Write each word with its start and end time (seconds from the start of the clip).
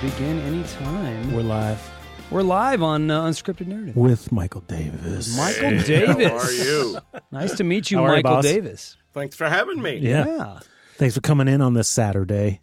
begin 0.00 0.38
anytime. 0.40 1.32
We're 1.32 1.42
live 1.42 1.90
We're 2.30 2.42
live 2.42 2.82
on 2.82 3.10
uh, 3.10 3.22
Unscripted 3.24 3.66
Narrative. 3.66 3.96
with 3.96 4.30
Michael 4.32 4.62
Davis. 4.62 5.36
Michael 5.36 5.70
Hey, 5.70 5.82
Davis. 5.86 6.26
How 6.28 6.38
are 6.38 6.52
you? 6.52 6.98
Nice 7.30 7.54
to 7.56 7.64
meet 7.64 7.90
you, 7.90 7.98
How 7.98 8.04
are 8.04 8.08
you, 8.08 8.14
Michael 8.22 8.30
boss? 8.36 8.44
Davis. 8.44 8.96
Thanks 9.12 9.36
for 9.36 9.48
having 9.48 9.82
me. 9.82 9.96
Yeah. 9.96 10.26
Yeah. 10.26 10.58
Thanks 10.96 11.14
for 11.14 11.20
coming 11.20 11.48
in 11.48 11.60
on 11.60 11.74
this 11.74 11.88
Saturday. 11.88 12.60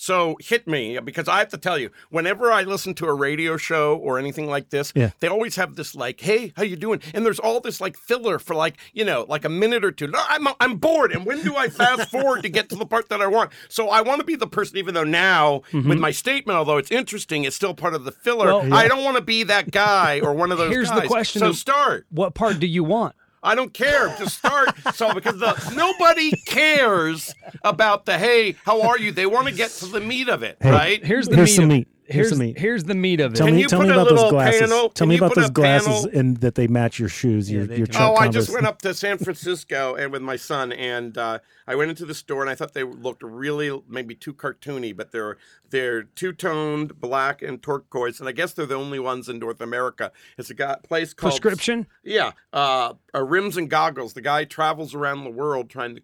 So 0.00 0.38
hit 0.40 0.66
me 0.66 0.98
because 0.98 1.28
I 1.28 1.40
have 1.40 1.50
to 1.50 1.58
tell 1.58 1.76
you, 1.76 1.90
whenever 2.08 2.50
I 2.50 2.62
listen 2.62 2.94
to 2.94 3.06
a 3.06 3.12
radio 3.12 3.58
show 3.58 3.96
or 3.96 4.18
anything 4.18 4.48
like 4.48 4.70
this, 4.70 4.94
Yeah. 4.96 5.10
they 5.20 5.28
always 5.28 5.56
have 5.56 5.76
this 5.76 5.94
like, 5.94 6.22
"Hey, 6.22 6.54
how 6.56 6.62
you 6.62 6.74
doing?" 6.74 7.02
And 7.12 7.26
there's 7.26 7.38
all 7.38 7.60
this 7.60 7.82
like 7.82 7.98
filler 7.98 8.38
for 8.38 8.54
like 8.54 8.78
you 8.94 9.04
know 9.04 9.26
like 9.28 9.44
a 9.44 9.50
minute 9.50 9.84
or 9.84 9.92
two. 9.92 10.06
No, 10.06 10.18
I'm 10.26 10.48
I'm 10.58 10.76
bored, 10.78 11.12
and 11.12 11.26
when 11.26 11.42
do 11.42 11.54
I 11.54 11.68
fast 11.68 12.10
forward 12.10 12.42
to 12.44 12.48
get 12.48 12.70
to 12.70 12.76
the 12.76 12.86
part 12.86 13.10
that 13.10 13.20
I 13.20 13.26
want? 13.26 13.52
So 13.68 13.90
I 13.90 14.00
want 14.00 14.20
to 14.20 14.24
be 14.24 14.36
the 14.36 14.46
person, 14.46 14.78
even 14.78 14.94
though 14.94 15.04
now 15.04 15.60
with 15.70 15.98
my 15.98 16.12
statement, 16.12 16.56
although 16.56 16.78
it's 16.78 16.90
interesting, 16.90 17.44
it's 17.44 17.54
still 17.54 17.74
part 17.74 17.92
of 17.92 18.04
the 18.04 18.12
filler. 18.12 18.46
Mm-hmm. 18.46 18.70
Well, 18.70 18.78
I 18.78 18.88
don't 18.88 19.04
want 19.04 19.18
to 19.18 19.22
be 19.22 19.42
that 19.42 19.70
guy 19.70 20.20
or 20.20 20.32
one 20.32 20.50
of 20.50 20.56
those. 20.56 20.72
Here's 20.72 20.88
the 20.88 21.00
guys. 21.00 21.08
question 21.08 21.40
So 21.40 21.52
start. 21.52 22.06
What 22.08 22.32
part 22.32 22.58
do 22.58 22.66
you 22.66 22.84
want? 22.84 23.14
I 23.42 23.54
don't 23.54 23.72
care. 23.72 24.14
Just 24.18 24.38
start. 24.38 24.68
so 24.94 25.14
because 25.14 25.38
the 25.38 25.72
nobody 25.74 26.30
cares 26.46 27.34
about 27.64 28.04
the 28.04 28.18
hey, 28.18 28.56
how 28.64 28.82
are 28.82 28.98
you? 28.98 29.12
They 29.12 29.26
want 29.26 29.48
to 29.48 29.54
get 29.54 29.70
to 29.72 29.86
the 29.86 30.00
meat 30.00 30.28
of 30.28 30.42
it, 30.42 30.58
Hey, 30.60 30.70
right? 30.70 31.04
Here's 31.04 31.26
the 31.28 31.36
Here's 31.36 31.50
meat. 31.50 31.56
some 31.56 31.64
of- 31.64 31.70
meat. 31.70 31.88
Here's 32.10 32.26
Here's 32.26 32.28
some 32.30 32.38
meat. 32.38 32.58
Here's 32.58 32.84
the 32.84 32.94
meat 32.94 33.20
of 33.20 33.32
it. 33.32 33.36
Tell 33.36 33.46
Can 33.46 33.54
me, 33.56 33.62
you 33.62 33.68
tell 33.68 33.80
put 33.80 33.88
me 33.88 33.92
about 33.94 34.08
those 34.08 34.30
glasses. 34.30 34.60
panel- 34.60 34.88
Tell 34.90 35.04
can 35.06 35.08
me 35.08 35.16
about 35.16 35.34
those 35.34 35.50
glasses 35.50 35.86
panel- 36.06 36.10
and 36.18 36.36
that 36.38 36.54
they 36.56 36.66
match 36.66 36.98
your 36.98 37.08
shoes. 37.08 37.50
Your 37.50 37.64
your. 37.64 37.86
Chuck 37.86 38.00
Oh, 38.02 38.14
I 38.16 38.28
just 38.28 38.52
went 38.52 38.66
up 38.66 38.82
to 38.82 38.92
San 38.94 39.18
Francisco 39.18 39.94
and 39.94 40.10
with 40.12 40.22
my 40.22 40.36
son, 40.36 40.72
and 40.72 41.16
uh, 41.16 41.38
I 41.66 41.74
went 41.76 41.90
into 41.90 42.04
the 42.04 42.14
store, 42.14 42.40
and 42.42 42.50
I 42.50 42.54
thought 42.54 42.74
they 42.74 42.82
looked 42.84 43.22
really 43.22 43.80
maybe 43.88 44.14
too 44.14 44.34
cartoony, 44.34 44.96
but 44.96 45.12
they're 45.12 45.36
they're 45.70 46.02
two 46.02 46.32
toned, 46.32 47.00
black 47.00 47.42
and 47.42 47.62
turquoise, 47.62 48.18
and 48.18 48.28
I 48.28 48.32
guess 48.32 48.52
they're 48.52 48.66
the 48.66 48.74
only 48.74 48.98
ones 48.98 49.28
in 49.28 49.38
North 49.38 49.60
America. 49.60 50.10
It's 50.36 50.50
a 50.50 50.54
guy, 50.54 50.76
place 50.82 51.14
called 51.14 51.30
Prescription? 51.32 51.86
Yeah, 52.02 52.32
uh, 52.52 52.94
uh, 53.14 53.22
rims 53.22 53.56
and 53.56 53.70
goggles. 53.70 54.14
The 54.14 54.20
guy 54.20 54.44
travels 54.44 54.94
around 54.94 55.22
the 55.24 55.30
world 55.30 55.70
trying 55.70 55.94
to 55.94 56.00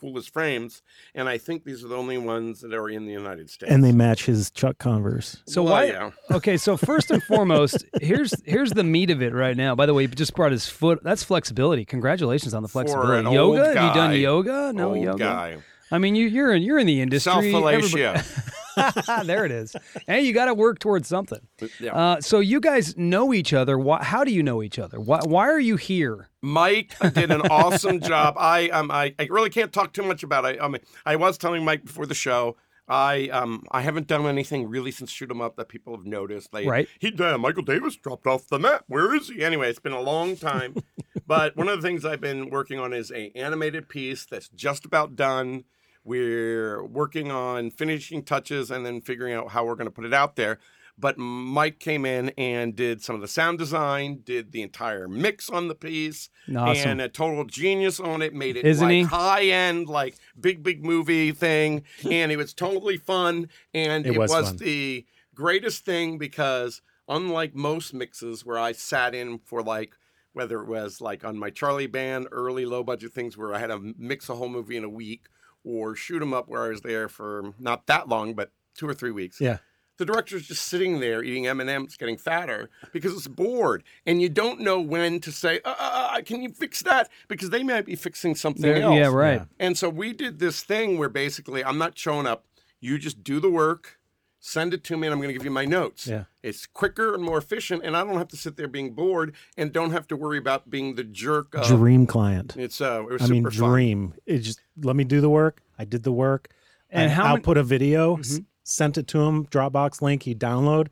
cool, 0.00 0.12
cool 0.12 0.22
frames, 0.22 0.82
and 1.14 1.28
I 1.28 1.38
think 1.38 1.64
these 1.64 1.84
are 1.84 1.88
the 1.88 1.96
only 1.96 2.18
ones 2.18 2.60
that 2.60 2.72
are 2.74 2.88
in 2.88 3.06
the 3.06 3.12
United 3.12 3.50
States. 3.50 3.70
and 3.72 3.82
they 3.84 3.92
match 3.92 4.26
his 4.26 4.50
Chuck 4.50 4.78
Converse. 4.78 5.42
So 5.46 5.62
Well, 5.62 5.72
why? 5.74 5.84
yeah. 5.86 6.10
Okay, 6.30 6.56
so 6.56 6.76
first 6.76 7.10
and 7.10 7.22
foremost, 7.22 7.84
here's 8.00 8.34
here's 8.44 8.70
the 8.72 8.84
meat 8.84 9.10
of 9.10 9.22
it 9.22 9.32
right 9.32 9.56
now. 9.56 9.74
By 9.74 9.86
the 9.86 9.94
way, 9.94 10.06
he 10.06 10.08
just 10.14 10.34
brought 10.34 10.52
his 10.52 10.68
foot. 10.68 11.02
That's 11.02 11.22
flexibility. 11.22 11.84
Congratulations 11.84 12.54
on 12.54 12.62
the 12.62 12.68
For 12.68 12.84
flexibility. 12.84 13.26
an 13.26 13.32
yoga? 13.32 13.58
old 13.66 13.76
Have 13.76 13.88
you 13.88 13.94
done 13.94 14.14
yoga? 14.14 14.72
No 14.74 14.88
Old 14.94 15.02
yoga. 15.04 15.18
guy. 15.18 15.56
I 15.90 15.98
mean, 15.98 16.14
you, 16.14 16.26
you're 16.26 16.52
in 16.52 16.62
you're 16.62 16.78
in 16.78 16.86
the 16.86 17.00
industry. 17.00 17.32
Everybody- 17.32 17.78
fellatio. 17.78 18.54
there 19.24 19.44
it 19.44 19.50
is. 19.50 19.74
Hey, 20.06 20.20
you 20.22 20.32
got 20.32 20.46
to 20.46 20.54
work 20.54 20.78
towards 20.78 21.08
something. 21.08 21.40
Yeah. 21.80 21.94
Uh, 21.94 22.20
so 22.20 22.40
you 22.40 22.60
guys 22.60 22.96
know 22.96 23.34
each 23.34 23.52
other. 23.52 23.78
Why, 23.78 24.02
how 24.02 24.24
do 24.24 24.32
you 24.32 24.42
know 24.42 24.62
each 24.62 24.78
other? 24.78 25.00
Why, 25.00 25.20
why 25.24 25.48
are 25.48 25.58
you 25.58 25.76
here? 25.76 26.28
Mike 26.42 26.94
did 27.14 27.30
an 27.30 27.42
awesome 27.50 28.00
job. 28.00 28.36
I 28.38 28.68
um 28.70 28.90
I, 28.90 29.14
I 29.18 29.24
really 29.30 29.50
can't 29.50 29.72
talk 29.72 29.92
too 29.92 30.02
much 30.02 30.22
about 30.22 30.44
it. 30.44 30.58
I 30.60 30.68
mean, 30.68 30.80
I 31.04 31.16
was 31.16 31.38
telling 31.38 31.64
Mike 31.64 31.84
before 31.84 32.06
the 32.06 32.14
show. 32.14 32.56
I 32.88 33.28
um 33.28 33.64
I 33.70 33.82
haven't 33.82 34.06
done 34.06 34.24
anything 34.26 34.68
really 34.68 34.90
since 34.90 35.10
Shoot 35.10 35.30
'Em 35.30 35.40
Up 35.40 35.56
that 35.56 35.68
people 35.68 35.94
have 35.96 36.06
noticed. 36.06 36.50
Right. 36.52 36.88
He 36.98 37.12
uh, 37.18 37.36
Michael 37.36 37.64
Davis 37.64 37.96
dropped 37.96 38.26
off 38.26 38.48
the 38.48 38.58
map. 38.58 38.84
Where 38.86 39.14
is 39.14 39.28
he? 39.28 39.42
Anyway, 39.44 39.68
it's 39.68 39.80
been 39.80 39.92
a 39.92 40.00
long 40.00 40.36
time. 40.36 40.76
but 41.26 41.56
one 41.56 41.68
of 41.68 41.80
the 41.82 41.86
things 41.86 42.04
I've 42.04 42.20
been 42.20 42.48
working 42.50 42.78
on 42.78 42.92
is 42.94 43.10
a 43.10 43.30
animated 43.34 43.88
piece 43.88 44.24
that's 44.24 44.48
just 44.48 44.84
about 44.84 45.16
done. 45.16 45.64
We're 46.08 46.82
working 46.84 47.30
on 47.30 47.70
finishing 47.70 48.22
touches 48.22 48.70
and 48.70 48.84
then 48.86 49.00
figuring 49.02 49.34
out 49.34 49.50
how 49.50 49.64
we're 49.66 49.74
going 49.74 49.86
to 49.86 49.92
put 49.92 50.04
it 50.06 50.14
out 50.14 50.36
there. 50.36 50.58
But 51.00 51.16
Mike 51.16 51.78
came 51.78 52.04
in 52.04 52.30
and 52.30 52.74
did 52.74 53.02
some 53.02 53.14
of 53.14 53.20
the 53.20 53.28
sound 53.28 53.58
design, 53.58 54.22
did 54.24 54.50
the 54.50 54.62
entire 54.62 55.06
mix 55.06 55.48
on 55.48 55.68
the 55.68 55.74
piece, 55.76 56.28
Awesome. 56.56 56.90
and 56.90 57.00
a 57.00 57.08
total 57.08 57.44
genius 57.44 58.00
on 58.00 58.20
it. 58.20 58.34
Made 58.34 58.56
it 58.56 58.64
Isn't 58.66 58.84
like 58.88 58.92
he? 58.94 59.02
high 59.04 59.44
end, 59.44 59.86
like 59.88 60.16
big 60.40 60.64
big 60.64 60.84
movie 60.84 61.30
thing, 61.30 61.84
and 62.10 62.32
it 62.32 62.36
was 62.36 62.52
totally 62.52 62.96
fun. 62.96 63.48
And 63.72 64.06
It 64.06 64.14
it, 64.14 64.18
was 64.18 64.30
was, 64.30 64.56
the 64.56 65.06
greatest 65.36 65.84
thing 65.84 66.18
because 66.18 66.82
unlike 67.08 67.54
most 67.54 67.94
mixes 67.94 68.44
where 68.44 68.58
I 68.58 68.72
sat 68.72 69.14
in 69.14 69.38
for 69.38 69.62
like 69.62 69.92
whether 70.32 70.60
it 70.62 70.66
was 70.68 71.00
like 71.00 71.24
on 71.24 71.38
my 71.38 71.50
Charlie 71.50 71.86
Band 71.86 72.26
early 72.32 72.64
low 72.66 72.82
budget 72.82 73.12
things 73.12 73.36
where 73.36 73.54
I 73.54 73.58
had 73.60 73.68
to 73.68 73.94
mix 73.96 74.28
a 74.28 74.34
whole 74.34 74.48
movie 74.48 74.76
in 74.76 74.82
a 74.84 74.88
week, 74.88 75.26
or 75.68 75.94
shoot 75.94 76.22
'em 76.22 76.32
up 76.32 76.48
where 76.48 76.64
I 76.64 76.68
was 76.70 76.80
there 76.80 77.08
for 77.08 77.52
not 77.58 77.86
that 77.86 78.08
long 78.08 78.34
but 78.34 78.50
two 78.74 78.88
or 78.88 78.94
three 78.94 79.10
weeks 79.10 79.40
Yeah. 79.40 79.58
the 79.98 80.04
director's 80.06 80.46
just 80.46 80.62
sitting 80.66 81.00
there 81.00 81.22
eating 81.24 81.46
M&Ms, 81.46 81.96
getting 81.96 82.16
fatter 82.16 82.70
because 82.92 83.12
it's 83.14 83.26
bored, 83.28 83.82
and 84.06 84.22
you 84.22 84.28
don't 84.28 84.60
know 84.60 84.80
when 84.80 85.18
to 85.20 85.32
say, 85.32 85.60
uh, 85.64 85.74
uh, 85.78 86.08
uh, 86.14 86.22
"Can 86.22 86.40
you 86.42 86.50
fix 86.50 86.82
that?" 86.82 87.10
Because 87.26 87.50
they 87.50 87.62
might 87.64 87.84
be 87.84 87.96
fixing 87.96 88.34
something 88.36 88.62
There- 88.62 88.80
else. 88.80 88.96
yeah, 88.96 89.08
right. 89.08 89.40
Yeah. 89.40 89.44
And 89.58 89.76
so 89.76 89.88
we 89.90 90.12
did 90.12 90.38
this 90.38 90.62
thing 90.62 90.98
where 90.98 91.08
basically 91.08 91.64
I'm 91.64 91.78
not 91.78 91.98
showing 91.98 92.26
up. 92.28 92.46
You 92.80 92.96
just 92.98 93.24
do 93.24 93.40
the 93.40 93.50
work, 93.50 93.98
send 94.40 94.72
it 94.74 94.84
to 94.84 94.96
me, 94.96 95.06
and 95.06 95.12
I'm 95.14 95.18
going 95.20 95.28
to 95.28 95.32
give 95.34 95.44
you 95.44 95.50
my 95.50 95.64
notes. 95.64 96.06
Yeah. 96.06 96.24
It's 96.42 96.66
quicker 96.66 97.14
and 97.14 97.22
more 97.22 97.38
efficient, 97.38 97.82
and 97.84 97.96
I 97.96 98.04
don't 98.04 98.16
have 98.18 98.28
to 98.28 98.36
sit 98.36 98.56
there 98.56 98.68
being 98.68 98.92
bored 98.94 99.34
and 99.56 99.72
don't 99.72 99.90
have 99.90 100.06
to 100.08 100.16
worry 100.16 100.38
about 100.38 100.70
being 100.70 100.94
the 100.94 101.04
jerk. 101.04 101.54
Of, 101.54 101.66
Dream 101.66 102.06
client. 102.06 102.56
It's 102.56 102.80
uh, 102.80 103.02
it 103.08 103.12
was 103.12 103.22
I 103.22 103.24
super 103.26 103.32
mean, 103.34 103.44
fun. 103.50 103.52
dream. 103.70 104.14
It 104.26 104.38
just 104.38 104.60
let 104.80 104.96
me 104.96 105.04
do 105.04 105.20
the 105.20 105.30
work. 105.30 105.60
I 105.78 105.84
did 105.84 106.02
the 106.04 106.12
work. 106.12 106.48
And 106.90 107.10
I 107.10 107.14
how 107.14 107.22
many- 107.24 107.34
output 107.38 107.56
a 107.58 107.62
video, 107.62 108.18
s- 108.18 108.40
sent 108.64 108.96
it 108.96 109.06
to 109.08 109.20
him, 109.20 109.46
Dropbox 109.46 110.00
link. 110.00 110.22
He 110.22 110.34
download, 110.34 110.88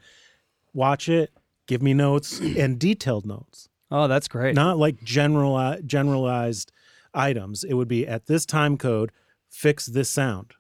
watch 0.75 1.09
it, 1.09 1.31
give 1.67 1.81
me 1.83 1.95
notes 1.95 2.41
and 2.41 2.79
detailed 2.79 3.25
notes. 3.27 3.69
Oh, 3.91 4.09
that's 4.09 4.27
great. 4.29 4.55
not 4.57 4.79
like 4.79 5.03
general 5.05 5.77
generalized 5.87 6.73
items. 7.15 7.63
It 7.65 7.75
would 7.75 7.89
be 7.89 8.07
at 8.07 8.27
this 8.27 8.45
time 8.45 8.77
code, 8.77 9.13
fix 9.49 9.87
this 9.87 10.11
sound. 10.11 10.53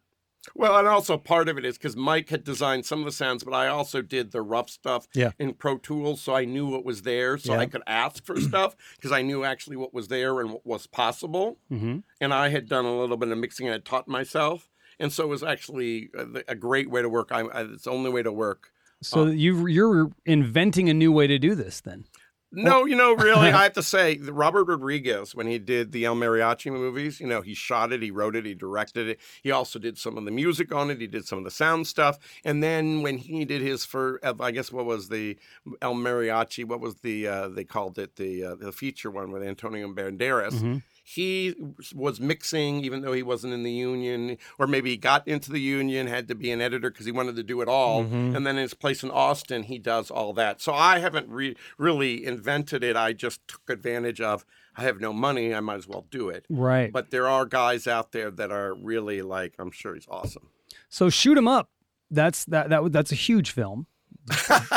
Well, 0.54 0.78
and 0.78 0.86
also 0.88 1.16
part 1.18 1.48
of 1.48 1.58
it 1.58 1.64
is 1.64 1.76
because 1.76 1.96
Mike 1.96 2.28
had 2.30 2.44
designed 2.44 2.86
some 2.86 3.00
of 3.00 3.04
the 3.04 3.12
sounds, 3.12 3.44
but 3.44 3.52
I 3.54 3.68
also 3.68 4.02
did 4.02 4.30
the 4.32 4.42
rough 4.42 4.70
stuff 4.70 5.08
Yeah. 5.14 5.32
in 5.38 5.54
Pro 5.54 5.78
Tools, 5.78 6.20
so 6.20 6.34
I 6.34 6.44
knew 6.44 6.66
what 6.66 6.84
was 6.84 7.02
there, 7.02 7.36
so 7.38 7.54
Yeah. 7.54 7.60
I 7.60 7.66
could 7.66 7.82
ask 7.86 8.24
for 8.24 8.40
stuff 8.40 8.76
because 8.96 9.12
I 9.12 9.22
knew 9.22 9.44
actually 9.44 9.76
what 9.76 9.92
was 9.92 10.08
there 10.08 10.40
and 10.40 10.50
what 10.50 10.64
was 10.66 10.86
possible. 10.86 11.58
Mhm. 11.70 12.02
And 12.20 12.32
I 12.34 12.48
had 12.50 12.68
done 12.68 12.84
a 12.84 12.98
little 12.98 13.16
bit 13.16 13.30
of 13.30 13.38
mixing 13.38 13.68
I 13.68 13.72
had 13.72 13.84
taught 13.84 14.08
myself, 14.08 14.68
and 14.98 15.12
so 15.12 15.24
it 15.24 15.28
was 15.28 15.42
actually 15.42 16.10
a, 16.16 16.42
a 16.48 16.54
great 16.54 16.90
way 16.90 17.02
to 17.02 17.08
work. 17.08 17.28
I, 17.32 17.40
I, 17.40 17.62
it's 17.62 17.84
the 17.84 17.90
only 17.90 18.10
way 18.10 18.22
to 18.22 18.32
work. 18.32 18.70
So 19.02 19.26
you 19.26 19.66
you're 19.66 20.10
inventing 20.24 20.88
a 20.88 20.94
new 20.94 21.12
way 21.12 21.26
to 21.26 21.38
do 21.38 21.54
this 21.54 21.80
then. 21.80 22.04
No, 22.52 22.84
you 22.84 22.96
know, 22.96 23.14
really, 23.14 23.48
I 23.48 23.62
have 23.64 23.72
to 23.74 23.82
say, 23.82 24.18
Robert 24.18 24.64
Rodriguez, 24.64 25.34
when 25.34 25.46
he 25.46 25.58
did 25.58 25.92
the 25.92 26.04
El 26.04 26.14
Mariachi 26.14 26.72
movies, 26.72 27.20
you 27.20 27.26
know, 27.26 27.42
he 27.42 27.54
shot 27.54 27.92
it, 27.92 28.02
he 28.02 28.10
wrote 28.10 28.36
it, 28.36 28.46
he 28.46 28.54
directed 28.54 29.08
it. 29.08 29.20
He 29.42 29.50
also 29.50 29.78
did 29.78 29.98
some 29.98 30.16
of 30.16 30.24
the 30.24 30.30
music 30.30 30.72
on 30.74 30.90
it. 30.90 31.00
He 31.00 31.06
did 31.06 31.26
some 31.26 31.38
of 31.38 31.44
the 31.44 31.50
sound 31.50 31.86
stuff. 31.86 32.18
And 32.44 32.62
then 32.62 33.02
when 33.02 33.18
he 33.18 33.44
did 33.44 33.62
his 33.62 33.84
for, 33.84 34.20
I 34.40 34.52
guess, 34.52 34.72
what 34.72 34.86
was 34.86 35.08
the 35.08 35.36
El 35.82 35.94
Mariachi? 35.94 36.64
What 36.64 36.80
was 36.80 36.96
the 36.96 37.26
uh, 37.26 37.48
they 37.48 37.64
called 37.64 37.98
it 37.98 38.16
the 38.16 38.44
uh, 38.44 38.54
the 38.54 38.72
feature 38.72 39.10
one 39.10 39.32
with 39.32 39.42
Antonio 39.42 39.88
Banderas? 39.92 40.82
He 41.08 41.54
was 41.94 42.20
mixing, 42.20 42.84
even 42.84 43.02
though 43.02 43.12
he 43.12 43.22
wasn't 43.22 43.52
in 43.52 43.62
the 43.62 43.70
union, 43.70 44.38
or 44.58 44.66
maybe 44.66 44.90
he 44.90 44.96
got 44.96 45.26
into 45.28 45.52
the 45.52 45.60
union, 45.60 46.08
had 46.08 46.26
to 46.26 46.34
be 46.34 46.50
an 46.50 46.60
editor 46.60 46.90
because 46.90 47.06
he 47.06 47.12
wanted 47.12 47.36
to 47.36 47.44
do 47.44 47.60
it 47.60 47.68
all. 47.68 48.02
Mm-hmm. 48.02 48.34
And 48.34 48.44
then 48.44 48.56
in 48.56 48.62
his 48.62 48.74
place 48.74 49.04
in 49.04 49.12
Austin, 49.12 49.62
he 49.62 49.78
does 49.78 50.10
all 50.10 50.32
that. 50.32 50.60
So 50.60 50.74
I 50.74 50.98
haven't 50.98 51.28
re- 51.28 51.54
really 51.78 52.26
invented 52.26 52.82
it. 52.82 52.96
I 52.96 53.12
just 53.12 53.46
took 53.46 53.70
advantage 53.70 54.20
of. 54.20 54.44
I 54.76 54.82
have 54.82 55.00
no 55.00 55.12
money. 55.12 55.54
I 55.54 55.60
might 55.60 55.76
as 55.76 55.86
well 55.86 56.06
do 56.10 56.28
it. 56.28 56.44
Right. 56.50 56.92
But 56.92 57.12
there 57.12 57.28
are 57.28 57.46
guys 57.46 57.86
out 57.86 58.10
there 58.10 58.32
that 58.32 58.50
are 58.50 58.74
really 58.74 59.22
like. 59.22 59.54
I'm 59.60 59.70
sure 59.70 59.94
he's 59.94 60.08
awesome. 60.10 60.48
So 60.88 61.08
shoot 61.08 61.38
him 61.38 61.46
up. 61.46 61.70
That's 62.10 62.44
that 62.46 62.68
that 62.70 62.90
that's 62.90 63.12
a 63.12 63.16
huge 63.16 63.52
film. 63.52 63.86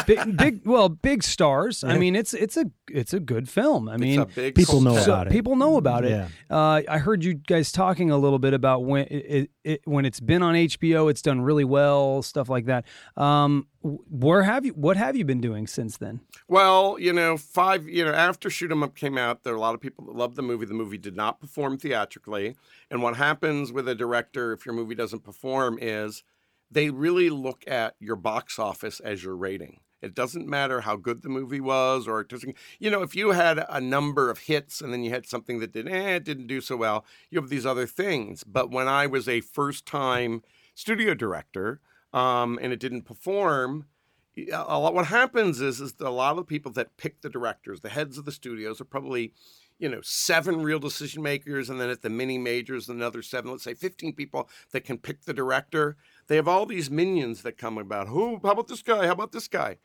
Big, 0.05 0.37
big 0.37 0.61
well, 0.65 0.89
big 0.89 1.23
stars. 1.23 1.83
I 1.83 1.97
mean, 1.97 2.15
it's 2.15 2.33
it's 2.33 2.57
a 2.57 2.65
it's 2.89 3.13
a 3.13 3.19
good 3.19 3.49
film. 3.49 3.89
I 3.89 3.97
mean, 3.97 4.21
it's 4.21 4.31
a 4.31 4.35
big 4.35 4.55
people 4.55 4.81
know 4.81 4.97
so 4.97 5.11
about 5.11 5.27
it. 5.27 5.31
people 5.31 5.55
know 5.55 5.77
about 5.77 6.05
it. 6.05 6.11
Yeah. 6.11 6.27
Uh, 6.49 6.81
I 6.87 6.97
heard 6.97 7.23
you 7.23 7.35
guys 7.35 7.71
talking 7.71 8.11
a 8.11 8.17
little 8.17 8.39
bit 8.39 8.53
about 8.53 8.83
when 8.83 9.05
it, 9.05 9.15
it, 9.15 9.51
it 9.63 9.81
when 9.85 10.05
it's 10.05 10.19
been 10.19 10.43
on 10.43 10.55
HBO, 10.55 11.09
it's 11.09 11.21
done 11.21 11.41
really 11.41 11.65
well, 11.65 12.21
stuff 12.21 12.49
like 12.49 12.65
that. 12.65 12.85
Um, 13.17 13.67
where 13.81 14.43
have 14.43 14.65
you? 14.65 14.73
What 14.73 14.97
have 14.97 15.15
you 15.15 15.25
been 15.25 15.41
doing 15.41 15.67
since 15.67 15.97
then? 15.97 16.19
Well, 16.47 16.97
you 16.99 17.13
know, 17.13 17.37
five, 17.37 17.87
you 17.87 18.03
know, 18.03 18.11
after 18.11 18.49
Shoot 18.49 18.71
'em 18.71 18.83
Up 18.83 18.95
came 18.95 19.17
out, 19.17 19.43
there 19.43 19.53
are 19.53 19.57
a 19.57 19.61
lot 19.61 19.75
of 19.75 19.81
people 19.81 20.05
that 20.05 20.15
loved 20.15 20.35
the 20.35 20.41
movie. 20.41 20.65
The 20.65 20.73
movie 20.73 20.97
did 20.97 21.15
not 21.15 21.39
perform 21.39 21.77
theatrically. 21.77 22.55
And 22.91 23.01
what 23.01 23.15
happens 23.15 23.71
with 23.71 23.87
a 23.87 23.95
director 23.95 24.51
if 24.51 24.65
your 24.65 24.75
movie 24.75 24.95
doesn't 24.95 25.23
perform 25.23 25.77
is 25.81 26.23
they 26.71 26.89
really 26.89 27.29
look 27.29 27.63
at 27.67 27.95
your 27.99 28.15
box 28.15 28.59
office 28.59 28.99
as 28.99 29.23
your 29.23 29.35
rating. 29.35 29.79
It 30.01 30.15
doesn't 30.15 30.47
matter 30.47 30.81
how 30.81 30.95
good 30.95 31.21
the 31.21 31.29
movie 31.29 31.59
was, 31.59 32.07
or 32.07 32.21
it 32.21 32.29
doesn't. 32.29 32.55
You 32.79 32.89
know, 32.89 33.01
if 33.01 33.15
you 33.15 33.31
had 33.31 33.65
a 33.67 33.81
number 33.81 34.29
of 34.29 34.39
hits 34.39 34.79
and 34.79 34.93
then 34.93 35.03
you 35.03 35.09
had 35.09 35.25
something 35.25 35.59
that 35.59 35.73
did, 35.73 35.89
eh, 35.89 36.15
it 36.15 36.23
didn't 36.23 36.47
do 36.47 36.61
so 36.61 36.77
well. 36.77 37.05
You 37.29 37.41
have 37.41 37.49
these 37.49 37.65
other 37.65 37.85
things. 37.85 38.43
But 38.45 38.71
when 38.71 38.87
I 38.87 39.07
was 39.07 39.27
a 39.27 39.41
first-time 39.41 40.43
studio 40.73 41.13
director, 41.13 41.81
um, 42.13 42.57
and 42.61 42.71
it 42.71 42.79
didn't 42.79 43.01
perform, 43.01 43.87
a 44.51 44.79
lot, 44.79 44.93
what 44.93 45.07
happens 45.07 45.59
is 45.59 45.81
is 45.81 45.93
a 45.99 46.09
lot 46.09 46.31
of 46.31 46.37
the 46.37 46.43
people 46.43 46.71
that 46.73 46.97
pick 46.97 47.21
the 47.21 47.29
directors, 47.29 47.81
the 47.81 47.89
heads 47.89 48.17
of 48.17 48.25
the 48.25 48.31
studios, 48.31 48.79
are 48.79 48.85
probably 48.85 49.33
you 49.79 49.89
know 49.89 50.01
seven 50.01 50.61
real 50.61 50.79
decision 50.79 51.21
makers, 51.21 51.69
and 51.69 51.79
then 51.79 51.89
at 51.89 52.01
the 52.01 52.09
mini 52.09 52.37
majors 52.37 52.87
another 52.87 53.21
seven. 53.21 53.51
Let's 53.51 53.63
say 53.63 53.73
fifteen 53.73 54.13
people 54.13 54.49
that 54.71 54.85
can 54.85 54.97
pick 54.97 55.23
the 55.23 55.33
director. 55.33 55.97
They 56.29 56.37
have 56.37 56.47
all 56.47 56.65
these 56.65 56.89
minions 56.89 57.41
that 57.41 57.57
come 57.57 57.77
about. 57.77 58.07
Who? 58.07 58.39
How 58.43 58.51
about 58.51 58.67
this 58.67 58.81
guy? 58.81 59.07
How 59.07 59.11
about 59.11 59.33
this 59.33 59.49
guy? 59.49 59.77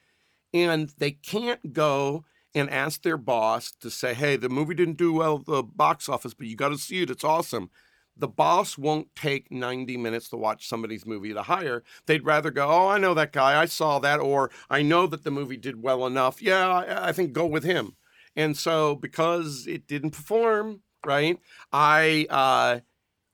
And 0.53 0.91
they 0.99 1.11
can't 1.11 1.73
go 1.73 2.25
and 2.55 2.71
ask 2.71 3.03
their 3.03 3.17
boss 3.17 3.73
to 3.81 3.91
say, 3.91 4.15
"Hey, 4.15 4.37
the 4.37 4.49
movie 4.49 4.75
didn't 4.75 4.99
do 4.99 5.13
well 5.13 5.41
at 5.41 5.47
the 5.47 5.63
box 5.65 6.09
office, 6.09 6.35
but 6.35 6.47
you 6.47 6.55
got 6.55 6.69
to 6.69 6.79
see 6.79 7.03
it. 7.03 7.11
It's 7.11 7.25
awesome." 7.25 7.71
the 8.17 8.29
boss 8.29 8.79
won't 8.79 9.15
take 9.17 9.51
90 9.51 9.97
minutes 9.97 10.29
to 10.29 10.37
watch 10.37 10.69
somebody's 10.69 11.07
movie 11.07 11.35
to 11.35 11.43
hire. 11.43 11.83
They'd 12.07 12.25
rather 12.25 12.51
go, 12.51 12.69
oh, 12.69 12.89
I 12.89 12.99
know 12.99 13.15
that 13.15 13.33
guy. 13.33 13.61
I 13.61 13.65
saw 13.67 13.99
that. 14.01 14.21
Or 14.21 14.51
I 14.71 14.83
know 14.83 15.07
that 15.07 15.25
the 15.25 15.31
movie 15.31 15.57
did 15.57 15.83
well 15.83 16.07
enough. 16.07 16.41
Yeah, 16.41 16.69
I, 16.69 17.09
I 17.09 17.13
think 17.13 17.33
go 17.33 17.47
with 17.47 17.65
him. 17.65 17.97
And 18.37 18.57
so 18.57 18.95
because 18.95 19.67
it 19.67 19.87
didn't 19.87 20.11
perform, 20.11 20.83
right, 21.05 21.39
I 21.73 22.27
uh, 22.31 22.81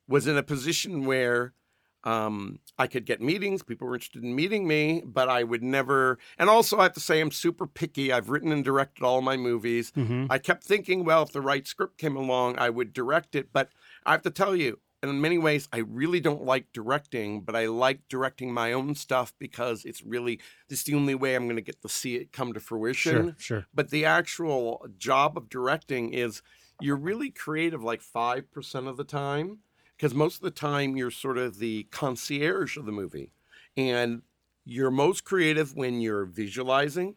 was 0.08 0.26
in 0.26 0.36
a 0.36 0.42
position 0.42 1.04
where 1.04 1.52
um, 2.04 2.58
I 2.78 2.86
could 2.86 3.04
get 3.04 3.20
meetings. 3.20 3.62
People 3.62 3.88
were 3.88 3.94
interested 3.94 4.24
in 4.24 4.34
meeting 4.34 4.66
me, 4.66 5.02
but 5.04 5.28
I 5.28 5.42
would 5.42 5.62
never. 5.62 6.18
And 6.38 6.48
also, 6.48 6.78
I 6.78 6.84
have 6.84 6.94
to 6.94 7.00
say, 7.00 7.20
I'm 7.20 7.30
super 7.30 7.66
picky. 7.66 8.12
I've 8.12 8.30
written 8.30 8.52
and 8.52 8.64
directed 8.64 9.04
all 9.04 9.20
my 9.20 9.36
movies. 9.36 9.92
Mm-hmm. 9.92 10.26
I 10.30 10.38
kept 10.38 10.64
thinking, 10.64 11.04
well, 11.04 11.22
if 11.22 11.32
the 11.32 11.40
right 11.40 11.66
script 11.66 11.98
came 11.98 12.16
along, 12.16 12.58
I 12.58 12.70
would 12.70 12.92
direct 12.92 13.34
it. 13.34 13.52
But 13.52 13.68
I 14.06 14.12
have 14.12 14.22
to 14.22 14.30
tell 14.30 14.56
you, 14.56 14.78
in 15.02 15.20
many 15.20 15.38
ways, 15.38 15.68
I 15.72 15.78
really 15.78 16.20
don't 16.20 16.44
like 16.44 16.72
directing, 16.72 17.40
but 17.40 17.56
I 17.56 17.66
like 17.66 18.00
directing 18.08 18.52
my 18.52 18.72
own 18.72 18.94
stuff 18.94 19.32
because 19.38 19.84
it's 19.84 20.02
really 20.02 20.40
it's 20.68 20.82
the 20.82 20.94
only 20.94 21.14
way 21.14 21.34
I'm 21.34 21.44
going 21.44 21.56
to 21.56 21.62
get 21.62 21.80
to 21.82 21.88
see 21.88 22.16
it 22.16 22.32
come 22.32 22.52
to 22.52 22.60
fruition. 22.60 23.12
Sure, 23.12 23.34
sure. 23.38 23.66
But 23.74 23.90
the 23.90 24.04
actual 24.04 24.86
job 24.98 25.38
of 25.38 25.48
directing 25.48 26.12
is 26.12 26.42
you're 26.80 26.96
really 26.96 27.30
creative 27.30 27.82
like 27.82 28.02
5% 28.02 28.88
of 28.88 28.96
the 28.96 29.04
time 29.04 29.58
because 30.00 30.14
most 30.14 30.36
of 30.36 30.42
the 30.42 30.50
time 30.50 30.96
you're 30.96 31.10
sort 31.10 31.36
of 31.36 31.58
the 31.58 31.82
concierge 31.90 32.78
of 32.78 32.86
the 32.86 32.92
movie. 32.92 33.32
And 33.76 34.22
you're 34.64 34.90
most 34.90 35.24
creative 35.24 35.76
when 35.76 36.00
you're 36.00 36.24
visualizing. 36.24 37.16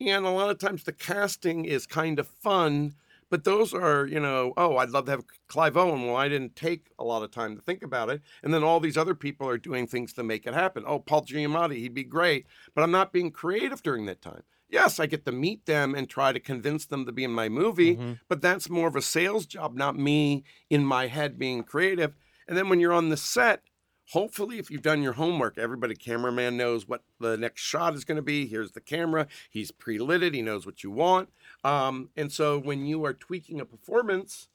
And 0.00 0.24
a 0.24 0.30
lot 0.30 0.48
of 0.48 0.58
times 0.58 0.84
the 0.84 0.92
casting 0.92 1.64
is 1.64 1.86
kind 1.86 2.20
of 2.20 2.28
fun, 2.28 2.94
but 3.30 3.42
those 3.42 3.74
are, 3.74 4.06
you 4.06 4.20
know, 4.20 4.52
oh, 4.56 4.76
I'd 4.76 4.90
love 4.90 5.06
to 5.06 5.10
have 5.10 5.24
Clive 5.48 5.76
Owen. 5.76 6.06
Well, 6.06 6.14
I 6.14 6.28
didn't 6.28 6.54
take 6.54 6.86
a 7.00 7.04
lot 7.04 7.24
of 7.24 7.32
time 7.32 7.56
to 7.56 7.62
think 7.62 7.82
about 7.82 8.10
it. 8.10 8.22
And 8.44 8.54
then 8.54 8.62
all 8.62 8.78
these 8.78 8.96
other 8.96 9.16
people 9.16 9.48
are 9.48 9.58
doing 9.58 9.88
things 9.88 10.12
to 10.12 10.22
make 10.22 10.46
it 10.46 10.54
happen. 10.54 10.84
Oh, 10.86 11.00
Paul 11.00 11.22
Giamatti, 11.22 11.78
he'd 11.78 11.94
be 11.94 12.04
great. 12.04 12.46
But 12.76 12.82
I'm 12.82 12.92
not 12.92 13.12
being 13.12 13.32
creative 13.32 13.82
during 13.82 14.06
that 14.06 14.22
time. 14.22 14.44
Yes, 14.70 15.00
I 15.00 15.06
get 15.06 15.24
to 15.24 15.32
meet 15.32 15.66
them 15.66 15.94
and 15.94 16.08
try 16.08 16.32
to 16.32 16.40
convince 16.40 16.86
them 16.86 17.04
to 17.06 17.12
be 17.12 17.24
in 17.24 17.32
my 17.32 17.48
movie, 17.48 17.96
Mm-hmm. 17.96 18.12
but 18.28 18.40
that's 18.40 18.70
more 18.70 18.86
of 18.88 18.96
a 18.96 19.02
sales 19.02 19.44
job, 19.46 19.74
not 19.74 19.96
me 19.98 20.44
in 20.68 20.84
my 20.84 21.08
head 21.08 21.38
being 21.38 21.64
creative. 21.64 22.14
And 22.46 22.56
then 22.56 22.68
when 22.68 22.78
you're 22.80 22.92
on 22.92 23.08
the 23.08 23.16
set, 23.16 23.62
hopefully 24.10 24.58
if 24.58 24.70
you've 24.70 24.82
done 24.82 25.02
your 25.02 25.12
homework 25.12 25.56
everybody 25.56 25.94
cameraman 25.94 26.56
knows 26.56 26.88
what 26.88 27.04
the 27.20 27.36
next 27.36 27.62
shot 27.62 27.94
is 27.94 28.04
going 28.04 28.16
to 28.16 28.22
be. 28.22 28.46
Here's 28.46 28.72
the 28.72 28.80
camera. 28.80 29.28
He's 29.50 29.70
pre-litted. 29.70 30.34
He 30.34 30.42
knows 30.42 30.66
what 30.66 30.82
you 30.82 30.90
want. 30.90 31.28
Um, 31.62 32.10
and 32.16 32.32
so 32.32 32.58
when 32.58 32.86
you 32.86 33.04
are 33.04 33.12
tweaking 33.14 33.60
a 33.60 33.64
performance 33.64 34.48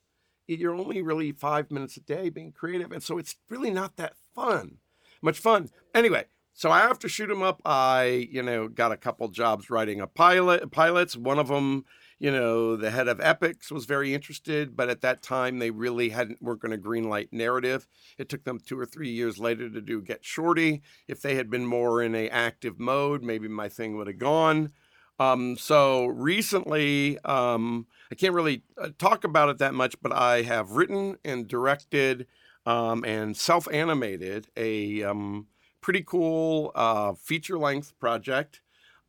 you're 0.48 0.74
only 0.76 1.02
really 1.02 1.32
five 1.32 1.70
minutes 1.72 1.96
a 1.96 2.00
day 2.00 2.28
being 2.28 2.52
creative. 2.52 2.92
And 2.92 3.02
so 3.02 3.18
it's 3.18 3.34
really 3.48 3.70
not 3.70 3.96
that 3.96 4.12
fun. 4.34 4.76
Much 5.20 5.38
fun. 5.38 5.70
Anyway 5.94 6.26
so 6.56 6.72
after 6.72 7.06
shoot 7.08 7.30
'em 7.30 7.42
up. 7.42 7.60
I 7.64 8.28
you 8.32 8.42
know 8.42 8.66
got 8.66 8.90
a 8.90 8.96
couple 8.96 9.28
jobs 9.28 9.70
writing 9.70 10.00
a 10.00 10.06
pilot 10.06 10.72
pilots. 10.72 11.16
One 11.16 11.38
of 11.38 11.48
them 11.48 11.84
you 12.18 12.30
know 12.30 12.76
the 12.76 12.90
head 12.90 13.08
of 13.08 13.18
Epix 13.18 13.70
was 13.70 13.84
very 13.84 14.14
interested 14.14 14.74
but 14.74 14.88
at 14.88 15.02
that 15.02 15.22
time 15.22 15.58
they 15.58 15.70
really 15.70 16.08
hadn't 16.08 16.40
weren't 16.42 16.60
going 16.60 16.72
to 16.72 16.78
greenlight 16.88 17.28
narrative. 17.30 17.86
It 18.18 18.30
took 18.30 18.44
them 18.44 18.58
two 18.58 18.78
or 18.78 18.86
three 18.86 19.10
years 19.10 19.38
later 19.38 19.68
to 19.68 19.80
do 19.82 20.00
get 20.00 20.24
shorty. 20.24 20.82
If 21.06 21.20
they 21.20 21.34
had 21.34 21.50
been 21.50 21.66
more 21.66 22.02
in 22.02 22.14
a 22.14 22.28
active 22.30 22.80
mode 22.80 23.22
maybe 23.22 23.48
my 23.48 23.68
thing 23.68 23.96
would 23.98 24.06
have 24.06 24.18
gone. 24.18 24.72
Um, 25.18 25.56
so 25.56 26.06
recently 26.06 27.18
um, 27.24 27.86
i 28.10 28.14
can't 28.14 28.34
really 28.34 28.62
uh, 28.80 28.90
talk 28.98 29.24
about 29.24 29.48
it 29.48 29.58
that 29.58 29.72
much 29.72 29.94
but 30.02 30.12
i 30.12 30.42
have 30.42 30.72
written 30.72 31.16
and 31.24 31.48
directed 31.48 32.26
um, 32.66 33.02
and 33.04 33.34
self-animated 33.34 34.48
a 34.58 35.02
um, 35.04 35.46
pretty 35.86 36.02
cool 36.02 36.72
uh, 36.74 37.12
feature-length 37.14 37.88
project 38.00 38.60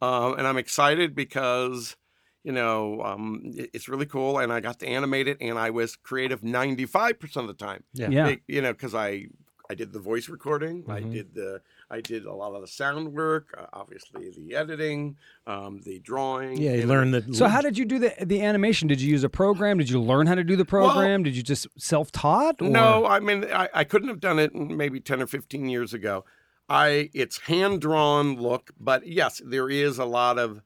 um, 0.01 0.29
and 0.37 0.45
i'm 0.47 0.57
excited 0.65 1.15
because 1.15 1.95
you 2.43 2.53
know, 2.53 3.01
um, 3.01 3.41
it- 3.61 3.71
it's 3.73 3.89
really 3.89 4.05
cool. 4.05 4.39
And 4.39 4.53
I 4.53 4.61
got 4.61 4.79
to 4.79 4.87
animate 4.87 5.27
it, 5.27 5.37
and 5.41 5.59
I 5.59 5.69
was 5.69 5.97
creative 5.97 6.39
95% 6.43 7.35
of 7.41 7.47
the 7.47 7.53
time. 7.53 7.83
Yeah. 7.93 8.09
Yeah. 8.09 8.25
Big- 8.27 8.43
you 8.47 8.61
know, 8.61 8.71
because 8.71 8.95
I 8.95 9.25
I 9.69 9.73
did 9.75 9.91
the 9.91 9.99
voice 9.99 10.29
recording, 10.29 10.85
I 10.87 11.01
Mhm. 11.01 11.11
did 11.11 11.33
the 11.33 11.61
I 11.91 11.99
did 11.99 12.23
a 12.25 12.33
lot 12.33 12.53
of 12.55 12.61
the 12.61 12.67
sound 12.81 13.11
work, 13.13 13.45
uh, 13.57 13.65
obviously 13.73 14.29
the 14.29 14.55
editing, 14.55 15.17
um, 15.45 15.81
the 15.83 15.99
drawing. 15.99 16.55
Yeah, 16.57 16.75
you 16.75 16.81
know. 16.83 16.87
learn 16.93 17.11
that. 17.11 17.35
So 17.35 17.47
how 17.49 17.59
did 17.59 17.77
you 17.77 17.83
do 17.93 17.99
the 17.99 18.13
the 18.33 18.41
animation? 18.41 18.87
Did 18.87 19.01
you 19.01 19.09
use 19.11 19.25
a 19.25 19.29
program? 19.41 19.77
Did 19.77 19.89
you 19.89 19.99
learn 20.01 20.25
how 20.27 20.35
to 20.35 20.43
do 20.51 20.55
the 20.55 20.63
program? 20.77 21.23
Did 21.23 21.35
you 21.35 21.43
just 21.43 21.67
self 21.77 22.13
taught? 22.13 22.61
No, 22.61 23.05
I 23.05 23.19
mean 23.19 23.43
I, 23.63 23.67
I 23.73 23.83
couldn't 23.83 24.07
have 24.07 24.21
done 24.21 24.39
it 24.39 24.55
maybe 24.55 25.01
ten 25.01 25.21
or 25.21 25.27
fifteen 25.27 25.67
years 25.67 25.93
ago. 25.93 26.23
I 26.69 27.09
it's 27.13 27.39
hand 27.39 27.81
drawn 27.81 28.35
look, 28.35 28.71
but 28.79 29.07
yes, 29.07 29.41
there 29.45 29.69
is 29.69 29.97
a 29.99 30.05
lot 30.05 30.37
of 30.37 30.61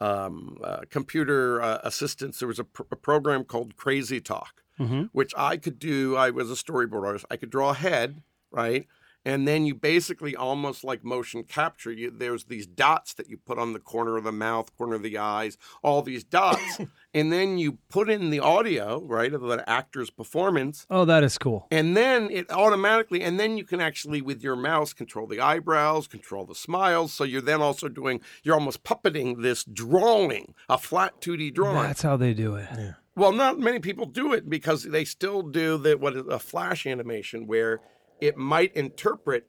um, 0.00 0.58
uh, 0.62 0.80
computer 0.90 1.60
uh, 1.62 1.78
assistance. 1.84 2.38
There 2.38 2.48
was 2.48 2.58
a, 2.58 2.64
pr- 2.64 2.82
a 2.90 2.96
program 2.96 3.44
called 3.44 3.76
Crazy 3.76 4.20
Talk, 4.20 4.62
Mhm. 4.80 5.10
which 5.12 5.32
I 5.36 5.56
could 5.56 5.78
do. 5.78 6.16
I 6.16 6.30
was 6.30 6.50
a 6.50 6.54
storyboard 6.54 7.04
artist. 7.06 7.24
I 7.30 7.36
could 7.36 7.50
draw 7.50 7.70
a 7.70 7.74
head, 7.74 8.22
right? 8.50 8.86
And 9.24 9.46
then 9.46 9.64
you 9.66 9.74
basically 9.76 10.34
almost 10.34 10.82
like 10.82 11.04
motion 11.04 11.44
capture. 11.44 11.92
You, 11.92 12.10
there's 12.10 12.44
these 12.46 12.66
dots 12.66 13.14
that 13.14 13.28
you 13.28 13.36
put 13.36 13.58
on 13.58 13.72
the 13.72 13.78
corner 13.78 14.16
of 14.16 14.24
the 14.24 14.32
mouth, 14.32 14.76
corner 14.76 14.96
of 14.96 15.02
the 15.02 15.16
eyes, 15.18 15.56
all 15.82 16.02
these 16.02 16.24
dots, 16.24 16.80
and 17.14 17.32
then 17.32 17.56
you 17.56 17.78
put 17.88 18.10
in 18.10 18.30
the 18.30 18.40
audio, 18.40 19.00
right, 19.04 19.32
of 19.32 19.42
the 19.42 19.68
actor's 19.70 20.10
performance, 20.10 20.86
Oh, 20.90 21.04
that 21.04 21.22
is 21.22 21.38
cool. 21.38 21.68
and 21.70 21.96
then 21.96 22.30
it 22.30 22.50
automatically, 22.50 23.22
and 23.22 23.38
then 23.38 23.56
you 23.56 23.64
can 23.64 23.80
actually, 23.80 24.20
with 24.20 24.42
your 24.42 24.56
mouse, 24.56 24.92
control 24.92 25.26
the 25.28 25.38
eyebrows, 25.40 26.08
control 26.08 26.44
the 26.44 26.54
smiles. 26.56 27.12
So 27.12 27.22
you're 27.22 27.40
then 27.40 27.60
also 27.62 27.88
doing, 27.88 28.20
you're 28.42 28.54
almost 28.56 28.82
puppeting 28.82 29.42
this 29.42 29.62
drawing, 29.64 30.54
a 30.68 30.78
flat 30.78 31.20
2D 31.20 31.54
drawing. 31.54 31.82
That's 31.82 32.02
how 32.02 32.16
they 32.16 32.34
do 32.34 32.56
it. 32.56 32.68
well, 33.14 33.30
not 33.32 33.58
many 33.60 33.78
people 33.78 34.06
do 34.06 34.32
it 34.32 34.48
because 34.50 34.82
they 34.82 35.04
still 35.04 35.42
do 35.42 35.78
the 35.78 35.96
what 35.96 36.16
is 36.16 36.26
a 36.26 36.38
flash 36.40 36.86
animation 36.86 37.46
where 37.46 37.80
it 38.22 38.36
might 38.36 38.72
interpret. 38.74 39.48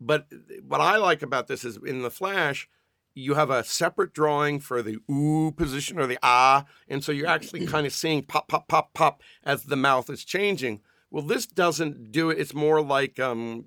But 0.00 0.28
what 0.66 0.80
I 0.80 0.96
like 0.96 1.22
about 1.22 1.48
this 1.48 1.64
is 1.64 1.76
in 1.84 2.02
the 2.02 2.10
flash, 2.10 2.68
you 3.14 3.34
have 3.34 3.50
a 3.50 3.64
separate 3.64 4.14
drawing 4.14 4.60
for 4.60 4.80
the 4.80 4.98
ooh 5.10 5.50
position 5.50 5.98
or 5.98 6.06
the 6.06 6.18
ah, 6.22 6.64
and 6.88 7.02
so 7.02 7.10
you're 7.10 7.26
actually 7.26 7.66
kind 7.74 7.84
of 7.84 7.92
seeing 7.92 8.22
pop, 8.22 8.46
pop, 8.46 8.68
pop, 8.68 8.94
pop 8.94 9.22
as 9.42 9.64
the 9.64 9.76
mouth 9.76 10.08
is 10.08 10.24
changing. 10.24 10.80
Well, 11.10 11.24
this 11.24 11.46
doesn't 11.46 12.12
do 12.12 12.30
it. 12.30 12.38
It's 12.38 12.54
more 12.54 12.80
like 12.80 13.18
um, 13.18 13.66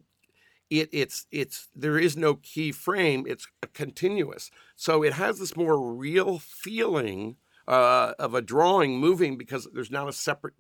it, 0.70 0.90
it's 0.94 1.28
it's 1.32 1.68
there 1.76 2.00
is 2.00 2.16
no 2.16 2.36
key 2.36 2.72
frame. 2.72 3.26
It's 3.28 3.48
continuous, 3.74 4.52
so 4.76 5.04
it 5.04 5.14
has 5.14 5.40
this 5.40 5.58
more 5.58 5.94
real 5.94 6.40
feeling 6.40 7.36
uh, 7.68 8.14
of 8.20 8.34
a 8.34 8.42
drawing 8.42 9.00
moving 9.00 9.38
because 9.38 9.68
there's 9.74 9.92
not 9.92 10.08
a 10.08 10.14
separate. 10.14 10.54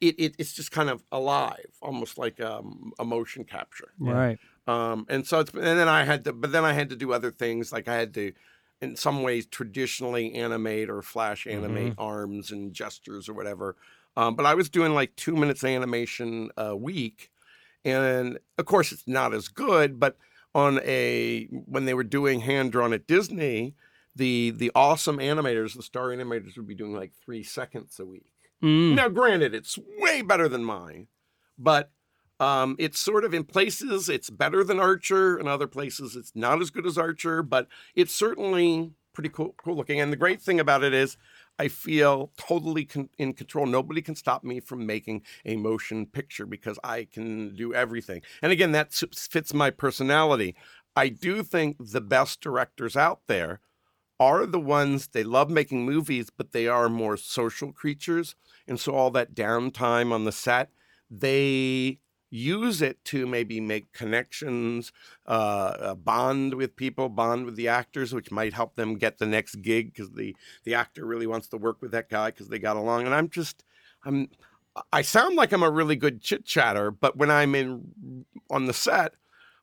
It, 0.00 0.14
it 0.18 0.34
it's 0.38 0.52
just 0.52 0.70
kind 0.70 0.88
of 0.88 1.02
alive, 1.10 1.70
almost 1.80 2.18
like 2.18 2.40
um, 2.40 2.92
a 2.98 3.04
motion 3.04 3.44
capture. 3.44 3.92
Right. 3.98 4.38
Um, 4.66 5.06
and 5.08 5.26
so 5.26 5.40
it's 5.40 5.52
and 5.52 5.62
then 5.62 5.88
I 5.88 6.04
had 6.04 6.24
to, 6.24 6.32
but 6.32 6.52
then 6.52 6.64
I 6.64 6.72
had 6.72 6.90
to 6.90 6.96
do 6.96 7.12
other 7.12 7.30
things 7.30 7.72
like 7.72 7.88
I 7.88 7.96
had 7.96 8.14
to, 8.14 8.32
in 8.80 8.96
some 8.96 9.22
ways, 9.22 9.46
traditionally 9.46 10.34
animate 10.34 10.88
or 10.88 11.02
flash 11.02 11.46
animate 11.46 11.94
arms 11.98 12.52
and 12.52 12.72
gestures 12.72 13.28
or 13.28 13.34
whatever. 13.34 13.76
Um, 14.16 14.36
but 14.36 14.46
I 14.46 14.54
was 14.54 14.68
doing 14.68 14.94
like 14.94 15.16
two 15.16 15.34
minutes 15.34 15.64
animation 15.64 16.50
a 16.56 16.76
week, 16.76 17.30
and 17.84 18.38
of 18.56 18.66
course 18.66 18.92
it's 18.92 19.08
not 19.08 19.34
as 19.34 19.48
good. 19.48 19.98
But 19.98 20.16
on 20.54 20.78
a 20.84 21.46
when 21.50 21.86
they 21.86 21.94
were 21.94 22.04
doing 22.04 22.40
hand 22.40 22.70
drawn 22.70 22.92
at 22.92 23.08
Disney, 23.08 23.74
the 24.14 24.50
the 24.50 24.70
awesome 24.74 25.18
animators, 25.18 25.74
the 25.74 25.82
star 25.82 26.08
animators, 26.08 26.56
would 26.56 26.66
be 26.66 26.74
doing 26.74 26.94
like 26.94 27.12
three 27.24 27.42
seconds 27.42 27.98
a 27.98 28.06
week. 28.06 28.32
Mm. 28.62 28.94
Now, 28.94 29.08
granted, 29.08 29.54
it's 29.54 29.78
way 29.98 30.22
better 30.22 30.48
than 30.48 30.64
mine, 30.64 31.08
but 31.58 31.90
um, 32.38 32.76
it's 32.78 32.98
sort 32.98 33.24
of 33.24 33.34
in 33.34 33.44
places 33.44 34.08
it's 34.08 34.30
better 34.30 34.64
than 34.64 34.80
Archer, 34.80 35.38
in 35.38 35.46
other 35.46 35.66
places 35.66 36.16
it's 36.16 36.32
not 36.34 36.60
as 36.60 36.70
good 36.70 36.86
as 36.86 36.98
Archer, 36.98 37.42
but 37.42 37.68
it's 37.94 38.14
certainly 38.14 38.92
pretty 39.12 39.28
cool, 39.28 39.54
cool 39.56 39.76
looking. 39.76 40.00
And 40.00 40.12
the 40.12 40.16
great 40.16 40.40
thing 40.40 40.58
about 40.58 40.82
it 40.82 40.94
is, 40.94 41.16
I 41.58 41.68
feel 41.68 42.32
totally 42.36 42.84
con- 42.84 43.10
in 43.18 43.34
control. 43.34 43.66
Nobody 43.66 44.02
can 44.02 44.16
stop 44.16 44.42
me 44.42 44.58
from 44.58 44.86
making 44.86 45.22
a 45.44 45.56
motion 45.56 46.06
picture 46.06 46.46
because 46.46 46.78
I 46.82 47.04
can 47.04 47.54
do 47.54 47.74
everything. 47.74 48.22
And 48.40 48.50
again, 48.50 48.72
that 48.72 48.92
fits 48.92 49.52
my 49.52 49.70
personality. 49.70 50.56
I 50.96 51.08
do 51.08 51.42
think 51.42 51.76
the 51.78 52.00
best 52.00 52.40
directors 52.40 52.96
out 52.96 53.20
there 53.26 53.60
are 54.20 54.46
the 54.46 54.60
ones 54.60 55.08
they 55.08 55.24
love 55.24 55.50
making 55.50 55.84
movies, 55.84 56.30
but 56.30 56.52
they 56.52 56.68
are 56.68 56.88
more 56.88 57.16
social 57.16 57.72
creatures. 57.72 58.34
And 58.68 58.78
so 58.78 58.94
all 58.94 59.10
that 59.12 59.34
downtime 59.34 60.12
on 60.12 60.24
the 60.24 60.32
set, 60.32 60.70
they 61.10 61.98
use 62.30 62.80
it 62.80 63.04
to 63.04 63.26
maybe 63.26 63.60
make 63.60 63.92
connections, 63.92 64.90
uh, 65.26 65.94
bond 65.94 66.54
with 66.54 66.74
people, 66.76 67.10
bond 67.10 67.44
with 67.44 67.56
the 67.56 67.68
actors, 67.68 68.14
which 68.14 68.30
might 68.30 68.54
help 68.54 68.74
them 68.74 68.94
get 68.96 69.18
the 69.18 69.26
next 69.26 69.56
gig 69.56 69.92
because 69.92 70.12
the 70.12 70.34
the 70.64 70.74
actor 70.74 71.04
really 71.04 71.26
wants 71.26 71.46
to 71.48 71.58
work 71.58 71.82
with 71.82 71.90
that 71.90 72.08
guy 72.08 72.30
because 72.30 72.48
they 72.48 72.58
got 72.58 72.76
along. 72.76 73.04
And 73.04 73.14
I'm 73.14 73.28
just, 73.28 73.64
I'm, 74.04 74.30
I 74.92 75.02
sound 75.02 75.36
like 75.36 75.52
I'm 75.52 75.62
a 75.62 75.70
really 75.70 75.96
good 75.96 76.22
chit 76.22 76.46
chatter, 76.46 76.90
but 76.90 77.16
when 77.16 77.30
I'm 77.30 77.54
in 77.54 78.24
on 78.50 78.66
the 78.66 78.72
set, 78.72 79.12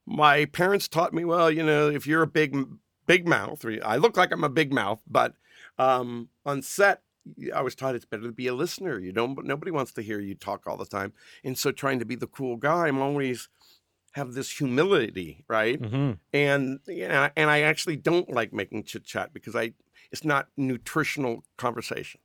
my 0.05 0.45
parents 0.45 0.87
taught 0.87 1.13
me, 1.13 1.25
well, 1.25 1.49
you 1.49 1.63
know, 1.63 1.89
if 1.89 2.05
you're 2.05 2.21
a 2.21 2.27
big 2.27 2.55
big 3.09 3.27
mouth, 3.27 3.65
I 3.83 3.97
look 3.97 4.15
like 4.15 4.31
I'm 4.31 4.43
a 4.43 4.49
big 4.49 4.71
mouth, 4.71 5.01
but 5.09 5.33
um, 5.79 6.29
on 6.45 6.61
set 6.61 7.01
I 7.53 7.61
was 7.61 7.75
taught 7.75 7.95
it's 7.95 8.05
better 8.05 8.23
to 8.23 8.31
be 8.31 8.47
a 8.47 8.53
listener. 8.53 8.99
You 8.99 9.11
don't. 9.11 9.43
Nobody 9.45 9.71
wants 9.71 9.91
to 9.93 10.01
hear 10.01 10.19
you 10.19 10.35
talk 10.35 10.67
all 10.67 10.77
the 10.77 10.85
time. 10.85 11.13
And 11.43 11.57
so, 11.57 11.71
trying 11.71 11.99
to 11.99 12.05
be 12.05 12.15
the 12.15 12.27
cool 12.27 12.55
guy, 12.55 12.87
I'm 12.87 13.01
always 13.01 13.49
have 14.13 14.33
this 14.33 14.49
humility, 14.51 15.43
right? 15.47 15.81
Mm-hmm. 15.81 16.11
And 16.33 16.79
you 16.87 17.07
know, 17.07 17.29
and 17.35 17.49
I 17.49 17.61
actually 17.61 17.97
don't 17.97 18.29
like 18.31 18.53
making 18.53 18.83
chit 18.83 19.05
chat 19.05 19.33
because 19.33 19.55
I 19.55 19.73
it's 20.11 20.23
not 20.23 20.47
nutritional 20.57 21.43
conversation. 21.57 22.19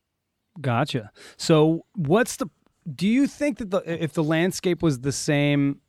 Gotcha. 0.61 1.11
So, 1.37 1.85
what's 1.95 2.37
the? 2.37 2.47
Do 2.93 3.07
you 3.07 3.27
think 3.27 3.57
that 3.57 3.71
the 3.71 4.03
if 4.03 4.13
the 4.13 4.23
landscape 4.23 4.81
was 4.81 5.01
the 5.01 5.11
same 5.11 5.81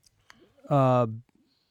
uh, 0.69 1.07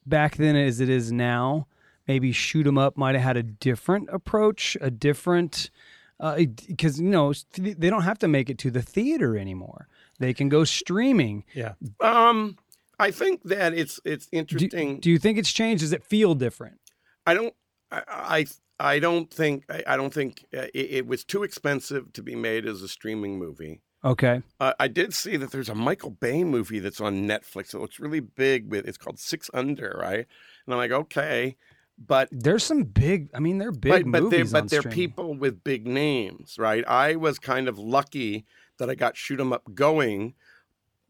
back 0.05 0.37
then 0.37 0.55
as 0.55 0.79
it 0.79 0.89
is 0.89 1.11
now, 1.11 1.67
maybe 2.07 2.31
shoot 2.31 2.67
'em 2.67 2.77
up 2.77 2.97
might 2.97 3.15
have 3.15 3.23
had 3.23 3.37
a 3.37 3.43
different 3.43 4.09
approach, 4.11 4.77
a 4.81 4.91
different 4.91 5.69
because 6.17 6.99
uh, 6.99 7.03
you 7.03 7.09
know 7.09 7.33
they 7.57 7.89
don't 7.89 8.03
have 8.03 8.19
to 8.19 8.27
make 8.27 8.49
it 8.49 8.57
to 8.59 8.71
the 8.71 8.81
theater 8.81 9.37
anymore. 9.37 9.87
They 10.19 10.33
can 10.33 10.47
go 10.49 10.63
streaming. 10.63 11.43
Yeah. 11.53 11.73
Um, 11.99 12.57
I 12.99 13.11
think 13.11 13.43
that 13.43 13.73
it's 13.73 13.99
it's 14.05 14.27
interesting. 14.31 14.95
Do, 14.95 15.01
do 15.01 15.11
you 15.11 15.19
think 15.19 15.37
it's 15.37 15.51
changed? 15.51 15.81
Does 15.81 15.93
it 15.93 16.03
feel 16.03 16.35
different? 16.35 16.79
I 17.25 17.33
don't. 17.33 17.53
I 17.91 18.03
I, 18.07 18.45
I 18.79 18.99
don't 18.99 19.31
think. 19.31 19.65
I, 19.69 19.83
I 19.87 19.97
don't 19.97 20.13
think 20.13 20.45
uh, 20.55 20.67
it, 20.73 20.91
it, 20.91 21.07
was 21.07 21.23
too 21.25 21.43
expensive 21.43 22.13
to 22.13 22.23
be 22.23 22.35
made 22.35 22.65
as 22.65 22.81
a 22.81 22.87
streaming 22.87 23.37
movie. 23.37 23.81
Okay. 24.03 24.41
Uh, 24.59 24.73
I 24.79 24.87
did 24.87 25.13
see 25.13 25.35
that 25.35 25.51
there's 25.51 25.69
a 25.69 25.75
Michael 25.75 26.11
Bay 26.11 26.43
movie 26.43 26.79
that's 26.79 27.01
on 27.01 27.27
Netflix. 27.27 27.73
It 27.73 27.79
looks 27.79 27.99
really 27.99 28.19
big. 28.21 28.69
With 28.69 28.87
it's 28.87 28.97
called 28.97 29.19
Six 29.19 29.49
Under, 29.53 29.97
right? 29.99 30.25
And 30.65 30.73
I'm 30.73 30.77
like, 30.77 30.91
okay. 30.91 31.57
But 31.97 32.27
there's 32.31 32.63
some 32.63 32.83
big. 32.83 33.29
I 33.33 33.39
mean, 33.39 33.57
they're 33.57 33.71
big 33.71 34.11
but, 34.11 34.11
but 34.11 34.23
movies. 34.23 34.51
They're, 34.51 34.61
but 34.61 34.69
they're 34.69 34.81
streaming. 34.81 34.95
people 34.95 35.33
with 35.35 35.63
big 35.63 35.87
names, 35.87 36.57
right? 36.57 36.85
I 36.87 37.15
was 37.15 37.39
kind 37.39 37.67
of 37.67 37.79
lucky 37.79 38.45
that 38.77 38.89
I 38.89 38.95
got 38.95 39.15
shoot 39.15 39.39
'em 39.39 39.53
up 39.53 39.73
going. 39.73 40.33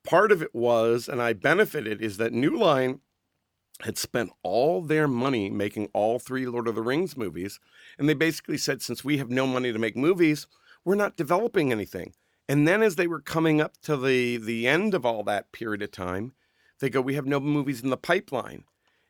Part 0.03 0.31
of 0.31 0.43
it 0.43 0.53
was, 0.53 1.09
and 1.09 1.19
I 1.21 1.33
benefited, 1.33 2.01
is 2.01 2.17
that 2.17 2.31
New 2.31 2.55
Line 2.55 2.99
had 3.81 3.97
spent 3.97 4.31
all 4.43 4.81
their 4.81 5.07
money 5.07 5.49
making 5.49 5.89
all 5.93 6.19
three 6.19 6.45
Lord 6.45 6.67
of 6.67 6.75
the 6.75 6.81
Rings 6.81 7.17
movies, 7.17 7.59
and 7.97 8.07
they 8.07 8.13
basically 8.13 8.57
said, 8.57 8.81
since 8.81 9.03
we 9.03 9.17
have 9.17 9.29
no 9.29 9.47
money 9.47 9.73
to 9.73 9.79
make 9.79 9.97
movies, 9.97 10.47
we're 10.85 10.95
not 10.95 11.17
developing 11.17 11.71
anything. 11.71 12.13
And 12.47 12.67
then 12.67 12.83
as 12.83 12.95
they 12.95 13.07
were 13.07 13.19
coming 13.19 13.59
up 13.59 13.81
to 13.81 13.97
the 13.97 14.37
the 14.37 14.67
end 14.67 14.93
of 14.93 15.05
all 15.05 15.23
that 15.23 15.51
period 15.51 15.81
of 15.81 15.91
time, 15.91 16.33
they 16.79 16.89
go, 16.89 17.01
we 17.01 17.15
have 17.15 17.25
no 17.25 17.39
movies 17.39 17.81
in 17.81 17.89
the 17.89 17.97
pipeline. 17.97 18.65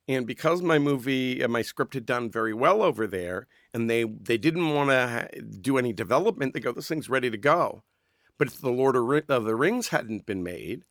And 0.08 0.28
because 0.28 0.62
my 0.62 0.78
movie 0.78 1.42
and 1.42 1.52
my 1.52 1.64
script 1.64 1.96
had 1.96 2.06
done 2.06 2.30
very 2.30 2.54
well 2.54 2.84
over 2.84 3.08
there, 3.08 3.48
and 3.74 3.90
they 3.90 4.04
they 4.04 4.38
didn't 4.38 4.74
want 4.74 4.92
to 4.92 5.42
do 5.42 5.78
any 5.78 5.94
development, 5.94 6.54
they 6.54 6.60
go, 6.60 6.72
"This 6.72 6.88
thing's 6.88 7.10
ready 7.10 7.32
to 7.32 7.38
go." 7.38 7.84
But 8.38 8.48
if 8.48 8.60
the 8.60 8.70
Lord 8.70 8.96
of 8.96 9.46
the 9.46 9.56
Rings 9.56 9.88
hadn't 9.88 10.26
been 10.26 10.44
made, 10.44 10.84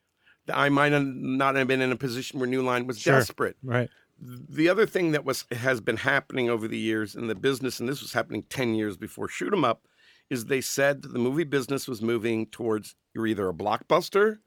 I 0.53 0.69
might 0.69 0.91
not 0.91 1.55
have 1.55 1.69
been 1.69 1.81
in 1.81 1.93
a 1.93 1.97
position 1.97 2.41
where 2.41 2.49
New 2.49 2.63
Line 2.63 2.87
was 2.87 2.99
sure. 2.99 3.19
desperate. 3.19 3.57
Right. 3.63 3.89
The 4.19 4.69
other 4.69 4.87
thing 4.87 5.13
that 5.13 5.25
was 5.25 5.45
has 5.53 5.81
been 5.81 5.99
happening 5.99 6.49
over 6.51 6.67
the 6.67 6.79
years 6.79 7.15
in 7.15 7.27
the 7.29 7.35
business, 7.35 7.79
and 7.81 7.89
this 7.89 8.01
was 8.01 8.13
happening 8.15 8.45
ten 8.49 8.75
years 8.75 8.97
before 8.97 9.29
Shoot 9.29 9.53
'Em 9.53 9.65
Up, 9.65 9.87
is 10.31 10.47
they 10.47 10.61
said 10.61 11.03
that 11.03 11.13
the 11.13 11.19
movie 11.19 11.45
business 11.45 11.87
was 11.87 12.03
moving 12.03 12.47
towards 12.47 12.97
you're 13.15 13.27
either 13.27 13.49
a 13.49 13.55
blockbuster 13.55 14.39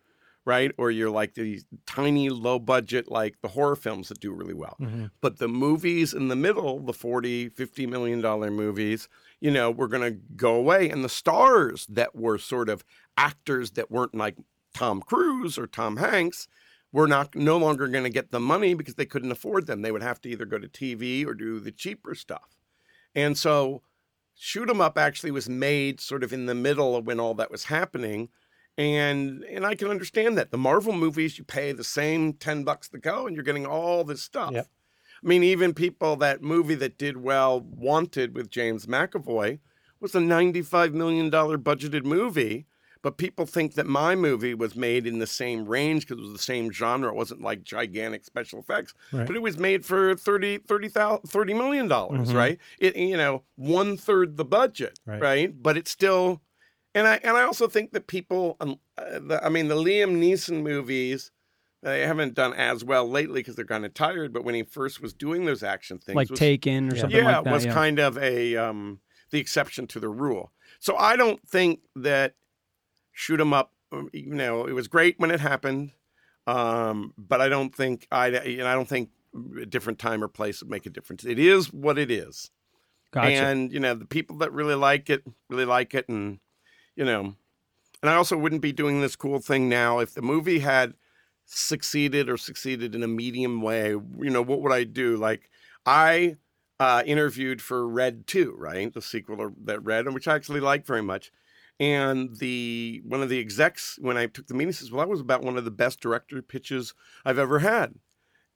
right? 0.47 0.71
Or 0.77 0.89
you're 0.89 1.09
like 1.09 1.33
these 1.33 1.65
tiny, 1.85 2.29
low 2.29 2.57
budget, 2.57 3.11
like 3.11 3.35
the 3.41 3.49
horror 3.49 3.75
films 3.75 4.07
that 4.07 4.21
do 4.21 4.31
really 4.31 4.53
well. 4.53 4.77
Mm-hmm. 4.79 5.07
But 5.19 5.39
the 5.39 5.49
movies 5.49 6.13
in 6.13 6.29
the 6.29 6.37
middle, 6.37 6.79
the 6.79 6.93
40, 6.93 7.49
50 7.49 7.85
million 7.85 8.21
dollar 8.21 8.49
movies, 8.49 9.09
you 9.41 9.51
know, 9.51 9.69
were 9.69 9.89
going 9.89 10.09
to 10.09 10.17
go 10.37 10.55
away. 10.55 10.89
And 10.89 11.03
the 11.03 11.09
stars 11.09 11.85
that 11.87 12.15
were 12.15 12.37
sort 12.37 12.69
of 12.69 12.85
actors 13.17 13.71
that 13.71 13.91
weren't 13.91 14.15
like 14.15 14.37
Tom 14.73 15.01
Cruise 15.01 15.57
or 15.57 15.67
Tom 15.67 15.97
Hanks 15.97 16.47
were 16.93 17.07
not 17.07 17.35
no 17.35 17.57
longer 17.57 17.89
going 17.89 18.05
to 18.05 18.09
get 18.09 18.31
the 18.31 18.39
money 18.39 18.73
because 18.73 18.95
they 18.95 19.05
couldn't 19.05 19.33
afford 19.33 19.67
them. 19.67 19.81
They 19.81 19.91
would 19.91 20.01
have 20.01 20.21
to 20.21 20.29
either 20.29 20.45
go 20.45 20.59
to 20.59 20.69
TV 20.69 21.25
or 21.25 21.33
do 21.33 21.59
the 21.59 21.73
cheaper 21.73 22.15
stuff. 22.15 22.55
And 23.13 23.37
so 23.37 23.81
Shoot 24.33 24.69
'em 24.69 24.79
Up 24.79 24.97
actually 24.97 25.31
was 25.31 25.49
made 25.49 25.99
sort 25.99 26.23
of 26.23 26.31
in 26.31 26.45
the 26.45 26.55
middle 26.55 26.95
of 26.95 27.05
when 27.05 27.19
all 27.19 27.33
that 27.33 27.51
was 27.51 27.65
happening 27.65 28.29
and 28.77 29.43
and 29.45 29.65
I 29.65 29.75
can 29.75 29.89
understand 29.89 30.37
that. 30.37 30.51
The 30.51 30.57
Marvel 30.57 30.93
movies, 30.93 31.37
you 31.37 31.43
pay 31.43 31.71
the 31.71 31.83
same 31.83 32.33
ten 32.33 32.63
bucks 32.63 32.89
to 32.89 32.97
go, 32.99 33.25
and 33.27 33.35
you're 33.35 33.43
getting 33.43 33.65
all 33.65 34.03
this 34.03 34.21
stuff. 34.21 34.51
Yep. 34.53 34.67
I 35.23 35.27
mean, 35.27 35.43
even 35.43 35.73
people 35.73 36.15
that 36.17 36.43
movie 36.43 36.75
that 36.75 36.97
did 36.97 37.17
well, 37.17 37.59
Wanted 37.61 38.35
with 38.35 38.51
James 38.51 38.85
McAvoy, 38.85 39.59
was 39.99 40.13
a 40.13 40.19
ninety-five 40.19 40.93
million 40.93 41.29
dollar 41.29 41.57
budgeted 41.57 42.03
movie. 42.05 42.65
But 43.03 43.17
people 43.17 43.45
think 43.45 43.75
that 43.75 43.85
my 43.85 44.15
movie 44.15 44.55
was 44.55 44.75
made 44.75 45.05
in 45.05 45.19
the 45.19 45.27
same 45.27 45.65
range 45.65 46.05
because 46.07 46.17
it 46.19 46.23
was 46.25 46.33
the 46.33 46.39
same 46.43 46.71
genre. 46.71 47.09
It 47.09 47.15
wasn't 47.15 47.41
like 47.41 47.63
gigantic 47.63 48.25
special 48.25 48.59
effects, 48.59 48.95
Right. 49.13 49.25
but 49.25 49.35
it 49.35 49.41
was 49.41 49.57
made 49.57 49.85
for 49.85 50.15
30, 50.15 50.57
30, 50.57 50.89
30 50.89 51.53
million 51.53 51.87
dollars, 51.87 52.29
Mhm. 52.31 52.35
right? 52.35 52.57
It 52.79 52.95
you 52.97 53.15
know 53.15 53.43
one 53.55 53.97
third 53.97 54.35
the 54.37 54.43
budget, 54.43 54.99
Right. 55.05 55.21
right? 55.21 55.63
But 55.63 55.77
it's 55.77 55.91
still 55.91 56.41
and 56.97 57.07
I 57.07 57.19
and 57.23 57.37
I 57.37 57.43
also 57.43 57.67
think 57.67 57.91
that 57.93 58.07
people, 58.07 58.57
um, 58.59 58.79
uh, 58.97 59.19
the, 59.19 59.39
I 59.45 59.49
mean, 59.49 59.67
the 59.67 59.75
Liam 59.75 60.17
Neeson 60.17 60.63
movies, 60.63 61.31
they 61.83 62.01
haven't 62.01 62.33
done 62.33 62.53
as 62.53 62.83
well 62.83 63.09
lately 63.09 63.39
because 63.41 63.55
they're 63.55 63.65
kind 63.65 63.85
of 63.85 63.93
tired. 63.93 64.33
But 64.33 64.43
when 64.43 64.55
he 64.55 64.63
first 64.63 65.01
was 65.01 65.13
doing 65.13 65.45
those 65.45 65.63
action 65.63 65.99
things, 65.99 66.15
like 66.15 66.29
was, 66.29 66.39
Taken 66.39 66.91
or 66.91 66.95
Yeah. 66.95 67.01
something 67.01 67.17
yeah, 67.19 67.35
like 67.37 67.43
that. 67.45 67.53
was 67.53 67.65
yeah. 67.65 67.73
kind 67.73 67.99
of 67.99 68.17
a 68.17 68.55
um, 68.57 68.99
the 69.31 69.39
exception 69.39 69.87
to 69.87 69.99
the 69.99 70.09
rule. 70.09 70.51
So 70.79 70.95
I 70.97 71.15
don't 71.15 71.41
think 71.47 71.81
that 71.95 72.35
shoot 73.11 73.39
'em 73.39 73.53
up. 73.53 73.73
um, 73.91 74.09
You 74.13 74.33
know, 74.35 74.65
it 74.65 74.73
was 74.73 74.87
great 74.87 75.15
when 75.19 75.31
it 75.31 75.39
happened, 75.39 75.91
um, 76.45 77.13
but 77.17 77.41
I 77.41 77.49
don't 77.49 77.73
think 77.75 78.07
I. 78.11 78.27
You 78.43 78.57
know, 78.57 78.67
I 78.67 78.73
don't 78.73 78.89
think 78.89 79.09
a 79.61 79.65
different 79.65 79.99
time 79.99 80.23
or 80.23 80.27
place 80.27 80.61
would 80.61 80.69
make 80.71 80.85
a 80.85 80.89
difference. 80.89 81.23
It 81.25 81.37
is 81.39 81.71
what 81.71 81.97
it 81.99 82.09
is. 82.09 82.49
gotcha. 83.11 83.29
And 83.31 83.71
you 83.71 83.79
know, 83.79 83.93
the 83.93 84.05
people 84.05 84.37
that 84.37 84.51
really 84.51 84.75
like 84.75 85.09
it 85.09 85.23
really 85.49 85.65
like 85.65 85.93
it, 85.93 86.09
and 86.09 86.39
you 86.97 87.05
know, 87.05 87.35
and 88.01 88.09
I 88.09 88.15
also 88.15 88.35
wouldn't 88.35 88.61
be 88.61 88.73
doing 88.73 88.99
this 88.99 89.15
cool 89.15 89.39
thing 89.39 89.69
now 89.69 89.99
if 89.99 90.13
the 90.13 90.21
movie 90.21 90.59
had 90.59 90.95
succeeded 91.45 92.29
or 92.29 92.37
succeeded 92.37 92.93
in 92.93 93.03
a 93.03 93.07
medium 93.07 93.61
way. 93.61 93.89
You 93.89 94.29
know, 94.29 94.41
what 94.41 94.61
would 94.61 94.73
I 94.73 94.83
do? 94.83 95.15
Like 95.15 95.49
I 95.85 96.35
uh, 96.79 97.03
interviewed 97.05 97.61
for 97.61 97.87
Red 97.87 98.27
Two, 98.27 98.55
right, 98.57 98.91
the 98.93 99.01
sequel 99.01 99.41
of 99.41 99.53
that 99.65 99.83
Red, 99.83 100.05
and 100.05 100.13
which 100.13 100.27
I 100.27 100.35
actually 100.35 100.59
like 100.59 100.85
very 100.85 101.03
much. 101.03 101.31
And 101.79 102.35
the 102.37 103.03
one 103.05 103.21
of 103.21 103.29
the 103.29 103.39
execs 103.39 103.99
when 104.01 104.17
I 104.17 104.25
took 104.25 104.47
the 104.47 104.55
meeting 104.55 104.73
says, 104.73 104.91
"Well, 104.91 105.05
that 105.05 105.09
was 105.09 105.21
about 105.21 105.43
one 105.43 105.57
of 105.57 105.65
the 105.65 105.71
best 105.71 106.01
director 106.01 106.41
pitches 106.41 106.95
I've 107.23 107.39
ever 107.39 107.59
had." 107.59 107.95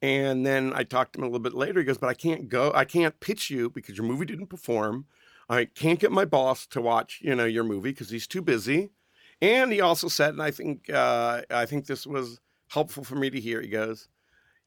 And 0.02 0.44
then 0.44 0.72
I 0.74 0.82
talked 0.82 1.12
to 1.12 1.20
him 1.20 1.24
a 1.24 1.26
little 1.28 1.38
bit 1.38 1.54
later. 1.54 1.78
He 1.78 1.86
goes, 1.86 1.98
"But 1.98 2.10
I 2.10 2.14
can't 2.14 2.48
go. 2.48 2.72
I 2.74 2.84
can't 2.84 3.20
pitch 3.20 3.50
you 3.50 3.70
because 3.70 3.96
your 3.96 4.06
movie 4.06 4.26
didn't 4.26 4.48
perform. 4.48 5.06
I 5.52 5.66
can't 5.66 5.98
get 5.98 6.12
my 6.12 6.24
boss 6.24 6.66
to 6.68 6.80
watch, 6.80 7.20
you 7.22 7.34
know, 7.34 7.44
your 7.44 7.64
movie 7.64 7.90
because 7.90 8.10
he's 8.10 8.26
too 8.26 8.42
busy." 8.42 8.90
And 9.40 9.72
he 9.72 9.80
also 9.80 10.08
said, 10.08 10.34
and 10.34 10.42
I 10.42 10.52
think 10.52 10.88
uh, 10.90 11.42
I 11.50 11.66
think 11.66 11.86
this 11.86 12.06
was 12.06 12.40
helpful 12.68 13.04
for 13.04 13.16
me 13.16 13.28
to 13.30 13.40
hear. 13.40 13.60
He 13.60 13.68
goes, 13.68 14.08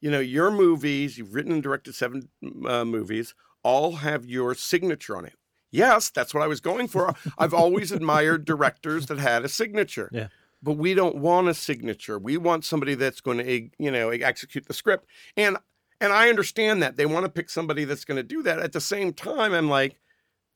"You 0.01 0.11
know, 0.11 0.19
your 0.19 0.51
movies. 0.51 1.17
You've 1.17 1.33
written 1.33 1.53
and 1.53 1.63
directed 1.63 1.95
seven 1.95 2.29
uh, 2.65 2.85
movies. 2.85 3.33
All 3.63 3.93
have 3.93 4.25
your 4.25 4.53
signature 4.53 5.17
on 5.17 5.25
it." 5.25 5.35
Yes, 5.71 6.09
that's 6.09 6.33
what 6.33 6.43
I 6.43 6.47
was 6.47 6.61
going 6.61 6.87
for. 6.87 7.13
I've 7.37 7.53
always 7.53 7.91
admired 7.91 8.45
directors 8.45 9.07
that 9.07 9.17
had 9.17 9.43
a 9.43 9.49
signature. 9.49 10.09
Yeah. 10.11 10.27
But 10.63 10.77
we 10.77 10.93
don't 10.93 11.17
want 11.17 11.49
a 11.49 11.53
signature. 11.53 12.17
We 12.17 12.37
want 12.37 12.63
somebody 12.63 12.95
that's 12.95 13.19
going 13.19 13.39
to, 13.39 13.69
you 13.77 13.91
know, 13.91 14.09
execute 14.09 14.67
the 14.67 14.73
script. 14.73 15.05
And 15.35 15.57
and 15.99 16.13
I 16.13 16.29
understand 16.29 16.81
that 16.81 16.95
they 16.95 17.05
want 17.05 17.25
to 17.25 17.31
pick 17.31 17.49
somebody 17.49 17.85
that's 17.85 18.05
going 18.05 18.17
to 18.17 18.23
do 18.23 18.41
that. 18.43 18.59
At 18.59 18.73
the 18.73 18.81
same 18.81 19.13
time, 19.13 19.53
I'm 19.53 19.69
like, 19.69 19.99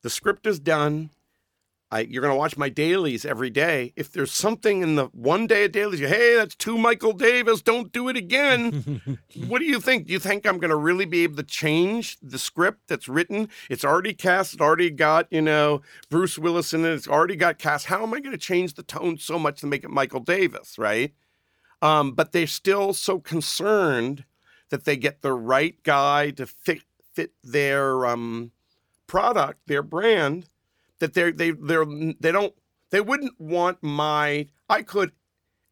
the 0.02 0.10
script 0.10 0.46
is 0.46 0.58
done. 0.58 1.10
I, 1.92 2.00
you're 2.00 2.22
going 2.22 2.32
to 2.32 2.38
watch 2.38 2.56
my 2.56 2.68
dailies 2.68 3.24
every 3.24 3.50
day. 3.50 3.92
If 3.96 4.12
there's 4.12 4.30
something 4.30 4.82
in 4.82 4.94
the 4.94 5.06
one 5.06 5.48
day 5.48 5.64
of 5.64 5.72
dailies, 5.72 5.98
you, 5.98 6.06
hey, 6.06 6.36
that's 6.36 6.54
too 6.54 6.78
Michael 6.78 7.12
Davis. 7.12 7.62
Don't 7.62 7.90
do 7.90 8.08
it 8.08 8.16
again. 8.16 9.18
what 9.48 9.58
do 9.58 9.64
you 9.64 9.80
think? 9.80 10.06
Do 10.06 10.12
you 10.12 10.20
think 10.20 10.46
I'm 10.46 10.58
going 10.58 10.70
to 10.70 10.76
really 10.76 11.04
be 11.04 11.24
able 11.24 11.36
to 11.36 11.42
change 11.42 12.16
the 12.22 12.38
script 12.38 12.82
that's 12.86 13.08
written? 13.08 13.48
It's 13.68 13.84
already 13.84 14.14
cast. 14.14 14.54
It's 14.54 14.62
already 14.62 14.90
got 14.90 15.26
you 15.32 15.42
know 15.42 15.82
Bruce 16.10 16.38
Willis 16.38 16.72
in 16.72 16.84
it. 16.84 16.90
It's 16.90 17.08
already 17.08 17.34
got 17.34 17.58
cast. 17.58 17.86
How 17.86 18.04
am 18.04 18.14
I 18.14 18.20
going 18.20 18.32
to 18.32 18.38
change 18.38 18.74
the 18.74 18.84
tone 18.84 19.18
so 19.18 19.36
much 19.36 19.60
to 19.60 19.66
make 19.66 19.82
it 19.82 19.90
Michael 19.90 20.20
Davis? 20.20 20.78
Right? 20.78 21.12
Um, 21.82 22.12
but 22.12 22.30
they're 22.30 22.46
still 22.46 22.92
so 22.92 23.18
concerned 23.18 24.24
that 24.68 24.84
they 24.84 24.96
get 24.96 25.22
the 25.22 25.32
right 25.32 25.82
guy 25.82 26.30
to 26.30 26.46
fit 26.46 26.82
fit 27.12 27.32
their 27.42 28.06
um, 28.06 28.52
product, 29.10 29.58
their 29.66 29.82
brand 29.82 30.46
that 31.00 31.14
they're 31.14 31.32
they 31.32 31.50
they're 31.50 31.84
they 32.20 32.30
don't 32.30 32.54
they 32.90 33.00
wouldn't 33.00 33.40
want 33.40 33.82
my 33.82 34.46
I 34.68 34.82
could 34.82 35.10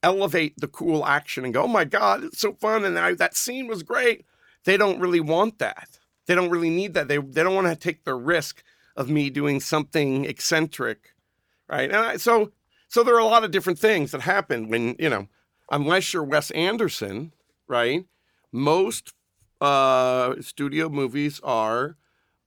elevate 0.03 0.55
the 0.59 0.67
cool 0.67 1.07
action 1.07 1.45
and 1.45 1.55
go, 1.55 1.63
oh 1.63 1.69
my 1.69 1.85
god, 1.85 2.25
it's 2.25 2.41
so 2.41 2.53
fun, 2.55 2.85
and 2.85 2.99
I, 2.99 3.15
that 3.15 3.37
scene 3.37 3.69
was 3.69 3.85
great. 3.85 4.25
They 4.65 4.77
don't 4.77 4.99
really 4.99 5.21
want 5.21 5.61
that. 5.61 6.01
They 6.27 6.35
don't 6.35 6.51
really 6.51 6.69
need 6.69 6.95
that. 6.95 7.07
They 7.07 7.19
they 7.19 7.45
don't 7.45 7.55
want 7.55 7.69
to 7.69 7.77
take 7.77 8.03
the 8.03 8.17
risk 8.17 8.65
of 8.97 9.09
me 9.09 9.31
doing 9.31 9.61
something 9.61 10.25
eccentric, 10.25 11.15
right? 11.69 11.89
And 11.89 11.99
I, 11.99 12.17
so 12.17 12.51
so 12.89 13.05
there 13.05 13.15
are 13.15 13.21
a 13.21 13.25
lot 13.25 13.45
of 13.45 13.53
different 13.53 13.79
things 13.79 14.11
that 14.11 14.23
happen 14.23 14.69
when 14.69 14.97
you 14.99 15.09
know, 15.09 15.29
unless 15.71 16.13
you're 16.13 16.25
Wes 16.25 16.51
Anderson, 16.51 17.33
right? 17.69 18.05
Most 18.51 19.13
uh, 19.61 20.35
studio 20.41 20.89
movies 20.89 21.41
are 21.45 21.97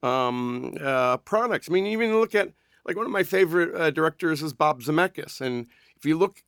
um, 0.02 0.74
uh, 0.80 1.18
products. 1.18 1.68
I 1.68 1.72
mean, 1.72 1.86
even 1.86 2.18
look 2.18 2.34
at 2.34 2.52
like 2.84 2.96
one 2.96 3.06
of 3.06 3.12
my 3.12 3.22
favorite 3.22 3.74
uh, 3.74 3.90
directors 3.90 4.42
is 4.42 4.52
Bob 4.52 4.82
Zemeckis, 4.82 5.40
and 5.40 5.66
if 5.96 6.04
you 6.04 6.16
look. 6.16 6.42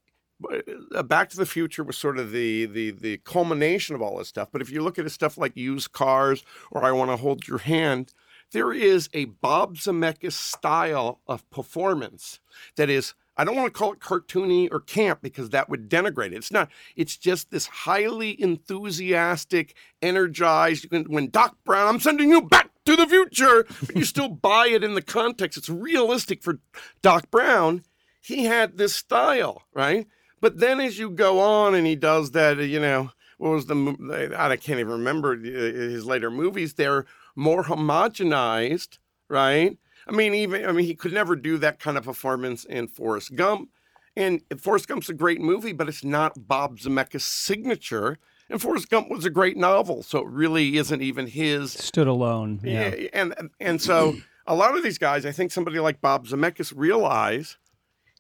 Uh, 0.93 1.03
Back 1.05 1.31
to 1.31 1.37
the 1.37 1.47
Future 1.47 1.85
was 1.85 1.97
sort 1.97 2.19
of 2.19 2.33
the, 2.33 2.67
the 2.67 2.91
the 2.91 3.19
culmination 3.19 3.95
of 3.95 4.03
all 4.03 4.19
this 4.19 4.29
stuff. 4.29 4.49
But 4.51 4.61
if 4.63 4.71
you 4.71 4.83
look 4.83 4.99
at 4.99 5.05
his 5.05 5.15
stuff 5.15 5.39
like 5.39 5.57
Used 5.57 5.93
Cars 5.93 6.43
or 6.73 6.85
I 6.85 6.91
Want 6.91 7.13
to 7.13 7.17
Hold 7.17 7.47
Your 7.47 7.59
Hand, 7.59 8.13
there 8.51 8.73
is 8.73 9.09
a 9.15 9.27
Bob 9.27 9.77
Zemeckis 9.77 10.33
style 10.33 11.21
of 11.29 11.49
performance 11.51 12.41
that 12.77 12.91
is 12.91 13.15
I 13.37 13.45
don't 13.45 13.57
want 13.57 13.73
to 13.73 13.79
call 13.79 13.93
it 13.93 13.99
cartoony 13.99 14.69
or 14.71 14.81
camp 14.81 15.21
because 15.23 15.51
that 15.51 15.69
would 15.69 15.89
denigrate 15.89 16.29
it. 16.29 16.35
It's 16.35 16.53
not. 16.53 16.71
It's 16.95 17.17
just 17.17 17.51
this 17.51 17.67
highly 17.67 18.41
enthusiastic, 18.41 19.75
energized. 20.01 20.87
When 20.91 21.31
Doc 21.31 21.57
Brown, 21.65 21.89
I'm 21.89 22.01
sending 22.01 22.31
you 22.31 22.43
back 22.43 22.71
to 22.85 22.97
the 22.97 23.07
future, 23.07 23.67
but 23.87 23.97
you 23.97 24.05
still 24.05 24.29
buy 24.29 24.69
it 24.69 24.85
in 24.85 24.95
the 24.95 25.03
context. 25.03 25.59
It's 25.59 25.69
realistic 25.69 26.43
for 26.43 26.61
Doc 27.03 27.31
Brown. 27.31 27.83
He 28.21 28.45
had 28.45 28.77
this 28.77 28.95
style, 28.95 29.63
right? 29.73 30.07
But 30.41 30.59
then 30.59 30.81
as 30.81 30.99
you 30.99 31.11
go 31.11 31.41
on 31.41 31.75
and 31.75 31.87
he 31.87 31.97
does 31.97 32.33
that, 32.33 32.59
you 32.59 32.81
know, 32.81 33.11
what 33.39 33.51
was 33.51 33.67
the, 33.67 34.35
I 34.37 34.57
can't 34.57 34.81
even 34.81 34.93
remember 34.93 35.33
uh, 35.33 35.43
his 35.43 36.07
later 36.07 36.31
movies, 36.31 36.75
they're 36.75 37.07
more 37.35 37.65
homogenized, 37.65 38.99
right? 39.29 39.77
I 40.07 40.13
mean, 40.13 40.35
even, 40.35 40.67
I 40.67 40.73
mean, 40.73 40.85
he 40.85 40.95
could 40.95 41.13
never 41.13 41.35
do 41.35 41.59
that 41.59 41.81
kind 41.81 41.97
of 41.97 42.05
performance 42.05 42.65
in 42.65 42.89
Forrest 42.89 43.35
Gump. 43.35 43.71
And 44.17 44.43
Forrest 44.59 44.87
Gump's 44.87 45.09
a 45.09 45.15
great 45.15 45.41
movie, 45.41 45.73
but 45.73 45.89
it's 45.89 46.05
not 46.05 46.47
Bob 46.47 46.79
Zemeckis' 46.79 47.23
signature. 47.23 48.19
And 48.51 48.61
Forrest 48.61 48.91
Gump 48.91 49.11
was 49.11 49.25
a 49.25 49.31
great 49.31 49.57
novel, 49.57 50.03
so 50.03 50.19
it 50.19 50.29
really 50.29 50.77
isn't 50.77 51.01
even 51.03 51.27
his. 51.27 51.73
Stood 51.73 52.07
alone. 52.07 52.61
Yeah. 52.63 52.95
yeah 52.95 53.09
and 53.13 53.51
and 53.59 53.81
so 53.81 54.17
a 54.47 54.55
lot 54.55 54.77
of 54.77 54.83
these 54.83 54.99
guys, 54.99 55.25
I 55.25 55.33
think 55.33 55.51
somebody 55.51 55.79
like 55.81 56.01
Bob 56.01 56.27
Zemeckis 56.27 56.73
realize 56.77 57.57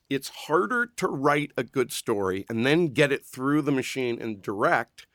it's 0.09 0.29
harder 0.29 0.87
to 0.97 1.09
write 1.09 1.53
a 1.57 1.63
good 1.63 1.93
story 1.93 2.45
and 2.49 2.65
then 2.65 2.89
get 2.89 3.13
it 3.13 3.25
through 3.25 3.63
the 3.63 3.73
machine 3.73 4.21
and 4.21 4.43
direct. 4.43 5.07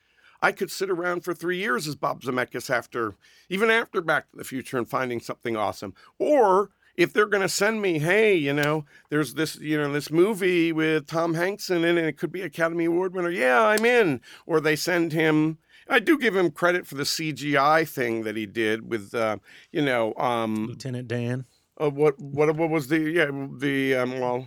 I 0.42 0.52
could 0.52 0.70
sit 0.70 0.90
around 0.90 1.22
for 1.22 1.34
three 1.34 1.58
years 1.58 1.86
as 1.86 1.96
Bob 1.96 2.22
Zemeckis 2.22 2.70
after, 2.70 3.14
even 3.48 3.70
after 3.70 4.00
Back 4.00 4.30
to 4.30 4.36
the 4.36 4.44
Future, 4.44 4.78
and 4.78 4.88
finding 4.88 5.20
something 5.20 5.56
awesome. 5.56 5.94
Or 6.18 6.70
if 7.00 7.12
they're 7.12 7.26
going 7.26 7.42
to 7.42 7.48
send 7.48 7.80
me, 7.80 7.98
hey, 7.98 8.34
you 8.36 8.52
know, 8.52 8.84
there's 9.08 9.34
this, 9.34 9.56
you 9.56 9.76
know, 9.78 9.90
this 9.92 10.10
movie 10.10 10.70
with 10.72 11.06
Tom 11.06 11.34
Hanks 11.34 11.70
in 11.70 11.84
it, 11.84 11.88
and 11.90 11.98
it 11.98 12.18
could 12.18 12.30
be 12.30 12.42
Academy 12.42 12.84
Award 12.84 13.14
winner. 13.14 13.30
Yeah, 13.30 13.62
I'm 13.62 13.84
in. 13.84 14.20
Or 14.46 14.60
they 14.60 14.76
send 14.76 15.12
him. 15.12 15.58
I 15.88 15.98
do 15.98 16.18
give 16.18 16.36
him 16.36 16.50
credit 16.50 16.86
for 16.86 16.94
the 16.94 17.02
CGI 17.04 17.88
thing 17.88 18.22
that 18.24 18.36
he 18.36 18.46
did 18.46 18.88
with, 18.90 19.14
uh, 19.14 19.38
you 19.72 19.82
know, 19.82 20.14
um, 20.16 20.66
Lieutenant 20.68 21.08
Dan. 21.08 21.46
Uh, 21.80 21.88
what 21.90 22.18
what 22.20 22.54
what 22.56 22.68
was 22.68 22.88
the 22.88 22.98
yeah 22.98 23.30
the 23.56 23.94
um, 23.94 24.20
well 24.20 24.46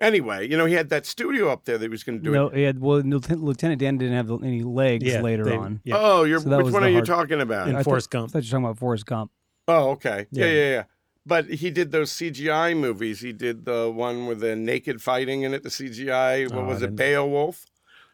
anyway 0.00 0.48
you 0.48 0.56
know 0.56 0.66
he 0.66 0.74
had 0.74 0.88
that 0.88 1.06
studio 1.06 1.48
up 1.48 1.64
there 1.64 1.78
that 1.78 1.84
he 1.84 1.88
was 1.88 2.02
going 2.02 2.18
to 2.18 2.24
do 2.24 2.32
no, 2.32 2.48
it. 2.48 2.56
he 2.56 2.62
had 2.64 2.80
well 2.80 2.98
Lieutenant 2.98 3.78
Dan 3.78 3.98
didn't 3.98 4.16
have 4.16 4.28
any 4.42 4.62
legs 4.64 5.04
Yeah, 5.04 5.20
later 5.20 5.44
they- 5.44 5.56
on. 5.56 5.80
yeah. 5.84 5.94
Oh, 5.96 6.24
you're 6.24 6.40
So 6.40 6.56
which 6.60 6.72
one 6.72 6.82
the 6.82 6.88
are 6.88 6.90
you 6.90 7.02
talking 7.02 7.40
about? 7.40 7.68
In 7.68 7.76
I 7.76 7.78
thought- 7.78 7.84
Forrest 7.84 8.08
I 8.12 8.18
Gump. 8.18 8.32
thought 8.32 8.42
you 8.42 8.48
were 8.48 8.50
talking 8.50 8.64
about 8.64 8.78
Forrest 8.78 9.06
Gump. 9.06 9.30
Oh, 9.68 9.90
okay. 9.90 10.26
Yeah. 10.32 10.44
Yeah. 10.46 10.52
yeah, 10.52 10.70
yeah, 10.70 10.82
But 11.24 11.46
he 11.46 11.70
did 11.70 11.92
those 11.92 12.10
CGI 12.10 12.76
movies. 12.76 13.20
He 13.20 13.32
did 13.32 13.64
the 13.64 13.90
one 13.90 14.26
with 14.26 14.40
the 14.40 14.56
naked 14.56 15.00
fighting 15.00 15.42
in 15.42 15.54
it, 15.54 15.62
the 15.62 15.68
CGI. 15.68 16.50
What 16.52 16.64
Oh, 16.64 16.66
was 16.66 16.82
it, 16.82 16.96
Beowulf? 16.96 17.66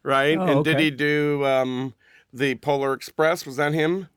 Right? 0.03 0.37
Oh, 0.37 0.47
and 0.47 0.64
did 0.64 0.79
he 0.79 0.90
do 0.90 1.44
um, 1.44 1.94
the 2.33 2.55
Polar 2.57 2.92
Express? 2.92 3.47
Was 3.47 3.57
that 3.57 3.73
him? 3.73 4.09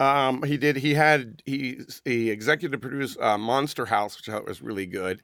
Um, 0.00 0.42
he 0.42 0.56
did. 0.56 0.76
He 0.76 0.94
had 0.94 1.42
he 1.44 1.80
he 2.04 2.30
executive 2.30 2.80
produced 2.80 3.20
uh, 3.20 3.38
Monster 3.38 3.86
House, 3.86 4.16
which 4.16 4.28
I 4.28 4.32
thought 4.32 4.46
was 4.46 4.62
really 4.62 4.86
good. 4.86 5.22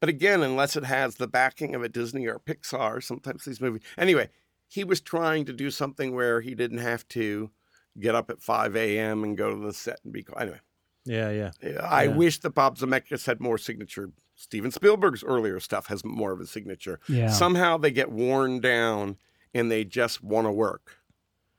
But 0.00 0.08
again, 0.08 0.42
unless 0.42 0.76
it 0.76 0.84
has 0.84 1.16
the 1.16 1.26
backing 1.26 1.74
of 1.74 1.82
a 1.82 1.88
Disney 1.88 2.26
or 2.26 2.38
Pixar, 2.38 3.02
sometimes 3.02 3.44
these 3.44 3.60
movies. 3.60 3.82
Anyway, 3.96 4.28
he 4.68 4.84
was 4.84 5.00
trying 5.00 5.44
to 5.46 5.52
do 5.52 5.70
something 5.70 6.14
where 6.14 6.40
he 6.40 6.54
didn't 6.54 6.78
have 6.78 7.08
to 7.08 7.50
get 7.98 8.14
up 8.14 8.30
at 8.30 8.42
5 8.42 8.76
a.m. 8.76 9.24
and 9.24 9.36
go 9.36 9.50
to 9.50 9.60
the 9.66 9.72
set 9.72 9.98
and 10.04 10.12
be. 10.12 10.24
Anyway, 10.38 10.60
Yeah, 11.08 11.30
yeah. 11.30 11.50
yeah, 11.62 11.80
I 11.84 12.04
Yeah. 12.04 12.16
wish 12.16 12.38
that 12.40 12.50
Bob 12.50 12.76
Zemeckis 12.78 13.26
had 13.26 13.40
more 13.40 13.58
signature. 13.58 14.10
Steven 14.34 14.70
Spielberg's 14.70 15.24
earlier 15.24 15.58
stuff 15.58 15.86
has 15.88 16.04
more 16.04 16.30
of 16.32 16.40
a 16.40 16.46
signature. 16.46 17.00
Yeah. 17.08 17.28
Somehow 17.30 17.76
they 17.78 17.90
get 17.90 18.10
worn 18.12 18.60
down 18.60 19.16
and 19.54 19.70
they 19.70 19.84
just 19.84 20.22
want 20.22 20.46
to 20.46 20.52
work. 20.52 20.98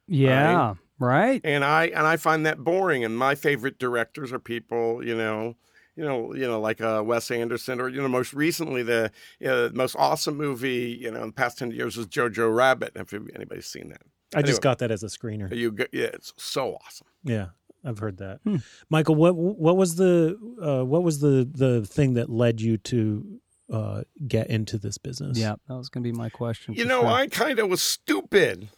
yeah. 0.07 0.75
Right. 1.01 1.39
And 1.45 1.63
I 1.63 1.85
and 1.87 2.05
I 2.05 2.17
find 2.17 2.45
that 2.45 2.57
boring. 2.63 3.05
And 3.05 3.17
my 3.17 3.33
favorite 3.33 3.79
directors 3.79 4.33
are 4.33 4.39
people, 4.39 5.01
you 5.05 5.15
know, 5.15 5.55
you 5.95 6.03
know, 6.03 6.33
you 6.35 6.45
know, 6.45 6.59
like 6.59 6.81
uh, 6.81 7.01
Wes 7.05 7.31
Anderson, 7.31 7.79
or 7.79 7.87
you 7.87 8.01
know, 8.01 8.09
most 8.09 8.33
recently 8.33 8.83
the 8.83 9.09
you 9.39 9.47
know, 9.47 9.69
most 9.73 9.95
awesome 9.97 10.35
movie, 10.35 10.97
you 11.01 11.09
know, 11.09 11.21
in 11.21 11.27
the 11.27 11.33
past 11.33 11.57
ten 11.57 11.71
years 11.71 11.95
was 11.95 12.05
Jojo 12.07 12.53
Rabbit. 12.53 12.91
If 12.95 13.13
anybody's 13.13 13.65
seen 13.67 13.89
that, 13.89 14.01
I 14.35 14.41
just 14.41 14.61
got 14.61 14.79
that 14.79 14.91
as 14.91 15.01
a 15.01 15.07
screener. 15.07 15.53
you 15.55 15.71
go, 15.71 15.85
yeah, 15.93 16.07
it's 16.13 16.33
so 16.35 16.75
awesome. 16.85 17.07
Yeah, 17.23 17.47
I've 17.83 17.99
heard 17.99 18.17
that. 18.17 18.39
Hmm. 18.43 18.57
Michael, 18.89 19.15
what 19.15 19.35
what 19.35 19.77
was 19.77 19.95
the 19.95 20.37
uh, 20.61 20.85
what 20.85 21.03
was 21.03 21.19
the 21.19 21.49
the 21.49 21.85
thing 21.85 22.13
that 22.15 22.29
led 22.29 22.59
you 22.61 22.77
to 22.77 23.39
uh, 23.71 24.01
get 24.27 24.49
into 24.49 24.77
this 24.77 24.97
business? 24.97 25.37
Yeah, 25.37 25.55
that 25.67 25.75
was 25.75 25.89
going 25.89 26.03
to 26.03 26.11
be 26.11 26.17
my 26.17 26.29
question. 26.29 26.73
You 26.73 26.85
know, 26.85 27.01
sure. 27.01 27.09
I 27.09 27.27
kind 27.27 27.59
of 27.59 27.69
was 27.69 27.81
stupid. 27.81 28.69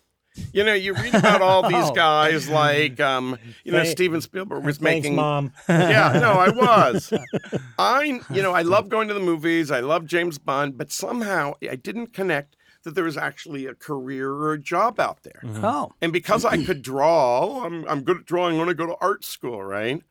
You 0.54 0.64
know, 0.64 0.74
you 0.74 0.94
read 0.94 1.14
about 1.14 1.42
all 1.48 1.64
these 1.68 1.90
Oh. 1.90 1.94
guys 1.94 2.48
like, 2.50 3.02
um, 3.02 3.38
you 3.66 3.72
know, 3.74 3.80
Thank- 3.80 3.92
Steven 3.92 4.22
Spielberg 4.22 4.64
was 4.64 4.78
Thanks, 4.78 5.04
making. 5.04 5.16
mom. 5.16 5.52
Yeah, 5.68 6.20
no, 6.22 6.32
I 6.34 6.50
was. 6.50 7.12
I, 7.78 8.22
you 8.30 8.42
know, 8.42 8.54
I 8.54 8.62
love 8.62 8.88
going 8.88 9.10
to 9.10 9.14
the 9.14 9.20
movies. 9.20 9.72
I 9.72 9.82
love 9.82 10.06
James 10.06 10.38
Bond, 10.38 10.78
but 10.78 10.90
somehow 10.92 11.56
I 11.70 11.76
didn't 11.76 12.14
connect 12.14 12.56
that 12.84 12.96
there 12.96 13.04
was 13.04 13.18
actually 13.18 13.66
a 13.66 13.76
career 13.76 14.32
or 14.32 14.54
a 14.54 14.60
job 14.60 15.00
out 15.00 15.24
there. 15.24 15.42
Oh, 15.44 15.94
And 16.02 16.12
because 16.12 16.46
I 16.46 16.64
could 16.64 16.82
draw, 16.82 17.64
I'm, 17.64 17.88
I'm 17.88 18.02
good 18.04 18.18
at 18.18 18.26
drawing. 18.26 18.54
I'm 18.54 18.66
going 18.66 18.70
to 18.70 18.74
go 18.74 18.88
to 18.88 18.98
art 19.02 19.24
school, 19.24 19.64
right? 19.64 20.02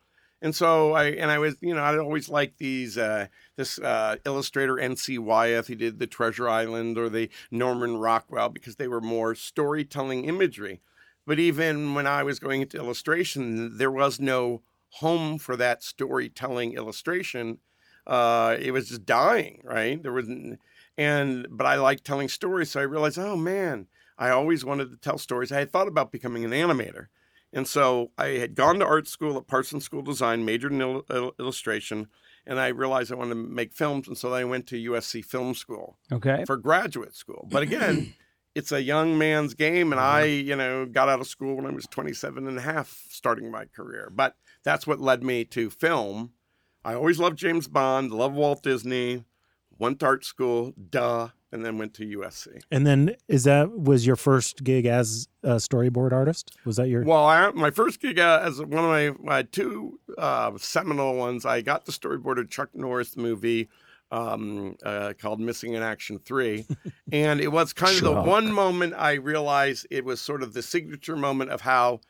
And 0.43 0.55
so 0.55 0.95
I 0.95 1.05
and 1.09 1.31
I 1.31 1.39
was, 1.39 1.57
you 1.61 1.75
know, 1.75 1.83
I 1.83 1.99
always 1.99 2.31
liked 2.31 2.59
these 2.59 2.97
uh, 2.97 3.27
this 3.57 3.79
uh, 3.79 4.17
illustrator 4.25 4.79
N.C. 4.79 5.19
Wyeth. 5.19 5.67
He 5.67 5.75
did 5.75 5.99
the 5.99 6.07
Treasure 6.07 6.49
Island 6.49 6.97
or 6.97 7.11
the 7.11 7.29
Norman 7.51 7.99
Rockwell 7.99 8.49
because 8.49 8.77
they 8.77 8.89
were 8.89 9.03
more 9.03 9.35
storytelling 9.35 10.25
imagery. 10.25 10.81
But 11.27 11.39
even 11.39 11.95
when 11.95 12.07
I 12.07 12.23
was 12.23 12.39
going 12.39 12.63
into 12.63 12.79
illustration, 12.79 13.77
there 13.77 13.91
was 13.91 14.19
no 14.19 14.63
home 14.95 15.39
for 15.39 15.57
that 15.57 15.85
storytelling 15.85 16.73
illustration. 16.73 17.59
Uh, 18.07 18.57
it 18.59 18.73
was 18.73 18.89
just 18.89 19.05
dying, 19.05 19.61
right? 19.63 20.03
There 20.03 20.13
was, 20.13 20.27
and 20.99 21.47
but 21.51 21.67
I 21.67 21.77
like 21.77 22.03
telling 22.03 22.29
stories, 22.29 22.71
so 22.71 22.81
I 22.81 22.85
realized, 22.85 23.19
oh 23.19 23.37
man, 23.37 23.87
I 24.19 24.31
always 24.31 24.65
wanted 24.65 24.91
to 24.91 24.97
tell 24.97 25.19
stories. 25.19 25.51
I 25.51 25.61
had 25.61 25.71
thought 25.71 25.89
about 25.89 26.13
becoming 26.13 26.45
an 26.45 26.51
animator. 26.51 27.07
And 27.53 27.67
so 27.67 28.13
I 28.17 28.29
had 28.29 28.55
gone 28.55 28.79
to 28.79 28.87
art 28.87 29.09
school 29.09 29.37
at 29.37 29.49
Parsons 29.49 29.85
School 29.85 30.01
of 30.01 30.07
Design, 30.07 30.45
majored 30.45 30.73
in 30.73 30.81
il- 30.81 31.05
il- 31.11 31.35
illustration, 31.39 32.07
and 32.47 32.61
I 32.61 32.69
realized 32.69 33.11
I 33.11 33.17
wanted 33.17 33.31
to 33.31 33.35
make 33.37 33.73
films. 33.73 34.07
And 34.07 34.17
so 34.17 34.33
I 34.33 34.45
went 34.45 34.67
to 34.69 34.91
USC 34.91 35.25
Film 35.25 35.55
School 35.55 35.99
okay. 36.13 36.45
for 36.45 36.57
graduate 36.57 37.15
school. 37.15 37.49
But 37.51 37.63
again, 37.63 38.15
it's 38.55 38.73
a 38.73 38.83
young 38.83 39.19
man's 39.19 39.55
game. 39.55 39.93
And 39.93 40.01
I, 40.01 40.21
uh-huh. 40.21 40.27
you 40.27 40.57
know, 40.57 40.87
got 40.87 41.09
out 41.09 41.21
of 41.21 41.27
school 41.27 41.57
when 41.57 41.67
I 41.67 41.71
was 41.71 41.87
27 41.87 42.47
and 42.47 42.59
a 42.59 42.63
half, 42.63 43.05
starting 43.09 43.51
my 43.51 43.65
career. 43.67 44.11
But 44.13 44.37
that's 44.65 44.87
what 44.87 45.01
led 45.01 45.23
me 45.23 45.45
to 45.47 45.71
film. 45.71 46.33
I 46.85 46.95
always 46.95 47.19
loved 47.19 47.39
James 47.39 47.69
Bond, 47.69 48.11
love 48.11 48.33
Walt 48.33 48.63
Disney, 48.63 49.25
went 49.81 49.99
to 50.01 50.07
art 50.07 50.25
school, 50.25 50.73
duh, 50.91 51.29
and 51.51 51.65
then 51.65 51.79
went 51.79 51.95
to 51.95 52.07
USC. 52.19 52.63
And 52.71 52.87
then 52.87 53.17
is 53.27 53.45
that 53.45 53.77
was 53.77 54.07
your 54.07 54.15
first 54.15 54.63
gig 54.63 54.87
as 54.87 55.29
a 55.43 55.57
storyboard 55.57 56.13
artist? 56.13 56.57
Was 56.65 56.77
that 56.77 56.89
your 56.89 57.03
Well, 57.03 57.25
I, 57.25 57.51
my 57.51 57.71
first 57.71 58.01
gig 58.01 58.19
uh, 58.19 58.41
as 58.45 58.61
one 58.61 58.85
of 58.85 58.91
my, 58.91 59.11
my 59.21 59.43
two 59.43 59.99
uh, 60.17 60.53
seminal 60.59 61.17
ones, 61.17 61.45
I 61.45 61.63
got 61.63 61.87
the 61.87 61.93
storyboard 61.93 62.39
of 62.39 62.51
Chuck 62.51 62.69
Norris 62.75 63.17
movie 63.17 63.69
um, 64.13 64.77
uh, 64.85 65.15
called 65.19 65.41
Missing 65.41 65.75
in 65.75 65.83
Action 65.83 66.21
3. 66.25 66.67
and 67.13 67.41
it 67.41 67.51
was 67.51 67.73
kind 67.73 67.97
of 67.97 68.03
the 68.03 68.23
one 68.23 68.53
moment 68.53 68.95
I 68.97 69.15
realized 69.15 69.87
it 69.91 70.05
was 70.05 70.21
sort 70.21 70.43
of 70.43 70.53
the 70.53 70.63
signature 70.63 71.17
moment 71.17 71.51
of 71.51 71.63
how 71.63 72.01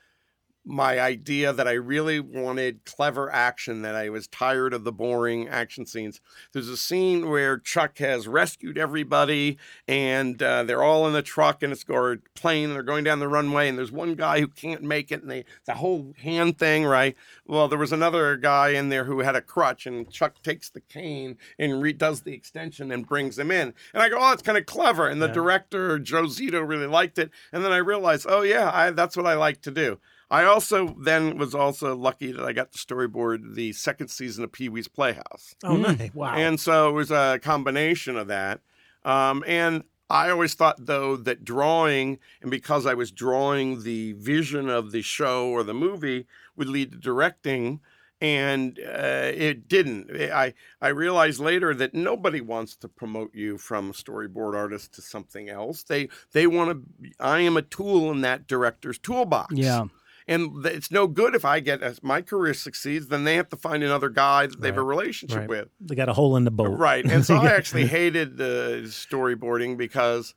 my 0.70 1.00
idea 1.00 1.52
that 1.52 1.66
I 1.66 1.72
really 1.72 2.20
wanted 2.20 2.84
clever 2.84 3.30
action, 3.32 3.82
that 3.82 3.96
I 3.96 4.08
was 4.08 4.28
tired 4.28 4.72
of 4.72 4.84
the 4.84 4.92
boring 4.92 5.48
action 5.48 5.84
scenes. 5.84 6.20
There's 6.52 6.68
a 6.68 6.76
scene 6.76 7.28
where 7.28 7.58
Chuck 7.58 7.98
has 7.98 8.28
rescued 8.28 8.78
everybody 8.78 9.58
and 9.88 10.40
uh, 10.42 10.62
they're 10.62 10.82
all 10.82 11.06
in 11.08 11.12
the 11.12 11.22
truck 11.22 11.62
and 11.62 11.72
it's 11.72 11.84
or 11.88 12.18
plane 12.34 12.66
and 12.66 12.74
they're 12.74 12.82
going 12.84 13.02
down 13.04 13.18
the 13.18 13.28
runway 13.28 13.68
and 13.68 13.76
there's 13.76 13.90
one 13.90 14.14
guy 14.14 14.38
who 14.40 14.46
can't 14.46 14.82
make 14.82 15.10
it 15.10 15.22
and 15.22 15.30
they 15.30 15.44
the 15.66 15.74
whole 15.74 16.14
hand 16.22 16.56
thing, 16.58 16.84
right? 16.84 17.16
Well, 17.46 17.66
there 17.66 17.78
was 17.78 17.92
another 17.92 18.36
guy 18.36 18.68
in 18.68 18.88
there 18.90 19.04
who 19.04 19.20
had 19.20 19.34
a 19.34 19.42
crutch 19.42 19.86
and 19.86 20.10
Chuck 20.10 20.40
takes 20.42 20.70
the 20.70 20.80
cane 20.80 21.36
and 21.58 21.82
redoes 21.82 22.22
the 22.22 22.32
extension 22.32 22.92
and 22.92 23.06
brings 23.06 23.38
him 23.38 23.50
in. 23.50 23.74
And 23.92 24.02
I 24.02 24.08
go, 24.08 24.18
oh, 24.20 24.32
it's 24.32 24.42
kind 24.42 24.56
of 24.58 24.66
clever. 24.66 25.08
And 25.08 25.20
the 25.20 25.26
Yeah. 25.26 25.32
director, 25.34 25.98
Joe 25.98 26.24
Zito, 26.24 26.66
really 26.66 26.86
liked 26.86 27.18
it. 27.18 27.30
And 27.52 27.64
then 27.64 27.72
I 27.72 27.78
realized, 27.78 28.26
oh, 28.28 28.42
yeah, 28.42 28.70
I, 28.72 28.90
that's 28.90 29.16
what 29.16 29.26
I 29.26 29.34
like 29.34 29.60
to 29.62 29.70
do. 29.70 29.98
I 30.30 30.44
also 30.44 30.94
then 31.00 31.38
was 31.38 31.54
also 31.54 31.96
lucky 31.96 32.32
that 32.32 32.44
I 32.44 32.52
got 32.52 32.72
to 32.72 32.78
storyboard 32.78 33.54
the 33.54 33.72
second 33.72 34.08
season 34.08 34.44
of 34.44 34.52
Pee 34.52 34.68
Wee's 34.68 34.88
Playhouse. 34.88 35.54
Oh 35.64 35.76
nice. 35.76 36.14
Wow. 36.14 36.34
And 36.34 36.60
so 36.60 36.88
it 36.88 36.92
was 36.92 37.10
a 37.10 37.40
combination 37.42 38.16
of 38.16 38.28
that. 38.28 38.60
Um, 39.04 39.42
and 39.46 39.84
I 40.08 40.30
always 40.30 40.54
thought, 40.54 40.86
though, 40.86 41.16
that 41.16 41.44
drawing, 41.44 42.18
and 42.42 42.50
because 42.50 42.84
I 42.84 42.94
was 42.94 43.12
drawing 43.12 43.84
the 43.84 44.12
vision 44.14 44.68
of 44.68 44.90
the 44.90 45.02
show 45.02 45.48
or 45.48 45.62
the 45.62 45.74
movie, 45.74 46.26
would 46.56 46.68
lead 46.68 46.92
to 46.92 46.98
directing. 46.98 47.80
And 48.20 48.78
uh, 48.80 49.30
it 49.34 49.66
didn't. 49.66 50.10
I, 50.12 50.52
I 50.82 50.88
realized 50.88 51.40
later 51.40 51.72
that 51.74 51.94
nobody 51.94 52.42
wants 52.42 52.76
to 52.76 52.88
promote 52.88 53.34
you 53.34 53.56
from 53.56 53.92
storyboard 53.92 54.54
artist 54.54 54.92
to 54.94 55.02
something 55.02 55.48
else. 55.48 55.84
They 55.84 56.10
they 56.32 56.46
want 56.46 56.70
to. 56.70 57.10
I 57.18 57.40
am 57.40 57.56
a 57.56 57.62
tool 57.62 58.10
in 58.10 58.20
that 58.20 58.46
director's 58.46 58.98
toolbox. 58.98 59.54
Yeah. 59.54 59.86
And 60.30 60.64
it's 60.64 60.90
no 60.92 61.06
good 61.08 61.34
if 61.34 61.44
I 61.44 61.58
get 61.60 61.82
as 61.82 62.02
my 62.02 62.22
career 62.22 62.54
succeeds, 62.54 63.08
then 63.08 63.24
they 63.24 63.34
have 63.34 63.48
to 63.50 63.56
find 63.56 63.82
another 63.82 64.08
guy 64.08 64.46
that 64.46 64.60
they 64.60 64.68
have 64.68 64.76
a 64.78 64.82
relationship 64.82 65.38
Right. 65.40 65.48
with. 65.48 65.68
they 65.80 65.94
got 65.96 66.08
a 66.08 66.12
hole 66.14 66.36
in 66.36 66.44
the 66.44 66.50
boat. 66.52 66.78
Right. 66.78 67.04
And 67.10 67.26
so 67.26 67.34
I 67.34 67.46
actually 67.46 67.86
hated 67.98 68.36
the 68.36 68.82
storyboarding 68.84 69.76
because 69.76 70.34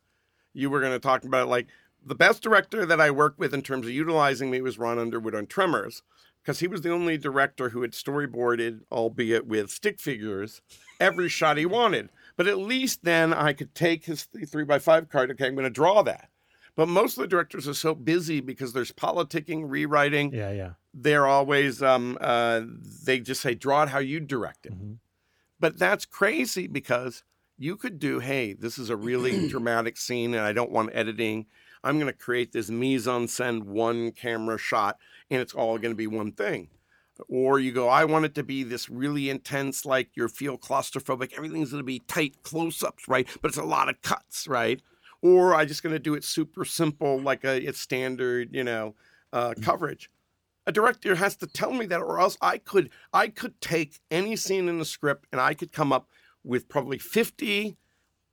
you 0.53 0.69
were 0.69 0.79
going 0.81 0.93
to 0.93 0.99
talk 0.99 1.23
about 1.25 1.43
it. 1.43 1.49
Like 1.49 1.67
the 2.05 2.15
best 2.15 2.41
director 2.41 2.85
that 2.87 2.99
I 2.99 3.11
worked 3.11 3.37
with 3.39 3.53
in 3.53 3.61
terms 3.61 3.85
of 3.85 3.93
utilizing 3.93 4.49
me 4.51 4.61
was 4.61 4.77
Ron 4.79 4.97
Underwood 4.99 5.35
on 5.35 5.45
Tremors 5.45 6.01
because 6.41 6.59
he 6.59 6.67
was 6.67 6.81
the 6.81 6.91
only 6.91 7.17
director 7.17 7.69
who 7.69 7.83
had 7.83 7.91
storyboarded, 7.91 8.81
albeit 8.91 9.45
with 9.45 9.69
stick 9.69 10.01
figures, 10.01 10.61
every 10.99 11.29
shot 11.29 11.57
he 11.57 11.65
wanted. 11.65 12.09
But 12.35 12.47
at 12.47 12.57
least 12.57 13.03
then 13.03 13.31
I 13.31 13.53
could 13.53 13.75
take 13.75 14.05
his 14.05 14.23
three 14.47 14.63
by 14.65 14.79
five 14.79 15.07
card. 15.07 15.29
Okay, 15.31 15.45
I'm 15.47 15.53
going 15.55 15.63
to 15.65 15.69
draw 15.69 16.01
that. 16.01 16.29
But 16.75 16.87
most 16.87 17.17
of 17.17 17.21
the 17.21 17.27
directors 17.27 17.67
are 17.67 17.73
so 17.75 17.93
busy 17.93 18.39
because 18.41 18.73
there's 18.73 18.91
politicking, 18.91 19.65
rewriting, 19.67 20.33
Yeah, 20.33 20.51
yeah. 20.51 20.71
they're 20.93 21.27
always 21.27 21.83
um, 21.83 22.17
uh, 22.19 22.61
they 23.05 23.19
just 23.19 23.41
say 23.41 23.53
draw 23.53 23.83
it 23.83 23.89
how 23.89 23.99
you 23.99 24.19
direct 24.19 24.65
it. 24.65 24.73
Mhm. 24.73 24.97
but 25.59 25.77
that's 25.77 26.05
crazy 26.05 26.67
because 26.67 27.23
you 27.57 27.75
could 27.77 27.99
do 27.99 28.19
hey 28.19 28.53
this 28.53 28.77
is 28.79 28.89
a 28.89 28.95
really 28.95 29.47
dramatic 29.53 29.95
scene 29.97 30.33
and 30.33 30.43
i 30.43 30.51
don't 30.51 30.71
want 30.71 30.89
editing. 30.93 31.45
I'm 31.85 31.99
going 31.99 32.07
to 32.11 32.17
create 32.17 32.53
this 32.53 32.69
mise 32.69 33.07
en 33.09 33.27
scène 33.27 33.63
one 33.63 34.11
camera 34.11 34.57
shot 34.57 34.97
and 35.29 35.41
it's 35.41 35.53
all 35.53 35.77
going 35.77 35.91
to 35.91 35.95
be 35.97 36.07
one 36.07 36.31
thing. 36.31 36.69
Or 37.27 37.59
you 37.59 37.71
go 37.71 37.87
i 37.89 38.03
want 38.05 38.25
it 38.25 38.33
to 38.35 38.43
be 38.43 38.63
this 38.63 38.89
really 38.89 39.29
intense 39.29 39.85
like 39.85 40.09
you 40.15 40.27
feel 40.27 40.57
claustrophobic. 40.57 41.33
Everything's 41.33 41.69
going 41.71 41.81
to 41.81 41.85
be 41.85 41.99
tight 42.07 42.41
close-ups 42.43 43.07
right? 43.07 43.27
But 43.41 43.49
it's 43.49 43.57
a 43.57 43.63
lot 43.63 43.89
of 43.89 44.01
cuts 44.01 44.47
right 44.47 44.81
or 45.23 45.55
i 45.55 45.65
just 45.65 45.81
going 45.81 45.93
to 45.93 45.97
do 45.99 46.13
it 46.13 46.23
super 46.23 46.63
simple 46.65 47.19
like 47.19 47.43
a 47.43 47.55
it's 47.67 47.79
standard 47.79 48.49
you 48.53 48.63
know 48.63 48.93
uh, 49.31 49.53
coverage 49.63 50.11
a 50.67 50.71
director 50.71 51.15
has 51.15 51.35
to 51.35 51.47
tell 51.47 51.73
me 51.73 51.85
that 51.87 51.99
or 51.99 52.19
else 52.19 52.37
i 52.41 52.57
could 52.59 52.91
i 53.13 53.27
could 53.27 53.59
take 53.59 53.99
any 54.11 54.35
scene 54.35 54.69
in 54.69 54.77
the 54.77 54.85
script 54.85 55.25
and 55.31 55.41
i 55.41 55.53
could 55.55 55.71
come 55.71 55.91
up 55.91 56.07
with 56.43 56.69
probably 56.69 56.99
50 56.99 57.75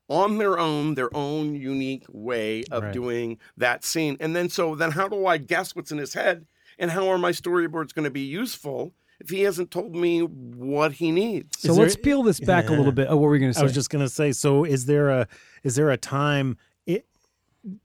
on 0.08 0.38
their 0.38 0.58
own 0.58 0.94
their 0.94 1.14
own 1.16 1.54
unique 1.54 2.04
way 2.10 2.64
of 2.70 2.82
Right. 2.82 2.92
doing 2.92 3.38
that 3.56 3.84
scene 3.84 4.16
and 4.20 4.36
then 4.36 4.48
so 4.50 4.74
then 4.74 4.90
how 4.90 5.08
do 5.08 5.24
i 5.26 5.38
guess 5.38 5.74
what's 5.74 5.92
in 5.92 5.98
his 5.98 6.14
head 6.14 6.46
and 6.78 6.90
how 6.90 7.08
are 7.08 7.18
my 7.18 7.30
storyboards 7.30 7.94
going 7.94 8.04
to 8.04 8.10
be 8.10 8.20
useful 8.22 8.92
if 9.20 9.28
he 9.28 9.42
hasn't 9.42 9.70
told 9.70 9.94
me 9.94 10.20
what 10.22 10.92
he 10.92 11.12
needs 11.12 11.60
So 11.60 11.72
Is 11.72 11.78
let's 11.78 11.96
peel 11.96 12.22
this 12.22 12.40
back 12.40 12.70
a 12.70 12.72
little 12.72 12.90
bit. 12.90 13.06
Oh, 13.10 13.16
what 13.16 13.24
were 13.24 13.30
we 13.30 13.38
going 13.38 13.52
to 13.52 13.54
say? 13.54 13.60
I 13.60 13.64
was 13.64 13.74
just 13.74 13.90
gonna 13.90 14.08
say. 14.08 14.32
So, 14.32 14.64
is 14.64 14.86
there 14.86 15.10
a 15.10 15.28
is 15.62 15.74
there 15.76 15.90
a 15.90 15.98
time 15.98 16.52
it, 16.52 16.56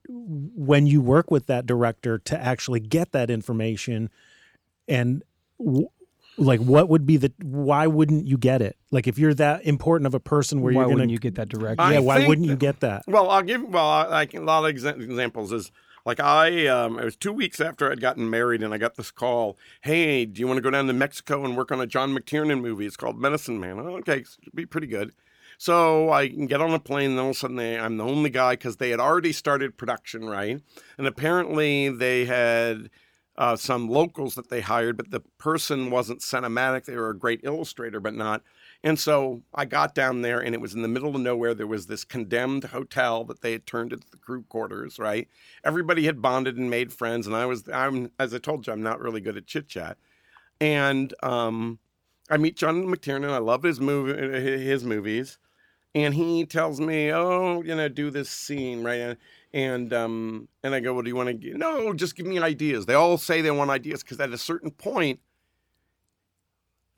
when 0.07 0.87
you 0.87 1.01
work 1.01 1.31
with 1.31 1.47
that 1.47 1.65
director 1.65 2.17
to 2.19 2.39
actually 2.39 2.79
get 2.79 3.11
that 3.11 3.29
information, 3.29 4.09
and 4.87 5.23
w- 5.59 5.89
like 6.37 6.59
what 6.59 6.89
would 6.89 7.05
be 7.05 7.17
the 7.17 7.31
why 7.41 7.87
wouldn't 7.87 8.27
you 8.27 8.37
get 8.37 8.61
it? 8.61 8.77
Like 8.91 9.07
if 9.07 9.17
you're 9.17 9.33
that 9.35 9.65
important 9.65 10.07
of 10.07 10.13
a 10.13 10.19
person 10.19 10.61
where 10.61 10.73
why 10.73 10.81
you're 10.81 10.85
gonna 10.85 10.95
wouldn't 10.95 11.11
you 11.11 11.19
get 11.19 11.35
that 11.35 11.49
direct? 11.49 11.79
I 11.79 11.93
yeah, 11.93 11.99
why 11.99 12.27
wouldn't 12.27 12.47
you 12.47 12.55
get 12.55 12.79
that? 12.81 13.03
Well, 13.07 13.29
I'll 13.29 13.43
give 13.43 13.63
well, 13.63 13.87
I, 13.87 14.07
like 14.07 14.33
a 14.33 14.41
lot 14.41 14.65
of 14.65 14.75
exa- 14.75 15.01
examples 15.01 15.51
is 15.51 15.71
like 16.05 16.19
I 16.19 16.67
um, 16.67 16.99
it 16.99 17.05
was 17.05 17.15
two 17.15 17.33
weeks 17.33 17.59
after 17.59 17.91
I'd 17.91 18.01
gotten 18.01 18.29
married 18.29 18.63
and 18.63 18.73
I 18.73 18.77
got 18.77 18.95
this 18.95 19.11
call. 19.11 19.57
Hey, 19.81 20.25
do 20.25 20.39
you 20.39 20.47
want 20.47 20.57
to 20.57 20.61
go 20.61 20.69
down 20.69 20.87
to 20.87 20.93
Mexico 20.93 21.43
and 21.43 21.57
work 21.57 21.71
on 21.71 21.81
a 21.81 21.87
John 21.87 22.15
McTiernan 22.15 22.61
movie? 22.61 22.85
It's 22.85 22.97
called 22.97 23.19
Medicine 23.19 23.59
Man. 23.59 23.79
Oh, 23.79 23.97
okay, 23.97 24.19
it'd 24.19 24.55
be 24.55 24.65
pretty 24.65 24.87
good. 24.87 25.13
So 25.57 26.11
I 26.11 26.27
can 26.27 26.47
get 26.47 26.61
on 26.61 26.73
a 26.73 26.79
plane, 26.79 27.11
and 27.11 27.19
all 27.19 27.29
of 27.29 27.35
a 27.35 27.39
sudden 27.39 27.55
they, 27.55 27.77
I'm 27.77 27.97
the 27.97 28.03
only 28.03 28.29
guy 28.29 28.53
because 28.53 28.77
they 28.77 28.89
had 28.89 28.99
already 28.99 29.31
started 29.31 29.77
production, 29.77 30.25
right? 30.25 30.61
And 30.97 31.07
apparently 31.07 31.89
they 31.89 32.25
had 32.25 32.89
uh, 33.37 33.55
some 33.55 33.89
locals 33.89 34.35
that 34.35 34.49
they 34.49 34.61
hired, 34.61 34.97
but 34.97 35.11
the 35.11 35.19
person 35.37 35.89
wasn't 35.91 36.21
cinematic. 36.21 36.85
They 36.85 36.95
were 36.95 37.09
a 37.09 37.17
great 37.17 37.41
illustrator, 37.43 37.99
but 37.99 38.13
not. 38.13 38.41
And 38.83 38.99
so 38.99 39.41
I 39.53 39.65
got 39.65 39.95
down 39.95 40.21
there, 40.21 40.39
and 40.39 40.53
it 40.53 40.61
was 40.61 40.73
in 40.73 40.81
the 40.81 40.87
middle 40.87 41.15
of 41.15 41.21
nowhere. 41.21 41.53
There 41.53 41.67
was 41.67 41.87
this 41.87 42.03
condemned 42.03 42.65
hotel 42.65 43.23
that 43.25 43.41
they 43.41 43.51
had 43.51 43.65
turned 43.65 43.91
into 43.91 44.09
the 44.09 44.17
crew 44.17 44.43
quarters. 44.43 44.99
Right? 44.99 45.27
Everybody 45.63 46.05
had 46.05 46.21
bonded 46.21 46.57
and 46.57 46.69
made 46.69 46.93
friends, 46.93 47.27
and 47.27 47.35
I 47.35 47.45
was, 47.45 47.67
I'm, 47.73 48.11
as 48.19 48.33
I 48.33 48.37
told 48.37 48.67
you, 48.67 48.73
I'm 48.73 48.83
not 48.83 49.01
really 49.01 49.21
good 49.21 49.37
at 49.37 49.47
chit 49.47 49.67
chat. 49.67 49.97
And 50.61 51.13
um, 51.23 51.79
I 52.29 52.37
meet 52.37 52.55
John 52.55 52.85
McTiernan. 52.85 53.31
I 53.31 53.39
love 53.39 53.63
his 53.63 53.81
movie, 53.81 54.13
his 54.63 54.85
movies, 54.85 55.39
and 55.95 56.13
he 56.13 56.45
tells 56.45 56.79
me, 56.81 57.11
"Oh, 57.11 57.63
you 57.63 57.73
know, 57.73 57.87
do 57.87 58.11
this 58.11 58.29
scene, 58.29 58.83
right?" 58.83 58.99
And 58.99 59.17
and 59.53 59.93
um, 59.93 60.49
and 60.61 60.75
I 60.75 60.81
go, 60.81 60.93
"Well, 60.93 61.03
do 61.03 61.09
you 61.09 61.15
want 61.15 61.41
to?" 61.41 61.57
No, 61.57 61.93
just 61.93 62.15
give 62.15 62.27
me 62.27 62.37
ideas. 62.37 62.85
They 62.85 62.93
all 62.93 63.17
say 63.17 63.41
they 63.41 63.49
want 63.49 63.71
ideas 63.71 64.03
because 64.03 64.19
at 64.19 64.31
a 64.31 64.37
certain 64.37 64.71
point, 64.71 65.21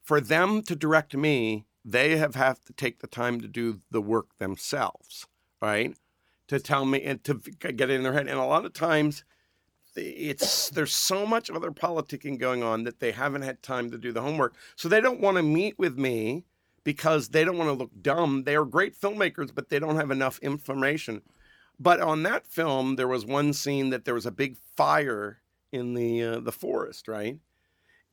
for 0.03 0.19
them 0.19 0.63
to 0.63 0.75
direct 0.75 1.15
me, 1.15 1.67
they 1.85 2.17
have 2.17 2.33
have 2.35 2.63
to 2.65 2.73
take 2.73 2.99
the 2.99 3.07
time 3.07 3.39
to 3.39 3.47
do 3.47 3.81
the 3.91 4.01
work 4.01 4.35
themselves, 4.39 5.27
right? 5.61 5.95
To 6.47 6.59
tell 6.59 6.85
me 6.85 7.03
and 7.03 7.23
to 7.25 7.35
get 7.35 7.91
it 7.91 7.91
in 7.91 8.03
their 8.03 8.13
head. 8.13 8.27
And 8.27 8.39
a 8.39 8.45
lot 8.45 8.65
of 8.65 8.73
times, 8.73 9.23
it's 9.95 10.71
there's 10.71 10.93
so 10.93 11.27
much 11.27 11.51
other 11.51 11.71
politicking 11.71 12.39
going 12.39 12.63
on 12.63 12.83
that 12.85 12.99
they 12.99 13.11
haven't 13.11 13.43
had 13.43 13.61
time 13.61 13.91
to 13.91 13.97
do 13.99 14.11
the 14.11 14.21
homework. 14.21 14.55
So 14.75 14.89
they 14.89 15.01
don't 15.01 15.21
want 15.21 15.37
to 15.37 15.43
meet 15.43 15.77
with 15.77 15.99
me 15.99 16.45
because 16.87 17.27
they 17.27 17.43
don't 17.43 17.57
want 17.57 17.67
to 17.67 17.73
look 17.73 17.91
dumb. 18.01 18.45
They 18.45 18.55
are 18.55 18.63
great 18.63 18.97
filmmakers, 18.97 19.53
but 19.53 19.67
they 19.67 19.77
don't 19.77 19.97
have 19.97 20.09
enough 20.09 20.39
information. 20.39 21.21
But 21.77 21.99
on 21.99 22.23
that 22.23 22.47
film, 22.47 22.95
there 22.95 23.09
was 23.09 23.25
one 23.25 23.51
scene 23.51 23.89
that 23.89 24.05
there 24.05 24.13
was 24.13 24.25
a 24.25 24.31
big 24.31 24.55
fire 24.77 25.39
in 25.73 25.95
the 25.95 26.23
uh, 26.23 26.39
the 26.39 26.53
forest, 26.53 27.09
right? 27.09 27.39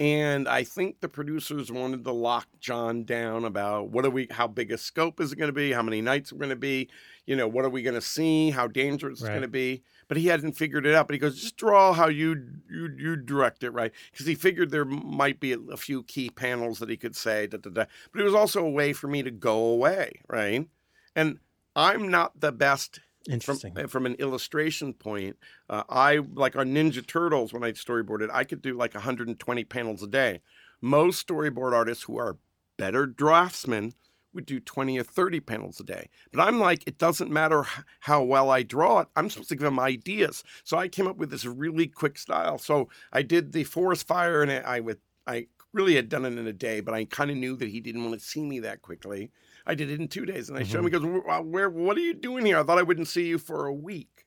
And 0.00 0.48
I 0.48 0.64
think 0.64 1.00
the 1.00 1.09
producers 1.09 1.70
wanted 1.70 2.02
to 2.04 2.11
lock 2.12 2.48
John 2.59 3.04
down 3.04 3.44
about 3.44 3.90
what 3.90 4.04
are 4.04 4.11
we, 4.11 4.26
how 4.28 4.48
big 4.48 4.72
a 4.72 4.78
scope 4.78 5.20
is 5.20 5.33
it 5.33 5.37
going 5.37 5.48
to 5.48 5.52
be, 5.52 5.70
how 5.70 5.83
many 5.83 6.00
nights 6.00 6.33
are 6.33 6.37
going 6.37 6.50
to 6.50 6.57
be, 6.57 6.88
you 7.26 7.37
know, 7.37 7.46
what 7.46 7.64
are 7.64 7.70
we 7.70 7.83
going 7.83 7.94
to 7.94 8.00
see, 8.00 8.50
how 8.50 8.66
dangerous 8.66 9.20
it's 9.20 9.28
going 9.28 9.42
to 9.42 9.48
be. 9.48 9.85
But 10.09 10.16
he 10.16 10.26
hadn't 10.26 10.54
figured 10.54 10.85
it 10.85 10.96
out. 10.96 11.07
But 11.07 11.14
he 11.14 11.20
goes, 11.20 11.40
just 11.40 11.57
draw 11.57 11.92
how 11.92 12.09
you 12.09 12.44
you 12.68 12.90
you 12.96 13.16
direct 13.16 13.62
it, 13.62 13.70
right? 13.70 13.92
Because 14.11 14.26
he 14.26 14.35
figured 14.35 14.70
there 14.70 14.85
might 14.85 15.38
be 15.38 15.52
a, 15.52 15.76
few 15.76 16.02
key 16.02 16.28
panels 16.28 16.80
that 16.80 16.90
he 16.90 16.96
could 16.96 17.14
say, 17.14 17.46
da, 17.46 17.59
da, 17.59 17.70
da. 17.70 17.85
but 18.12 18.20
it 18.20 18.24
was 18.24 18.35
also 18.35 18.64
a 18.64 18.70
way 18.70 18.92
for 18.92 19.07
me 19.07 19.22
to 19.22 19.30
go 19.30 19.57
away, 19.59 20.20
right? 20.28 20.68
And 21.14 21.38
I'm 21.76 22.09
not 22.09 22.40
the 22.40 22.52
best 22.52 23.00
Interesting. 23.29 23.75
from 23.89 24.07
an 24.07 24.15
illustration 24.15 24.93
point, 24.93 25.37
uh, 25.71 25.85
I 25.89 26.19
like 26.35 26.57
on 26.57 26.69
Ninja 26.69 27.07
Turtles 27.07 27.53
when 27.53 27.65
I 27.65 27.73
storyboarded, 27.73 28.29
I 28.33 28.45
could 28.45 28.63
do 28.63 28.75
like 28.75 28.95
120 28.95 29.65
panels 29.65 30.03
a 30.03 30.07
day. 30.07 30.41
Most 30.81 31.27
storyboard 31.27 31.73
artists 31.73 32.05
who 32.05 32.19
are 32.19 32.39
better 32.77 33.07
draftsmen 33.07 33.95
would 34.35 34.47
do 34.47 34.61
20 34.61 34.99
or 34.99 35.05
30 35.05 35.41
panels 35.41 35.81
a 35.81 35.85
day. 35.85 36.11
But 36.33 36.43
I'm 36.43 36.59
like, 36.59 36.83
it 36.87 36.99
doesn't 36.99 37.31
matter 37.31 37.65
how 38.01 38.23
well 38.23 38.51
I 38.51 38.63
draw 38.63 39.01
it. 39.01 39.09
I'm 39.17 39.31
supposed 39.31 39.49
to 39.51 39.55
give 39.55 39.65
them 39.65 39.79
ideas. 39.79 40.43
So 40.65 40.77
I 40.77 40.89
came 40.89 41.07
up 41.07 41.17
with 41.17 41.31
this 41.31 41.45
really 41.45 41.87
quick 41.87 42.19
style. 42.19 42.59
So 42.59 42.89
I 43.13 43.23
did 43.23 43.53
the 43.53 43.65
forest 43.65 44.07
fire 44.07 44.43
and 44.43 44.51
I, 44.51 44.57
I 44.59 44.81
would, 44.81 44.99
I 45.27 45.47
really 45.73 45.95
had 45.95 46.09
done 46.09 46.25
it 46.25 46.37
in 46.37 46.47
a 46.47 46.53
day, 46.53 46.81
but 46.81 46.95
I 46.95 47.05
kind 47.05 47.31
of 47.31 47.37
knew 47.37 47.57
that 47.57 47.69
he 47.69 47.81
didn't 47.81 48.05
want 48.05 48.19
to 48.19 48.25
see 48.25 48.43
me 48.43 48.61
that 48.61 48.83
quickly. 48.83 49.31
I 49.66 49.74
did 49.74 49.90
it 49.90 50.00
in 50.00 50.09
two 50.09 50.27
days 50.27 50.48
and 50.48 50.59
I 50.59 50.62
showed 50.62 50.85
him, 50.85 50.90
mm-hmm. 50.90 51.05
he 51.05 51.12
goes, 51.12 51.24
"Where- 51.24 51.42
where, 51.42 51.70
what 51.70 51.96
are 51.96 52.00
you 52.00 52.14
doing 52.14 52.44
here? 52.44 52.59
I 52.59 52.62
thought 52.62 52.79
I 52.79 52.83
wouldn't 52.83 53.09
see 53.09 53.27
you 53.27 53.38
for 53.38 53.66
a 53.66 53.72
week. 53.72 54.27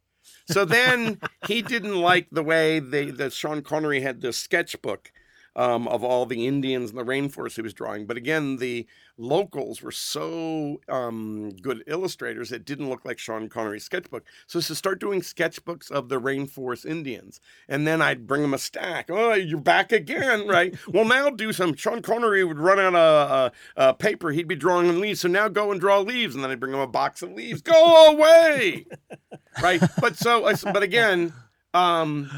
So 0.50 0.65
then 0.65 1.19
he 1.47 1.62
didn't 1.62 1.95
like 1.95 2.28
the 2.32 2.43
way 2.43 2.80
they, 2.80 3.12
that 3.12 3.34
Sean 3.34 3.62
Connery 3.62 4.02
had 4.02 4.21
this 4.21 4.38
sketchbook 4.38 5.12
um, 5.58 5.88
of 5.88 6.04
all 6.04 6.26
the 6.26 6.48
Indians 6.48 6.91
in 6.91 6.96
the 6.96 7.04
rainforest 7.04 7.56
he 7.56 7.62
was 7.62 7.74
drawing. 7.74 8.06
But 8.06 8.15
again, 8.15 8.58
the 8.58 8.86
locals 9.17 9.82
were 9.82 9.91
so 9.91 10.80
um, 10.88 11.50
good 11.62 11.84
illustrators, 11.88 12.52
it 12.52 12.63
didn't 12.63 12.89
look 12.89 13.04
like 13.04 13.17
Sean 13.17 13.50
Connery's 13.50 13.84
sketchbook. 13.84 14.24
So 14.46 14.62
to 14.62 14.76
start 14.76 15.00
doing 15.00 15.22
sketchbooks 15.22 15.89
of 15.89 16.10
the 16.10 16.22
rainforest 16.22 16.86
Indians, 16.86 17.41
and 17.67 17.88
then 17.88 18.02
I'd 18.02 18.28
bring 18.28 18.43
him 18.43 18.54
a 18.54 18.60
stack. 18.60 19.10
Oh, 19.10 19.34
you're 19.34 19.60
back 19.60 19.91
again, 19.91 20.48
right? 20.48 20.76
well, 20.88 21.06
now 21.06 21.32
do 21.32 21.52
some. 21.52 21.76
Sean 21.76 22.04
Connery 22.04 22.43
would 22.43 22.60
run 22.60 22.80
out 22.80 22.96
of 22.96 23.32
uh, 23.32 23.50
uh, 23.76 23.93
paper. 23.93 24.30
He'd 24.30 24.48
be 24.48 24.56
drawing 24.56 24.88
on 24.88 25.02
leaves. 25.02 25.22
So 25.22 25.28
now 25.28 25.48
go 25.48 25.72
and 25.72 25.82
draw 25.82 26.00
leaves, 26.00 26.36
and 26.36 26.43
then 26.43 26.52
I'd 26.52 26.60
bring 26.60 26.74
him 26.74 26.80
a 26.80 26.88
box 26.88 27.24
of 27.24 27.32
leaves. 27.32 27.63
Go 27.63 28.13
away, 28.13 28.86
right? 29.62 29.82
But 30.00 30.17
so, 30.17 30.48
but 30.72 30.84
again, 30.84 31.34
um, 31.74 32.30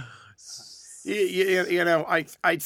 you, 1.04 1.16
you, 1.16 1.66
you 1.66 1.84
know, 1.84 2.06
I, 2.08 2.26
I. 2.44 2.60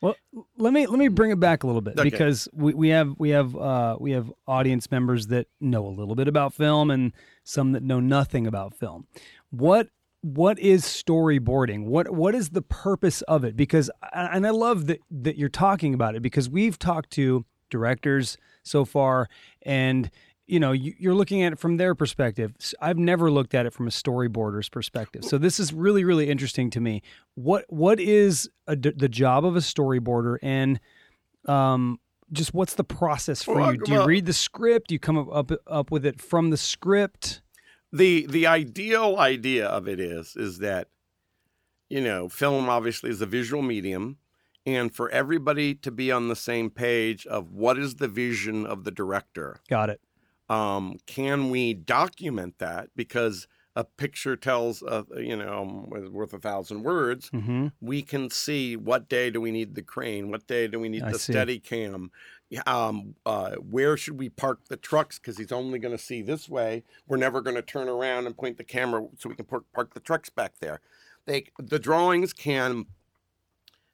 Well, 0.00 0.14
let 0.56 0.72
me 0.72 0.86
let 0.86 0.98
me 0.98 1.08
bring 1.08 1.30
it 1.32 1.40
back 1.40 1.64
a 1.64 1.66
little 1.66 1.82
bit 1.82 1.98
Okay. 1.98 2.08
because 2.08 2.48
we, 2.52 2.72
we 2.74 2.88
have 2.90 3.14
we 3.18 3.30
have 3.30 3.56
uh, 3.56 3.96
we 3.98 4.12
have 4.12 4.32
audience 4.46 4.90
members 4.90 5.26
that 5.28 5.48
know 5.60 5.86
a 5.86 5.90
little 5.90 6.14
bit 6.14 6.28
about 6.28 6.54
film 6.54 6.90
and 6.90 7.12
some 7.42 7.72
that 7.72 7.82
know 7.82 7.98
nothing 7.98 8.46
about 8.46 8.74
film. 8.74 9.06
What 9.50 9.88
what 10.20 10.58
is 10.58 10.84
storyboarding? 10.84 11.84
What 11.86 12.10
what 12.10 12.34
is 12.34 12.50
the 12.50 12.62
purpose 12.62 13.22
of 13.22 13.44
it? 13.44 13.56
Because 13.56 13.90
and 14.12 14.46
I 14.46 14.50
love 14.50 14.86
that 14.86 15.00
that 15.10 15.36
you're 15.36 15.48
talking 15.48 15.94
about 15.94 16.14
it 16.14 16.22
because 16.22 16.48
we've 16.48 16.78
talked 16.78 17.10
to 17.12 17.44
directors 17.70 18.36
so 18.62 18.84
far 18.84 19.28
and 19.62 20.10
you 20.48 20.58
know 20.58 20.72
you, 20.72 20.94
you're 20.98 21.14
looking 21.14 21.42
at 21.42 21.52
it 21.52 21.58
from 21.58 21.76
their 21.76 21.94
perspective. 21.94 22.54
I've 22.80 22.98
never 22.98 23.30
looked 23.30 23.54
at 23.54 23.66
it 23.66 23.72
from 23.72 23.86
a 23.86 23.90
storyboarder's 23.90 24.68
perspective. 24.68 25.24
So 25.24 25.38
this 25.38 25.60
is 25.60 25.72
really 25.72 26.04
really 26.04 26.28
interesting 26.28 26.70
to 26.70 26.80
me. 26.80 27.02
What 27.34 27.64
what 27.68 28.00
is 28.00 28.50
a 28.66 28.74
the 28.74 29.08
job 29.08 29.44
of 29.44 29.54
a 29.54 29.60
storyboarder 29.60 30.38
and 30.42 30.80
um 31.46 32.00
just 32.32 32.52
what's 32.52 32.74
the 32.74 32.84
process 32.84 33.42
for 33.42 33.56
Well, 33.56 33.72
you 33.74 33.80
do 33.84 33.92
you 33.92 33.98
well- 33.98 34.06
read 34.06 34.26
the 34.26 34.32
script? 34.32 34.88
Do 34.88 34.94
you 34.94 34.98
come 34.98 35.16
up, 35.18 35.28
up 35.32 35.52
up 35.66 35.90
with 35.90 36.04
it 36.04 36.20
from 36.20 36.50
the 36.50 36.56
script? 36.56 37.42
The 37.92 38.26
the 38.26 38.46
ideal 38.46 39.16
idea 39.18 39.66
of 39.66 39.86
it 39.88 40.00
is 40.00 40.34
is 40.36 40.58
that 40.58 40.88
you 41.88 42.00
know 42.02 42.28
film 42.28 42.68
obviously 42.68 43.10
is 43.10 43.20
a 43.20 43.26
visual 43.26 43.62
medium 43.62 44.18
and 44.66 44.94
for 44.94 45.08
everybody 45.10 45.74
to 45.74 45.90
be 45.90 46.12
on 46.12 46.28
the 46.28 46.36
same 46.36 46.68
page 46.68 47.26
of 47.26 47.52
what 47.52 47.78
is 47.78 47.94
the 47.94 48.08
vision 48.08 48.66
of 48.66 48.84
the 48.84 48.90
director 48.90 49.60
got 49.70 49.88
it 49.88 50.00
um, 50.48 50.98
can 51.06 51.50
we 51.50 51.74
document 51.74 52.58
that 52.58 52.88
because 52.96 53.46
a 53.76 53.84
picture 53.84 54.34
tells 54.34 54.82
a, 54.82 55.04
you 55.16 55.36
know 55.36 55.62
um, 55.62 56.12
worth 56.12 56.32
a 56.32 56.38
thousand 56.38 56.82
words 56.82 57.30
mm-hmm. 57.30 57.68
we 57.80 58.02
can 58.02 58.28
see 58.28 58.76
what 58.76 59.08
day 59.08 59.30
do 59.30 59.40
we 59.40 59.52
need 59.52 59.76
the 59.76 59.82
crane, 59.82 60.30
what 60.30 60.46
day 60.48 60.66
do 60.66 60.80
we 60.80 60.88
need 60.88 61.04
I 61.04 61.12
the 61.12 61.18
see. 61.18 61.32
steady 61.32 61.60
cam, 61.60 62.10
um, 62.66 63.14
uh, 63.24 63.52
where 63.56 63.96
should 63.96 64.18
we 64.18 64.30
park 64.30 64.66
the 64.68 64.76
trucks 64.76 65.18
because 65.18 65.38
he's 65.38 65.52
only 65.52 65.78
going 65.78 65.96
to 65.96 66.02
see 66.02 66.22
this 66.22 66.48
way. 66.48 66.82
We're 67.06 67.18
never 67.18 67.40
going 67.40 67.54
to 67.54 67.62
turn 67.62 67.88
around 67.88 68.26
and 68.26 68.36
point 68.36 68.58
the 68.58 68.64
camera 68.64 69.06
so 69.16 69.28
we 69.28 69.36
can 69.36 69.44
park, 69.44 69.64
park 69.72 69.94
the 69.94 70.00
trucks 70.00 70.28
back 70.28 70.54
there. 70.60 70.80
They 71.26 71.44
the 71.58 71.78
drawings 71.78 72.32
can 72.32 72.86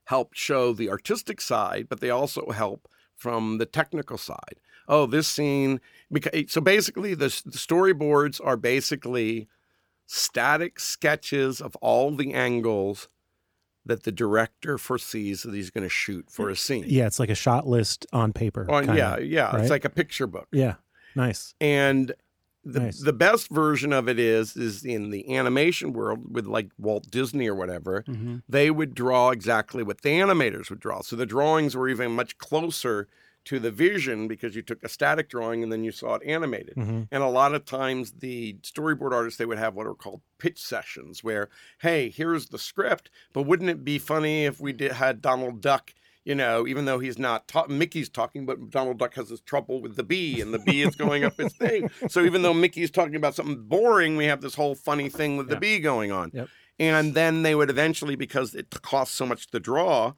help 0.05 0.33
show 0.33 0.73
the 0.73 0.89
artistic 0.89 1.41
side, 1.41 1.87
but 1.89 1.99
they 1.99 2.09
also 2.09 2.49
help 2.51 2.87
from 3.15 3.59
the 3.59 3.65
technical 3.65 4.17
side. 4.17 4.59
Oh, 4.87 5.05
this 5.05 5.27
scene 5.27 5.81
because 6.11 6.51
so 6.51 6.61
basically 6.61 7.13
the, 7.13 7.27
the 7.45 7.57
storyboards 7.57 8.39
are 8.43 8.57
basically 8.57 9.47
static 10.05 10.79
sketches 10.79 11.61
of 11.61 11.75
all 11.77 12.15
the 12.15 12.33
angles 12.33 13.09
that 13.85 14.03
the 14.03 14.11
director 14.11 14.77
foresees 14.77 15.43
that 15.43 15.53
he's 15.53 15.69
going 15.69 15.83
to 15.83 15.89
shoot 15.89 16.25
for 16.29 16.49
a 16.49 16.55
scene. 16.55 16.85
Yeah, 16.87 17.05
it's 17.05 17.19
like 17.19 17.29
a 17.29 17.35
shot 17.35 17.67
list 17.67 18.05
on 18.11 18.33
paper. 18.33 18.65
Oh, 18.69 18.79
kinda. 18.79 18.95
yeah, 18.95 19.17
yeah. 19.17 19.51
right? 19.51 19.61
It's 19.61 19.69
like 19.69 19.85
a 19.85 19.89
picture 19.89 20.27
book. 20.27 20.47
Yeah. 20.51 20.75
Nice. 21.15 21.53
And 21.61 22.13
the, 22.63 22.79
Nice. 22.79 22.99
the 22.99 23.13
best 23.13 23.49
version 23.51 23.93
of 23.93 24.09
it 24.09 24.17
is 24.17 24.57
is 24.57 24.83
in 24.83 25.11
the 25.11 25.35
animation 25.35 25.93
world 25.93 26.33
with 26.33 26.47
like 26.47 26.69
Walt 26.79 27.09
Disney 27.11 27.47
or 27.47 27.53
whatever. 27.53 28.03
Mm-hmm. 28.07 28.37
They 28.49 28.71
would 28.71 28.95
draw 28.95 29.29
exactly 29.29 29.83
what 29.83 30.01
the 30.01 30.09
animators 30.09 30.71
would 30.71 30.79
draw. 30.79 31.01
So 31.01 31.15
the 31.15 31.27
drawings 31.27 31.75
were 31.75 31.87
even 31.87 32.11
much 32.13 32.39
closer 32.39 33.07
to 33.45 33.59
the 33.59 33.71
vision 33.71 34.27
because 34.27 34.55
you 34.55 34.61
took 34.61 34.83
a 34.83 34.89
static 34.89 35.29
drawing 35.29 35.63
and 35.63 35.71
then 35.71 35.83
you 35.83 35.91
saw 35.91 36.15
it 36.15 36.21
animated. 36.25 36.73
hmm 36.75 37.03
And 37.11 37.23
a 37.23 37.27
lot 37.29 37.53
of 37.55 37.65
times, 37.65 38.11
the 38.13 38.57
storyboard 38.63 39.11
artists 39.13 39.37
they 39.37 39.45
would 39.45 39.57
have 39.59 39.75
what 39.75 39.87
are 39.87 39.93
called 39.93 40.21
pitch 40.39 40.59
sessions, 40.59 41.23
where, 41.23 41.49
hey, 41.79 42.09
here's 42.09 42.47
the 42.47 42.59
script, 42.59 43.09
but 43.33 43.43
wouldn't 43.43 43.69
it 43.69 43.83
be 43.85 43.97
funny 43.99 44.45
if 44.45 44.59
we 44.59 44.73
did 44.73 44.91
had 44.93 45.21
Donald 45.21 45.61
Duck? 45.61 45.93
You 46.23 46.33
know, 46.33 46.65
even 46.65 46.85
though 46.85 46.97
he's 46.97 47.19
not 47.19 47.47
ta- 47.47 47.67
Mickey's 47.67 48.09
talking, 48.09 48.47
but 48.47 48.71
Donald 48.71 48.97
Duck 48.97 49.13
has 49.13 49.29
his 49.29 49.41
trouble 49.41 49.79
with 49.79 49.95
the 49.95 50.01
bee, 50.01 50.41
and 50.41 50.51
the 50.51 50.57
bee 50.57 50.81
is 50.81 50.95
going 50.95 51.23
up 51.23 51.37
his 51.37 51.53
thing. 51.53 51.87
So 52.09 52.21
even 52.23 52.41
though 52.41 52.53
Mickey's 52.53 52.89
talking 52.89 53.15
about 53.15 53.35
something 53.35 53.61
boring, 53.67 54.17
we 54.17 54.25
have 54.25 54.41
this 54.41 54.55
whole 54.55 54.73
funny 54.73 55.07
thing 55.07 55.37
with 55.37 55.49
the 55.49 55.53
Yeah. 55.53 55.59
bee 55.59 55.79
going 55.79 56.11
on. 56.11 56.31
Yep. 56.33 56.49
And 56.79 57.13
then 57.13 57.43
they 57.43 57.53
would 57.53 57.69
eventually, 57.69 58.15
because 58.15 58.55
it 58.55 58.71
costs 58.81 59.13
so 59.15 59.27
much 59.27 59.47
to 59.51 59.59
draw, 59.59 60.13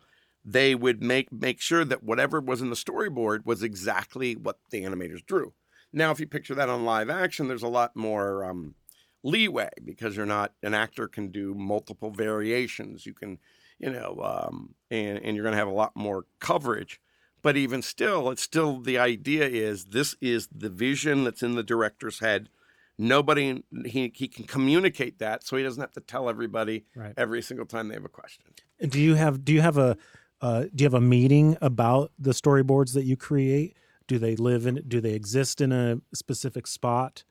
they 0.50 0.74
would 0.74 1.04
make 1.04 1.30
make 1.32 1.60
sure 1.60 1.84
that 1.84 2.04
whatever 2.04 2.40
was 2.40 2.62
in 2.62 2.70
the 2.70 2.76
storyboard 2.78 3.46
was 3.46 3.62
exactly 3.62 4.34
what 4.36 4.58
the 4.72 4.84
animators 4.84 5.24
drew. 5.26 5.54
Now, 5.92 6.12
if 6.12 6.20
you 6.22 6.28
picture 6.28 6.56
that 6.56 6.70
on 6.70 6.86
live 6.86 7.10
action, 7.10 7.48
there's 7.50 7.64
a 7.64 7.68
lot 7.68 7.96
more 7.96 8.46
um, 8.46 8.76
leeway 9.24 9.70
because 9.84 10.16
you're 10.16 10.26
not 10.26 10.54
an 10.64 10.74
actor 10.74 11.08
can 11.10 11.32
do 11.32 11.54
multiple 11.54 12.12
variations. 12.12 13.06
You 13.06 13.14
can, 13.14 13.40
you 13.78 13.90
know, 13.92 14.22
um, 14.24 14.76
and 14.90 15.18
and 15.20 15.36
you're 15.36 15.44
going 15.44 15.54
to 15.54 15.60
have 15.60 15.68
a 15.68 15.72
lot 15.72 15.96
more 15.96 16.26
coverage. 16.40 17.02
But 17.42 17.56
even 17.58 17.82
still, 17.82 18.30
it's 18.32 18.42
still 18.42 18.80
the 18.80 18.98
idea 18.98 19.48
is 19.48 19.86
this 19.86 20.16
is 20.22 20.48
the 20.54 20.70
vision 20.70 21.24
that's 21.26 21.44
in 21.44 21.56
the 21.56 21.64
director's 21.64 22.20
head. 22.20 22.50
Nobody 22.98 23.64
he 23.86 24.12
he 24.16 24.28
can 24.28 24.46
communicate 24.46 25.20
that, 25.20 25.44
so 25.44 25.56
he 25.58 25.64
doesn't 25.64 25.82
have 25.82 25.94
to 25.94 26.02
tell 26.02 26.30
everybody 26.30 26.86
Right. 26.96 27.14
every 27.18 27.42
single 27.42 27.66
time 27.66 27.90
they 27.90 27.94
have 27.94 28.06
a 28.06 28.10
question. 28.10 28.44
Do 28.88 29.00
you 29.00 29.16
have 29.16 29.46
do 29.46 29.54
you 29.54 29.62
have 29.62 29.78
a 29.78 29.98
uh, 30.42 30.62
do 30.74 30.84
you 30.84 30.86
have 30.86 30.94
a 30.94 31.02
meeting 31.02 31.58
about 31.62 32.12
the 32.20 32.32
storyboards 32.32 32.94
that 32.94 33.06
you 33.06 33.18
create? 33.18 33.76
Do 34.08 34.20
they 34.20 34.36
live 34.36 34.66
in 34.66 34.84
do 34.88 35.02
they 35.02 35.14
exist 35.14 35.60
in 35.62 35.72
a 35.72 36.00
specific 36.14 36.68
spot 36.68 37.24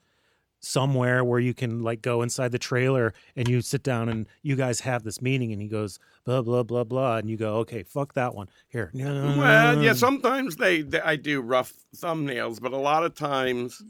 somewhere 0.60 1.22
where 1.22 1.38
you 1.38 1.54
can 1.54 1.82
like 1.82 2.02
go 2.02 2.22
inside 2.22 2.50
the 2.50 2.58
trailer 2.58 3.14
and 3.36 3.46
you 3.48 3.60
sit 3.60 3.82
down 3.82 4.08
and 4.08 4.26
you 4.42 4.56
guys 4.56 4.80
have 4.80 5.04
this 5.04 5.22
meeting 5.22 5.52
and 5.52 5.62
he 5.62 5.68
goes 5.68 5.98
blah 6.24 6.42
blah 6.42 6.62
blah 6.62 6.82
blah 6.82 7.18
and 7.18 7.30
you 7.30 7.36
go 7.36 7.56
okay 7.56 7.82
fuck 7.82 8.14
that 8.14 8.34
one. 8.34 8.48
Here. 8.68 8.90
Well, 8.94 9.82
yeah, 9.82 9.92
sometimes 9.92 10.56
they, 10.56 10.82
they 10.82 11.00
I 11.00 11.16
do 11.16 11.40
rough 11.40 11.72
thumbnails, 11.96 12.60
but 12.60 12.72
a 12.72 12.78
lot 12.78 13.04
of 13.04 13.14
times 13.14 13.82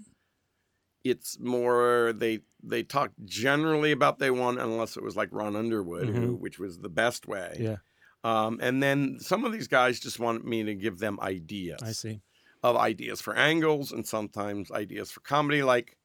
it's 1.03 1.39
more 1.41 2.13
they 2.15 2.41
they 2.63 2.83
talk 2.83 3.13
generally 3.25 3.93
about 3.93 4.19
they 4.19 4.31
want 4.31 4.61
unless 4.61 4.97
it 4.97 5.03
was 5.03 5.17
like 5.17 5.29
Ron 5.33 5.57
Underwood, 5.57 6.09
who, 6.09 6.35
which 6.35 6.59
was 6.59 6.79
the 6.79 6.89
best 6.89 7.27
way. 7.27 7.57
yeah 7.59 7.77
Um, 8.27 8.59
and 8.61 8.83
then 8.83 9.19
some 9.21 9.45
of 9.45 9.53
these 9.53 9.69
guys 9.69 10.01
just 10.01 10.19
want 10.19 10.45
me 10.45 10.65
to 10.65 10.75
give 10.75 10.99
them 10.99 11.19
ideas 11.21 11.81
I 11.83 11.93
see 11.93 12.21
of 12.63 12.77
ideas 12.77 13.21
for 13.21 13.37
angles 13.37 13.93
and 13.93 14.05
sometimes 14.07 14.73
ideas 14.73 15.11
for 15.13 15.21
comedy. 15.21 15.63
Like 15.63 15.97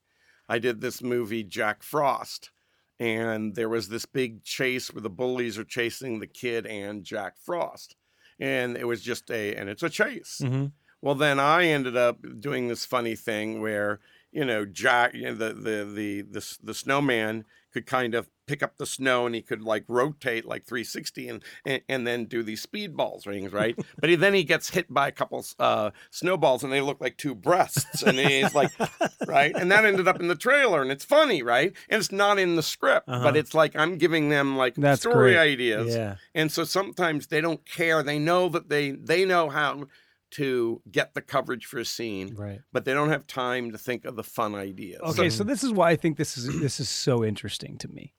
I 0.48 0.60
did 0.60 0.82
this 0.82 1.02
movie 1.02 1.44
Jack 1.44 1.82
Frost, 1.82 2.52
and 3.00 3.56
there 3.56 3.70
was 3.70 3.90
this 3.90 4.06
big 4.06 4.44
chase 4.44 4.94
where 4.94 5.02
the 5.02 5.10
bullies 5.10 5.58
are 5.58 5.64
chasing 5.64 6.20
the 6.20 6.28
kid 6.28 6.68
and 6.68 7.04
Jack 7.04 7.34
Frost, 7.38 7.96
and 8.40 8.78
it 8.78 8.86
was 8.86 9.02
just 9.02 9.32
a 9.32 9.56
and 9.56 9.68
it's 9.70 9.84
a 9.84 9.90
chase. 9.90 10.42
hmm 10.44 10.68
Well, 11.02 11.16
then 11.16 11.40
I 11.40 11.66
ended 11.66 11.98
up 11.98 12.18
doing 12.40 12.68
this 12.68 12.86
funny 12.86 13.16
thing 13.16 13.62
where 13.62 14.00
you 14.32 14.46
know 14.46 14.66
Jack, 14.66 15.14
you 15.14 15.24
know, 15.24 15.34
the, 15.36 15.54
the 15.54 15.86
the 15.86 16.22
the 16.22 16.58
the 16.64 16.74
snowman 16.74 17.46
could 17.74 17.86
kind 17.86 18.14
of 18.16 18.30
pick 18.48 18.62
up 18.62 18.78
the 18.78 18.86
snow 18.86 19.26
and 19.26 19.34
he 19.34 19.42
could 19.42 19.62
like 19.62 19.86
rotate 19.88 20.44
like 20.44 20.66
360 20.66 21.30
and 21.30 21.44
and, 21.66 21.82
and 21.88 22.06
then 22.06 22.26
do 22.26 22.44
these 22.44 22.66
speedballs 22.66 23.26
rings, 23.26 23.54
right? 23.54 23.78
but 24.02 24.10
he, 24.10 24.16
then 24.18 24.34
he 24.34 24.44
gets 24.44 24.72
hit 24.72 24.94
by 24.94 25.08
a 25.08 25.12
couple 25.12 25.46
uh, 25.58 25.92
snowballs 26.10 26.62
and 26.62 26.74
they 26.74 26.82
look 26.82 27.00
like 27.00 27.16
two 27.18 27.34
breasts, 27.34 28.04
and 28.04 28.20
he's 28.20 28.54
like, 28.54 28.72
right? 29.28 29.56
And 29.56 29.72
that 29.72 29.86
ended 29.86 30.06
up 30.08 30.20
in 30.20 30.28
the 30.28 30.36
trailer, 30.36 30.82
and 30.82 30.92
it's 30.92 31.06
funny, 31.06 31.42
right? 31.44 31.72
And 31.90 32.00
it's 32.02 32.12
not 32.12 32.40
in 32.40 32.56
the 32.58 32.64
script, 32.64 33.08
Uh-huh. 33.08 33.24
but 33.24 33.38
it's 33.38 33.54
like 33.54 33.74
I'm 33.76 33.98
giving 33.98 34.28
them 34.30 34.58
like 34.58 34.76
That's 34.76 35.00
story 35.02 35.34
great. 35.34 35.54
ideas. 35.54 35.96
yeah 35.96 36.16
And 36.36 36.52
so 36.52 36.66
sometimes 36.66 37.28
they 37.28 37.40
don't 37.40 37.66
care. 37.66 38.04
They 38.04 38.20
know 38.20 38.50
that 38.50 38.68
they 38.68 38.92
they 38.92 39.24
know 39.24 39.50
how 39.50 39.88
to 40.32 40.82
get 40.92 41.14
the 41.14 41.22
coverage 41.22 41.66
for 41.66 41.78
a 41.80 41.86
scene, 41.86 42.36
Right. 42.36 42.62
but 42.72 42.86
they 42.86 42.94
don't 42.94 43.10
have 43.10 43.28
time 43.28 43.72
to 43.72 43.78
think 43.78 44.06
of 44.06 44.16
the 44.16 44.24
fun 44.24 44.56
ideas. 44.56 45.02
Okay, 45.02 45.30
so 45.30 45.44
this 45.44 45.64
is 45.64 45.72
why 45.72 45.92
I 45.92 45.96
think 45.96 46.18
this 46.18 46.38
is 46.38 46.60
this 46.60 46.80
is 46.80 46.90
so 46.90 47.24
interesting 47.24 47.78
to 47.80 47.88
me. 47.88 48.14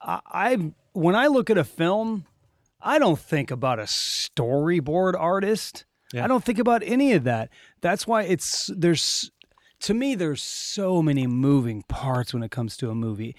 I, 0.00 0.20
I 0.26 0.72
when 0.92 1.14
I 1.16 1.26
look 1.26 1.50
at 1.50 1.58
a 1.58 1.64
film, 1.64 2.26
I 2.80 2.98
don't 2.98 3.18
think 3.18 3.50
about 3.50 3.78
a 3.78 3.84
storyboard 3.84 5.14
artist. 5.18 5.84
Yeah. 6.12 6.24
I 6.24 6.28
don't 6.28 6.44
think 6.44 6.58
about 6.58 6.82
any 6.84 7.12
of 7.12 7.24
that. 7.24 7.50
That's 7.80 8.06
why 8.06 8.22
it's 8.22 8.70
there's 8.74 9.30
to 9.80 9.92
me 9.94 10.14
there's 10.14 10.42
so 10.42 11.02
many 11.02 11.26
moving 11.26 11.82
parts 11.88 12.32
when 12.32 12.42
it 12.42 12.50
comes 12.50 12.76
to 12.78 12.90
a 12.90 12.94
movie. 12.94 13.34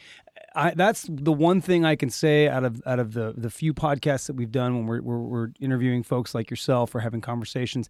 I, 0.57 0.73
that's 0.75 1.05
the 1.09 1.31
one 1.31 1.61
thing 1.61 1.85
I 1.85 1.95
can 1.95 2.09
say 2.09 2.47
out 2.47 2.63
of 2.63 2.81
out 2.85 2.99
of 2.99 3.13
the 3.13 3.33
the 3.37 3.49
few 3.49 3.73
podcasts 3.73 4.25
that 4.27 4.35
we've 4.35 4.51
done 4.51 4.75
when 4.75 4.87
we're, 4.87 5.01
we're, 5.01 5.19
we're 5.19 5.47
interviewing 5.59 6.01
folks 6.03 6.33
like 6.33 6.49
yourself 6.49 6.95
or 6.95 6.99
having 7.01 7.21
conversations. 7.21 7.89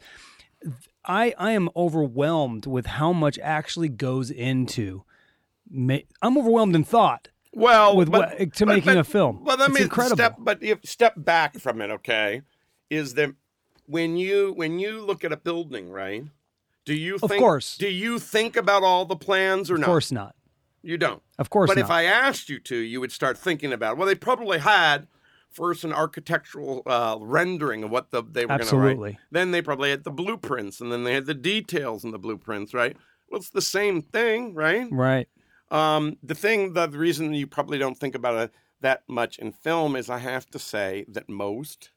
I 1.05 1.33
I 1.37 1.51
am 1.51 1.69
overwhelmed 1.75 2.65
with 2.65 2.85
how 2.85 3.13
much 3.13 3.39
actually 3.39 3.89
goes 3.89 4.29
into. 4.31 5.03
Ma- 5.69 5.99
I'm 6.21 6.37
overwhelmed 6.37 6.75
in 6.75 6.83
thought 6.83 7.29
well, 7.53 7.95
with 7.95 8.11
but- 8.11 8.31
what, 8.31 8.41
eh, 8.41 8.45
to 8.55 8.65
but- 8.65 8.73
making 8.75 8.93
but- 8.93 8.97
a 8.97 9.03
film. 9.03 9.43
Well, 9.43 9.57
let 9.57 9.69
it's 9.69 9.77
me 9.79 9.83
incredible. 9.83 10.15
step, 10.17 10.35
but 10.39 10.61
if 10.61 10.79
step 10.85 11.13
back 11.17 11.57
from 11.59 11.81
it, 11.81 11.89
okay? 11.91 12.41
Is 12.89 13.13
that 13.15 13.33
when 13.85 14.17
you 14.17 14.53
when 14.55 14.79
you 14.79 15.01
look 15.01 15.23
at 15.23 15.31
a 15.31 15.37
building, 15.37 15.89
right? 15.89 16.25
Do 16.85 16.93
you 16.95 17.15
Of 17.21 17.29
think, 17.29 17.41
course. 17.41 17.77
do 17.77 17.87
you 17.89 18.17
think 18.17 18.55
about 18.55 18.81
all 18.83 19.03
the 19.05 19.15
plans 19.17 19.69
or 19.69 19.73
of 19.75 19.81
not? 19.81 19.85
Of 19.87 19.91
course 19.91 20.11
not. 20.11 20.35
You 20.87 20.97
don't. 20.97 21.21
Of 21.37 21.49
course 21.49 21.69
but 21.69 21.77
not. 21.77 21.85
if 21.85 21.91
I 21.91 22.03
asked 22.03 22.49
you 22.49 22.59
to, 22.61 22.75
you 22.75 23.01
would 23.01 23.11
start 23.11 23.37
thinking 23.37 23.73
about. 23.73 23.93
It. 23.93 23.97
Well, 23.97 24.07
they 24.07 24.15
probably 24.15 24.59
had 24.59 25.07
first 25.51 25.83
an 25.83 25.91
architectural 25.91 26.83
uh, 26.85 27.17
rendering 27.19 27.83
of 27.83 27.91
what 27.91 28.11
the, 28.11 28.23
they 28.23 28.45
were 28.45 28.49
going 28.49 28.59
to 28.59 28.63
Absolutely. 28.63 29.09
write. 29.11 29.17
Then 29.31 29.51
they 29.51 29.61
probably 29.61 29.89
had 29.89 30.03
the 30.03 30.11
blueprints, 30.11 30.79
and 30.79 30.91
then 30.91 31.03
they 31.03 31.13
had 31.13 31.25
the 31.25 31.33
details 31.33 32.03
in 32.03 32.11
the 32.11 32.19
blueprints, 32.19 32.73
right? 32.73 32.95
Well, 33.29 33.39
it's 33.39 33.49
the 33.49 33.61
same 33.61 34.01
thing, 34.01 34.55
right? 34.55 34.87
right. 34.89 35.27
Um, 35.69 36.17
the 36.23 36.35
thing, 36.35 36.73
the, 36.73 36.87
the 36.87 36.97
reason 36.97 37.33
you 37.33 37.47
probably 37.47 37.77
don't 37.77 37.97
think 37.97 38.15
about 38.15 38.35
it 38.35 38.51
that 38.79 39.03
much 39.07 39.39
in 39.39 39.51
film 39.51 39.95
is 39.95 40.09
I 40.09 40.19
have 40.19 40.45
to 40.51 40.59
say 40.59 41.05
that 41.09 41.27
most 41.27 41.91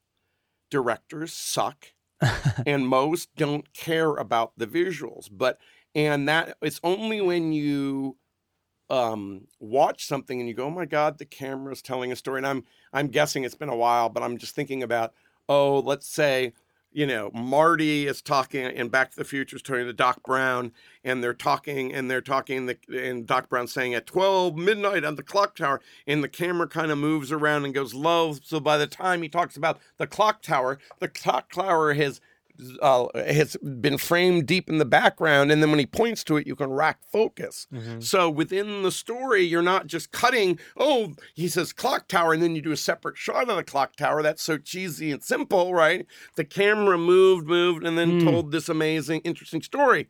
directors 0.70 1.32
suck 1.32 1.92
and 2.66 2.88
most 2.88 3.28
don't 3.36 3.72
care 3.72 4.16
about 4.16 4.52
the 4.56 4.66
visuals. 4.66 5.28
But, 5.30 5.58
and 5.94 6.28
that 6.28 6.56
it's 6.62 6.80
only 6.82 7.20
when 7.20 7.52
you 7.52 8.16
um, 8.90 9.42
watch 9.60 10.06
something 10.06 10.40
and 10.40 10.48
you 10.48 10.54
go, 10.54 10.66
oh 10.66 10.70
my 10.70 10.84
God, 10.84 11.18
the 11.18 11.24
camera's 11.24 11.80
telling 11.80 12.12
a 12.12 12.16
story. 12.16 12.38
And 12.38 12.46
I'm, 12.46 12.64
I'm 12.92 13.08
guessing 13.08 13.44
it's 13.44 13.54
been 13.54 13.68
a 13.68 13.76
while, 13.76 14.08
but 14.08 14.22
I'm 14.22 14.36
just 14.36 14.54
thinking 14.54 14.82
about, 14.82 15.14
oh, 15.48 15.78
let's 15.78 16.08
say, 16.08 16.52
you 16.92 17.06
know, 17.06 17.30
Marty 17.32 18.08
is 18.08 18.20
talking 18.20 18.64
in 18.64 18.88
Back 18.88 19.10
to 19.10 19.16
the 19.16 19.24
Future 19.24 19.54
is 19.54 19.62
talking 19.62 19.84
to 19.84 19.92
Doc 19.92 20.24
Brown, 20.24 20.72
and 21.04 21.22
they're 21.22 21.32
talking 21.32 21.94
and 21.94 22.10
they're 22.10 22.20
talking, 22.20 22.66
the, 22.66 22.76
and 22.92 23.26
Doc 23.28 23.48
Brown's 23.48 23.72
saying 23.72 23.94
at 23.94 24.06
12 24.06 24.56
midnight 24.56 25.04
on 25.04 25.14
the 25.14 25.22
clock 25.22 25.54
tower, 25.54 25.80
and 26.08 26.24
the 26.24 26.28
camera 26.28 26.66
kind 26.66 26.90
of 26.90 26.98
moves 26.98 27.30
around 27.30 27.64
and 27.64 27.72
goes 27.72 27.94
low. 27.94 28.34
So 28.42 28.58
by 28.58 28.76
the 28.76 28.88
time 28.88 29.22
he 29.22 29.28
talks 29.28 29.56
about 29.56 29.78
the 29.98 30.08
clock 30.08 30.42
tower, 30.42 30.80
the 30.98 31.06
clock 31.06 31.52
tower 31.52 31.94
has 31.94 32.20
uh, 32.82 33.06
has 33.14 33.56
been 33.56 33.98
framed 33.98 34.46
deep 34.46 34.68
in 34.68 34.78
the 34.78 34.84
background, 34.84 35.50
and 35.50 35.62
then 35.62 35.70
when 35.70 35.78
he 35.78 35.86
points 35.86 36.22
to 36.24 36.36
it, 36.36 36.46
you 36.46 36.54
can 36.56 36.70
rack 36.70 37.00
focus. 37.10 37.66
So 38.00 38.28
within 38.30 38.82
the 38.82 38.90
story, 38.92 39.42
you're 39.42 39.62
not 39.62 39.86
just 39.86 40.12
cutting. 40.12 40.58
Oh, 40.76 41.14
he 41.34 41.48
says 41.48 41.72
clock 41.72 42.08
tower, 42.08 42.32
and 42.32 42.42
then 42.42 42.54
you 42.56 42.62
do 42.62 42.72
a 42.72 42.76
separate 42.76 43.16
shot 43.16 43.48
of 43.48 43.56
the 43.56 43.64
clock 43.64 43.96
tower. 43.96 44.22
That's 44.22 44.42
so 44.42 44.58
cheesy 44.58 45.10
and 45.12 45.22
simple, 45.22 45.72
right? 45.74 46.06
The 46.36 46.44
camera 46.44 46.98
moved, 46.98 47.46
moved, 47.46 47.84
and 47.84 47.96
then 47.96 48.20
told 48.24 48.52
this 48.52 48.68
amazing, 48.68 49.20
interesting 49.20 49.62
story. 49.62 50.08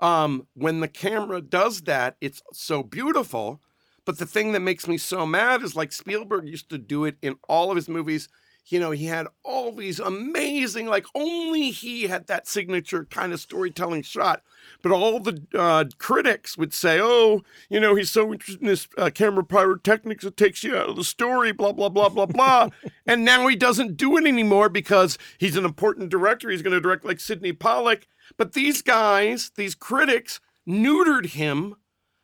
Um, 0.00 0.46
when 0.54 0.80
the 0.80 0.88
camera 0.88 1.40
does 1.40 1.82
that, 1.82 2.16
it's 2.20 2.42
so 2.52 2.82
beautiful. 2.82 3.60
But 4.06 4.18
the 4.18 4.26
thing 4.26 4.52
that 4.52 4.60
makes 4.60 4.88
me 4.88 4.96
so 4.96 5.26
mad 5.26 5.62
is 5.62 5.76
like 5.76 5.92
Spielberg 5.92 6.48
used 6.48 6.70
to 6.70 6.78
do 6.78 7.04
it 7.04 7.16
in 7.20 7.36
all 7.48 7.70
of 7.70 7.76
his 7.76 7.88
movies. 7.88 8.28
You 8.70 8.78
know, 8.78 8.92
he 8.92 9.06
had 9.06 9.26
all 9.44 9.72
these 9.72 9.98
amazing, 9.98 10.86
like 10.86 11.04
only 11.14 11.70
he 11.70 12.04
had 12.04 12.28
that 12.28 12.46
signature 12.46 13.04
kind 13.04 13.32
of 13.32 13.40
storytelling 13.40 14.02
shot. 14.02 14.42
But 14.82 14.92
all 14.92 15.18
the 15.18 15.42
uh, 15.54 15.84
critics 15.98 16.56
would 16.56 16.72
say, 16.72 17.00
oh, 17.02 17.42
you 17.68 17.80
know, 17.80 17.94
he's 17.96 18.10
so 18.10 18.32
interested 18.32 18.60
in 18.62 18.68
this 18.68 18.88
uh, 18.96 19.10
camera 19.12 19.44
pyrotechnics, 19.44 20.24
it 20.24 20.36
takes 20.36 20.62
you 20.62 20.76
out 20.76 20.88
of 20.88 20.96
the 20.96 21.04
story, 21.04 21.52
blah, 21.52 21.72
blah, 21.72 21.88
blah, 21.88 22.08
blah, 22.08 22.26
blah. 22.26 22.68
and 23.06 23.24
now 23.24 23.46
he 23.48 23.56
doesn't 23.56 23.96
do 23.96 24.16
it 24.16 24.26
anymore 24.26 24.68
because 24.68 25.18
he's 25.38 25.56
an 25.56 25.64
important 25.64 26.10
director. 26.10 26.48
He's 26.48 26.62
going 26.62 26.74
to 26.74 26.80
direct 26.80 27.04
like 27.04 27.20
Sydney 27.20 27.52
Pollack. 27.52 28.06
But 28.36 28.52
these 28.52 28.82
guys, 28.82 29.50
these 29.56 29.74
critics, 29.74 30.40
neutered 30.68 31.26
him 31.26 31.74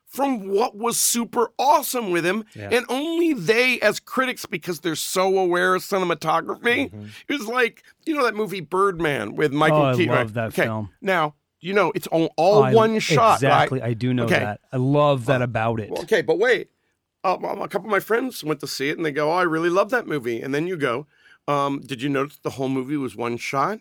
from 0.07 0.49
what 0.49 0.77
was 0.77 0.99
super 0.99 1.51
awesome 1.59 2.11
with 2.11 2.25
him. 2.25 2.45
Yeah. 2.55 2.69
And 2.73 2.87
only 2.89 3.33
they, 3.35 3.81
as 3.81 4.01
critics, 4.01 4.47
because 4.47 4.81
they're 4.81 4.95
so 4.97 5.37
aware 5.39 5.75
of 5.75 5.83
cinematography, 5.83 6.93
it 7.29 7.33
was 7.33 7.47
like, 7.49 7.83
you 8.07 8.15
know, 8.15 8.25
that 8.25 8.35
movie 8.35 8.61
Birdman 8.61 9.35
with 9.35 9.53
Michael 9.53 9.79
Oh, 9.83 9.85
I 9.91 9.95
Keaton. 9.97 10.15
love 10.15 10.33
that 10.35 10.49
okay. 10.49 10.63
film. 10.65 10.91
Now, 11.01 11.35
you 11.61 11.73
know, 11.75 11.93
it's 11.95 12.07
all, 12.09 12.33
all 12.37 12.59
Oh, 12.59 12.63
I- 12.63 12.73
one 12.75 12.99
shot, 13.01 13.37
Exactly. 13.39 13.81
right? 13.81 13.91
I 13.91 13.95
do 13.95 14.15
know 14.15 14.25
Okay. 14.25 14.39
that. 14.39 14.61
I 14.73 14.77
love 14.77 15.27
that 15.27 15.43
about 15.43 15.81
it. 15.81 15.91
Okay, 15.91 16.23
but 16.23 16.39
wait. 16.39 16.71
Uh, 17.25 17.37
a 17.43 17.67
couple 17.69 17.87
of 17.87 17.91
my 17.91 17.99
friends 17.99 18.45
went 18.45 18.61
to 18.61 18.69
see 18.69 18.89
it 18.89 18.97
and 18.97 19.05
they 19.05 19.11
go, 19.11 19.31
Oh, 19.33 19.35
I 19.37 19.43
really 19.43 19.71
love 19.71 19.91
that 19.91 20.07
movie. 20.07 20.41
And 20.41 20.55
then 20.55 20.69
you 20.69 20.77
go, 20.77 21.07
um, 21.49 21.81
Did 21.81 22.01
you 22.01 22.09
notice 22.09 22.39
the 22.41 22.51
whole 22.51 22.69
movie 22.69 22.97
was 22.97 23.17
one 23.17 23.37
shot? 23.37 23.81